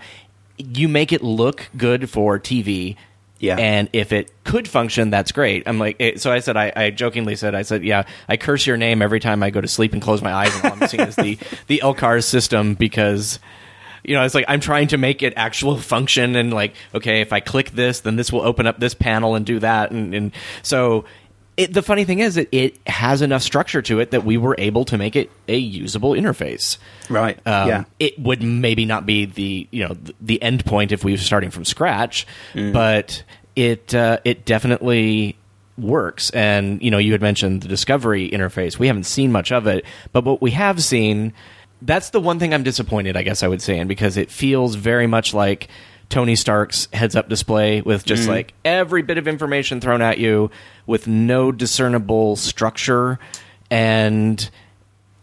you 0.58 0.88
make 0.88 1.12
it 1.12 1.24
look 1.24 1.70
good 1.76 2.10
for 2.10 2.40
TV. 2.40 2.96
Yeah. 3.40 3.56
And 3.58 3.90
if 3.92 4.12
it 4.12 4.32
could 4.44 4.68
function, 4.68 5.10
that's 5.10 5.32
great. 5.32 5.64
I'm 5.66 5.80
like, 5.80 5.96
it, 5.98 6.22
so 6.22 6.32
I 6.32 6.42
said, 6.42 6.56
I, 6.56 6.72
I 6.76 6.90
jokingly 6.92 7.36
said, 7.36 7.56
I 7.56 7.64
said, 7.64 7.84
yeah, 7.84 8.04
I 8.30 8.38
curse 8.38 8.68
your 8.68 8.78
name 8.78 9.02
every 9.02 9.20
time 9.20 9.42
I 9.42 9.50
go 9.50 9.60
to 9.60 9.68
sleep 9.68 9.94
and 9.94 10.02
close 10.04 10.22
my 10.22 10.32
eyes, 10.32 10.56
and 10.56 10.66
all 10.66 10.78
I'm 10.80 10.88
seeing 10.88 11.08
is 11.08 11.16
the 11.16 11.40
the 11.68 11.80
LCARS 11.84 12.26
system 12.26 12.76
because 12.76 13.40
you 14.04 14.16
know, 14.16 14.24
it's 14.24 14.36
like 14.36 14.46
I'm 14.48 14.60
trying 14.60 14.88
to 14.90 14.98
make 14.98 15.22
it 15.24 15.34
actual 15.36 15.78
function 15.94 16.36
and 16.36 16.54
like, 16.54 16.74
okay, 16.96 17.22
if 17.22 17.32
I 17.34 17.40
click 17.40 17.72
this, 17.72 18.02
then 18.02 18.16
this 18.16 18.32
will 18.32 18.42
open 18.42 18.68
up 18.68 18.80
this 18.80 18.94
panel 18.94 19.36
and 19.36 19.46
do 19.46 19.60
that. 19.60 19.92
And, 19.92 20.14
and 20.16 20.32
so 20.64 21.06
it, 21.58 21.74
the 21.74 21.82
funny 21.82 22.06
thing 22.06 22.20
is 22.20 22.36
that 22.36 22.48
it 22.52 22.78
has 22.88 23.22
enough 23.22 23.42
structure 23.44 23.82
to 23.84 24.00
it 24.00 24.12
that 24.12 24.24
we 24.24 24.38
were 24.38 24.56
able 24.58 24.86
to 24.86 24.98
make 24.98 25.16
it 25.16 25.30
a 25.48 25.58
usable 25.58 26.12
interface. 26.12 26.78
Right. 27.10 27.38
Um, 27.46 27.68
yeah. 27.68 27.84
It 28.00 28.18
would 28.18 28.42
maybe 28.42 28.86
not 28.86 29.06
be 29.06 29.26
the, 29.26 29.68
you 29.70 29.88
know, 29.88 29.94
the, 29.94 30.16
the 30.22 30.42
end 30.42 30.66
point 30.66 30.92
if 30.92 31.04
we 31.04 31.12
were 31.12 31.18
starting 31.18 31.52
from 31.52 31.66
scratch, 31.66 32.26
Mm. 32.54 32.72
but 32.74 33.24
it, 33.56 33.94
uh, 33.94 34.20
it 34.24 34.46
definitely 34.46 35.36
works. 35.78 36.30
And, 36.32 36.82
you 36.82 36.90
know, 36.90 36.98
you 36.98 37.12
had 37.12 37.22
mentioned 37.22 37.64
the 37.64 37.68
Discovery 37.68 38.30
interface. 38.30 38.80
We 38.80 38.88
haven't 38.88 39.04
seen 39.06 39.32
much 39.32 39.52
of 39.52 39.68
it, 39.68 39.86
but 40.14 40.24
what 40.24 40.42
we 40.42 40.52
have 40.52 40.82
seen, 40.82 41.34
that's 41.82 42.12
the 42.12 42.20
one 42.20 42.40
thing 42.40 42.54
I'm 42.54 42.64
disappointed, 42.64 43.18
I 43.18 43.24
guess 43.24 43.44
I 43.44 43.48
would 43.48 43.62
say, 43.62 43.78
in 43.78 43.88
because 43.88 44.18
it 44.18 44.30
feels 44.30 44.76
very 44.76 45.08
much 45.08 45.34
like 45.34 45.68
Tony 46.10 46.36
Stark's 46.36 46.88
heads 46.94 47.16
up 47.16 47.30
display 47.30 47.82
with 47.82 48.06
just 48.06 48.24
mm. 48.24 48.30
like 48.30 48.54
every 48.64 49.02
bit 49.02 49.18
of 49.18 49.28
information 49.28 49.82
thrown 49.82 50.02
at 50.02 50.18
you 50.18 50.52
with 50.86 51.08
no 51.08 51.52
discernible 51.52 52.36
structure. 52.36 53.18
And 53.72 54.50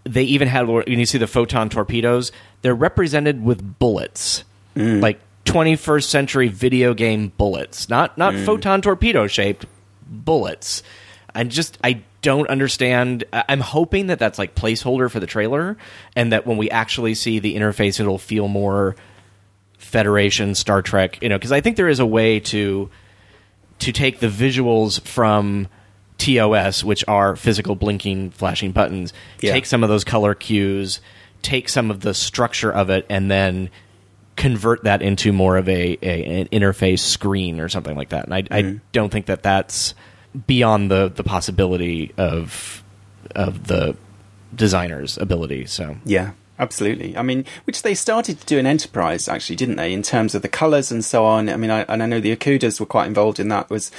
they 0.04 0.24
even 0.24 0.48
had, 0.48 0.66
when 0.66 0.98
you 0.98 1.06
see 1.06 1.18
the 1.18 1.26
photon 1.26 1.68
torpedoes, 1.68 2.32
they're 2.62 2.74
represented 2.74 3.44
with 3.44 3.78
bullets. 3.78 4.44
Mm. 4.74 5.02
Like 5.02 5.20
21st 5.44 6.04
century 6.04 6.48
video 6.48 6.94
game 6.94 7.32
bullets. 7.36 7.88
Not, 7.88 8.16
not 8.18 8.34
mm. 8.34 8.44
photon 8.44 8.82
torpedo 8.82 9.26
shaped 9.26 9.66
bullets. 10.08 10.82
I 11.34 11.44
just 11.44 11.78
I 11.84 12.02
don't 12.22 12.48
understand. 12.48 13.24
I'm 13.32 13.60
hoping 13.60 14.08
that 14.08 14.18
that's 14.18 14.38
like 14.38 14.54
placeholder 14.54 15.10
for 15.10 15.20
the 15.20 15.26
trailer, 15.26 15.76
and 16.16 16.32
that 16.32 16.46
when 16.46 16.56
we 16.56 16.70
actually 16.70 17.14
see 17.14 17.38
the 17.38 17.54
interface, 17.56 18.00
it'll 18.00 18.18
feel 18.18 18.48
more 18.48 18.96
Federation, 19.78 20.54
Star 20.54 20.82
Trek. 20.82 21.18
You 21.22 21.28
know, 21.28 21.38
because 21.38 21.52
I 21.52 21.60
think 21.60 21.76
there 21.76 21.88
is 21.88 22.00
a 22.00 22.06
way 22.06 22.40
to 22.40 22.90
to 23.80 23.92
take 23.92 24.18
the 24.18 24.26
visuals 24.26 25.00
from 25.00 25.68
TOS, 26.18 26.82
which 26.82 27.04
are 27.06 27.36
physical 27.36 27.76
blinking, 27.76 28.30
flashing 28.30 28.72
buttons, 28.72 29.12
Yeah. 29.40 29.52
take 29.52 29.66
some 29.66 29.84
of 29.84 29.88
those 29.88 30.02
color 30.02 30.34
cues, 30.34 31.00
take 31.42 31.68
some 31.68 31.90
of 31.90 32.00
the 32.00 32.12
structure 32.12 32.72
of 32.72 32.90
it, 32.90 33.06
and 33.08 33.30
then 33.30 33.70
convert 34.34 34.84
that 34.84 35.00
into 35.02 35.32
more 35.32 35.56
of 35.56 35.68
a, 35.68 35.98
a 36.02 36.40
an 36.40 36.48
interface 36.48 37.00
screen 37.00 37.60
or 37.60 37.68
something 37.68 37.96
like 37.96 38.08
that. 38.10 38.24
And 38.24 38.34
I, 38.34 38.38
I 38.38 38.62
mm-hmm. 38.62 38.78
don't 38.92 39.10
think 39.10 39.26
that 39.26 39.42
that's 39.42 39.94
beyond 40.46 40.90
the 40.90 41.08
the 41.08 41.24
possibility 41.24 42.12
of 42.16 42.82
of 43.34 43.66
the 43.66 43.96
designer's 44.54 45.18
ability. 45.18 45.66
So 45.66 45.96
Yeah, 46.04 46.32
absolutely. 46.58 47.16
I 47.16 47.22
mean, 47.22 47.44
which 47.64 47.82
they 47.82 47.94
started 47.94 48.40
to 48.40 48.46
do 48.46 48.58
in 48.58 48.66
Enterprise, 48.66 49.28
actually, 49.28 49.56
didn't 49.56 49.76
they? 49.76 49.92
In 49.92 50.02
terms 50.02 50.34
of 50.34 50.42
the 50.42 50.48
colours 50.48 50.90
and 50.90 51.04
so 51.04 51.24
on. 51.24 51.48
I 51.48 51.56
mean, 51.56 51.70
I, 51.70 51.82
and 51.82 52.02
I 52.02 52.06
know 52.06 52.20
the 52.20 52.34
Okudas 52.34 52.80
were 52.80 52.86
quite 52.86 53.06
involved 53.06 53.40
in 53.40 53.48
that. 53.48 53.70
Was 53.70 53.90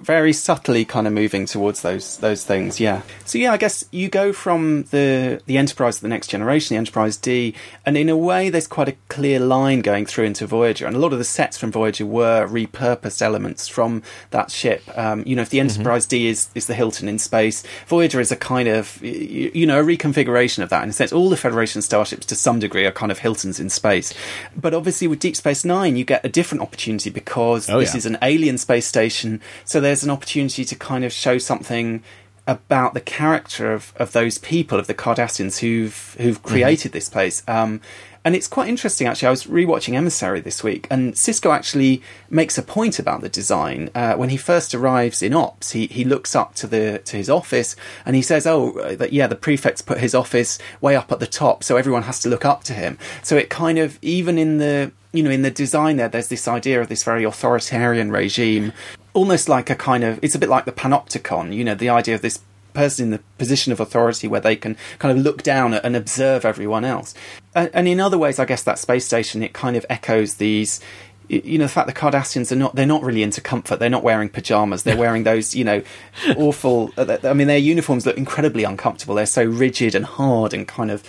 very 0.00 0.32
subtly 0.32 0.84
kind 0.84 1.06
of 1.06 1.12
moving 1.12 1.46
towards 1.46 1.82
those 1.82 2.16
those 2.18 2.44
things. 2.44 2.80
Yeah. 2.80 3.02
So 3.24 3.38
yeah, 3.38 3.52
I 3.52 3.56
guess 3.56 3.84
you 3.90 4.08
go 4.08 4.32
from 4.32 4.84
the 4.84 5.40
the 5.46 5.58
Enterprise 5.58 5.96
to 5.96 6.02
the 6.02 6.08
next 6.08 6.28
generation, 6.28 6.74
the 6.74 6.78
Enterprise 6.78 7.16
D, 7.16 7.54
and 7.86 7.96
in 7.96 8.08
a 8.08 8.16
way, 8.16 8.48
there's 8.50 8.66
quite 8.66 8.88
a 8.88 8.96
clear 9.08 9.38
line 9.38 9.80
going 9.80 10.06
through 10.06 10.24
into 10.24 10.46
Voyager, 10.46 10.86
and 10.86 10.96
a 10.96 10.98
lot 10.98 11.12
of 11.12 11.18
the 11.18 11.24
sets 11.24 11.58
from 11.58 11.70
Voyager 11.70 12.06
were 12.06 12.46
repurposed 12.48 13.22
elements 13.22 13.68
from 13.68 14.02
that 14.30 14.50
ship. 14.50 14.82
Um, 14.96 15.22
you 15.26 15.36
know, 15.36 15.42
if 15.42 15.50
the 15.50 15.60
Enterprise 15.60 16.06
D 16.06 16.26
is 16.26 16.48
is 16.54 16.66
the 16.66 16.74
Hilton 16.74 17.08
in 17.08 17.18
space, 17.18 17.62
Voyager 17.86 18.20
is 18.20 18.32
a 18.32 18.36
kind 18.36 18.68
of 18.68 18.98
y- 19.02 19.08
y- 19.10 19.50
you 19.54 19.66
know 19.66 19.80
a 19.80 19.84
reconfiguration 19.84 20.62
of 20.62 20.70
that. 20.70 20.82
In 20.82 20.88
a 20.90 20.92
sense, 20.92 21.12
all 21.12 21.28
the 21.30 21.36
Federation 21.36 21.82
starships 21.82 22.26
to 22.26 22.34
some 22.34 22.58
degree 22.58 22.86
are 22.86 22.92
kind 22.92 23.12
of 23.12 23.18
Hiltons 23.18 23.60
in 23.60 23.68
space, 23.70 24.12
but 24.56 24.74
obviously 24.74 25.06
with 25.06 25.20
Deep 25.20 25.36
Space 25.36 25.64
Nine, 25.64 25.96
you 25.96 26.04
get 26.04 26.24
a 26.24 26.28
different 26.28 26.62
opportunity 26.62 27.10
because 27.10 27.68
Oh, 27.68 27.78
this 27.78 27.92
yeah. 27.94 27.98
is 27.98 28.06
an 28.06 28.18
alien 28.22 28.58
space 28.58 28.86
station. 28.86 29.40
So 29.64 29.80
there's 29.92 30.02
an 30.02 30.10
opportunity 30.10 30.64
to 30.64 30.74
kind 30.74 31.04
of 31.04 31.12
show 31.12 31.36
something 31.36 32.02
about 32.46 32.94
the 32.94 33.00
character 33.00 33.74
of, 33.74 33.92
of 33.96 34.12
those 34.12 34.38
people 34.38 34.78
of 34.78 34.86
the 34.86 34.94
Cardassians 34.94 35.58
who've 35.58 36.16
who've 36.18 36.42
created 36.42 36.92
this 36.92 37.10
place. 37.10 37.42
Um, 37.46 37.82
and 38.24 38.34
it's 38.34 38.48
quite 38.48 38.70
interesting, 38.70 39.06
actually. 39.06 39.26
I 39.28 39.32
was 39.32 39.44
rewatching 39.44 39.92
Emissary 39.92 40.40
this 40.40 40.64
week, 40.64 40.86
and 40.90 41.12
Sisko 41.12 41.52
actually 41.52 42.02
makes 42.30 42.56
a 42.56 42.62
point 42.62 42.98
about 42.98 43.20
the 43.20 43.28
design. 43.28 43.90
Uh, 43.94 44.14
when 44.14 44.30
he 44.30 44.38
first 44.38 44.74
arrives 44.74 45.22
in 45.22 45.34
Ops, 45.34 45.72
he, 45.72 45.88
he 45.88 46.04
looks 46.04 46.34
up 46.34 46.54
to 46.54 46.66
the 46.66 47.02
to 47.04 47.18
his 47.18 47.28
office 47.28 47.76
and 48.06 48.16
he 48.16 48.22
says, 48.22 48.46
"Oh, 48.46 48.78
uh, 48.78 48.94
that 48.94 49.12
yeah, 49.12 49.26
the 49.26 49.36
prefect's 49.36 49.82
put 49.82 49.98
his 49.98 50.14
office 50.14 50.58
way 50.80 50.96
up 50.96 51.12
at 51.12 51.20
the 51.20 51.26
top, 51.26 51.62
so 51.62 51.76
everyone 51.76 52.04
has 52.04 52.18
to 52.20 52.30
look 52.30 52.46
up 52.46 52.64
to 52.64 52.72
him." 52.72 52.96
So 53.22 53.36
it 53.36 53.50
kind 53.50 53.78
of 53.78 53.98
even 54.00 54.38
in 54.38 54.56
the 54.56 54.90
you 55.12 55.22
know 55.22 55.30
in 55.30 55.42
the 55.42 55.50
design 55.50 55.98
there, 55.98 56.08
there's 56.08 56.28
this 56.28 56.48
idea 56.48 56.80
of 56.80 56.88
this 56.88 57.04
very 57.04 57.24
authoritarian 57.24 58.10
regime, 58.10 58.72
almost 59.14 59.48
like 59.48 59.70
a 59.70 59.74
kind 59.74 60.04
of 60.04 60.18
it's 60.22 60.34
a 60.34 60.38
bit 60.38 60.48
like 60.48 60.64
the 60.64 60.72
panopticon. 60.72 61.54
You 61.54 61.64
know, 61.64 61.74
the 61.74 61.88
idea 61.88 62.14
of 62.14 62.22
this 62.22 62.40
person 62.72 63.06
in 63.06 63.10
the 63.10 63.20
position 63.38 63.72
of 63.72 63.80
authority 63.80 64.26
where 64.26 64.40
they 64.40 64.56
can 64.56 64.76
kind 64.98 65.16
of 65.16 65.22
look 65.22 65.42
down 65.42 65.74
and 65.74 65.94
observe 65.94 66.44
everyone 66.44 66.84
else. 66.84 67.14
And, 67.54 67.70
and 67.74 67.86
in 67.86 68.00
other 68.00 68.18
ways, 68.18 68.38
I 68.38 68.44
guess 68.44 68.62
that 68.62 68.78
space 68.78 69.04
station 69.04 69.42
it 69.42 69.52
kind 69.52 69.76
of 69.76 69.84
echoes 69.90 70.34
these. 70.34 70.80
You 71.28 71.56
know 71.56 71.64
the 71.64 71.70
fact 71.70 71.86
the 71.86 71.94
Cardassians 71.94 72.52
are 72.52 72.56
not—they're 72.56 72.84
not 72.84 73.02
really 73.02 73.22
into 73.22 73.40
comfort. 73.40 73.78
They're 73.78 73.88
not 73.88 74.02
wearing 74.02 74.28
pajamas. 74.28 74.82
They're 74.82 74.96
wearing 74.96 75.22
those, 75.22 75.54
you 75.54 75.64
know, 75.64 75.82
awful. 76.36 76.92
uh, 76.98 77.16
I 77.22 77.32
mean, 77.32 77.46
their 77.46 77.58
uniforms 77.58 78.04
look 78.04 78.18
incredibly 78.18 78.64
uncomfortable. 78.64 79.14
They're 79.14 79.24
so 79.24 79.44
rigid 79.44 79.94
and 79.94 80.04
hard 80.04 80.52
and 80.52 80.68
kind 80.68 80.90
of, 80.90 81.02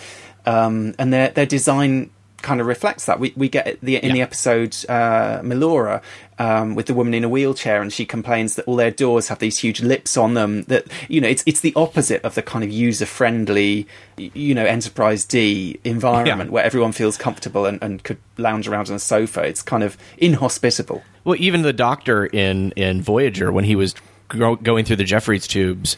um, 0.46 0.94
and 0.98 1.12
their 1.12 1.28
their 1.28 1.44
design 1.44 2.10
kind 2.44 2.60
of 2.60 2.66
reflects 2.66 3.06
that. 3.06 3.18
We 3.18 3.32
we 3.36 3.48
get 3.48 3.80
the 3.82 3.96
in 3.96 4.12
the 4.12 4.22
episode 4.22 4.76
uh, 4.88 5.40
Melora 5.40 6.00
um, 6.38 6.74
with 6.74 6.86
the 6.86 6.94
woman 6.94 7.14
in 7.14 7.24
a 7.24 7.28
wheelchair, 7.28 7.80
and 7.80 7.92
she 7.92 8.04
complains 8.04 8.56
that 8.56 8.66
all 8.66 8.76
their 8.76 8.90
doors 8.90 9.28
have 9.28 9.38
these 9.38 9.58
huge 9.58 9.80
lips 9.80 10.16
on 10.16 10.34
them. 10.34 10.62
That 10.64 10.86
you 11.08 11.20
know, 11.20 11.28
it's 11.28 11.42
it's 11.46 11.60
the 11.60 11.72
opposite 11.76 12.22
of 12.24 12.34
the 12.34 12.42
kind 12.42 12.64
of 12.64 12.70
user 12.70 13.06
friendly, 13.06 13.86
you 14.16 14.54
know, 14.54 14.64
Enterprise 14.64 15.24
D 15.24 15.78
environment 15.84 16.50
Yeah. 16.50 16.54
where 16.54 16.64
everyone 16.64 16.92
feels 16.92 17.16
comfortable 17.16 17.66
and, 17.66 17.82
and 17.82 18.02
could 18.02 18.18
lounge 18.38 18.66
around 18.68 18.88
on 18.90 18.96
a 18.96 18.98
sofa. 18.98 19.42
It's 19.42 19.62
kind 19.62 19.82
of 19.82 19.96
inhospitable. 20.18 21.02
Well, 21.24 21.36
even 21.38 21.62
the 21.62 21.72
doctor 21.72 22.26
in 22.26 22.72
in 22.72 23.00
Voyager, 23.02 23.52
when 23.52 23.64
he 23.64 23.76
was 23.76 23.94
going 24.28 24.84
through 24.84 24.96
the 24.96 25.04
Jefferies 25.04 25.46
tubes, 25.46 25.96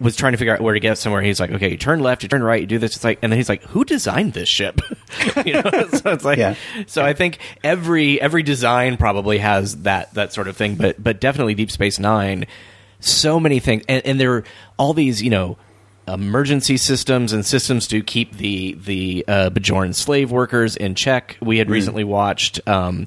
was 0.00 0.16
trying 0.16 0.32
to 0.32 0.38
figure 0.38 0.54
out 0.54 0.60
where 0.62 0.74
to 0.74 0.80
get 0.80 0.96
somewhere. 0.98 1.20
He's 1.22 1.38
like, 1.38 1.50
okay, 1.50 1.68
you 1.70 1.76
turn 1.76 2.00
left, 2.00 2.22
you 2.22 2.28
turn 2.28 2.42
right, 2.42 2.60
you 2.60 2.66
do 2.66 2.78
this. 2.78 2.96
It's 2.96 3.04
like, 3.04 3.18
and 3.22 3.30
then 3.30 3.38
he's 3.38 3.48
like, 3.50 3.62
who 3.64 3.84
designed 3.84 4.32
this 4.32 4.48
ship? 4.48 4.80
you 5.44 5.52
know, 5.52 5.62
so 5.92 6.10
it's 6.12 6.24
like, 6.24 6.38
Yeah. 6.38 6.54
so 6.86 7.04
I 7.04 7.12
think 7.12 7.38
every 7.62 8.20
every 8.20 8.42
design 8.42 8.96
probably 8.96 9.38
has 9.38 9.82
that 9.82 10.12
that 10.14 10.32
sort 10.32 10.48
of 10.48 10.56
thing, 10.56 10.74
but 10.76 11.02
but 11.02 11.20
definitely 11.20 11.54
Deep 11.54 11.70
Space 11.70 11.98
Nine, 11.98 12.46
so 13.00 13.38
many 13.38 13.60
things, 13.60 13.84
and, 13.88 14.04
and 14.06 14.18
there 14.20 14.32
are 14.34 14.44
all 14.78 14.94
these, 14.94 15.22
you 15.22 15.30
know. 15.30 15.56
Emergency 16.08 16.76
systems 16.76 17.32
and 17.32 17.46
systems 17.46 17.86
to 17.88 18.02
keep 18.02 18.36
the 18.38 18.72
the 18.72 19.24
uh, 19.28 19.50
Bajoran 19.50 19.94
slave 19.94 20.32
workers 20.32 20.74
in 20.74 20.96
check. 20.96 21.36
We 21.40 21.54
Mm. 21.54 21.58
had 21.58 21.70
recently 21.70 22.02
watched. 22.04 22.58
Um, 22.66 23.06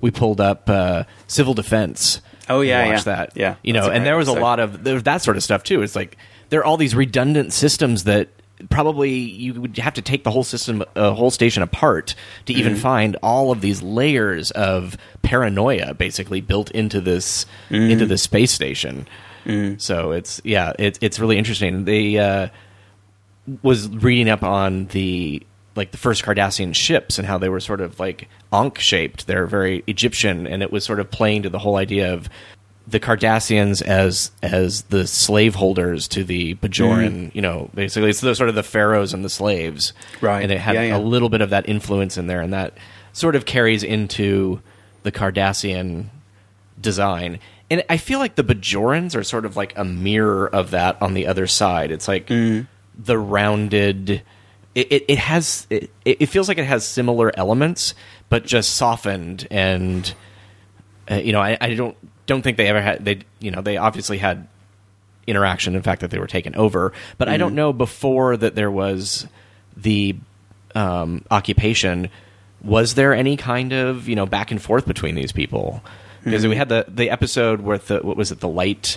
we 0.00 0.12
pulled 0.12 0.40
up 0.40 0.68
uh, 0.70 1.04
civil 1.26 1.54
defense. 1.54 2.20
Oh, 2.48 2.60
yeah, 2.60 2.80
and 2.82 2.90
watched 2.92 3.06
yeah. 3.08 3.14
that. 3.16 3.32
Yeah, 3.36 3.54
you 3.64 3.72
know, 3.72 3.90
and 3.90 4.06
there 4.06 4.16
was 4.16 4.28
a 4.28 4.34
lot 4.34 4.60
of 4.60 4.84
there 4.84 4.94
was 4.94 5.02
that 5.04 5.22
sort 5.22 5.36
of 5.36 5.42
stuff 5.42 5.64
too. 5.64 5.82
It's 5.82 5.96
like 5.96 6.16
there 6.50 6.60
are 6.60 6.64
all 6.64 6.76
these 6.76 6.94
redundant 6.94 7.52
systems 7.52 8.04
that 8.04 8.28
probably 8.70 9.10
you 9.10 9.60
would 9.60 9.76
have 9.78 9.94
to 9.94 10.02
take 10.02 10.22
the 10.24 10.30
whole 10.30 10.44
system, 10.44 10.82
a 10.94 11.12
whole 11.12 11.30
station 11.30 11.62
apart 11.62 12.14
to 12.46 12.52
Mm-hmm. 12.52 12.60
even 12.60 12.76
find 12.76 13.16
all 13.22 13.50
of 13.50 13.60
these 13.60 13.82
layers 13.82 14.50
of 14.52 14.96
paranoia 15.22 15.92
basically 15.94 16.40
built 16.40 16.70
into 16.70 17.00
this 17.00 17.46
Mm-hmm. 17.70 17.90
into 17.90 18.06
this 18.06 18.22
space 18.22 18.52
station. 18.52 19.06
So 19.78 20.12
it's 20.12 20.40
yeah, 20.44 20.72
it's 20.78 20.98
it's 21.02 21.18
really 21.18 21.36
interesting. 21.36 21.84
They 21.84 22.16
uh, 22.16 22.48
was 23.62 23.88
reading 23.88 24.28
up 24.30 24.42
on 24.42 24.86
the 24.86 25.42
like 25.76 25.90
the 25.90 25.98
first 25.98 26.22
Cardassian 26.22 26.74
ships 26.74 27.18
and 27.18 27.26
how 27.26 27.36
they 27.36 27.48
were 27.48 27.60
sort 27.60 27.80
of 27.80 27.98
like 28.00 28.28
Ankh 28.52 28.78
shaped. 28.78 29.26
They're 29.26 29.46
very 29.46 29.82
Egyptian, 29.86 30.46
and 30.46 30.62
it 30.62 30.72
was 30.72 30.84
sort 30.84 31.00
of 31.00 31.10
playing 31.10 31.42
to 31.42 31.50
the 31.50 31.58
whole 31.58 31.76
idea 31.76 32.14
of 32.14 32.30
the 32.86 33.00
Cardassians 33.00 33.80
as 33.82 34.30
as 34.42 34.82
the 34.82 35.06
slaveholders 35.06 36.06
to 36.08 36.22
the 36.24 36.54
Bajoran. 36.56 37.34
You 37.34 37.40
know, 37.42 37.70
basically 37.74 38.10
it's 38.10 38.20
the, 38.20 38.34
sort 38.34 38.48
of 38.50 38.54
the 38.54 38.62
pharaohs 38.62 39.14
and 39.14 39.24
the 39.24 39.30
slaves, 39.30 39.92
Right. 40.20 40.42
And 40.42 40.52
it 40.52 40.58
had 40.60 40.74
Yeah, 40.74 40.82
yeah. 40.82 40.96
a 40.96 40.98
little 40.98 41.28
bit 41.30 41.40
of 41.40 41.50
that 41.50 41.68
influence 41.68 42.18
in 42.18 42.26
there, 42.26 42.40
and 42.42 42.52
that 42.52 42.76
sort 43.12 43.36
of 43.36 43.46
carries 43.46 43.82
into 43.82 44.60
the 45.02 45.12
Cardassian 45.12 46.06
design. 46.80 47.38
And 47.70 47.82
I 47.88 47.96
feel 47.96 48.18
like 48.18 48.34
the 48.34 48.44
Bajorans 48.44 49.16
are 49.16 49.22
sort 49.24 49.44
of 49.46 49.56
like 49.56 49.72
a 49.76 49.84
mirror 49.84 50.46
of 50.48 50.70
that 50.72 51.00
on 51.00 51.14
the 51.14 51.26
other 51.26 51.46
side. 51.46 51.90
It's 51.90 52.06
like 52.08 52.26
Mm. 52.26 52.66
the 53.02 53.18
rounded. 53.18 54.22
It, 54.74 54.92
it, 54.92 55.04
it 55.08 55.18
has. 55.18 55.66
It, 55.70 55.90
it 56.04 56.26
feels 56.26 56.48
like 56.48 56.58
it 56.58 56.64
has 56.66 56.86
similar 56.86 57.32
elements, 57.38 57.94
but 58.28 58.44
just 58.44 58.74
softened. 58.76 59.46
And 59.50 60.12
uh, 61.10 61.14
you 61.16 61.32
know, 61.32 61.40
I, 61.40 61.56
I 61.60 61.74
don't 61.74 61.96
don't 62.26 62.42
think 62.42 62.56
they 62.56 62.68
ever 62.68 62.80
had. 62.80 63.04
They 63.04 63.20
you 63.40 63.50
know 63.50 63.60
they 63.62 63.76
obviously 63.76 64.18
had 64.18 64.46
interaction. 65.26 65.74
In 65.74 65.82
fact, 65.82 66.00
that 66.02 66.10
they 66.10 66.18
were 66.18 66.26
taken 66.26 66.54
over. 66.54 66.92
But 67.18 67.28
I 67.28 67.36
don't 67.36 67.54
know 67.54 67.72
before 67.72 68.36
that 68.36 68.54
there 68.54 68.70
was 68.70 69.26
the 69.76 70.16
um, 70.74 71.24
occupation. 71.30 72.10
Was 72.62 72.94
there 72.94 73.12
any 73.14 73.36
kind 73.36 73.72
of 73.72 74.08
you 74.08 74.16
know 74.16 74.26
back 74.26 74.50
and 74.50 74.60
forth 74.60 74.86
between 74.86 75.14
these 75.14 75.32
people? 75.32 75.82
Because 76.24 76.46
we 76.46 76.56
had 76.56 76.68
the 76.70 76.86
the 76.88 77.10
episode 77.10 77.60
with 77.60 77.88
the 77.88 77.98
what 78.00 78.16
was 78.16 78.32
it 78.32 78.40
the 78.40 78.48
light 78.48 78.96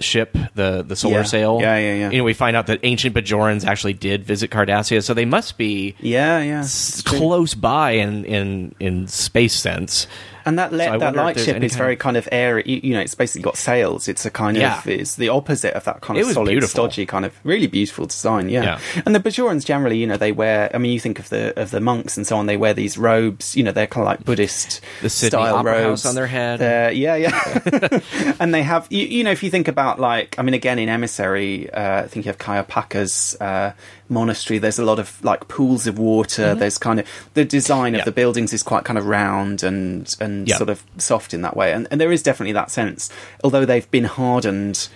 ship 0.00 0.36
the 0.56 0.82
the 0.82 0.96
solar 0.96 1.18
Yeah. 1.18 1.22
sail 1.22 1.58
Yeah, 1.60 1.78
yeah, 1.78 1.94
yeah. 1.94 2.10
you 2.10 2.18
know 2.18 2.24
we 2.24 2.32
find 2.34 2.56
out 2.56 2.66
that 2.66 2.80
ancient 2.82 3.14
Bajorans 3.14 3.64
actually 3.64 3.92
did 3.92 4.24
visit 4.24 4.50
Cardassia 4.50 5.04
so 5.04 5.14
they 5.14 5.24
must 5.24 5.56
be 5.56 5.94
Yeah, 6.00 6.40
yeah. 6.42 6.60
s- 6.60 7.00
close 7.02 7.54
by 7.54 7.92
in 7.92 8.24
in 8.24 8.74
in 8.80 9.06
space 9.06 9.54
sense 9.54 10.08
And 10.46 10.58
that 10.58 10.70
So 10.70 10.76
le- 10.76 10.84
I 10.84 10.90
that 10.90 11.00
wonder 11.00 11.08
if 11.20 11.24
light 11.24 11.36
there's 11.36 11.72
is 11.72 11.76
very 11.76 11.96
kind 11.96 12.16
of 12.16 12.28
airy. 12.32 12.62
You, 12.66 12.80
you 12.82 12.94
know, 12.94 13.00
it's 13.00 13.14
basically 13.14 13.42
got 13.42 13.56
sails. 13.56 14.08
It's 14.08 14.24
a 14.26 14.30
kind 14.30 14.56
Yeah. 14.56 14.78
of 14.78 14.86
it's 14.86 15.14
the 15.16 15.28
opposite 15.30 15.74
of 15.74 15.84
that 15.84 16.00
kind 16.00 16.18
It 16.18 16.26
of 16.26 16.32
solid, 16.32 16.50
beautiful. 16.50 16.68
stodgy 16.68 17.06
kind 17.06 17.24
of 17.24 17.32
really 17.44 17.66
beautiful 17.66 18.06
design. 18.06 18.48
Yeah. 18.48 18.62
Yeah. 18.62 19.02
and 19.06 19.14
the 19.14 19.20
Bajorans 19.20 19.64
generally, 19.64 19.98
you 19.98 20.06
know, 20.06 20.16
they 20.16 20.32
wear. 20.32 20.70
I 20.74 20.78
mean, 20.78 20.92
you 20.92 21.00
think 21.00 21.18
of 21.18 21.28
the 21.30 21.58
of 21.60 21.70
the 21.70 21.80
monks 21.80 22.16
and 22.16 22.26
so 22.26 22.36
on. 22.36 22.46
They 22.46 22.56
wear 22.56 22.74
these 22.74 22.98
robes. 22.98 23.56
You 23.56 23.62
know, 23.64 23.72
they're 23.72 23.86
kind 23.86 24.02
of 24.02 24.06
like 24.06 24.24
Buddhist 24.24 24.80
The 25.02 25.10
Sydney 25.10 25.28
style 25.30 25.56
Opera 25.56 25.72
House 25.72 25.82
robes 25.84 26.06
on 26.06 26.14
their 26.14 26.26
head. 26.26 26.60
They're- 26.60 26.90
yeah, 26.92 27.16
yeah. 27.16 28.00
and 28.40 28.52
they 28.54 28.62
have. 28.62 28.86
You, 28.90 29.06
you 29.06 29.24
know, 29.24 29.30
if 29.30 29.42
you 29.42 29.50
think 29.50 29.68
about 29.68 29.98
like, 30.00 30.36
I 30.38 30.42
mean, 30.42 30.54
again 30.54 30.78
in 30.78 30.88
Emissary, 30.88 31.70
uh, 31.72 32.02
I 32.02 32.06
think 32.06 32.26
you 32.26 32.28
have 32.30 32.38
Kai 32.38 32.62
Opaka's 32.62 33.36
uh, 33.40 33.72
monastery. 34.08 34.58
There's 34.58 34.78
a 34.78 34.84
lot 34.84 34.98
of 34.98 35.22
like 35.24 35.48
pools 35.48 35.86
of 35.86 35.98
water. 35.98 36.42
Mm-hmm. 36.50 36.58
There's 36.60 36.78
kind 36.78 37.00
of 37.00 37.06
the 37.34 37.44
design 37.44 37.94
Yeah. 37.94 38.00
of 38.00 38.04
the 38.04 38.12
buildings 38.12 38.52
is 38.52 38.62
quite 38.62 38.84
kind 38.84 38.98
of 38.98 39.06
round 39.06 39.62
and 39.62 40.14
and 40.20 40.46
Yeah. 40.48 40.56
sort 40.56 40.70
of 40.70 40.82
soft 40.98 41.32
in 41.34 41.42
that 41.42 41.56
way. 41.56 41.72
And, 41.72 41.88
and 41.90 42.00
there 42.00 42.12
is 42.12 42.22
definitely 42.22 42.52
that 42.52 42.70
sense, 42.70 43.10
although 43.42 43.64
they've 43.64 43.90
been 43.90 44.04
hardened 44.04 44.88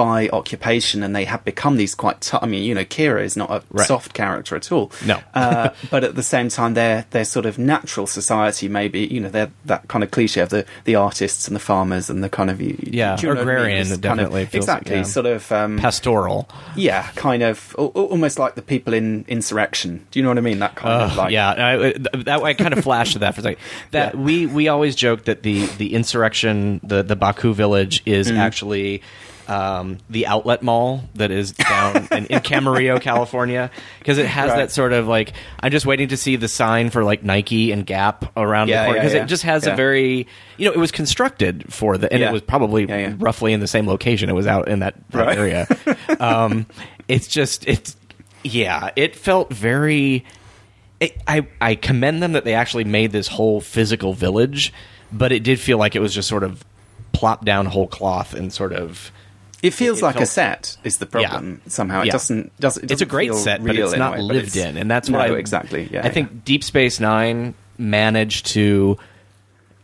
by 0.00 0.28
occupation 0.32 1.02
and 1.04 1.14
they 1.14 1.26
have 1.26 1.42
become 1.44 1.76
these 1.76 1.94
quite 1.94 2.18
tough. 2.22 2.42
I 2.42 2.46
mean, 2.46 2.62
you 2.64 2.74
know, 2.74 2.84
Kira 2.86 3.22
is 3.22 3.36
not 3.36 3.50
a 3.50 3.60
Right. 3.70 3.86
soft 3.86 4.14
character 4.14 4.56
at 4.56 4.72
all. 4.72 4.90
No. 5.04 5.16
uh, 5.34 5.68
but 5.90 6.04
at 6.04 6.14
the 6.14 6.22
same 6.34 6.48
time, 6.48 6.72
their 6.74 7.04
their 7.10 7.24
sort 7.24 7.44
of 7.46 7.58
natural 7.58 8.06
society, 8.06 8.66
maybe 8.68 9.00
you 9.14 9.20
know, 9.20 9.28
they're 9.28 9.50
that 9.66 9.82
kind 9.88 10.02
of 10.04 10.10
cliche 10.10 10.40
of 10.40 10.48
the 10.48 10.64
the 10.84 10.94
artists 10.94 11.46
and 11.48 11.54
the 11.54 11.60
farmers 11.60 12.08
and 12.08 12.24
the 12.24 12.28
kind 12.38 12.48
of 12.50 12.56
Yeah, 12.62 13.16
do 13.16 13.26
you 13.26 13.34
know 13.34 13.40
what 13.40 13.42
I 13.42 13.44
mean? 13.44 13.54
agrarian, 13.56 13.82
kind 13.84 13.92
of- 13.92 14.00
definitely 14.00 14.46
feels 14.46 14.66
like, 14.68 14.78
exactly 14.82 14.96
yeah. 14.96 15.02
sort 15.02 15.26
of 15.26 15.52
um, 15.52 15.78
pastoral 15.78 16.48
yeah, 16.76 17.02
kind 17.16 17.42
of 17.42 17.74
al- 17.78 17.92
al- 17.94 18.04
almost 18.14 18.38
like 18.38 18.54
the 18.54 18.62
people 18.62 18.94
in 18.94 19.24
Insurrection. 19.28 20.06
Do 20.10 20.18
you 20.18 20.22
know 20.22 20.30
what 20.30 20.38
I 20.38 20.46
mean? 20.50 20.58
That 20.60 20.74
kind 20.76 21.02
of 21.02 21.16
like 21.16 21.32
yeah, 21.32 21.50
I, 21.72 21.76
th- 21.92 22.24
that 22.24 22.42
I 22.42 22.54
kind 22.54 22.72
of 22.72 22.82
flashed 22.82 23.12
to 23.14 23.18
that 23.20 23.34
for 23.34 23.40
a 23.40 23.44
second. 23.44 23.58
That 23.96 24.14
Yeah. 24.14 24.20
we 24.20 24.46
we 24.46 24.68
always 24.68 24.94
joke 24.96 25.24
that 25.24 25.42
the 25.42 25.66
the 25.78 25.94
insurrection, 25.94 26.80
the 26.82 27.02
the 27.02 27.16
Ba'ku 27.16 27.52
village, 27.54 28.02
is 28.06 28.30
Mm. 28.30 28.38
actually. 28.38 29.02
Um, 29.50 29.98
the 30.08 30.28
outlet 30.28 30.62
mall 30.62 31.02
that 31.16 31.32
is 31.32 31.50
down 31.52 31.96
in, 32.12 32.26
in 32.26 32.38
Camarillo, 32.40 33.00
California, 33.00 33.70
because 33.98 34.16
it 34.18 34.26
has 34.26 34.50
Right. 34.50 34.56
that 34.58 34.70
sort 34.70 34.92
of 34.92 35.08
like 35.08 35.32
I'm 35.60 35.72
just 35.72 35.86
waiting 35.86 36.08
to 36.08 36.16
see 36.16 36.36
the 36.36 36.46
sign 36.46 36.90
for 36.90 37.02
like 37.02 37.24
Nike 37.24 37.72
and 37.72 37.84
Gap 37.84 38.30
around 38.36 38.68
Yeah, 38.68 38.82
the 38.82 38.86
corner 38.86 39.00
because 39.00 39.14
yeah. 39.14 39.22
it 39.24 39.26
just 39.26 39.42
has 39.42 39.66
a 39.66 39.74
very 39.74 40.28
you 40.56 40.66
know 40.66 40.72
it 40.72 40.78
was 40.78 40.92
constructed 40.92 41.64
for 41.72 41.98
the 41.98 42.12
and 42.12 42.20
Yeah. 42.20 42.28
it 42.28 42.32
was 42.32 42.42
probably 42.42 42.84
Yeah, 42.86 42.96
yeah. 42.98 43.14
roughly 43.18 43.52
in 43.52 43.58
the 43.58 43.66
same 43.66 43.88
location. 43.88 44.30
It 44.30 44.34
was 44.34 44.46
out 44.46 44.68
in 44.68 44.78
that, 44.80 44.94
that 45.10 45.26
Right. 45.26 45.36
area. 45.36 45.66
um, 46.20 46.66
it's 47.08 47.26
just 47.26 47.66
it's 47.66 47.96
yeah, 48.44 48.90
it 48.94 49.16
felt 49.16 49.52
very. 49.52 50.24
It, 51.00 51.20
I 51.26 51.46
I 51.60 51.74
commend 51.74 52.22
them 52.22 52.32
that 52.34 52.44
they 52.44 52.54
actually 52.54 52.84
made 52.84 53.10
this 53.10 53.26
whole 53.26 53.60
physical 53.60 54.12
village, 54.12 54.72
but 55.10 55.32
it 55.32 55.42
did 55.42 55.58
feel 55.58 55.78
like 55.78 55.96
it 55.96 56.00
was 56.00 56.14
just 56.14 56.28
sort 56.28 56.44
of 56.44 56.64
plopped 57.12 57.44
down 57.44 57.66
whole 57.66 57.88
cloth 57.88 58.32
and 58.32 58.52
sort 58.52 58.72
of. 58.72 59.10
It 59.62 59.74
feels 59.74 59.98
it 59.98 60.04
like 60.04 60.14
a 60.16 60.18
felt- 60.20 60.28
set 60.28 60.76
is 60.84 60.98
the 60.98 61.06
problem 61.06 61.60
somehow. 61.66 62.00
It 62.02 62.06
Yeah. 62.06 62.12
doesn't 62.12 62.58
does 62.60 62.76
it 62.78 62.90
It's 62.90 63.02
a 63.02 63.06
great 63.06 63.34
set, 63.34 63.62
but 63.64 63.76
it's 63.76 63.96
not 63.96 64.12
but 64.16 64.20
lived 64.22 64.56
it's- 64.56 64.68
in, 64.70 64.76
and 64.76 64.90
that's 64.90 65.08
no, 65.08 65.18
I 65.18 65.28
exactly. 65.36 65.88
Yeah, 65.92 66.00
I 66.04 66.08
think 66.08 66.44
Deep 66.44 66.64
Space 66.64 66.98
Nine 67.00 67.54
managed 67.78 68.46
to, 68.46 68.98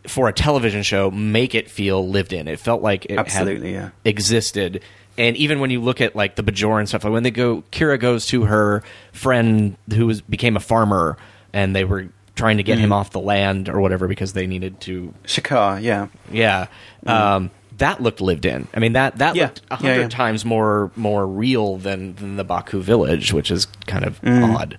for 0.07 0.27
a 0.29 0.33
television 0.33 0.83
show, 0.83 1.11
make 1.11 1.53
it 1.55 1.69
feel 1.69 2.07
lived 2.07 2.33
in. 2.33 2.47
It 2.47 2.59
felt 2.59 2.81
like 2.81 3.05
it 3.05 3.17
Absolutely, 3.17 3.73
had 3.73 3.83
yeah. 3.83 3.89
existed. 4.05 4.81
and 5.19 5.35
even 5.35 5.59
when 5.59 5.71
you 5.71 5.81
look 5.81 5.99
at 5.99 6.15
like 6.15 6.35
the 6.35 6.43
Bajoran 6.43 6.87
stuff, 6.87 7.03
like 7.03 7.11
when 7.13 7.23
they 7.23 7.31
go, 7.31 7.63
Kira 7.71 7.99
goes 7.99 8.27
to 8.27 8.45
her 8.45 8.83
friend 9.13 9.75
who 9.93 10.05
was 10.07 10.21
became 10.21 10.55
a 10.55 10.59
farmer, 10.59 11.17
and 11.53 11.75
they 11.75 11.83
were 11.85 12.07
trying 12.35 12.57
to 12.57 12.63
get 12.63 12.77
him 12.77 12.93
off 12.93 13.09
the 13.09 13.19
land 13.19 13.67
or 13.67 13.81
whatever 13.81 14.07
because 14.07 14.33
they 14.33 14.45
needed 14.45 14.79
to. 14.81 15.11
Shakaar, 15.25 15.81
yeah. 15.81 16.07
Yeah, 16.31 16.67
um, 17.07 17.49
that 17.77 18.01
looked 18.01 18.21
lived 18.21 18.45
in. 18.45 18.67
I 18.73 18.79
mean 18.79 18.93
that 18.93 19.17
that 19.19 19.35
Yeah. 19.35 19.45
looked 19.45 19.61
a 19.71 19.75
hundred 19.77 20.01
yeah. 20.01 20.07
times 20.09 20.45
more 20.45 20.91
more 20.95 21.25
real 21.27 21.77
than 21.77 22.15
than 22.15 22.35
the 22.37 22.45
Ba'ku 22.45 22.81
village, 22.81 23.33
which 23.33 23.51
is 23.51 23.67
kind 23.85 24.05
of 24.05 24.19
odd. 24.23 24.77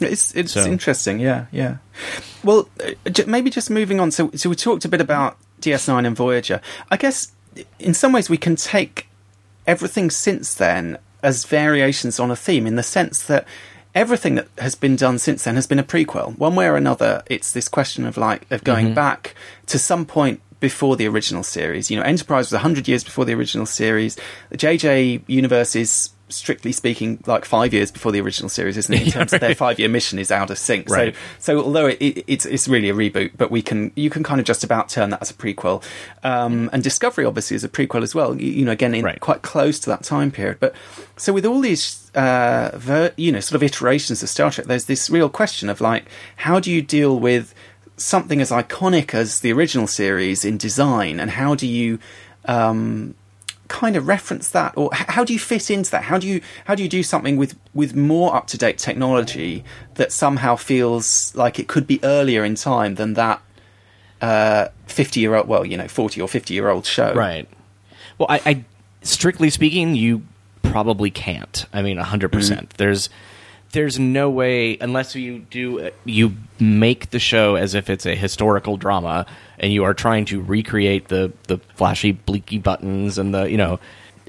It's 0.00 0.34
it's 0.34 0.52
So- 0.52 0.64
interesting, 0.66 1.20
yeah, 1.20 1.46
yeah. 1.52 1.76
Well, 2.42 2.68
uh, 2.84 3.22
maybe 3.26 3.48
just 3.50 3.70
moving 3.70 4.00
on. 4.00 4.10
So, 4.10 4.30
so 4.34 4.50
we 4.50 4.56
talked 4.56 4.84
a 4.84 4.88
bit 4.88 5.00
about 5.00 5.36
DS9 5.60 6.06
and 6.06 6.16
Voyager. 6.16 6.60
I 6.90 6.96
guess 6.96 7.32
in 7.78 7.94
some 7.94 8.12
ways 8.12 8.28
we 8.28 8.36
can 8.36 8.56
take 8.56 9.06
everything 9.66 10.10
since 10.10 10.52
then 10.54 10.98
as 11.22 11.44
variations 11.44 12.20
on 12.20 12.30
a 12.30 12.36
theme, 12.36 12.66
in 12.66 12.76
the 12.76 12.82
sense 12.82 13.22
that 13.22 13.46
everything 13.94 14.34
that 14.34 14.48
has 14.58 14.74
been 14.74 14.96
done 14.96 15.18
since 15.18 15.44
then 15.44 15.54
has 15.54 15.66
been 15.66 15.78
a 15.78 15.84
prequel. 15.84 16.36
One 16.36 16.54
way 16.56 16.66
or 16.66 16.76
another, 16.76 17.22
it's 17.26 17.52
this 17.52 17.68
question 17.68 18.04
of 18.04 18.16
like 18.16 18.44
of 18.50 18.64
going 18.64 18.92
back 18.92 19.34
to 19.66 19.78
some 19.78 20.04
point 20.04 20.40
before 20.64 20.96
the 20.96 21.06
original 21.06 21.42
series. 21.42 21.90
You 21.90 21.98
know, 21.98 22.02
Enterprise 22.04 22.50
was 22.50 22.58
hundred 22.58 22.88
years 22.88 23.04
before 23.04 23.26
the 23.26 23.34
original 23.34 23.66
series. 23.66 24.16
The 24.48 24.56
JJ 24.56 25.22
universe 25.26 25.76
is 25.76 26.08
strictly 26.30 26.72
speaking 26.72 27.22
like 27.26 27.44
five 27.44 27.74
years 27.74 27.92
before 27.92 28.10
the 28.10 28.18
original 28.18 28.48
series, 28.48 28.78
isn't 28.78 28.94
it? 28.94 29.02
In 29.02 29.10
terms 29.16 29.34
of 29.34 29.40
their 29.40 29.54
five 29.54 29.78
year 29.78 29.90
mission 29.90 30.18
is 30.18 30.30
out 30.32 30.50
of 30.50 30.56
sync. 30.56 30.88
Right. 30.88 31.14
So, 31.38 31.58
so 31.58 31.64
although 31.66 31.86
it, 31.88 31.98
it, 32.00 32.24
it's 32.26 32.46
it's 32.46 32.66
really 32.66 32.88
a 32.88 32.94
reboot, 32.94 33.32
but 33.36 33.50
we 33.50 33.60
can 33.60 33.92
you 33.94 34.08
can 34.08 34.22
kind 34.22 34.40
of 34.40 34.46
just 34.46 34.64
about 34.64 34.88
turn 34.88 35.10
that 35.10 35.20
as 35.20 35.30
a 35.30 35.34
prequel. 35.34 35.84
Um, 36.22 36.70
and 36.72 36.82
Discovery 36.82 37.26
obviously 37.26 37.56
is 37.56 37.62
a 37.64 37.68
prequel 37.68 38.02
as 38.02 38.14
well. 38.14 38.40
You, 38.40 38.50
you 38.50 38.64
know, 38.64 38.72
again, 38.72 38.94
in 38.94 39.04
Right. 39.04 39.20
quite 39.20 39.42
close 39.42 39.78
to 39.80 39.90
that 39.90 40.02
time 40.02 40.30
period. 40.30 40.56
But 40.60 40.74
so 41.18 41.34
with 41.34 41.44
all 41.44 41.60
these, 41.60 42.10
uh, 42.14 42.70
ver- 42.74 43.12
you 43.18 43.30
know, 43.30 43.40
sort 43.40 43.56
of 43.56 43.62
iterations 43.62 44.22
of 44.22 44.30
Star 44.30 44.50
Trek, 44.50 44.66
there's 44.66 44.86
this 44.86 45.10
real 45.10 45.28
question 45.28 45.68
of 45.68 45.82
like, 45.82 46.06
how 46.36 46.58
do 46.58 46.72
you 46.72 46.80
deal 46.80 47.20
with 47.20 47.54
something 47.96 48.40
as 48.40 48.50
iconic 48.50 49.14
as 49.14 49.40
the 49.40 49.52
original 49.52 49.86
series 49.86 50.44
in 50.44 50.58
design, 50.58 51.20
and 51.20 51.30
how 51.30 51.54
do 51.54 51.66
you 51.66 51.98
um, 52.46 53.14
kind 53.68 53.96
of 53.96 54.06
reference 54.06 54.50
that, 54.50 54.74
or 54.76 54.90
how 54.92 55.24
do 55.24 55.32
you 55.32 55.38
fit 55.38 55.70
into 55.70 55.90
that? 55.90 56.04
How 56.04 56.18
do 56.18 56.26
you 56.26 56.40
how 56.64 56.74
do 56.74 56.82
you 56.82 56.88
do 56.88 57.02
something 57.02 57.36
with 57.36 57.58
with 57.72 57.94
more 57.94 58.34
up 58.34 58.46
to 58.48 58.58
date 58.58 58.78
technology 58.78 59.64
that 59.94 60.12
somehow 60.12 60.56
feels 60.56 61.34
like 61.34 61.58
it 61.58 61.68
could 61.68 61.86
be 61.86 62.00
earlier 62.02 62.44
in 62.44 62.54
time 62.54 62.96
than 62.96 63.14
that 63.14 63.40
fifty 64.86 65.20
year 65.20 65.34
old, 65.34 65.48
well, 65.48 65.64
you 65.64 65.76
know, 65.76 65.88
forty 65.88 66.20
or 66.20 66.28
fifty 66.28 66.54
year 66.54 66.68
old 66.68 66.86
show, 66.86 67.14
Right. 67.14 67.48
Well, 68.18 68.26
I, 68.30 68.40
I 68.46 68.64
strictly 69.02 69.50
speaking, 69.50 69.96
you 69.96 70.22
probably 70.62 71.10
can't. 71.10 71.66
I 71.72 71.82
mean, 71.82 71.96
hundred 71.98 72.30
percent. 72.32 72.74
There's 72.76 73.08
there's 73.74 73.98
no 73.98 74.30
way 74.30 74.78
unless 74.80 75.14
you 75.14 75.40
do 75.40 75.90
you 76.04 76.34
make 76.58 77.10
the 77.10 77.18
show 77.18 77.56
as 77.56 77.74
if 77.74 77.90
it's 77.90 78.06
a 78.06 78.14
historical 78.14 78.76
drama 78.76 79.26
and 79.58 79.72
you 79.72 79.84
are 79.84 79.92
trying 79.92 80.24
to 80.24 80.40
recreate 80.40 81.08
the 81.08 81.32
the 81.48 81.58
flashy 81.74 82.14
bleaky 82.14 82.62
buttons 82.62 83.18
and 83.18 83.34
the 83.34 83.44
you 83.44 83.58
know. 83.58 83.78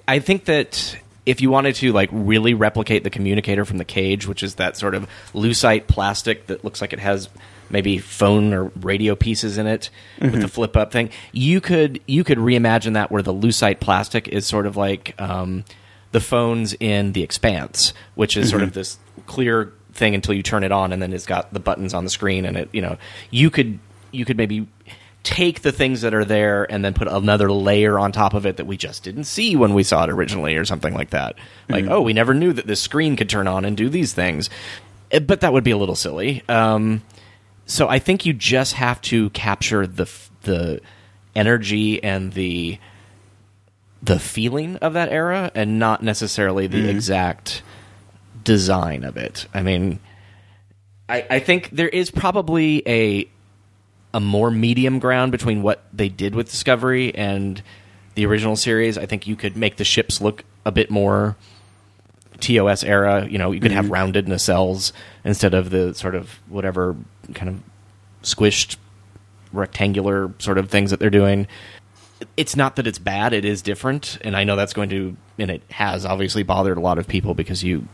I 0.07 0.19
think 0.19 0.45
that 0.45 0.97
if 1.25 1.41
you 1.41 1.49
wanted 1.49 1.75
to 1.75 1.91
like 1.91 2.09
really 2.11 2.53
replicate 2.53 3.03
the 3.03 3.09
communicator 3.09 3.65
from 3.65 3.77
the 3.77 3.85
cage, 3.85 4.27
which 4.27 4.43
is 4.43 4.55
that 4.55 4.77
sort 4.77 4.93
of 4.93 5.07
lucite 5.33 5.87
plastic 5.87 6.47
that 6.47 6.63
looks 6.63 6.81
like 6.81 6.93
it 6.93 6.99
has 6.99 7.29
maybe 7.69 7.97
phone 7.97 8.53
or 8.53 8.65
radio 8.81 9.15
pieces 9.15 9.57
in 9.57 9.65
it 9.65 9.89
with 10.21 10.41
the 10.41 10.47
flip 10.47 10.77
up 10.77 10.91
thing, 10.91 11.09
you 11.31 11.61
could 11.61 12.01
you 12.05 12.23
could 12.23 12.37
reimagine 12.37 12.93
that 12.93 13.11
where 13.11 13.23
the 13.23 13.33
lucite 13.33 13.79
plastic 13.79 14.27
is 14.27 14.45
sort 14.45 14.65
of 14.65 14.77
like 14.77 15.19
um, 15.19 15.63
the 16.11 16.19
phones 16.19 16.75
in 16.79 17.11
the 17.13 17.23
Expanse, 17.23 17.93
which 18.15 18.37
is 18.37 18.49
sort 18.49 18.61
of 18.61 18.73
this 18.73 18.97
clear 19.25 19.71
thing 19.93 20.13
until 20.15 20.33
you 20.33 20.43
turn 20.43 20.63
it 20.63 20.71
on, 20.71 20.91
and 20.93 21.01
then 21.01 21.13
it's 21.13 21.25
got 21.25 21.53
the 21.53 21.59
buttons 21.59 21.93
on 21.93 22.03
the 22.03 22.09
screen, 22.09 22.45
and 22.45 22.57
it 22.57 22.69
you 22.71 22.81
know 22.81 22.97
you 23.31 23.49
could 23.49 23.79
you 24.11 24.25
could 24.25 24.37
maybe 24.37 24.67
take 25.23 25.61
the 25.63 25.71
things 25.71 26.01
that 26.01 26.13
are 26.13 26.23
there 26.23 26.71
and 26.71 26.85
then 26.85 26.93
put 26.93 27.07
another 27.07 27.51
layer 27.51 27.97
on 27.97 28.11
top 28.11 28.35
of 28.35 28.45
it 28.45 28.57
that 28.57 28.67
we 28.67 28.77
just 28.77 29.03
didn't 29.03 29.23
see 29.23 29.55
when 29.55 29.73
we 29.73 29.81
saw 29.81 30.03
it 30.03 30.09
originally 30.11 30.55
or 30.55 30.63
something 30.63 30.93
like 30.93 31.09
that. 31.09 31.35
Like, 31.67 31.85
oh, 31.87 32.01
we 32.01 32.13
never 32.13 32.35
knew 32.35 32.53
that 32.53 32.67
this 32.67 32.79
screen 32.79 33.15
could 33.15 33.27
turn 33.27 33.47
on 33.47 33.65
and 33.65 33.75
do 33.75 33.89
these 33.89 34.13
things. 34.13 34.51
Eh, 35.09 35.17
But 35.17 35.41
that 35.41 35.51
would 35.51 35.63
be 35.63 35.71
a 35.71 35.77
little 35.77 35.95
silly. 35.95 36.43
Um, 36.47 37.01
so 37.65 37.89
I 37.89 37.97
think 37.97 38.27
you 38.27 38.33
just 38.33 38.73
have 38.73 39.01
to 39.01 39.31
capture 39.31 39.87
the 39.87 40.07
the 40.43 40.79
energy 41.35 42.03
and 42.03 42.33
the 42.33 42.77
the 44.03 44.19
feeling 44.19 44.75
of 44.77 44.93
that 44.93 45.09
era 45.11 45.51
and 45.55 45.79
not 45.79 46.03
necessarily 46.03 46.67
the 46.67 46.87
exact 46.87 47.63
design 48.45 49.03
of 49.03 49.17
it. 49.17 49.47
I 49.53 49.61
mean, 49.61 49.99
I, 51.09 51.25
I 51.29 51.39
think 51.39 51.71
there 51.71 51.89
is 51.89 52.09
probably 52.09 52.81
a 52.87 53.27
a 54.13 54.19
more 54.21 54.49
medium 54.49 54.99
ground 54.99 55.33
between 55.33 55.61
what 55.61 55.83
they 55.91 56.07
did 56.07 56.35
with 56.35 56.49
Discovery 56.49 57.13
and 57.13 57.61
the 58.15 58.25
original 58.25 58.55
series. 58.55 58.97
I 58.97 59.05
think 59.05 59.27
you 59.27 59.35
could 59.35 59.57
make 59.57 59.75
the 59.75 59.83
ships 59.83 60.21
look 60.21 60.45
a 60.65 60.71
bit 60.71 60.89
more 60.89 61.35
TOS 62.39 62.85
era. 62.85 63.27
You 63.29 63.37
know, 63.37 63.51
you 63.51 63.59
could 63.59 63.71
have 63.71 63.85
mm-hmm. 63.85 63.93
rounded 63.93 64.27
nacelles 64.27 64.93
instead 65.25 65.53
of 65.53 65.69
the 65.69 65.93
sort 65.93 66.15
of 66.15 66.39
whatever 66.47 66.95
kind 67.33 67.49
of 67.49 67.61
squished 68.23 68.77
rectangular 69.51 70.33
sort 70.39 70.57
of 70.57 70.69
things 70.69 70.91
that 70.91 70.99
they're 70.99 71.09
doing. 71.09 71.47
It's 72.37 72.55
not 72.55 72.77
that 72.77 72.87
it's 72.87 72.99
bad; 72.99 73.33
it 73.33 73.43
is 73.43 73.61
different, 73.61 74.17
and 74.21 74.37
I 74.37 74.45
know 74.45 74.55
that's 74.55 74.73
going 74.73 74.89
to, 74.89 75.17
and 75.37 75.51
it 75.51 75.61
has 75.71 76.05
obviously 76.05 76.43
bothered 76.43 76.77
a 76.77 76.81
lot 76.81 76.97
of 76.97 77.07
people 77.07 77.33
because 77.33 77.63
you 77.63 77.85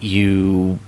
you 0.00 0.78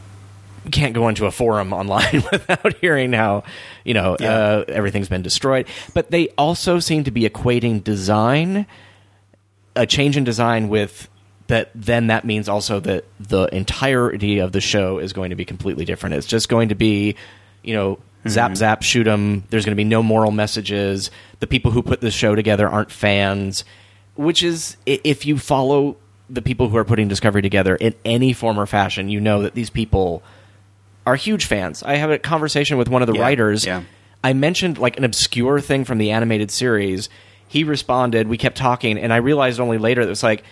can't 0.71 0.95
go 0.95 1.09
into 1.09 1.27
a 1.27 1.31
forum 1.31 1.73
online 1.81 2.23
without 2.31 2.77
hearing 2.79 3.13
how 3.13 3.45
you 3.85 3.95
know 3.95 4.15
uh, 4.17 4.65
everything's 4.69 5.09
been 5.09 5.23
destroyed. 5.23 5.67
But 5.95 6.11
they 6.11 6.29
also 6.31 6.79
seem 6.79 7.05
to 7.05 7.11
be 7.11 7.29
equating 7.29 7.83
design, 7.83 8.67
a 9.77 9.87
change 9.87 10.17
in 10.17 10.25
design, 10.25 10.69
with 10.69 11.09
that. 11.47 11.71
Then 11.75 12.09
that 12.09 12.25
means 12.25 12.49
also 12.49 12.81
that 12.81 13.05
the 13.19 13.45
entirety 13.55 14.39
of 14.39 14.53
the 14.53 14.61
show 14.61 14.99
is 14.99 15.13
going 15.13 15.31
to 15.31 15.37
be 15.37 15.45
completely 15.45 15.85
different. 15.85 16.15
It's 16.17 16.27
just 16.27 16.49
going 16.49 16.69
to 16.71 16.75
be, 16.75 17.17
you 17.63 17.75
know. 17.75 17.99
Zap 18.29 18.55
zap 18.55 18.83
shoot 18.83 19.07
'em. 19.07 19.45
There's 19.49 19.65
going 19.65 19.75
to 19.75 19.81
be 19.81 19.85
no 19.89 20.03
moral 20.03 20.31
messages. 20.31 21.11
The 21.39 21.47
people 21.47 21.71
who 21.71 21.83
put 21.83 22.03
this 22.03 22.13
show 22.13 22.35
together 22.35 22.69
aren't 22.69 22.91
fans, 22.91 23.65
which 24.15 24.43
is 24.43 24.77
if 24.85 25.25
you 25.25 25.39
follow 25.39 25.97
the 26.31 26.43
people 26.43 26.69
who 26.69 26.77
are 26.77 26.85
putting 26.85 27.09
Discovery 27.09 27.43
together 27.43 27.75
in 27.77 27.95
any 28.05 28.33
form 28.33 28.59
or 28.59 28.67
fashion, 28.67 29.09
you 29.09 29.21
know 29.21 29.43
that 29.43 29.55
these 29.55 29.71
people 29.71 30.23
are 31.07 31.17
huge 31.17 31.47
fans. 31.47 31.83
I 31.83 31.97
have 31.97 32.11
a 32.11 32.19
conversation 32.19 32.79
with 32.79 32.89
one 32.89 33.03
of 33.03 33.09
the 33.09 33.15
Yeah, 33.15 33.23
writers. 33.23 33.67
yeah. 33.67 33.83
I 34.23 34.33
mentioned 34.33 34.79
like 34.79 34.97
an 34.97 35.05
obscure 35.05 35.61
thing 35.61 35.85
from 35.85 35.99
the 35.99 36.11
animated 36.11 36.51
series. 36.51 37.09
He 37.49 37.65
responded, 37.65 38.29
we 38.29 38.37
kept 38.39 38.57
talking, 38.57 38.97
and 38.99 39.13
I 39.13 39.17
realized 39.17 39.59
only 39.59 39.79
later 39.79 40.03
that 40.03 40.09
it 40.09 40.11
was 40.11 40.23
like, 40.23 40.45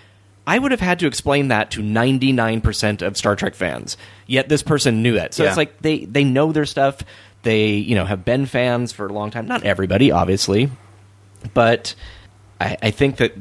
I 0.47 0.59
would 0.59 0.71
have 0.73 0.81
had 0.81 0.99
to 1.01 1.07
explain 1.07 1.49
that 1.49 1.71
to 1.73 1.83
99% 1.83 3.03
of 3.03 3.17
Star 3.17 3.37
Trek 3.37 3.55
fans. 3.55 3.97
Yet 4.27 4.49
this 4.49 4.63
person 4.63 5.03
knew 5.03 5.15
it. 5.17 5.35
So 5.35 5.43
Yeah. 5.45 5.51
it's 5.51 5.59
like 5.59 5.81
they, 5.83 6.07
they 6.07 6.25
know 6.25 6.51
their 6.53 6.65
stuff. 6.65 7.03
They, 7.43 7.69
you 7.75 7.95
know, 7.95 8.05
have 8.07 8.25
been 8.25 8.47
fans 8.47 8.91
for 8.93 9.07
a 9.07 9.13
long 9.13 9.31
time. 9.31 9.47
Not 9.47 9.63
everybody, 9.65 10.11
obviously. 10.11 10.71
But 11.55 11.95
I, 12.61 12.77
I 12.83 12.91
think 12.91 13.19
that 13.19 13.33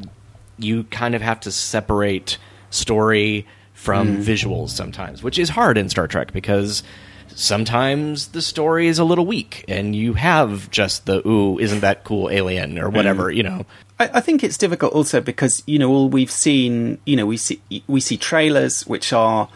you 0.57 0.83
kind 0.85 1.15
of 1.15 1.21
have 1.21 1.39
to 1.41 1.51
separate 1.51 2.37
story 2.69 3.45
from 3.73 4.17
mm. 4.17 4.23
visuals 4.23 4.69
sometimes, 4.69 5.21
which 5.21 5.37
is 5.37 5.49
hard 5.49 5.77
in 5.77 5.89
Star 5.89 6.07
Trek 6.07 6.33
because 6.33 6.83
sometimes 7.35 8.29
the 8.29 8.41
story 8.41 8.87
is 8.87 8.97
a 8.99 9.03
little 9.03 9.25
weak 9.25 9.63
and 9.67 9.95
you 9.95 10.13
have 10.13 10.69
just 10.71 11.05
the 11.05 11.25
ooh, 11.27 11.59
isn't 11.59 11.81
that 11.81 12.03
cool 12.03 12.29
alien 12.29 12.79
or 12.79 12.89
whatever, 12.89 13.25
mm. 13.25 13.35
you 13.35 13.43
know. 13.43 13.65
I, 13.99 14.09
I 14.15 14.21
think 14.21 14.43
it's 14.43 14.57
difficult 14.57 14.93
also 14.93 15.21
because 15.21 15.63
you 15.65 15.79
know 15.79 15.89
all 15.89 16.09
we've 16.09 16.31
seen. 16.31 16.99
You 17.05 17.15
know 17.15 17.25
we 17.25 17.37
see 17.37 17.61
we 17.87 17.99
see 17.99 18.17
trailers 18.17 18.85
which 18.87 19.13
are 19.13 19.47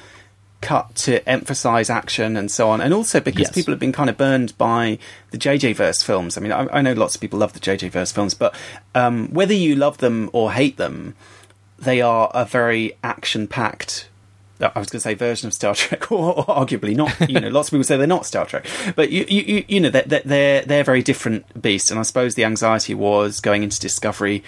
cut 0.62 0.94
to 0.96 1.28
emphasize 1.28 1.90
action 1.90 2.38
and 2.38 2.50
so 2.52 2.70
on, 2.70 2.82
and 2.82 2.94
also 2.94 3.20
because 3.20 3.42
Yes. 3.42 3.52
people 3.52 3.72
have 3.72 3.80
been 3.80 3.92
kind 3.92 4.10
of 4.10 4.18
burned 4.18 4.58
by 4.58 5.00
the 5.32 5.38
JJ 5.38 5.76
verse 5.76 6.02
films. 6.04 6.38
I 6.38 6.42
mean, 6.42 6.52
I, 6.52 6.68
I 6.72 6.82
know 6.82 6.94
lots 6.94 7.16
of 7.16 7.22
people 7.22 7.40
love 7.40 7.54
the 7.54 7.60
JJ 7.60 7.90
verse 7.92 8.12
films, 8.12 8.34
but 8.34 8.56
um, 8.96 9.28
whether 9.34 9.54
you 9.54 9.76
love 9.76 9.98
them 9.98 10.30
or 10.34 10.52
hate 10.52 10.78
them, 10.78 11.16
they 11.80 12.00
are 12.02 12.30
a 12.34 12.46
very 12.46 12.96
action 13.04 13.48
packed. 13.48 14.08
I 14.60 14.68
was 14.78 14.90
going 14.92 15.00
to 15.00 15.00
say 15.00 15.16
version 15.16 15.48
of 15.48 15.56
Star 15.56 15.74
Trek, 15.82 16.12
or, 16.12 16.38
or 16.38 16.46
arguably 16.46 16.96
not. 16.96 17.28
You 17.28 17.40
know, 17.40 17.50
lots 17.50 17.70
of 17.70 17.72
people 17.72 17.84
say 17.84 17.98
they're 17.98 18.06
not 18.06 18.28
Star 18.28 18.46
Trek, 18.46 18.68
but 18.96 19.10
you, 19.10 19.26
you, 19.28 19.42
you, 19.42 19.66
you 19.68 19.80
know, 19.80 19.90
they're, 19.90 20.22
they're 20.24 20.62
they're 20.62 20.84
very 20.84 21.02
different 21.02 21.60
beasts. 21.60 21.90
And 21.90 22.00
I 22.00 22.04
suppose 22.04 22.36
the 22.36 22.44
anxiety 22.46 22.94
was 22.94 23.40
going 23.40 23.64
into 23.64 23.80
Discovery. 23.80 24.44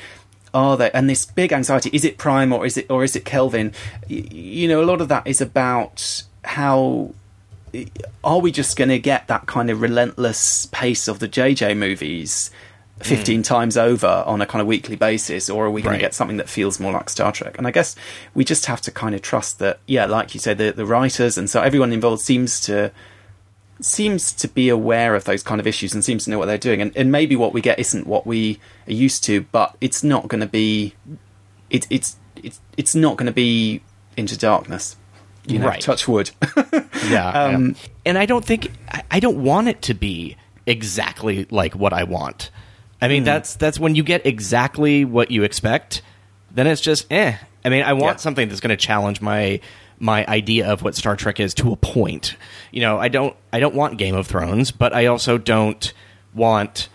Are 0.54 0.78
they? 0.78 0.92
And 0.92 1.10
this 1.10 1.26
big 1.26 1.52
anxiety: 1.52 1.90
is 1.94 2.06
it 2.06 2.18
Prime 2.18 2.54
or 2.54 2.66
is 2.66 2.78
it 2.78 2.90
or 2.90 3.04
is 3.04 3.16
it 3.16 3.26
Kelvin? 3.26 3.74
You 4.08 4.68
know, 4.68 4.82
a 4.82 4.86
lot 4.86 5.02
of 5.02 5.08
that 5.08 5.26
is 5.26 5.42
about 5.42 6.24
how 6.44 7.14
are 8.24 8.40
we 8.40 8.52
just 8.52 8.78
going 8.78 8.90
to 8.90 9.00
get 9.00 9.28
that 9.28 9.46
kind 9.48 9.70
of 9.70 9.82
relentless 9.82 10.68
pace 10.68 11.08
of 11.08 11.20
the 11.20 11.28
JJ 11.28 11.76
movies 11.76 12.52
hmm. 12.98 13.04
15 13.04 13.42
times 13.42 13.78
over 13.78 14.24
on 14.28 14.42
a 14.42 14.46
kind 14.46 14.62
of 14.62 14.68
weekly 14.68 14.96
basis 14.96 15.50
or 15.50 15.66
are 15.66 15.72
we 15.72 15.82
going 15.82 15.94
Right. 15.94 15.98
to 15.98 16.02
get 16.02 16.14
something 16.14 16.38
that 16.38 16.48
feels 16.50 16.80
more 16.80 16.92
like 16.92 17.10
Star 17.10 17.32
Trek 17.32 17.58
and 17.58 17.66
I 17.66 17.72
guess 17.72 17.96
we 18.36 18.46
just 18.46 18.68
have 18.68 18.80
to 18.82 18.92
kind 18.92 19.16
of 19.16 19.24
trust 19.24 19.58
that 19.60 19.80
yeah 19.88 20.06
like 20.06 20.36
you 20.36 20.40
said 20.40 20.60
the, 20.60 20.72
the 20.72 20.86
writers 20.86 21.36
and 21.36 21.50
so 21.50 21.62
everyone 21.64 21.92
involved 21.92 22.22
seems 22.22 22.60
to 22.62 22.92
seems 23.86 24.32
to 24.32 24.48
be 24.48 24.70
aware 24.70 25.14
of 25.16 25.26
those 25.26 25.44
kind 25.44 25.60
of 25.60 25.68
issues 25.68 25.94
and 25.94 26.04
seems 26.04 26.24
to 26.26 26.30
know 26.30 26.38
what 26.40 26.46
they're 26.46 26.58
doing 26.58 26.82
and, 26.82 26.96
and 26.96 27.12
maybe 27.12 27.36
what 27.36 27.54
we 27.54 27.62
get 27.62 27.78
isn't 27.80 28.08
what 28.08 28.26
we 28.26 28.60
are 28.88 28.94
used 28.94 29.24
to 29.26 29.42
but 29.52 29.76
it's 29.82 30.04
not 30.04 30.28
going 30.28 30.42
to 30.42 30.48
be 30.48 30.94
it, 31.70 31.86
it's 31.90 32.16
it's 32.42 32.60
it's 32.78 32.96
not 32.96 33.18
going 33.18 33.26
to 33.28 33.34
be 33.34 33.82
into 34.18 34.38
darkness 34.38 34.96
you 35.46 35.60
know 35.60 35.68
Right. 35.68 35.82
touch 35.82 36.08
wood 36.08 36.32
Yeah. 37.10 37.28
Um, 37.30 37.68
yeah. 37.70 37.74
And 38.06 38.18
I 38.18 38.26
don't 38.26 38.46
think 38.46 38.72
I, 38.90 39.04
I 39.12 39.20
don't 39.20 39.44
want 39.44 39.68
it 39.68 39.82
to 39.84 39.94
be 39.94 40.38
exactly 40.66 41.46
like 41.52 41.74
what 41.76 41.92
I 41.94 42.04
want. 42.04 42.50
I 43.02 43.10
mean, 43.10 43.26
that's 43.26 43.56
that's 43.58 43.78
when 43.78 43.96
you 43.96 44.04
get 44.04 44.26
exactly 44.26 45.04
what 45.04 45.30
you 45.30 45.44
expect, 45.44 46.02
then 46.52 46.68
it's 46.68 46.80
just 46.80 47.12
eh. 47.12 47.36
I 47.66 47.70
mean, 47.70 47.84
I 47.84 47.92
want 47.94 48.20
Yeah. 48.20 48.22
something 48.22 48.48
that's 48.48 48.62
going 48.62 48.70
to 48.70 48.78
challenge 48.78 49.20
my 49.20 49.60
my 50.04 50.26
idea 50.28 50.70
of 50.70 50.84
what 50.84 50.96
Star 50.96 51.16
Trek 51.16 51.40
is 51.40 51.54
to 51.56 51.72
a 51.72 51.78
point. 51.78 52.36
You 52.72 52.82
know, 52.82 53.00
I 53.00 53.08
don't 53.08 53.36
I 53.54 53.62
don't 53.62 53.74
want 53.74 53.98
Game 53.98 54.16
of 54.16 54.28
Thrones, 54.28 54.70
but 54.70 54.94
I 54.94 55.06
also 55.06 55.38
don't 55.38 55.94
want 56.34 56.90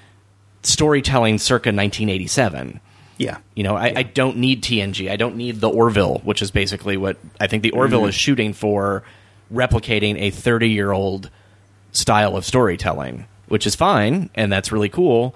storytelling 0.62 1.38
circa 1.38 1.70
1987. 1.70 2.80
yeah 3.16 3.38
You 3.54 3.64
know, 3.64 3.76
I, 3.76 3.92
I 3.96 4.02
don't 4.02 4.36
need 4.36 4.62
TNG. 4.62 5.10
I 5.10 5.16
don't 5.16 5.36
need 5.36 5.60
the 5.60 5.70
Orville, 5.70 6.20
which 6.22 6.42
is 6.42 6.50
basically 6.50 6.98
what 6.98 7.16
I 7.40 7.46
think 7.46 7.62
the 7.62 7.70
Orville 7.70 8.00
mm-hmm. 8.00 8.10
is 8.10 8.14
shooting 8.14 8.52
for, 8.52 9.02
replicating 9.52 10.20
a 10.20 10.30
30 10.30 10.68
year 10.68 10.92
old 10.92 11.30
style 11.92 12.36
of 12.36 12.44
storytelling, 12.44 13.26
which 13.46 13.66
is 13.66 13.74
fine 13.74 14.28
and 14.34 14.52
that's 14.52 14.70
really 14.70 14.90
cool, 14.90 15.34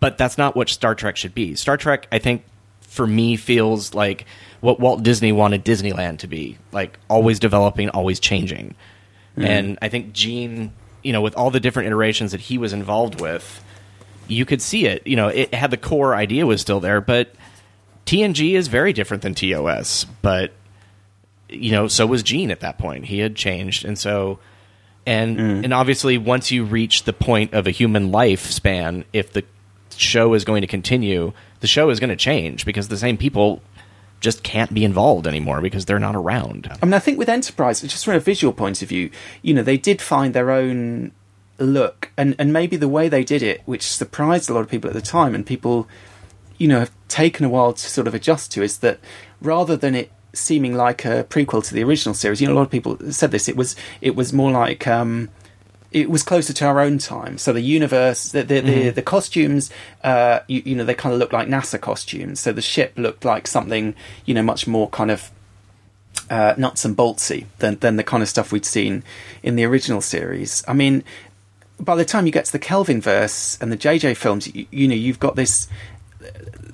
but 0.00 0.18
that's 0.18 0.36
not 0.36 0.56
what 0.56 0.68
Star 0.68 0.96
Trek 0.96 1.16
should 1.16 1.34
be. 1.34 1.54
Star 1.54 1.76
Trek, 1.76 2.08
I 2.10 2.18
think, 2.18 2.42
for 2.80 3.06
me, 3.06 3.36
feels 3.36 3.94
like 3.94 4.26
what 4.64 4.80
Walt 4.80 5.02
Disney 5.02 5.30
wanted 5.30 5.62
Disneyland 5.62 6.18
to 6.20 6.26
be 6.26 6.56
like 6.72 6.98
always 7.08 7.38
developing, 7.38 7.90
always 7.90 8.18
changing. 8.18 8.74
Mm-hmm. 9.36 9.44
And 9.44 9.78
I 9.82 9.90
think 9.90 10.14
Gene, 10.14 10.72
you 11.02 11.12
know, 11.12 11.20
with 11.20 11.36
all 11.36 11.50
the 11.50 11.60
different 11.60 11.88
iterations 11.88 12.32
that 12.32 12.40
he 12.40 12.56
was 12.56 12.72
involved 12.72 13.20
with, 13.20 13.62
you 14.26 14.46
could 14.46 14.62
see 14.62 14.86
it. 14.86 15.06
You 15.06 15.16
know, 15.16 15.28
it 15.28 15.52
had 15.52 15.70
the 15.70 15.76
core 15.76 16.14
idea 16.14 16.46
was 16.46 16.62
still 16.62 16.80
there, 16.80 17.02
but 17.02 17.34
TNG 18.06 18.54
is 18.54 18.68
very 18.68 18.94
different 18.94 19.22
than 19.22 19.34
TOS. 19.34 20.06
But 20.22 20.52
you 21.50 21.70
know, 21.70 21.86
so 21.86 22.06
was 22.06 22.22
Gene 22.22 22.50
at 22.50 22.60
that 22.60 22.78
point. 22.78 23.04
He 23.04 23.18
had 23.18 23.36
changed, 23.36 23.84
and 23.84 23.98
so 23.98 24.38
and 25.04 25.36
mm-hmm. 25.36 25.64
and 25.64 25.74
obviously, 25.74 26.16
once 26.16 26.50
you 26.50 26.64
reach 26.64 27.04
the 27.04 27.12
point 27.12 27.52
of 27.52 27.66
a 27.66 27.70
human 27.70 28.10
lifespan, 28.10 29.04
if 29.12 29.30
the 29.30 29.44
show 29.94 30.32
is 30.32 30.42
going 30.42 30.62
to 30.62 30.66
continue, 30.66 31.34
the 31.60 31.66
show 31.66 31.90
is 31.90 32.00
going 32.00 32.08
to 32.08 32.16
change 32.16 32.64
because 32.64 32.88
the 32.88 32.96
same 32.96 33.18
people 33.18 33.60
just 34.24 34.42
can't 34.42 34.72
be 34.72 34.84
involved 34.84 35.26
anymore 35.26 35.60
because 35.60 35.84
they're 35.84 35.98
not 35.98 36.16
around. 36.16 36.68
I 36.82 36.86
mean, 36.86 36.94
I 36.94 36.98
think 36.98 37.18
with 37.18 37.28
Enterprise, 37.28 37.82
just 37.82 38.06
from 38.06 38.14
a 38.14 38.20
visual 38.20 38.52
point 38.52 38.80
of 38.82 38.88
view, 38.88 39.10
you 39.42 39.52
know, 39.52 39.62
they 39.62 39.76
did 39.76 40.00
find 40.00 40.34
their 40.34 40.50
own 40.50 41.12
look, 41.58 42.10
and 42.16 42.34
and 42.38 42.52
maybe 42.52 42.76
the 42.76 42.88
way 42.88 43.08
they 43.08 43.22
did 43.22 43.42
it, 43.42 43.60
which 43.66 43.82
surprised 43.82 44.48
a 44.48 44.54
lot 44.54 44.60
of 44.60 44.70
people 44.70 44.88
at 44.88 44.94
the 44.94 45.02
time, 45.02 45.34
and 45.34 45.46
people, 45.46 45.86
you 46.58 46.66
know, 46.66 46.80
have 46.80 46.92
taken 47.06 47.44
a 47.44 47.50
while 47.50 47.74
to 47.74 47.86
sort 47.88 48.08
of 48.08 48.14
adjust 48.14 48.50
to, 48.52 48.62
is 48.62 48.78
that 48.78 48.98
rather 49.40 49.76
than 49.76 49.94
it 49.94 50.10
seeming 50.32 50.74
like 50.74 51.04
a 51.04 51.24
prequel 51.24 51.62
to 51.62 51.74
the 51.74 51.84
original 51.84 52.14
series, 52.14 52.40
you 52.40 52.48
know, 52.48 52.54
a 52.54 52.56
lot 52.56 52.62
of 52.62 52.70
people 52.70 52.98
said 53.12 53.30
this. 53.30 53.46
It 53.48 53.56
was 53.56 53.76
it 54.00 54.16
was 54.16 54.32
more 54.32 54.50
like. 54.50 54.86
Um, 54.88 55.28
it 55.94 56.10
was 56.10 56.24
closer 56.24 56.52
to 56.52 56.66
our 56.66 56.80
own 56.80 56.98
time. 56.98 57.38
So 57.38 57.52
the 57.52 57.60
universe, 57.60 58.32
the 58.32 58.42
the, 58.42 58.60
the, 58.60 58.90
the 58.90 59.02
costumes, 59.02 59.70
uh, 60.02 60.40
you, 60.48 60.62
you 60.66 60.74
know, 60.74 60.84
they 60.84 60.94
kind 60.94 61.12
of 61.12 61.20
look 61.20 61.32
like 61.32 61.46
NASA 61.46 61.80
costumes. 61.80 62.40
So 62.40 62.52
the 62.52 62.60
ship 62.60 62.92
looked 62.96 63.24
like 63.24 63.46
something, 63.46 63.94
you 64.26 64.34
know, 64.34 64.42
much 64.42 64.66
more 64.66 64.90
kind 64.90 65.12
of 65.12 65.30
uh, 66.28 66.54
nuts 66.58 66.84
and 66.84 66.96
boltsy 66.96 67.46
than 67.60 67.78
than 67.78 67.96
the 67.96 68.02
kind 68.02 68.22
of 68.22 68.28
stuff 68.28 68.50
we'd 68.50 68.66
seen 68.66 69.04
in 69.44 69.54
the 69.54 69.64
original 69.64 70.00
series. 70.00 70.64
I 70.66 70.72
mean, 70.72 71.04
by 71.78 71.94
the 71.94 72.04
time 72.04 72.26
you 72.26 72.32
get 72.32 72.46
to 72.46 72.52
the 72.52 72.58
Kelvin 72.58 73.00
verse 73.00 73.56
and 73.60 73.70
the 73.70 73.76
JJ 73.76 74.16
films, 74.16 74.52
you, 74.52 74.66
you 74.72 74.88
know, 74.88 74.94
you've 74.94 75.20
got 75.20 75.36
this. 75.36 75.68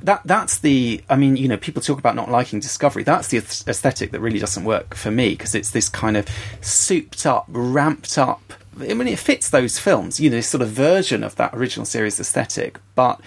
That 0.02 0.22
that's 0.24 0.58
the. 0.58 1.02
I 1.10 1.16
mean, 1.16 1.36
you 1.36 1.46
know, 1.46 1.58
people 1.58 1.82
talk 1.82 1.98
about 1.98 2.16
not 2.16 2.30
liking 2.30 2.60
Discovery. 2.60 3.02
That's 3.02 3.28
the 3.28 3.36
aesthetic 3.36 4.12
that 4.12 4.20
really 4.20 4.38
doesn't 4.38 4.64
work 4.64 4.94
for 4.94 5.10
me 5.10 5.30
because 5.30 5.54
it's 5.54 5.72
this 5.72 5.90
kind 5.90 6.16
of 6.16 6.26
souped 6.62 7.26
up, 7.26 7.44
ramped 7.48 8.16
up. 8.16 8.54
I 8.78 8.94
mean, 8.94 9.08
it 9.08 9.18
fits 9.18 9.50
those 9.50 9.78
films. 9.78 10.20
You 10.20 10.30
know, 10.30 10.36
this 10.36 10.48
sort 10.48 10.62
of 10.62 10.68
version 10.68 11.24
of 11.24 11.36
that 11.36 11.54
original 11.54 11.84
series 11.86 12.20
aesthetic, 12.20 12.78
but 12.94 13.20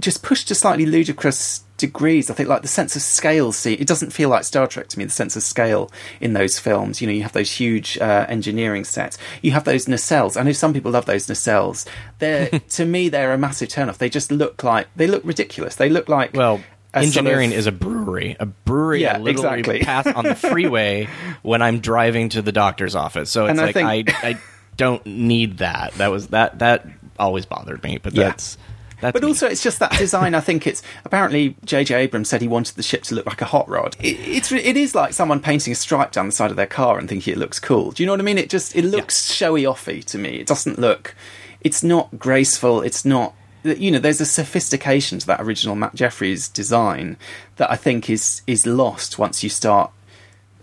just 0.00 0.22
pushed 0.22 0.48
to 0.48 0.54
slightly 0.54 0.86
ludicrous 0.86 1.64
degrees. 1.76 2.30
I 2.30 2.34
think 2.34 2.48
like 2.48 2.62
the 2.62 2.68
sense 2.68 2.94
of 2.96 3.02
scale. 3.02 3.50
See, 3.52 3.74
it 3.74 3.86
doesn't 3.86 4.12
feel 4.12 4.28
like 4.28 4.44
Star 4.44 4.66
Trek 4.66 4.88
to 4.88 4.98
me. 4.98 5.04
The 5.04 5.10
sense 5.10 5.34
of 5.36 5.42
scale 5.42 5.90
in 6.20 6.32
those 6.32 6.58
films. 6.58 7.00
You 7.00 7.06
know, 7.06 7.12
you 7.12 7.22
have 7.22 7.32
those 7.32 7.50
huge 7.50 7.98
uh, 7.98 8.26
engineering 8.28 8.84
sets. 8.84 9.18
You 9.42 9.52
have 9.52 9.64
those 9.64 9.86
nacelles. 9.86 10.38
I 10.38 10.42
know 10.42 10.52
some 10.52 10.72
people 10.72 10.90
love 10.92 11.06
those 11.06 11.26
nacelles. 11.26 11.86
They're 12.18 12.48
to 12.70 12.84
me, 12.84 13.08
they're 13.08 13.32
a 13.32 13.38
massive 13.38 13.68
turnoff. 13.70 13.98
They 13.98 14.10
just 14.10 14.30
look 14.30 14.62
like 14.62 14.88
they 14.96 15.06
look 15.06 15.22
ridiculous. 15.24 15.76
They 15.76 15.88
look 15.88 16.08
like 16.08 16.32
Well, 16.34 16.60
a 16.94 17.02
sort 17.02 17.04
engineering 17.04 17.52
of- 17.52 17.58
is 17.58 17.66
a 17.66 17.72
brewery. 17.72 18.36
A 18.38 18.46
brewery 18.46 19.02
Yeah, 19.02 19.16
I 19.16 19.18
literally 19.18 19.60
exactly. 19.60 19.80
pass 19.80 20.06
on 20.08 20.24
the 20.24 20.34
freeway 20.34 21.08
when 21.42 21.62
I'm 21.62 21.80
driving 21.80 22.28
to 22.30 22.42
the 22.42 22.52
doctor's 22.52 22.94
office. 22.94 23.30
So 23.30 23.46
it's 23.46 23.50
And 23.52 23.60
I 23.60 23.64
like 23.64 23.74
think- 23.74 24.14
I 24.24 24.28
I 24.30 24.38
don't 24.78 25.04
need 25.04 25.58
that. 25.58 25.92
That 25.94 26.10
was 26.10 26.28
that 26.28 26.58
that 26.60 26.86
always 27.18 27.44
bothered 27.44 27.82
me. 27.82 27.98
But 28.02 28.14
Yeah. 28.14 28.28
that's 28.28 28.56
that's 29.00 29.12
But 29.12 29.22
me. 29.22 29.28
also, 29.28 29.46
it's 29.46 29.62
just 29.62 29.78
that 29.80 29.92
design. 29.92 30.34
I 30.34 30.40
think 30.40 30.66
it's 30.66 30.82
apparently 31.04 31.54
J.J. 31.64 31.94
Abrams 31.94 32.28
said 32.28 32.40
he 32.40 32.48
wanted 32.48 32.74
the 32.76 32.82
ship 32.82 33.02
to 33.04 33.14
look 33.14 33.26
like 33.26 33.40
a 33.42 33.44
hot 33.44 33.68
rod. 33.68 33.94
It, 34.00 34.18
it's 34.26 34.50
it 34.50 34.76
is 34.76 34.94
like 34.94 35.12
someone 35.12 35.40
painting 35.40 35.72
a 35.72 35.76
stripe 35.76 36.10
down 36.12 36.26
the 36.26 36.32
side 36.32 36.50
of 36.50 36.56
their 36.56 36.66
car 36.66 36.98
and 36.98 37.08
thinking 37.08 37.32
it 37.32 37.38
looks 37.38 37.60
cool. 37.60 37.90
Do 37.92 38.02
you 38.02 38.06
know 38.06 38.12
what 38.14 38.20
I 38.20 38.24
mean? 38.24 38.38
It 38.38 38.48
just 38.50 38.74
it 38.74 38.84
looks 38.84 39.30
showy 39.30 39.62
offy 39.64 40.02
to 40.06 40.18
me. 40.18 40.40
It 40.40 40.46
doesn't 40.46 40.78
look. 40.78 41.14
It's 41.60 41.82
not 41.84 42.18
graceful. 42.18 42.80
It's 42.80 43.04
not. 43.04 43.34
You 43.64 43.90
know, 43.90 43.98
there's 43.98 44.20
a 44.20 44.26
sophistication 44.26 45.18
to 45.18 45.26
that 45.26 45.40
original 45.40 45.74
Matt 45.74 45.94
Jefferies 45.94 46.48
design 46.48 47.16
that 47.56 47.70
I 47.70 47.76
think 47.76 48.08
is 48.08 48.42
is 48.46 48.66
lost 48.66 49.18
once 49.18 49.42
you 49.44 49.50
start 49.50 49.90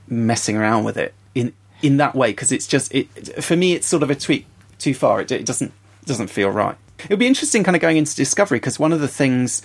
messing 0.07 0.55
around 0.57 0.83
with 0.83 0.97
it 0.97 1.13
in 1.85 1.97
that 1.97 2.15
way 2.15 2.31
because 2.31 2.51
it's 2.51 2.67
just 2.67 2.93
it 2.93 3.07
for 3.43 3.55
me 3.55 3.73
it's 3.73 3.87
sort 3.87 4.03
of 4.03 4.09
a 4.09 4.15
tweak 4.15 4.45
too 4.79 4.93
far. 4.93 5.21
It, 5.21 5.31
it 5.31 5.45
doesn't 5.45 5.71
doesn't 6.05 6.27
feel 6.27 6.49
right. 6.49 6.77
It 6.99 7.09
would 7.09 7.19
be 7.19 7.27
interesting 7.27 7.63
kind 7.63 7.75
of 7.75 7.81
going 7.81 7.97
into 7.97 8.15
discovery 8.15 8.57
because 8.57 8.79
one 8.79 8.93
of 8.93 9.01
the 9.01 9.07
things 9.07 9.61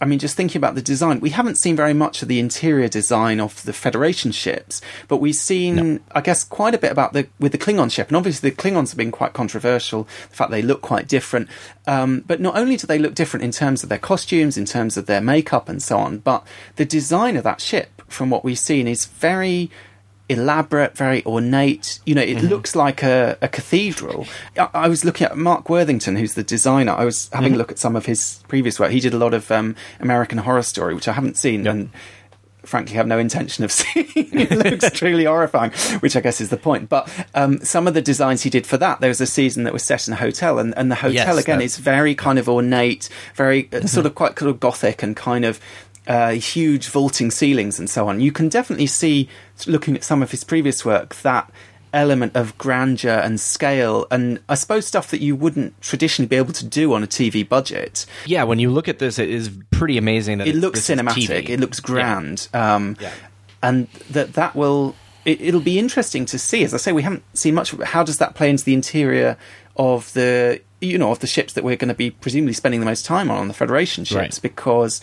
I 0.00 0.06
mean, 0.06 0.18
just 0.18 0.36
thinking 0.36 0.58
about 0.58 0.74
the 0.74 0.82
design, 0.82 1.20
we 1.20 1.30
haven't 1.30 1.56
seen 1.56 1.76
very 1.76 1.94
much 1.94 2.20
of 2.20 2.28
the 2.28 2.40
interior 2.40 2.88
design 2.88 3.40
of 3.40 3.62
the 3.62 3.72
Federation 3.72 4.32
ships, 4.32 4.82
but 5.06 5.18
we've 5.18 5.34
seen, 5.34 6.00
I 6.12 6.20
guess, 6.20 6.42
quite 6.42 6.74
a 6.74 6.78
bit 6.78 6.90
about 6.90 7.12
the 7.12 7.28
with 7.38 7.52
the 7.52 7.58
Klingon 7.58 7.90
ship, 7.90 8.08
and 8.08 8.16
obviously 8.16 8.50
the 8.50 8.56
Klingons 8.56 8.90
have 8.90 8.98
been 8.98 9.12
quite 9.12 9.32
controversial. 9.32 10.04
The 10.30 10.36
fact 10.36 10.50
they 10.50 10.62
look 10.62 10.82
quite 10.82 11.06
different, 11.06 11.48
um, 11.86 12.24
but 12.26 12.40
not 12.40 12.56
only 12.56 12.76
do 12.76 12.86
they 12.86 12.98
look 12.98 13.14
different 13.14 13.44
in 13.44 13.52
terms 13.52 13.82
of 13.82 13.88
their 13.88 13.98
costumes, 13.98 14.58
in 14.58 14.64
terms 14.64 14.96
of 14.96 15.06
their 15.06 15.20
makeup, 15.20 15.68
and 15.68 15.82
so 15.82 15.98
on, 15.98 16.18
but 16.18 16.44
the 16.76 16.84
design 16.84 17.36
of 17.36 17.44
that 17.44 17.60
ship, 17.60 18.02
from 18.08 18.30
what 18.30 18.44
we've 18.44 18.58
seen, 18.58 18.88
is 18.88 19.06
very 19.06 19.70
elaborate, 20.28 20.96
very 20.96 21.24
ornate. 21.26 22.00
You 22.06 22.14
know, 22.14 22.22
it 22.22 22.42
looks 22.42 22.74
like 22.74 23.02
a, 23.02 23.36
a 23.42 23.48
cathedral. 23.48 24.26
I, 24.58 24.68
I 24.74 24.88
was 24.88 25.04
looking 25.04 25.26
at 25.26 25.36
Mark 25.36 25.68
Worthington, 25.68 26.16
who's 26.16 26.34
the 26.34 26.42
designer. 26.44 26.92
I 26.92 27.04
was 27.04 27.28
having 27.32 27.54
a 27.54 27.56
look 27.58 27.70
at 27.70 27.78
some 27.78 27.96
of 27.96 28.06
his 28.06 28.42
previous 28.48 28.80
work. 28.80 28.90
He 28.90 29.00
did 29.00 29.14
a 29.14 29.18
lot 29.18 29.34
of 29.34 29.50
um, 29.50 29.76
American 30.00 30.38
Horror 30.38 30.62
Story, 30.62 30.94
which 30.94 31.08
I 31.08 31.12
haven't 31.12 31.36
seen, 31.36 31.66
and 31.66 31.90
frankly 32.62 32.94
have 32.96 33.06
no 33.06 33.18
intention 33.18 33.62
of 33.62 33.70
seeing. 33.78 34.06
it 34.16 34.50
looks 34.50 34.90
truly 34.98 35.24
horrifying, 35.24 35.70
which 36.00 36.16
I 36.16 36.20
guess 36.20 36.40
is 36.40 36.48
the 36.48 36.56
point. 36.56 36.88
But 36.88 37.10
um, 37.34 37.58
some 37.58 37.86
of 37.86 37.92
the 37.92 38.00
designs 38.00 38.40
he 38.42 38.48
did 38.48 38.66
for 38.66 38.78
that, 38.78 39.00
there 39.00 39.08
was 39.10 39.20
a 39.20 39.26
season 39.26 39.64
that 39.64 39.74
was 39.74 39.82
set 39.82 40.08
in 40.08 40.14
a 40.14 40.16
hotel, 40.16 40.58
and, 40.58 40.72
and 40.78 40.90
the 40.90 40.94
hotel 40.94 41.12
Yes, 41.34 41.38
again 41.44 41.58
that- 41.58 41.64
is 41.64 41.76
very 41.76 42.14
kind 42.14 42.38
of 42.38 42.48
ornate, 42.48 43.10
very 43.34 43.68
uh, 43.74 43.86
sort 43.86 44.06
of 44.06 44.14
quite 44.14 44.36
kind 44.36 44.48
of 44.48 44.60
gothic 44.60 45.02
and 45.02 45.14
kind 45.14 45.44
of 45.44 45.60
uh, 46.06 46.32
huge 46.32 46.88
vaulting 46.88 47.30
ceilings 47.30 47.78
and 47.78 47.88
so 47.88 48.08
on. 48.08 48.20
You 48.20 48.32
can 48.32 48.48
definitely 48.48 48.86
see, 48.86 49.28
looking 49.66 49.94
at 49.96 50.04
some 50.04 50.22
of 50.22 50.30
his 50.30 50.44
previous 50.44 50.84
work, 50.84 51.14
that 51.16 51.50
element 51.92 52.34
of 52.34 52.58
grandeur 52.58 53.20
and 53.20 53.38
scale, 53.38 54.06
and 54.10 54.40
I 54.48 54.56
suppose 54.56 54.84
stuff 54.86 55.10
that 55.12 55.20
you 55.20 55.36
wouldn't 55.36 55.80
traditionally 55.80 56.26
be 56.28 56.34
able 56.36 56.52
to 56.54 56.66
do 56.66 56.92
on 56.92 57.02
a 57.04 57.06
TV 57.06 57.48
budget. 57.48 58.04
yeah, 58.26 58.42
when 58.42 58.58
you 58.58 58.68
look 58.70 58.88
at 58.88 58.98
this, 58.98 59.18
it 59.18 59.30
is 59.30 59.50
pretty 59.70 59.96
amazing 59.96 60.38
that 60.38 60.46
It 60.48 60.56
it's- 60.56 60.62
looks 60.62 60.80
cinematic. 60.80 61.48
It 61.48 61.60
looks 61.60 61.78
Yeah. 61.80 61.86
grand, 61.86 62.48
um, 62.52 62.96
Yeah. 63.00 63.10
and 63.62 63.86
that 64.10 64.34
that 64.34 64.56
will. 64.56 64.96
It, 65.24 65.40
it'll 65.40 65.60
be 65.60 65.78
interesting 65.78 66.26
to 66.26 66.38
see. 66.38 66.64
As 66.64 66.74
I 66.74 66.76
say, 66.78 66.92
we 66.92 67.02
haven't 67.02 67.22
seen 67.32 67.54
much. 67.54 67.70
How 67.82 68.02
does 68.02 68.18
that 68.18 68.34
play 68.34 68.50
into 68.50 68.62
the 68.64 68.74
interior 68.74 69.36
of 69.76 70.12
the 70.12 70.60
you 70.80 70.98
know 70.98 71.12
of 71.12 71.20
the 71.20 71.26
ships 71.26 71.54
that 71.54 71.64
we're 71.64 71.76
going 71.76 71.88
to 71.88 71.94
be 71.94 72.10
presumably 72.10 72.52
spending 72.52 72.80
the 72.80 72.84
most 72.86 73.06
time 73.06 73.30
on 73.30 73.38
on 73.38 73.48
the 73.48 73.54
Federation 73.54 74.04
ships? 74.04 74.16
Right. 74.18 74.38
Because 74.42 75.00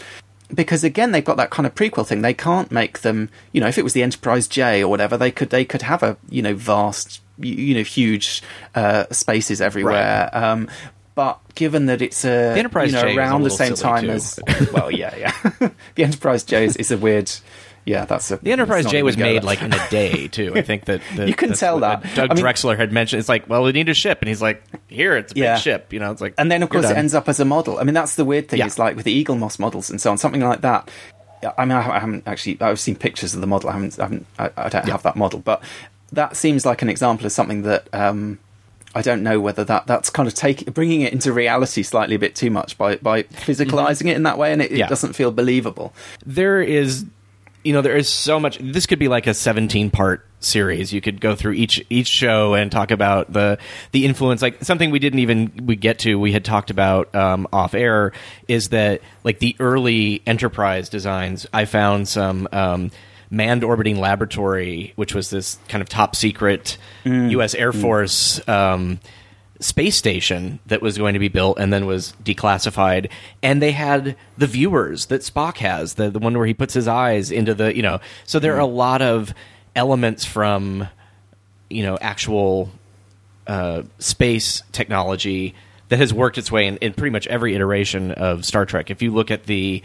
because 0.53 0.83
again 0.83 1.11
they've 1.11 1.25
got 1.25 1.37
that 1.37 1.49
kind 1.49 1.65
of 1.65 1.75
prequel 1.75 2.05
thing. 2.05 2.21
They 2.21 2.33
can't 2.33 2.71
make 2.71 2.99
them. 2.99 3.29
You 3.51 3.61
know, 3.61 3.67
if 3.67 3.77
it 3.77 3.83
was 3.83 3.93
the 3.93 4.03
Enterprise 4.03 4.47
J 4.47 4.83
or 4.83 4.87
whatever, 4.87 5.17
they 5.17 5.31
could 5.31 5.49
they 5.49 5.65
could 5.65 5.81
have 5.81 6.03
a 6.03 6.17
you 6.29 6.41
know 6.41 6.55
vast 6.55 7.21
you, 7.39 7.53
you 7.53 7.75
know 7.75 7.83
huge 7.83 8.41
uh, 8.75 9.05
spaces 9.11 9.61
everywhere. 9.61 10.29
Um, 10.33 10.69
but 11.13 11.39
given 11.55 11.87
that 11.87 12.01
it's 12.01 12.23
a 12.23 12.53
The 12.53 12.59
Enterprise 12.59 12.91
you 12.91 12.97
know, 12.97 13.03
J 13.03 13.17
around 13.17 13.43
the 13.43 13.49
same 13.49 13.75
time 13.75 14.05
too. 14.05 14.11
as 14.11 14.39
well, 14.71 14.89
yeah, 14.89 15.15
yeah. 15.15 15.69
the 15.95 16.03
Enterprise 16.03 16.43
J 16.43 16.65
is, 16.65 16.77
is 16.77 16.91
a 16.91 16.97
weird. 16.97 17.31
Yeah, 17.85 18.05
that's 18.05 18.29
a. 18.31 18.37
The 18.37 18.51
Enterprise 18.51 18.85
J 18.85 19.01
was 19.03 19.17
made 19.17 19.43
like 19.43 19.61
in 19.61 19.73
a 19.73 19.89
day 19.89 20.27
too. 20.31 20.53
I 20.55 20.61
think 20.61 20.85
that, 20.85 21.01
that 21.15 21.27
You 21.27 21.33
can 21.33 21.53
tell 21.53 21.79
that. 21.79 22.03
Doug 22.15 22.31
I 22.31 22.33
mean- 22.35 22.43
Drexler 22.43 22.77
had 22.77 22.91
mentioned. 22.91 23.19
It's 23.19 23.29
like, 23.29 23.49
well, 23.49 23.63
we 23.63 23.71
need 23.71 23.89
a 23.89 23.93
ship, 23.93 24.19
and 24.21 24.27
he's 24.29 24.41
like, 24.41 24.63
here, 24.87 25.17
it's 25.17 25.33
a 25.33 25.35
Yeah. 25.35 25.55
big 25.55 25.63
ship. 25.63 25.91
You 25.93 25.99
know, 25.99 26.11
it's 26.11 26.21
like, 26.21 26.35
and 26.37 26.51
then 26.51 26.61
of 26.63 26.69
course 26.69 26.89
it 26.89 26.95
ends 26.97 27.13
up 27.15 27.27
as 27.27 27.39
a 27.39 27.45
model. 27.45 27.79
I 27.79 27.83
mean, 27.83 27.93
that's 27.95 28.15
the 28.15 28.25
weird 28.25 28.49
thing. 28.49 28.59
Yeah. 28.59 28.67
Is 28.67 28.77
like 28.77 28.95
with 28.95 29.05
the 29.05 29.23
Eaglemoss 29.25 29.57
models 29.59 29.89
and 29.89 29.99
so 29.99 30.11
on, 30.11 30.17
something 30.17 30.41
like 30.41 30.61
that. 30.61 30.89
I 31.57 31.65
mean, 31.65 31.75
I 31.75 31.81
haven't 31.99 32.27
actually. 32.27 32.57
I've 32.61 32.79
seen 32.79 32.95
pictures 32.95 33.33
of 33.33 33.41
the 33.41 33.47
model. 33.47 33.69
I 33.69 33.73
haven't. 33.73 33.97
I, 33.99 34.03
haven't, 34.03 34.25
I, 34.37 34.49
I 34.57 34.69
don't 34.69 34.87
have 34.89 35.01
that 35.03 35.15
model, 35.15 35.39
but 35.39 35.63
that 36.11 36.35
seems 36.35 36.67
like 36.67 36.83
an 36.83 36.89
example 36.89 37.25
of 37.25 37.31
something 37.31 37.63
that. 37.63 37.87
Um, 37.93 38.37
I 38.93 39.01
don't 39.01 39.23
know 39.23 39.39
whether 39.39 39.63
that 39.63 39.87
that's 39.87 40.09
kind 40.09 40.27
of 40.27 40.35
taking 40.35 40.73
bringing 40.73 40.99
it 40.99 41.13
into 41.13 41.31
reality 41.31 41.81
slightly 41.81 42.15
a 42.15 42.19
bit 42.19 42.35
too 42.35 42.51
much 42.51 42.77
by 42.77 42.97
by 42.97 43.23
physicalizing 43.23 44.07
it 44.09 44.17
in 44.17 44.23
that 44.23 44.37
way, 44.37 44.51
and 44.51 44.61
it, 44.61 44.65
it 44.65 44.69
Mm-hmm. 44.71 44.77
Yeah. 44.79 44.87
doesn't 44.87 45.13
feel 45.13 45.31
believable. 45.31 45.93
there 46.25 46.61
is 46.61 47.05
you 47.63 47.73
know 47.73 47.81
there 47.81 47.95
is 47.95 48.09
so 48.09 48.39
much 48.39 48.57
this 48.59 48.85
could 48.85 48.99
be 48.99 49.07
like 49.07 49.27
a 49.27 49.33
17 49.33 49.89
part 49.89 50.25
series. 50.39 50.91
You 50.91 51.01
could 51.01 51.21
go 51.21 51.35
through 51.35 51.53
each 51.53 51.83
each 51.89 52.07
show 52.07 52.53
and 52.53 52.71
talk 52.71 52.91
about 52.91 53.31
the 53.31 53.57
the 53.91 54.05
influence. 54.05 54.41
Like 54.41 54.63
something 54.63 54.91
we 54.91 54.99
didn't 54.99 55.19
even 55.19 55.65
we 55.65 55.75
get 55.75 55.99
to 55.99 56.15
we 56.15 56.31
had 56.31 56.43
talked 56.43 56.69
about 56.69 57.13
um, 57.15 57.47
off 57.53 57.73
air 57.73 58.11
is 58.47 58.69
that 58.69 59.01
like 59.23 59.39
the 59.39 59.55
early 59.59 60.21
enterprise 60.25 60.89
designs 60.89 61.45
i 61.53 61.65
found 61.65 62.07
some 62.07 62.47
um, 62.51 62.91
manned 63.29 63.63
orbiting 63.63 63.99
laboratory 63.99 64.93
which 64.95 65.13
was 65.15 65.29
this 65.29 65.57
kind 65.67 65.81
of 65.81 65.89
top 65.89 66.15
secret 66.15 66.77
us 67.05 67.53
air 67.55 67.71
force 67.71 68.45
um, 68.47 68.99
space 69.61 69.95
station 69.95 70.59
that 70.65 70.81
was 70.81 70.97
going 70.97 71.13
to 71.13 71.19
be 71.19 71.27
built 71.27 71.57
and 71.59 71.71
then 71.71 71.85
was 71.85 72.13
declassified. 72.23 73.09
And 73.41 73.61
they 73.61 73.71
had 73.71 74.17
the 74.37 74.47
viewers 74.47 75.05
that 75.07 75.21
Spock 75.21 75.57
has 75.57 75.93
the 75.93 76.09
the 76.09 76.19
one 76.19 76.37
where 76.37 76.47
he 76.47 76.53
puts 76.53 76.73
his 76.73 76.87
eyes 76.87 77.31
into 77.31 77.53
the 77.53 77.75
you 77.75 77.81
know 77.81 77.99
so 78.25 78.39
there 78.39 78.55
are 78.55 78.59
a 78.59 78.65
lot 78.65 79.01
of 79.01 79.33
elements 79.75 80.25
from 80.25 80.87
you 81.69 81.83
know 81.83 81.97
actual 82.01 82.71
uh, 83.47 83.83
space 83.99 84.63
technology 84.71 85.55
that 85.89 85.99
has 85.99 86.13
worked 86.13 86.37
its 86.37 86.51
way 86.51 86.67
in, 86.67 86.77
in 86.77 86.93
pretty 86.93 87.11
much 87.11 87.27
every 87.27 87.53
iteration 87.53 88.11
of 88.11 88.45
Star 88.45 88.65
Trek. 88.65 88.89
If 88.89 89.01
you 89.01 89.11
look 89.11 89.31
at 89.31 89.45
the 89.45 89.81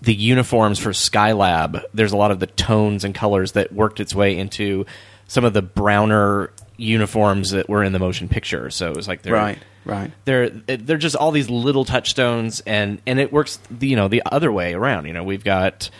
the 0.00 0.14
uniforms 0.14 0.78
for 0.78 0.90
Skylab, 0.90 1.82
there's 1.94 2.12
a 2.12 2.16
lot 2.16 2.30
of 2.30 2.38
the 2.38 2.46
tones 2.46 3.04
and 3.04 3.14
colors 3.14 3.52
that 3.52 3.72
worked 3.72 4.00
its 4.00 4.14
way 4.14 4.36
into 4.36 4.84
some 5.26 5.44
of 5.44 5.54
the 5.54 5.62
browner 5.62 6.52
uniforms 6.76 7.50
that 7.50 7.68
were 7.68 7.82
in 7.84 7.92
the 7.92 7.98
motion 7.98 8.28
picture. 8.28 8.70
So 8.70 8.90
it 8.90 8.96
was 8.96 9.06
like 9.08 9.22
they're 9.22 9.32
Right, 9.32 9.58
right. 9.84 10.10
They're 10.24 10.50
they're 10.50 10.96
just 10.96 11.16
all 11.16 11.30
these 11.30 11.48
little 11.50 11.84
touchstones, 11.84 12.60
and 12.66 13.00
and 13.06 13.18
it 13.20 13.32
works. 13.32 13.58
The, 13.70 13.88
you 13.88 13.96
know, 13.96 14.08
the 14.08 14.22
other 14.26 14.50
way 14.52 14.74
around. 14.74 15.06
You 15.06 15.12
know, 15.12 15.24
we've 15.24 15.44
got 15.44 15.90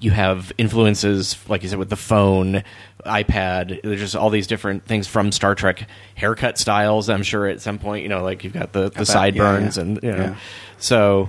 you 0.00 0.10
have 0.10 0.52
influences 0.56 1.36
like 1.48 1.62
you 1.62 1.68
said 1.68 1.78
with 1.78 1.90
the 1.90 1.96
phone, 1.96 2.62
iPad. 3.04 3.82
There's 3.82 4.00
just 4.00 4.16
all 4.16 4.30
these 4.30 4.46
different 4.46 4.86
things 4.86 5.06
from 5.06 5.32
Star 5.32 5.54
Trek 5.54 5.86
haircut 6.14 6.56
styles. 6.58 7.08
I'm 7.10 7.22
sure 7.22 7.46
at 7.46 7.60
some 7.60 7.78
point, 7.78 8.02
you 8.02 8.08
know, 8.08 8.22
like 8.22 8.44
you've 8.44 8.54
got 8.54 8.72
the 8.72 8.84
the 8.84 8.90
bet, 8.90 8.98
yeah, 8.98 9.04
sideburns 9.04 9.76
yeah. 9.76 9.82
and 9.82 10.02
you 10.02 10.12
know, 10.12 10.16
Yeah. 10.16 10.36
so 10.78 11.28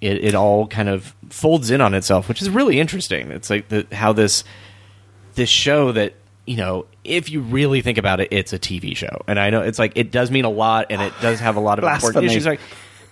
it, 0.00 0.24
it 0.24 0.34
all 0.34 0.66
kind 0.66 0.88
of 0.88 1.14
folds 1.30 1.70
in 1.70 1.80
on 1.80 1.94
itself, 1.94 2.28
which 2.28 2.42
is 2.42 2.50
really 2.50 2.80
interesting. 2.80 3.30
It's 3.30 3.50
like 3.50 3.68
the, 3.68 3.86
how 3.92 4.12
this 4.12 4.42
this 5.34 5.48
show 5.48 5.92
that 5.92 6.14
you 6.46 6.56
know, 6.56 6.86
if 7.04 7.30
you 7.30 7.40
really 7.40 7.82
think 7.82 7.98
about 7.98 8.20
it, 8.20 8.28
it's 8.32 8.52
a 8.52 8.58
TV 8.58 8.96
show, 8.96 9.22
and 9.28 9.38
I 9.38 9.50
know 9.50 9.62
it's 9.62 9.78
like 9.78 9.92
it 9.96 10.10
does 10.10 10.30
mean 10.30 10.44
a 10.44 10.50
lot, 10.50 10.86
and 10.90 11.00
it 11.02 11.12
does 11.20 11.40
have 11.40 11.56
a 11.56 11.60
lot 11.60 11.78
of 11.78 11.84
important 11.94 12.24
issues. 12.26 12.46
Like, 12.46 12.60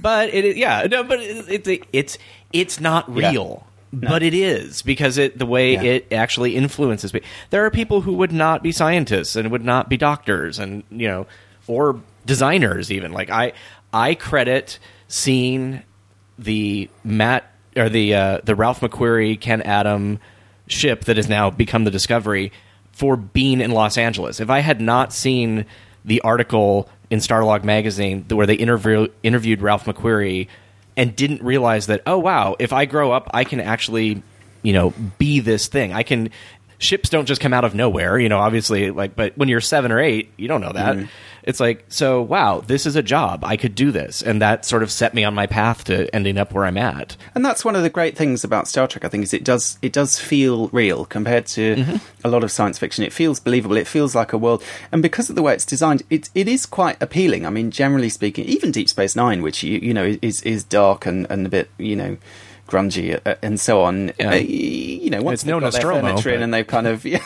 but 0.01 0.32
it, 0.35 0.57
yeah, 0.57 0.86
no, 0.90 1.05
but 1.05 1.20
it, 1.20 1.66
it, 1.69 1.86
it's 1.93 2.19
it's 2.52 2.81
not 2.81 3.09
Yeah. 3.09 3.31
real. 3.31 3.66
But 3.93 4.23
it 4.23 4.35
is 4.35 4.82
because 4.82 5.19
it 5.19 5.36
the 5.36 5.47
way 5.47 5.73
Yeah. 5.73 5.82
it 5.82 6.12
actually 6.12 6.55
influences 6.55 7.12
me. 7.12 7.23
There 7.51 7.65
are 7.66 7.70
people 7.73 8.01
who 8.02 8.12
would 8.15 8.31
not 8.31 8.62
be 8.62 8.70
scientists 8.70 9.35
and 9.35 9.51
would 9.51 9.65
not 9.65 9.89
be 9.89 9.97
doctors, 9.97 10.61
and 10.61 10.85
you 10.90 11.09
know, 11.09 11.27
or 11.66 12.01
designers 12.24 12.93
even. 12.93 13.11
Like 13.12 13.31
I, 13.31 13.52
I 13.93 14.15
credit 14.15 14.78
seeing 15.09 15.82
the 16.39 16.89
Matt 17.02 17.51
or 17.77 17.89
the 17.89 18.15
uh, 18.15 18.39
the 18.44 18.55
Ralph 18.55 18.81
McQuarrie 18.81 19.40
Ken 19.40 19.61
Adam 19.62 20.20
ship 20.69 21.05
that 21.07 21.16
has 21.16 21.28
now 21.28 21.51
become 21.51 21.82
the 21.82 21.90
Discovery 21.90 22.52
for 23.01 23.16
being 23.16 23.62
in 23.62 23.70
Los 23.70 23.97
Angeles. 23.97 24.40
If 24.40 24.51
I 24.51 24.59
had 24.59 24.78
not 24.78 25.10
seen 25.14 25.64
the 26.05 26.20
article 26.20 26.86
in 27.09 27.18
Starlog 27.20 27.64
magazine 27.64 28.27
where 28.28 28.44
they 28.44 28.52
interview, 28.52 29.09
interviewed 29.22 29.62
Ralph 29.62 29.86
McQuarrie 29.86 30.48
and 30.98 31.16
didn't 31.16 31.43
realize 31.43 31.86
that 31.86 32.02
oh 32.06 32.18
wow, 32.18 32.56
if 32.59 32.74
I 32.74 32.85
grow 32.85 33.10
up 33.10 33.31
I 33.32 33.44
can 33.44 33.59
actually, 33.59 34.22
you 34.62 34.74
know, 34.74 34.93
be 35.16 35.40
this 35.40 35.66
thing. 35.68 35.94
I 35.94 36.02
can 36.02 36.28
ships 36.77 37.09
don't 37.09 37.24
just 37.24 37.40
come 37.40 37.55
out 37.55 37.64
of 37.64 37.74
nowhere, 37.74 38.18
you 38.18 38.28
know, 38.28 38.39
obviously 38.39 38.90
like 38.90 39.16
but 39.16 39.35
when 39.39 39.48
you're 39.48 39.62
7 39.62 39.90
or 39.90 39.98
8, 39.98 40.31
you 40.36 40.47
don't 40.47 40.60
know 40.60 40.74
that. 40.74 40.98
It's 41.42 41.60
like 41.60 41.84
so 41.88 42.20
wow, 42.22 42.60
this 42.60 42.86
is 42.86 42.96
a 42.96 43.02
job. 43.02 43.44
I 43.44 43.56
could 43.56 43.74
do 43.74 43.90
this 43.90 44.22
and 44.22 44.40
that 44.42 44.64
sort 44.64 44.82
of 44.82 44.90
set 44.90 45.14
me 45.14 45.24
on 45.24 45.34
my 45.34 45.46
path 45.46 45.84
to 45.84 46.14
ending 46.14 46.38
up 46.38 46.52
where 46.52 46.64
I'm 46.64 46.76
at. 46.76 47.16
And 47.34 47.44
that's 47.44 47.64
one 47.64 47.76
of 47.76 47.82
the 47.82 47.90
great 47.90 48.16
things 48.16 48.44
about 48.44 48.68
Star 48.68 48.86
Trek, 48.86 49.04
I 49.04 49.08
think, 49.08 49.24
is 49.24 49.32
it 49.34 49.44
does 49.44 49.78
it 49.82 49.92
does 49.92 50.18
feel 50.18 50.68
real 50.68 51.04
compared 51.04 51.46
to 51.46 51.76
Mm-hmm. 51.76 51.96
a 52.24 52.28
lot 52.28 52.44
of 52.44 52.50
science 52.50 52.78
fiction. 52.78 53.04
It 53.04 53.12
feels 53.12 53.40
believable. 53.40 53.76
It 53.76 53.86
feels 53.86 54.14
like 54.14 54.32
a 54.32 54.38
world, 54.38 54.62
and 54.92 55.02
because 55.02 55.30
of 55.30 55.36
the 55.36 55.42
way 55.42 55.54
it's 55.54 55.64
designed, 55.64 56.02
it 56.10 56.28
it 56.34 56.48
is 56.48 56.66
quite 56.66 57.00
appealing. 57.02 57.46
I 57.46 57.50
mean, 57.50 57.70
generally 57.70 58.08
speaking, 58.08 58.44
even 58.46 58.70
Deep 58.72 58.88
Space 58.88 59.16
Nine, 59.16 59.40
which 59.42 59.62
you 59.62 59.78
you 59.78 59.94
know 59.94 60.16
is 60.20 60.42
is 60.42 60.64
dark 60.64 61.06
and 61.06 61.26
and 61.30 61.46
a 61.46 61.48
bit 61.48 61.70
you 61.78 61.96
know 61.96 62.16
grungy 62.70 63.20
uh, 63.26 63.34
and 63.42 63.59
so 63.60 63.82
on. 63.82 64.12
Yeah. 64.18 64.30
Uh, 64.30 64.34
you 64.36 65.10
know, 65.10 65.22
once 65.22 65.42
It's 65.42 65.44
they've 65.44 65.60
got 65.60 65.72
their 65.72 65.82
furniture 65.82 66.30
in 66.30 66.42
and 66.42 66.55
they've 66.55 66.66
kind 66.66 66.86
of 66.86 67.05
yeah, 67.05 67.20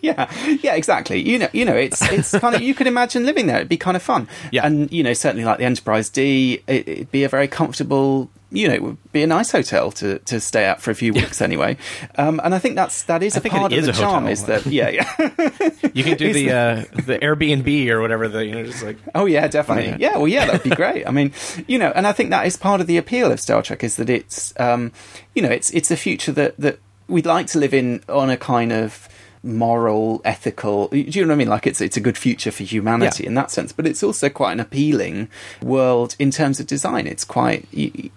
yeah, 0.00 0.30
yeah, 0.62 0.74
exactly. 0.74 1.20
You 1.20 1.38
know, 1.40 1.48
you 1.52 1.64
know, 1.64 1.76
it's 1.76 2.02
it's 2.10 2.36
kind 2.38 2.54
of 2.54 2.62
you 2.62 2.74
could 2.74 2.86
imagine 2.86 3.24
living 3.24 3.46
there. 3.46 3.56
It'd 3.56 3.68
be 3.68 3.76
kind 3.76 3.96
of 3.96 4.02
fun. 4.02 4.28
Yeah. 4.50 4.66
and 4.66 4.90
you 4.92 5.02
know, 5.02 5.12
certainly 5.12 5.44
like 5.44 5.58
the 5.58 5.64
Enterprise 5.64 6.08
D, 6.08 6.62
it, 6.66 6.88
it'd 6.88 7.10
be 7.10 7.24
a 7.24 7.28
very 7.28 7.48
comfortable. 7.48 8.30
You 8.52 8.68
know, 8.68 8.74
it 8.74 8.82
would 8.82 9.12
be 9.12 9.22
a 9.22 9.26
nice 9.28 9.52
hotel 9.52 9.92
to, 9.92 10.18
to 10.18 10.40
stay 10.40 10.64
at 10.64 10.80
for 10.80 10.90
a 10.90 10.94
few 10.94 11.12
weeks 11.12 11.40
anyway, 11.40 11.76
um, 12.16 12.40
and 12.42 12.52
I 12.54 12.58
think 12.58 12.74
that's 12.74 13.04
that 13.04 13.22
is 13.22 13.36
I 13.36 13.38
a 13.38 13.40
think 13.42 13.54
it 13.54 13.58
part 13.58 13.72
of 13.72 13.78
is 13.78 13.86
the 13.86 13.92
a 13.92 13.94
charm. 13.94 14.24
hotel. 14.24 14.32
Is 14.32 14.44
that 14.46 14.66
yeah, 14.66 14.88
yeah. 14.88 15.90
You 15.94 16.04
can 16.04 16.16
do 16.16 16.32
the 16.38 16.50
uh, 16.50 16.74
the 17.06 17.18
Airbnb 17.20 17.88
or 17.90 18.00
whatever 18.00 18.28
the 18.28 18.44
you 18.44 18.52
know 18.52 18.64
just 18.64 18.82
like 18.82 18.98
Oh 19.14 19.26
yeah, 19.26 19.46
definitely. 19.48 19.90
Yeah. 19.90 20.10
Yeah, 20.12 20.16
well, 20.18 20.28
yeah, 20.28 20.46
that'd 20.46 20.62
be 20.62 20.70
great. 20.70 21.06
I 21.06 21.10
mean, 21.12 21.32
you 21.68 21.78
know, 21.78 21.92
and 21.94 22.06
I 22.06 22.12
think 22.12 22.30
that 22.30 22.46
is 22.46 22.56
part 22.56 22.80
of 22.80 22.86
the 22.88 22.96
appeal 22.96 23.30
of 23.30 23.38
Star 23.40 23.62
Trek 23.62 23.84
is 23.84 23.96
that 23.96 24.10
it's, 24.10 24.52
um, 24.58 24.92
you 25.34 25.42
know, 25.42 25.48
it's 25.50 25.70
it's 25.70 25.90
a 25.90 25.96
future 25.96 26.32
that 26.32 26.56
that 26.58 26.78
we'd 27.08 27.26
like 27.26 27.46
to 27.48 27.58
live 27.58 27.74
in 27.74 28.02
on 28.08 28.30
a 28.30 28.36
kind 28.36 28.72
of 28.72 29.08
moral, 29.42 30.20
ethical. 30.24 30.88
Do 30.88 30.98
you 30.98 31.22
know 31.22 31.28
what 31.28 31.34
I 31.34 31.36
mean? 31.38 31.48
Like 31.48 31.66
it's 31.66 31.80
it's 31.80 31.96
a 31.96 32.00
good 32.00 32.18
future 32.18 32.50
for 32.50 32.62
humanity 32.62 33.22
Yeah. 33.24 33.28
in 33.30 33.34
that 33.34 33.50
sense, 33.50 33.72
but 33.72 33.86
it's 33.86 34.02
also 34.02 34.28
quite 34.28 34.52
an 34.52 34.60
appealing 34.60 35.28
world 35.62 36.16
in 36.18 36.30
terms 36.30 36.60
of 36.60 36.66
design. 36.66 37.06
It's 37.06 37.24
quite, 37.24 37.66
you, 37.70 38.10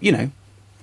you 0.00 0.12
know, 0.12 0.30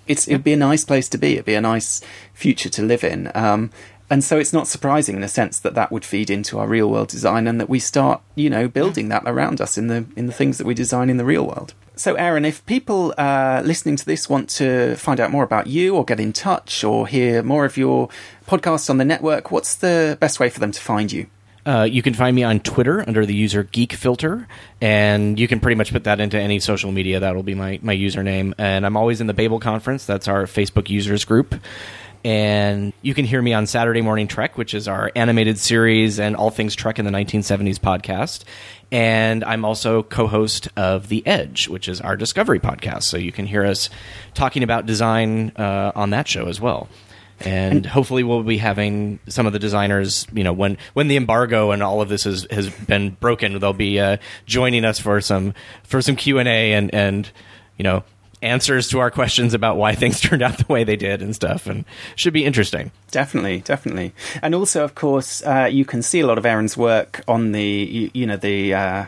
it's 0.07 0.27
it'd 0.27 0.43
be 0.43 0.53
a 0.53 0.57
nice 0.57 0.83
place 0.85 1.07
to 1.09 1.17
be. 1.17 1.33
It'd 1.33 1.45
be 1.45 1.55
a 1.55 1.61
nice 1.61 2.01
future 2.33 2.69
to 2.69 2.81
live 2.81 3.03
in. 3.03 3.31
Um, 3.33 3.71
and 4.09 4.23
so 4.23 4.37
it's 4.37 4.53
not 4.53 4.67
surprising 4.67 5.15
in 5.15 5.23
a 5.23 5.27
sense 5.29 5.59
that 5.59 5.73
that 5.75 5.91
would 5.91 6.05
feed 6.05 6.29
into 6.29 6.59
our 6.59 6.67
real 6.67 6.89
world 6.89 7.07
design 7.07 7.47
and 7.47 7.59
that 7.59 7.69
we 7.69 7.79
start, 7.79 8.21
you 8.35 8.49
know, 8.49 8.67
building 8.67 9.09
that 9.09 9.23
around 9.25 9.59
us 9.59 9.77
in 9.77 9.87
the 9.87 10.05
in 10.15 10.27
the 10.27 10.33
things 10.33 10.57
that 10.59 10.67
we 10.67 10.73
design 10.75 11.09
in 11.09 11.17
the 11.17 11.25
real 11.25 11.47
world. 11.47 11.73
So, 11.95 12.15
Aaron, 12.15 12.43
if 12.43 12.65
people 12.65 13.13
uh, 13.19 13.61
listening 13.63 13.95
to 13.97 14.05
this 14.05 14.27
want 14.27 14.49
to 14.51 14.95
find 14.95 15.19
out 15.19 15.29
more 15.29 15.43
about 15.43 15.67
you 15.67 15.95
or 15.95 16.03
get 16.03 16.19
in 16.19 16.33
touch 16.33 16.83
or 16.83 17.05
hear 17.07 17.43
more 17.43 17.65
of 17.65 17.77
your 17.77 18.09
podcasts 18.45 18.89
on 18.89 18.97
the 18.97 19.05
network, 19.05 19.51
what's 19.51 19.75
the 19.75 20.17
best 20.19 20.39
way 20.39 20.49
for 20.49 20.59
them 20.59 20.71
to 20.71 20.81
find 20.81 21.11
you? 21.11 21.27
Uh, 21.65 21.87
you 21.89 22.01
can 22.01 22.13
find 22.13 22.35
me 22.35 22.43
on 22.43 22.59
Twitter 22.59 23.07
under 23.07 23.25
the 23.25 23.33
user 23.33 23.63
Geek 23.63 23.93
Filter, 23.93 24.47
and 24.81 25.39
you 25.39 25.47
can 25.47 25.61
pretty 25.61 25.75
much 25.75 25.93
put 25.93 26.03
that 26.03 26.19
into 26.19 26.37
any 26.37 26.59
social 26.59 26.91
media. 26.91 27.21
That 27.21 27.35
will 27.35 27.43
be 27.43 27.55
my, 27.55 27.79
my 27.81 27.95
username. 27.95 28.53
And 28.57 28.85
I'm 28.85 28.97
always 28.97 29.21
in 29.21 29.27
the 29.27 29.33
Babel 29.33 29.59
Conference. 29.59 30.05
That's 30.05 30.27
our 30.27 30.43
Facebook 30.43 30.89
users 30.89 31.23
group. 31.23 31.55
And 32.25 32.93
you 33.01 33.13
can 33.13 33.25
hear 33.25 33.41
me 33.41 33.53
on 33.53 33.67
Saturday 33.67 34.01
Morning 34.01 34.27
Trek, 34.27 34.57
which 34.57 34.73
is 34.73 34.87
our 34.87 35.11
animated 35.13 35.57
series 35.57 36.19
and 36.19 36.37
all 36.37 36.51
things 36.51 36.73
Trek 36.73 36.97
in 36.97 37.05
the 37.05 37.11
1970s 37.11 37.79
podcast. 37.79 38.43
And 38.91 39.43
I'm 39.43 39.65
also 39.65 40.03
co 40.03 40.27
host 40.27 40.69
of 40.77 41.09
The 41.09 41.25
Edge, 41.25 41.67
which 41.67 41.89
is 41.89 41.99
our 41.99 42.15
Discovery 42.15 42.59
podcast. 42.59 43.03
So 43.03 43.17
you 43.17 43.33
can 43.33 43.45
hear 43.45 43.65
us 43.65 43.89
talking 44.33 44.63
about 44.63 44.85
design 44.85 45.51
uh, 45.57 45.91
on 45.95 46.11
that 46.11 46.27
show 46.27 46.47
as 46.47 46.61
well 46.61 46.87
and 47.45 47.85
hopefully 47.85 48.23
we'll 48.23 48.43
be 48.43 48.57
having 48.57 49.19
some 49.27 49.45
of 49.45 49.53
the 49.53 49.59
designers 49.59 50.25
you 50.33 50.43
know 50.43 50.53
when 50.53 50.77
when 50.93 51.07
the 51.07 51.17
embargo 51.17 51.71
and 51.71 51.83
all 51.83 52.01
of 52.01 52.09
this 52.09 52.23
has 52.23 52.47
has 52.49 52.69
been 52.69 53.11
broken 53.11 53.59
they'll 53.59 53.73
be 53.73 53.99
uh, 53.99 54.17
joining 54.45 54.85
us 54.85 54.99
for 54.99 55.19
some 55.21 55.53
for 55.83 56.01
some 56.01 56.15
q&a 56.15 56.73
and 56.73 56.93
and 56.93 57.31
you 57.77 57.83
know 57.83 58.03
answers 58.41 58.89
to 58.89 58.99
our 58.99 59.09
questions 59.09 59.53
about 59.53 59.77
why 59.77 59.95
things 59.95 60.19
turned 60.21 60.41
out 60.41 60.57
the 60.57 60.71
way 60.71 60.83
they 60.83 60.95
did 60.95 61.21
and 61.21 61.35
stuff 61.35 61.67
and 61.67 61.85
should 62.15 62.33
be 62.33 62.45
interesting 62.45 62.91
Definitely, 63.13 63.59
definitely, 63.59 64.11
and 64.41 64.55
also, 64.55 64.83
of 64.83 64.95
course, 64.95 65.43
uh, 65.43 65.69
you 65.71 65.85
can 65.85 66.01
see 66.01 66.21
a 66.21 66.25
lot 66.25 66.39
of 66.39 66.47
Aaron's 66.47 66.75
work 66.75 67.21
on 67.27 67.51
the, 67.51 67.63
you, 67.63 68.11
you 68.15 68.25
know, 68.25 68.37
the. 68.37 68.73
Uh, 68.73 69.05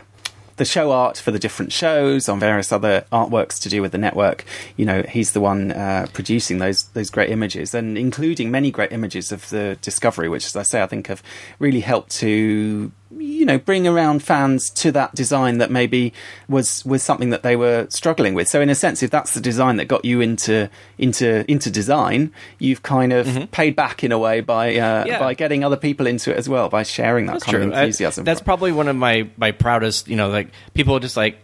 the 0.56 0.64
show 0.64 0.90
art 0.90 1.18
for 1.18 1.30
the 1.30 1.38
different 1.38 1.72
shows, 1.72 2.28
on 2.28 2.40
various 2.40 2.72
other 2.72 3.04
artworks 3.12 3.60
to 3.62 3.68
do 3.68 3.82
with 3.82 3.92
the 3.92 3.98
network. 3.98 4.44
You 4.76 4.86
know, 4.86 5.02
he's 5.02 5.32
the 5.32 5.40
one 5.40 5.72
uh, 5.72 6.06
producing 6.12 6.58
those 6.58 6.84
those 6.94 7.10
great 7.10 7.30
images, 7.30 7.74
and 7.74 7.96
including 7.96 8.50
many 8.50 8.70
great 8.70 8.92
images 8.92 9.32
of 9.32 9.48
the 9.50 9.78
Discovery, 9.82 10.28
which, 10.28 10.46
as 10.46 10.56
I 10.56 10.62
say, 10.62 10.82
I 10.82 10.86
think 10.86 11.08
have 11.08 11.22
really 11.58 11.80
helped 11.80 12.10
to 12.16 12.90
you 13.10 13.44
know 13.44 13.56
bring 13.56 13.86
around 13.86 14.20
fans 14.20 14.68
to 14.68 14.90
that 14.90 15.14
design 15.14 15.58
that 15.58 15.70
maybe 15.70 16.12
was 16.48 16.84
was 16.84 17.02
something 17.02 17.30
that 17.30 17.44
they 17.44 17.54
were 17.54 17.86
struggling 17.88 18.34
with 18.34 18.48
so 18.48 18.60
in 18.60 18.68
a 18.68 18.74
sense 18.74 19.02
if 19.02 19.10
that's 19.10 19.34
the 19.34 19.40
design 19.40 19.76
that 19.76 19.84
got 19.84 20.04
you 20.04 20.20
into 20.20 20.68
into 20.98 21.48
into 21.50 21.70
design 21.70 22.32
you've 22.58 22.82
kind 22.82 23.12
of 23.12 23.26
mm-hmm. 23.26 23.44
paid 23.46 23.76
back 23.76 24.02
in 24.02 24.10
a 24.10 24.18
way 24.18 24.40
by 24.40 24.70
uh, 24.70 25.04
yeah. 25.06 25.18
by 25.20 25.34
getting 25.34 25.62
other 25.62 25.76
people 25.76 26.06
into 26.06 26.32
it 26.32 26.36
as 26.36 26.48
well 26.48 26.68
by 26.68 26.82
sharing 26.82 27.26
that 27.26 27.34
that's 27.34 27.44
kind 27.44 27.56
true. 27.56 27.62
of 27.66 27.72
enthusiasm 27.72 28.22
I, 28.22 28.24
that's 28.24 28.40
probably 28.40 28.72
one 28.72 28.88
of 28.88 28.96
my 28.96 29.28
my 29.36 29.52
proudest 29.52 30.08
you 30.08 30.16
know 30.16 30.28
like 30.28 30.48
people 30.74 30.98
just 30.98 31.16
like 31.16 31.38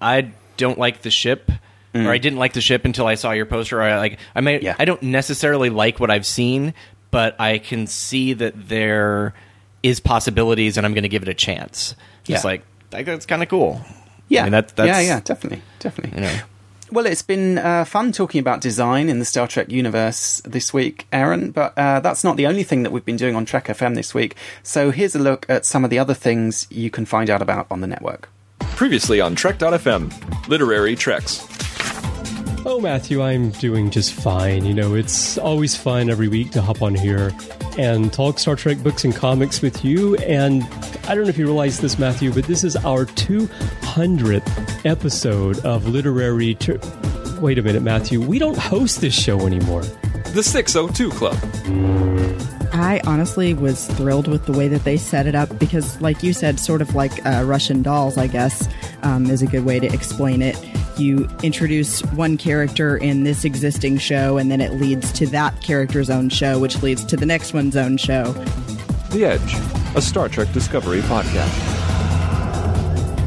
i 0.00 0.32
don't 0.56 0.78
like 0.78 1.02
the 1.02 1.10
ship 1.10 1.52
mm. 1.94 2.06
or 2.06 2.10
i 2.10 2.16
didn't 2.16 2.38
like 2.38 2.54
the 2.54 2.62
ship 2.62 2.86
until 2.86 3.06
i 3.06 3.16
saw 3.16 3.32
your 3.32 3.46
poster 3.46 3.80
or 3.80 3.82
I, 3.82 3.98
like 3.98 4.18
i 4.34 4.40
may 4.40 4.60
yeah. 4.60 4.76
i 4.78 4.86
don't 4.86 5.02
necessarily 5.02 5.68
like 5.68 6.00
what 6.00 6.10
i've 6.10 6.26
seen 6.26 6.72
but 7.10 7.38
i 7.38 7.58
can 7.58 7.86
see 7.86 8.32
that 8.32 8.54
they're 8.56 9.34
is 9.82 10.00
possibilities, 10.00 10.76
and 10.76 10.86
I'm 10.86 10.94
going 10.94 11.02
to 11.02 11.08
give 11.08 11.22
it 11.22 11.28
a 11.28 11.34
chance. 11.34 11.94
Just 12.24 12.44
yeah. 12.44 12.50
like 12.50 12.62
that's 12.90 13.26
kind 13.26 13.42
of 13.42 13.48
cool. 13.48 13.80
Yeah, 14.28 14.40
I 14.40 14.44
mean, 14.44 14.52
that, 14.52 14.76
that's, 14.76 14.86
yeah, 14.86 15.00
yeah, 15.00 15.20
definitely, 15.20 15.62
definitely. 15.78 16.18
You 16.18 16.26
know. 16.26 16.40
Well, 16.92 17.06
it's 17.06 17.22
been 17.22 17.56
uh, 17.56 17.86
fun 17.86 18.12
talking 18.12 18.38
about 18.38 18.60
design 18.60 19.08
in 19.08 19.18
the 19.18 19.24
Star 19.24 19.48
Trek 19.48 19.70
universe 19.70 20.42
this 20.44 20.74
week, 20.74 21.06
Aaron, 21.10 21.50
but 21.50 21.72
uh, 21.78 22.00
that's 22.00 22.22
not 22.22 22.36
the 22.36 22.46
only 22.46 22.64
thing 22.64 22.82
that 22.82 22.92
we've 22.92 23.04
been 23.04 23.16
doing 23.16 23.34
on 23.34 23.46
Trek 23.46 23.68
FM 23.68 23.94
this 23.94 24.12
week. 24.12 24.36
So 24.62 24.90
here's 24.90 25.14
a 25.14 25.18
look 25.18 25.46
at 25.48 25.64
some 25.64 25.84
of 25.84 25.90
the 25.90 25.98
other 25.98 26.12
things 26.12 26.66
you 26.70 26.90
can 26.90 27.06
find 27.06 27.30
out 27.30 27.40
about 27.40 27.66
on 27.70 27.80
the 27.80 27.86
network. 27.86 28.28
Previously 28.76 29.22
on 29.22 29.34
Trek.fm, 29.34 30.48
Literary 30.48 30.94
Treks. 30.94 31.46
Oh, 32.66 32.78
Matthew, 32.78 33.22
I'm 33.22 33.50
doing 33.52 33.90
just 33.90 34.12
fine. 34.12 34.66
You 34.66 34.74
know, 34.74 34.94
it's 34.94 35.38
always 35.38 35.74
fun 35.74 36.10
every 36.10 36.28
week 36.28 36.50
to 36.50 36.60
hop 36.60 36.82
on 36.82 36.94
here 36.94 37.32
and 37.78 38.12
talk 38.12 38.38
Star 38.38 38.56
Trek 38.56 38.78
books 38.78 39.04
and 39.04 39.14
comics 39.14 39.62
with 39.62 39.84
you. 39.84 40.16
And 40.16 40.62
I 41.08 41.14
don't 41.14 41.24
know 41.24 41.30
if 41.30 41.38
you 41.38 41.46
realize 41.46 41.80
this, 41.80 41.98
Matthew, 41.98 42.32
but 42.32 42.44
this 42.44 42.64
is 42.64 42.76
our 42.76 43.06
200th 43.06 44.86
episode 44.86 45.58
of 45.64 45.86
Literary. 45.88 46.54
Tr- 46.54 46.76
Wait 47.40 47.58
a 47.58 47.62
minute, 47.62 47.82
Matthew. 47.82 48.20
We 48.20 48.38
don't 48.38 48.56
host 48.58 49.00
this 49.00 49.14
show 49.14 49.46
anymore. 49.46 49.82
The 50.32 50.42
602 50.42 51.10
Club. 51.10 51.36
I 52.72 53.00
honestly 53.06 53.52
was 53.52 53.86
thrilled 53.86 54.28
with 54.28 54.46
the 54.46 54.52
way 54.52 54.68
that 54.68 54.84
they 54.84 54.96
set 54.96 55.26
it 55.26 55.34
up 55.34 55.58
because, 55.58 56.00
like 56.00 56.22
you 56.22 56.32
said, 56.32 56.58
sort 56.58 56.80
of 56.80 56.94
like 56.94 57.24
uh, 57.26 57.42
Russian 57.44 57.82
dolls, 57.82 58.16
I 58.16 58.28
guess, 58.28 58.68
um, 59.02 59.26
is 59.26 59.42
a 59.42 59.46
good 59.46 59.64
way 59.64 59.78
to 59.80 59.86
explain 59.92 60.40
it 60.40 60.56
you 61.02 61.28
introduce 61.42 62.00
one 62.12 62.36
character 62.36 62.96
in 62.96 63.24
this 63.24 63.44
existing 63.44 63.98
show 63.98 64.38
and 64.38 64.50
then 64.50 64.60
it 64.60 64.72
leads 64.74 65.12
to 65.12 65.26
that 65.28 65.60
character's 65.60 66.08
own 66.08 66.28
show, 66.28 66.58
which 66.58 66.82
leads 66.82 67.04
to 67.04 67.16
the 67.16 67.26
next 67.26 67.52
one's 67.52 67.76
own 67.76 67.96
show. 67.96 68.32
The 69.10 69.26
Edge, 69.26 69.96
a 69.96 70.00
Star 70.00 70.28
Trek 70.28 70.52
Discovery 70.52 71.00
podcast. 71.00 71.82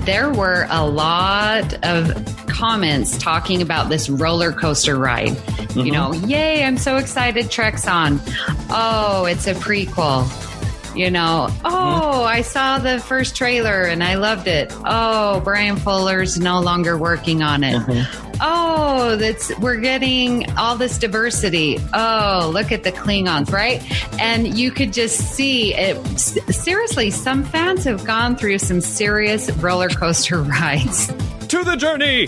There 0.06 0.32
were 0.32 0.68
a 0.70 0.88
lot 0.88 1.74
of 1.84 2.36
comments 2.48 3.18
talking 3.18 3.62
about 3.62 3.90
this 3.90 4.10
roller 4.10 4.52
coaster 4.52 4.98
ride. 4.98 5.30
Mm-hmm. 5.30 5.80
You 5.82 5.92
know, 5.92 6.14
yay, 6.14 6.64
I'm 6.64 6.78
so 6.78 6.98
excited 6.98 7.52
Trek's 7.52 7.88
on. 7.88 8.22
Oh, 8.70 9.26
it's 9.30 9.46
a 9.48 9.54
prequel 9.54 10.24
you 10.96 11.12
know, 11.12 11.48
oh, 11.64 12.24
I 12.24 12.42
saw 12.42 12.80
the 12.80 13.00
first 13.00 13.36
trailer 13.36 13.84
and 13.84 14.04
I 14.04 14.16
loved 14.16 14.48
it. 14.48 14.74
Oh, 14.86 15.42
Bryan 15.42 15.76
Fuller's 15.76 16.40
no 16.40 16.60
longer 16.62 16.98
working 16.98 17.42
on 17.42 17.64
it. 17.64 17.76
Mm-hmm. 17.82 18.38
Oh, 18.42 19.16
that's 19.16 19.58
we're 19.60 19.78
getting 19.78 20.50
all 20.58 20.76
this 20.76 20.98
diversity. 20.98 21.78
Oh, 21.94 22.50
look 22.54 22.72
at 22.72 22.84
the 22.84 22.92
Klingons, 22.92 23.52
right? 23.52 23.82
And 24.20 24.58
you 24.58 24.72
could 24.72 24.94
just 24.94 25.18
see 25.18 25.74
it. 25.74 25.98
Seriously, 26.20 27.12
some 27.12 27.44
fans 27.44 27.84
have 27.86 28.04
gone 28.06 28.36
through 28.36 28.60
some 28.60 28.82
serious 28.82 29.50
roller 29.52 29.90
coaster 29.90 30.42
rides 30.42 31.12
to 31.50 31.64
the 31.64 31.76
journey. 31.76 32.28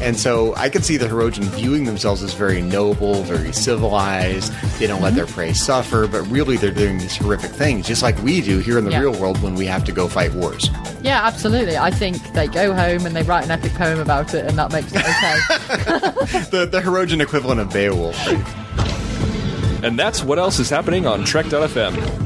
And 0.00 0.16
so 0.18 0.54
I 0.56 0.68
could 0.68 0.84
see 0.84 0.96
the 0.96 1.06
Hirogen 1.06 1.44
viewing 1.44 1.84
themselves 1.84 2.22
as 2.22 2.34
very 2.34 2.62
noble, 2.62 3.22
very 3.22 3.52
civilized. 3.52 4.52
They 4.78 4.86
don't 4.86 4.96
mm-hmm. 4.96 5.04
let 5.04 5.14
their 5.14 5.26
prey 5.26 5.52
suffer, 5.52 6.06
but 6.06 6.22
really 6.22 6.56
they're 6.56 6.70
doing 6.70 6.98
these 6.98 7.16
horrific 7.16 7.50
things, 7.50 7.86
just 7.86 8.02
like 8.02 8.20
we 8.22 8.40
do 8.40 8.58
here 8.58 8.78
in 8.78 8.84
the 8.84 8.90
yeah. 8.90 9.00
real 9.00 9.18
world 9.20 9.40
when 9.42 9.54
we 9.54 9.66
have 9.66 9.84
to 9.84 9.92
go 9.92 10.08
fight 10.08 10.32
wars. 10.34 10.68
Yeah, 11.02 11.24
absolutely. 11.24 11.76
I 11.76 11.90
think 11.90 12.22
they 12.32 12.46
go 12.46 12.74
home 12.74 13.06
and 13.06 13.16
they 13.16 13.22
write 13.22 13.44
an 13.44 13.50
epic 13.50 13.72
poem 13.74 13.98
about 13.98 14.34
it, 14.34 14.46
and 14.46 14.58
that 14.58 14.72
makes 14.72 14.92
it 14.92 14.98
okay. 14.98 16.40
the, 16.50 16.68
the 16.70 16.80
Hirogen 16.80 17.20
equivalent 17.20 17.60
of 17.60 17.72
Beowulf. 17.72 18.16
Right? 18.26 18.62
And 19.82 19.96
that's 19.96 20.24
what 20.24 20.38
else 20.38 20.58
is 20.58 20.68
happening 20.68 21.06
on 21.06 21.22
Trek.fm. 21.22 22.25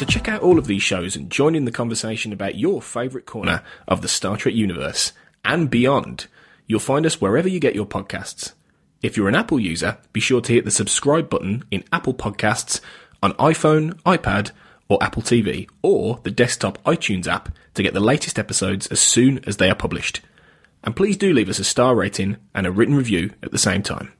So 0.00 0.06
check 0.06 0.28
out 0.30 0.40
all 0.40 0.58
of 0.58 0.66
these 0.66 0.82
shows 0.82 1.14
and 1.14 1.28
join 1.28 1.54
in 1.54 1.66
the 1.66 1.70
conversation 1.70 2.32
about 2.32 2.54
your 2.54 2.80
favourite 2.80 3.26
corner 3.26 3.62
of 3.86 4.00
the 4.00 4.08
Star 4.08 4.38
Trek 4.38 4.54
universe 4.54 5.12
and 5.44 5.68
beyond. 5.68 6.26
You'll 6.66 6.80
find 6.80 7.04
us 7.04 7.20
wherever 7.20 7.46
you 7.46 7.60
get 7.60 7.74
your 7.74 7.84
podcasts. 7.84 8.54
If 9.02 9.18
you're 9.18 9.28
an 9.28 9.34
Apple 9.34 9.60
user, 9.60 9.98
be 10.14 10.20
sure 10.20 10.40
to 10.40 10.54
hit 10.54 10.64
the 10.64 10.70
subscribe 10.70 11.28
button 11.28 11.64
in 11.70 11.84
Apple 11.92 12.14
Podcasts 12.14 12.80
on 13.22 13.34
iPhone, 13.34 13.92
iPad, 14.04 14.52
or 14.88 14.96
Apple 15.02 15.20
TV, 15.20 15.68
or 15.82 16.18
the 16.22 16.30
desktop 16.30 16.82
iTunes 16.84 17.26
app 17.26 17.54
to 17.74 17.82
get 17.82 17.92
the 17.92 18.00
latest 18.00 18.38
episodes 18.38 18.86
as 18.86 19.00
soon 19.00 19.44
as 19.46 19.58
they 19.58 19.68
are 19.68 19.74
published. 19.74 20.22
And 20.82 20.96
please 20.96 21.18
do 21.18 21.34
leave 21.34 21.50
us 21.50 21.58
a 21.58 21.64
star 21.64 21.94
rating 21.94 22.38
and 22.54 22.66
a 22.66 22.72
written 22.72 22.94
review 22.94 23.32
at 23.42 23.52
the 23.52 23.58
same 23.58 23.82
time. 23.82 24.14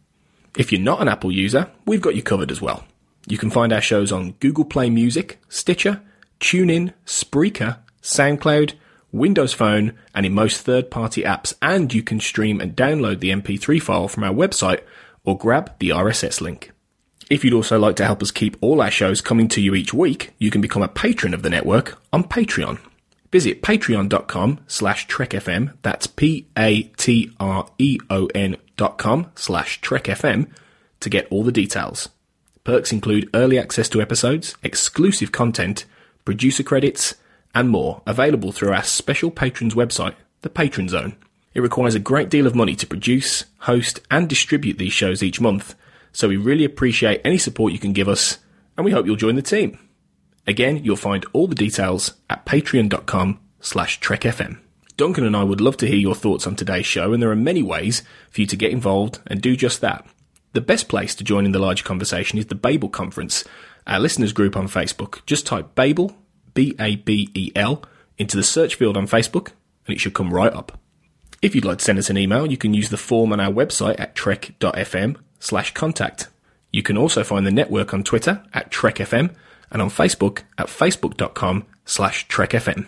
If 0.59 0.73
you're 0.73 0.81
not 0.83 1.01
an 1.01 1.09
Apple 1.09 1.33
user, 1.33 1.71
we've 1.87 2.03
got 2.03 2.17
you 2.17 2.23
covered 2.23 2.51
as 2.51 2.61
well. 2.61 2.85
You 3.27 3.39
can 3.39 3.51
find 3.51 3.73
our 3.73 3.81
shows 3.81 4.13
on 4.13 4.33
Google 4.41 4.65
Play 4.65 4.91
Music, 4.91 5.41
Stitcher, 5.49 6.03
TuneIn, 6.41 6.93
Spreaker, 7.07 7.79
SoundCloud, 8.03 8.75
Windows 9.13 9.53
Phone, 9.53 9.93
and 10.15 10.25
in 10.25 10.35
most 10.35 10.63
third 10.63 10.91
party 10.91 11.23
apps. 11.23 11.55
And 11.61 11.93
you 11.93 12.03
can 12.03 12.21
stream 12.21 12.61
and 12.61 12.77
download 12.77 13.21
the 13.21 13.31
MP3 13.31 13.81
file 13.83 14.09
from 14.09 14.25
our 14.25 14.33
website 14.33 14.83
or 15.25 15.37
grab 15.37 15.73
the 15.79 15.91
RSS 15.91 16.41
link. 16.41 16.73
If 17.29 17.45
you'd 17.45 17.55
also 17.55 17.79
like 17.79 17.97
to 17.97 18.05
help 18.05 18.23
us 18.23 18.31
keep 18.33 18.57
all 18.61 18.81
our 18.83 18.91
shows 18.91 19.21
coming 19.21 19.47
to 19.49 19.61
you 19.61 19.75
each 19.75 19.95
week, 19.95 20.33
you 20.39 20.51
can 20.51 20.61
become 20.61 20.83
a 20.83 20.89
patron 20.89 21.35
of 21.35 21.43
the 21.43 21.51
network 21.51 21.99
on 22.13 22.25
Patreon. 22.25 22.81
Visit 23.31 23.63
patreon.com 23.63 24.59
slash 24.67 25.07
trekfm, 25.07 25.75
that's 25.83 26.09
P-A-T-R-E-O-N 26.09 26.97
dot 28.77 28.99
com 28.99 29.31
slash 29.37 29.81
trekfm 29.81 30.51
to 30.99 31.11
get 31.11 31.29
all 31.31 31.45
the 31.45 31.53
details. 31.53 32.09
Perks 32.71 32.93
include 32.93 33.29
early 33.35 33.59
access 33.59 33.89
to 33.89 34.01
episodes, 34.01 34.55
exclusive 34.63 35.33
content, 35.33 35.87
producer 36.25 36.63
credits, 36.63 37.17
and 37.53 37.69
more 37.69 38.01
available 38.07 38.53
through 38.53 38.73
our 38.73 38.85
special 38.85 39.33
patrons 39.33 39.75
website, 39.75 40.15
the 40.43 40.51
Patron 40.51 40.89
Zone. 40.89 41.17
It 41.53 41.63
requires 41.63 41.97
a 41.97 41.99
great 41.99 42.29
deal 42.29 42.47
of 42.47 42.55
money 42.55 42.77
to 42.77 42.87
produce, 42.87 43.47
host, 43.59 44.03
and 44.09 44.29
distribute 44.29 44.79
these 44.79 44.93
shows 44.93 45.21
each 45.21 45.41
month, 45.41 45.75
so 46.13 46.29
we 46.29 46.37
really 46.37 46.65
appreciate 46.65 47.21
any 47.25 47.39
support 47.39 47.73
you 47.73 47.81
can 47.81 47.93
give 47.93 48.09
us, 48.09 48.39
and 48.77 48.85
we 48.85 48.93
hope 48.93 49.05
you'll 49.05 49.17
join 49.17 49.35
the 49.35 49.43
team. 49.43 49.77
Again, 50.47 50.85
you'll 50.85 50.95
find 50.95 51.27
all 51.33 51.49
the 51.49 51.57
details 51.57 52.15
at 52.31 52.47
patreon.com 52.47 53.41
slash 53.61 53.99
trekfm. 53.99 54.61
Duncan 54.97 55.27
and 55.27 55.37
I 55.37 55.43
would 55.43 55.61
love 55.61 55.77
to 55.79 55.89
hear 55.89 55.99
your 55.99 56.15
thoughts 56.15 56.47
on 56.47 56.55
today's 56.55 56.87
show, 56.87 57.13
and 57.13 57.21
there 57.21 57.33
are 57.33 57.35
many 57.35 57.65
ways 57.65 58.05
for 58.31 58.43
you 58.43 58.47
to 58.47 58.55
get 58.55 58.71
involved 58.71 59.19
and 59.27 59.43
do 59.43 59.57
just 59.57 59.81
that. 59.81 60.07
The 60.53 60.61
best 60.61 60.89
place 60.89 61.15
to 61.15 61.25
join 61.25 61.45
in 61.45 61.53
the 61.53 61.59
larger 61.59 61.85
conversation 61.85 62.39
is 62.39 62.47
the 62.47 62.55
Babel 62.55 62.89
Conference, 62.89 63.45
our 63.87 64.01
listeners 64.01 64.33
group 64.33 64.57
on 64.57 64.67
Facebook. 64.67 65.25
Just 65.25 65.47
type 65.47 65.75
Babel, 65.75 66.17
B 66.55 66.75
A 66.81 66.97
B 66.97 67.31
E 67.35 67.53
L, 67.55 67.85
into 68.19 68.37
the 68.37 68.43
search 68.43 68.75
field 68.75 68.97
on 68.97 69.07
Facebook, 69.07 69.53
and 69.87 69.95
it 69.95 70.01
should 70.01 70.15
come 70.15 70.35
right 70.35 70.53
up. 70.53 70.79
If 71.41 71.55
you'd 71.55 71.65
like 71.65 71.79
to 71.79 71.85
send 71.85 71.99
us 71.99 72.11
an 72.11 72.19
email, 72.19 72.51
you 72.51 72.57
can 72.57 72.75
use 72.75 72.91
the 72.91 72.97
form 72.97 73.33
on 73.33 73.41
our 73.41 73.53
website 73.53 73.99
at 73.99 74.15
trek.fm 74.15 75.17
slash 75.39 75.73
contact. 75.73 76.29
You 76.73 76.83
can 76.83 76.99
also 76.99 77.25
find 77.25 77.47
the 77.47 77.51
network 77.51 77.95
on 77.95 78.05
Twitter 78.05 78.43
at 78.53 78.71
trekfm 78.71 79.35
and 79.71 79.83
on 79.83 79.89
Facebook 79.89 80.43
at 80.59 80.67
facebook.com 80.67 81.65
slash 81.85 82.27
trekfm. 82.29 82.87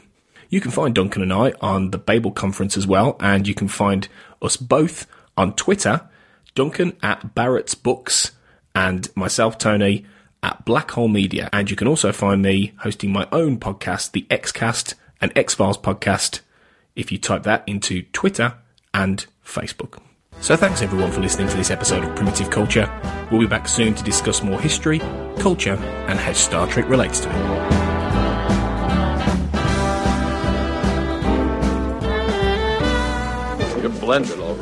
You 0.51 0.61
can 0.61 0.71
find 0.71 0.95
Duncan 0.95 1.23
and 1.23 1.33
I 1.33 1.53
on 1.61 1.93
the 1.93 1.99
Babel 1.99 2.31
Conference 2.31 2.77
as 2.77 2.87
well, 2.87 3.17
and 3.21 3.49
you 3.49 3.55
can 3.55 3.69
find 3.69 4.09
us 4.43 4.57
both 4.57 5.07
on 5.37 5.55
Twitter 5.55 6.09
Duncan 6.55 6.97
at 7.03 7.35
Barrett's 7.35 7.74
Books, 7.74 8.33
and 8.74 9.15
myself, 9.16 9.59
Tony, 9.59 10.05
at 10.43 10.65
Black 10.65 10.91
Hole 10.93 11.09
Media. 11.09 11.49
And 11.53 11.70
you 11.70 11.77
can 11.77 11.89
also 11.89 12.12
find 12.12 12.43
me 12.43 12.73
hosting 12.79 13.12
my 13.12 13.27
own 13.33 13.59
podcast, 13.59 14.12
the 14.12 14.27
Xcast 14.31 14.95
and 15.20 15.33
X 15.37 15.55
Files 15.55 15.79
podcast, 15.79 16.41
if 16.97 17.12
you 17.12 17.19
type 17.19 17.45
that 17.45 17.65
into 17.66 18.03
Twitter 18.12 18.55
and 18.93 19.27
Facebook. 19.45 19.99
So 20.41 20.57
thanks 20.57 20.83
everyone 20.83 21.12
for 21.12 21.20
listening 21.20 21.49
to 21.49 21.57
this 21.57 21.70
episode 21.70 22.05
of 22.05 22.16
Primitive 22.16 22.51
Culture. 22.51 22.91
We'll 23.31 23.41
be 23.41 23.47
back 23.47 23.69
soon 23.69 23.95
to 23.95 24.03
discuss 24.03 24.43
more 24.43 24.61
history, 24.61 24.99
culture, 25.39 25.77
and 26.09 26.19
how 26.19 26.33
Star 26.33 26.66
Trek 26.66 26.89
relates 26.89 27.20
to 27.20 27.29
it. 27.31 27.83
blended 34.03 34.41
already. 34.41 34.62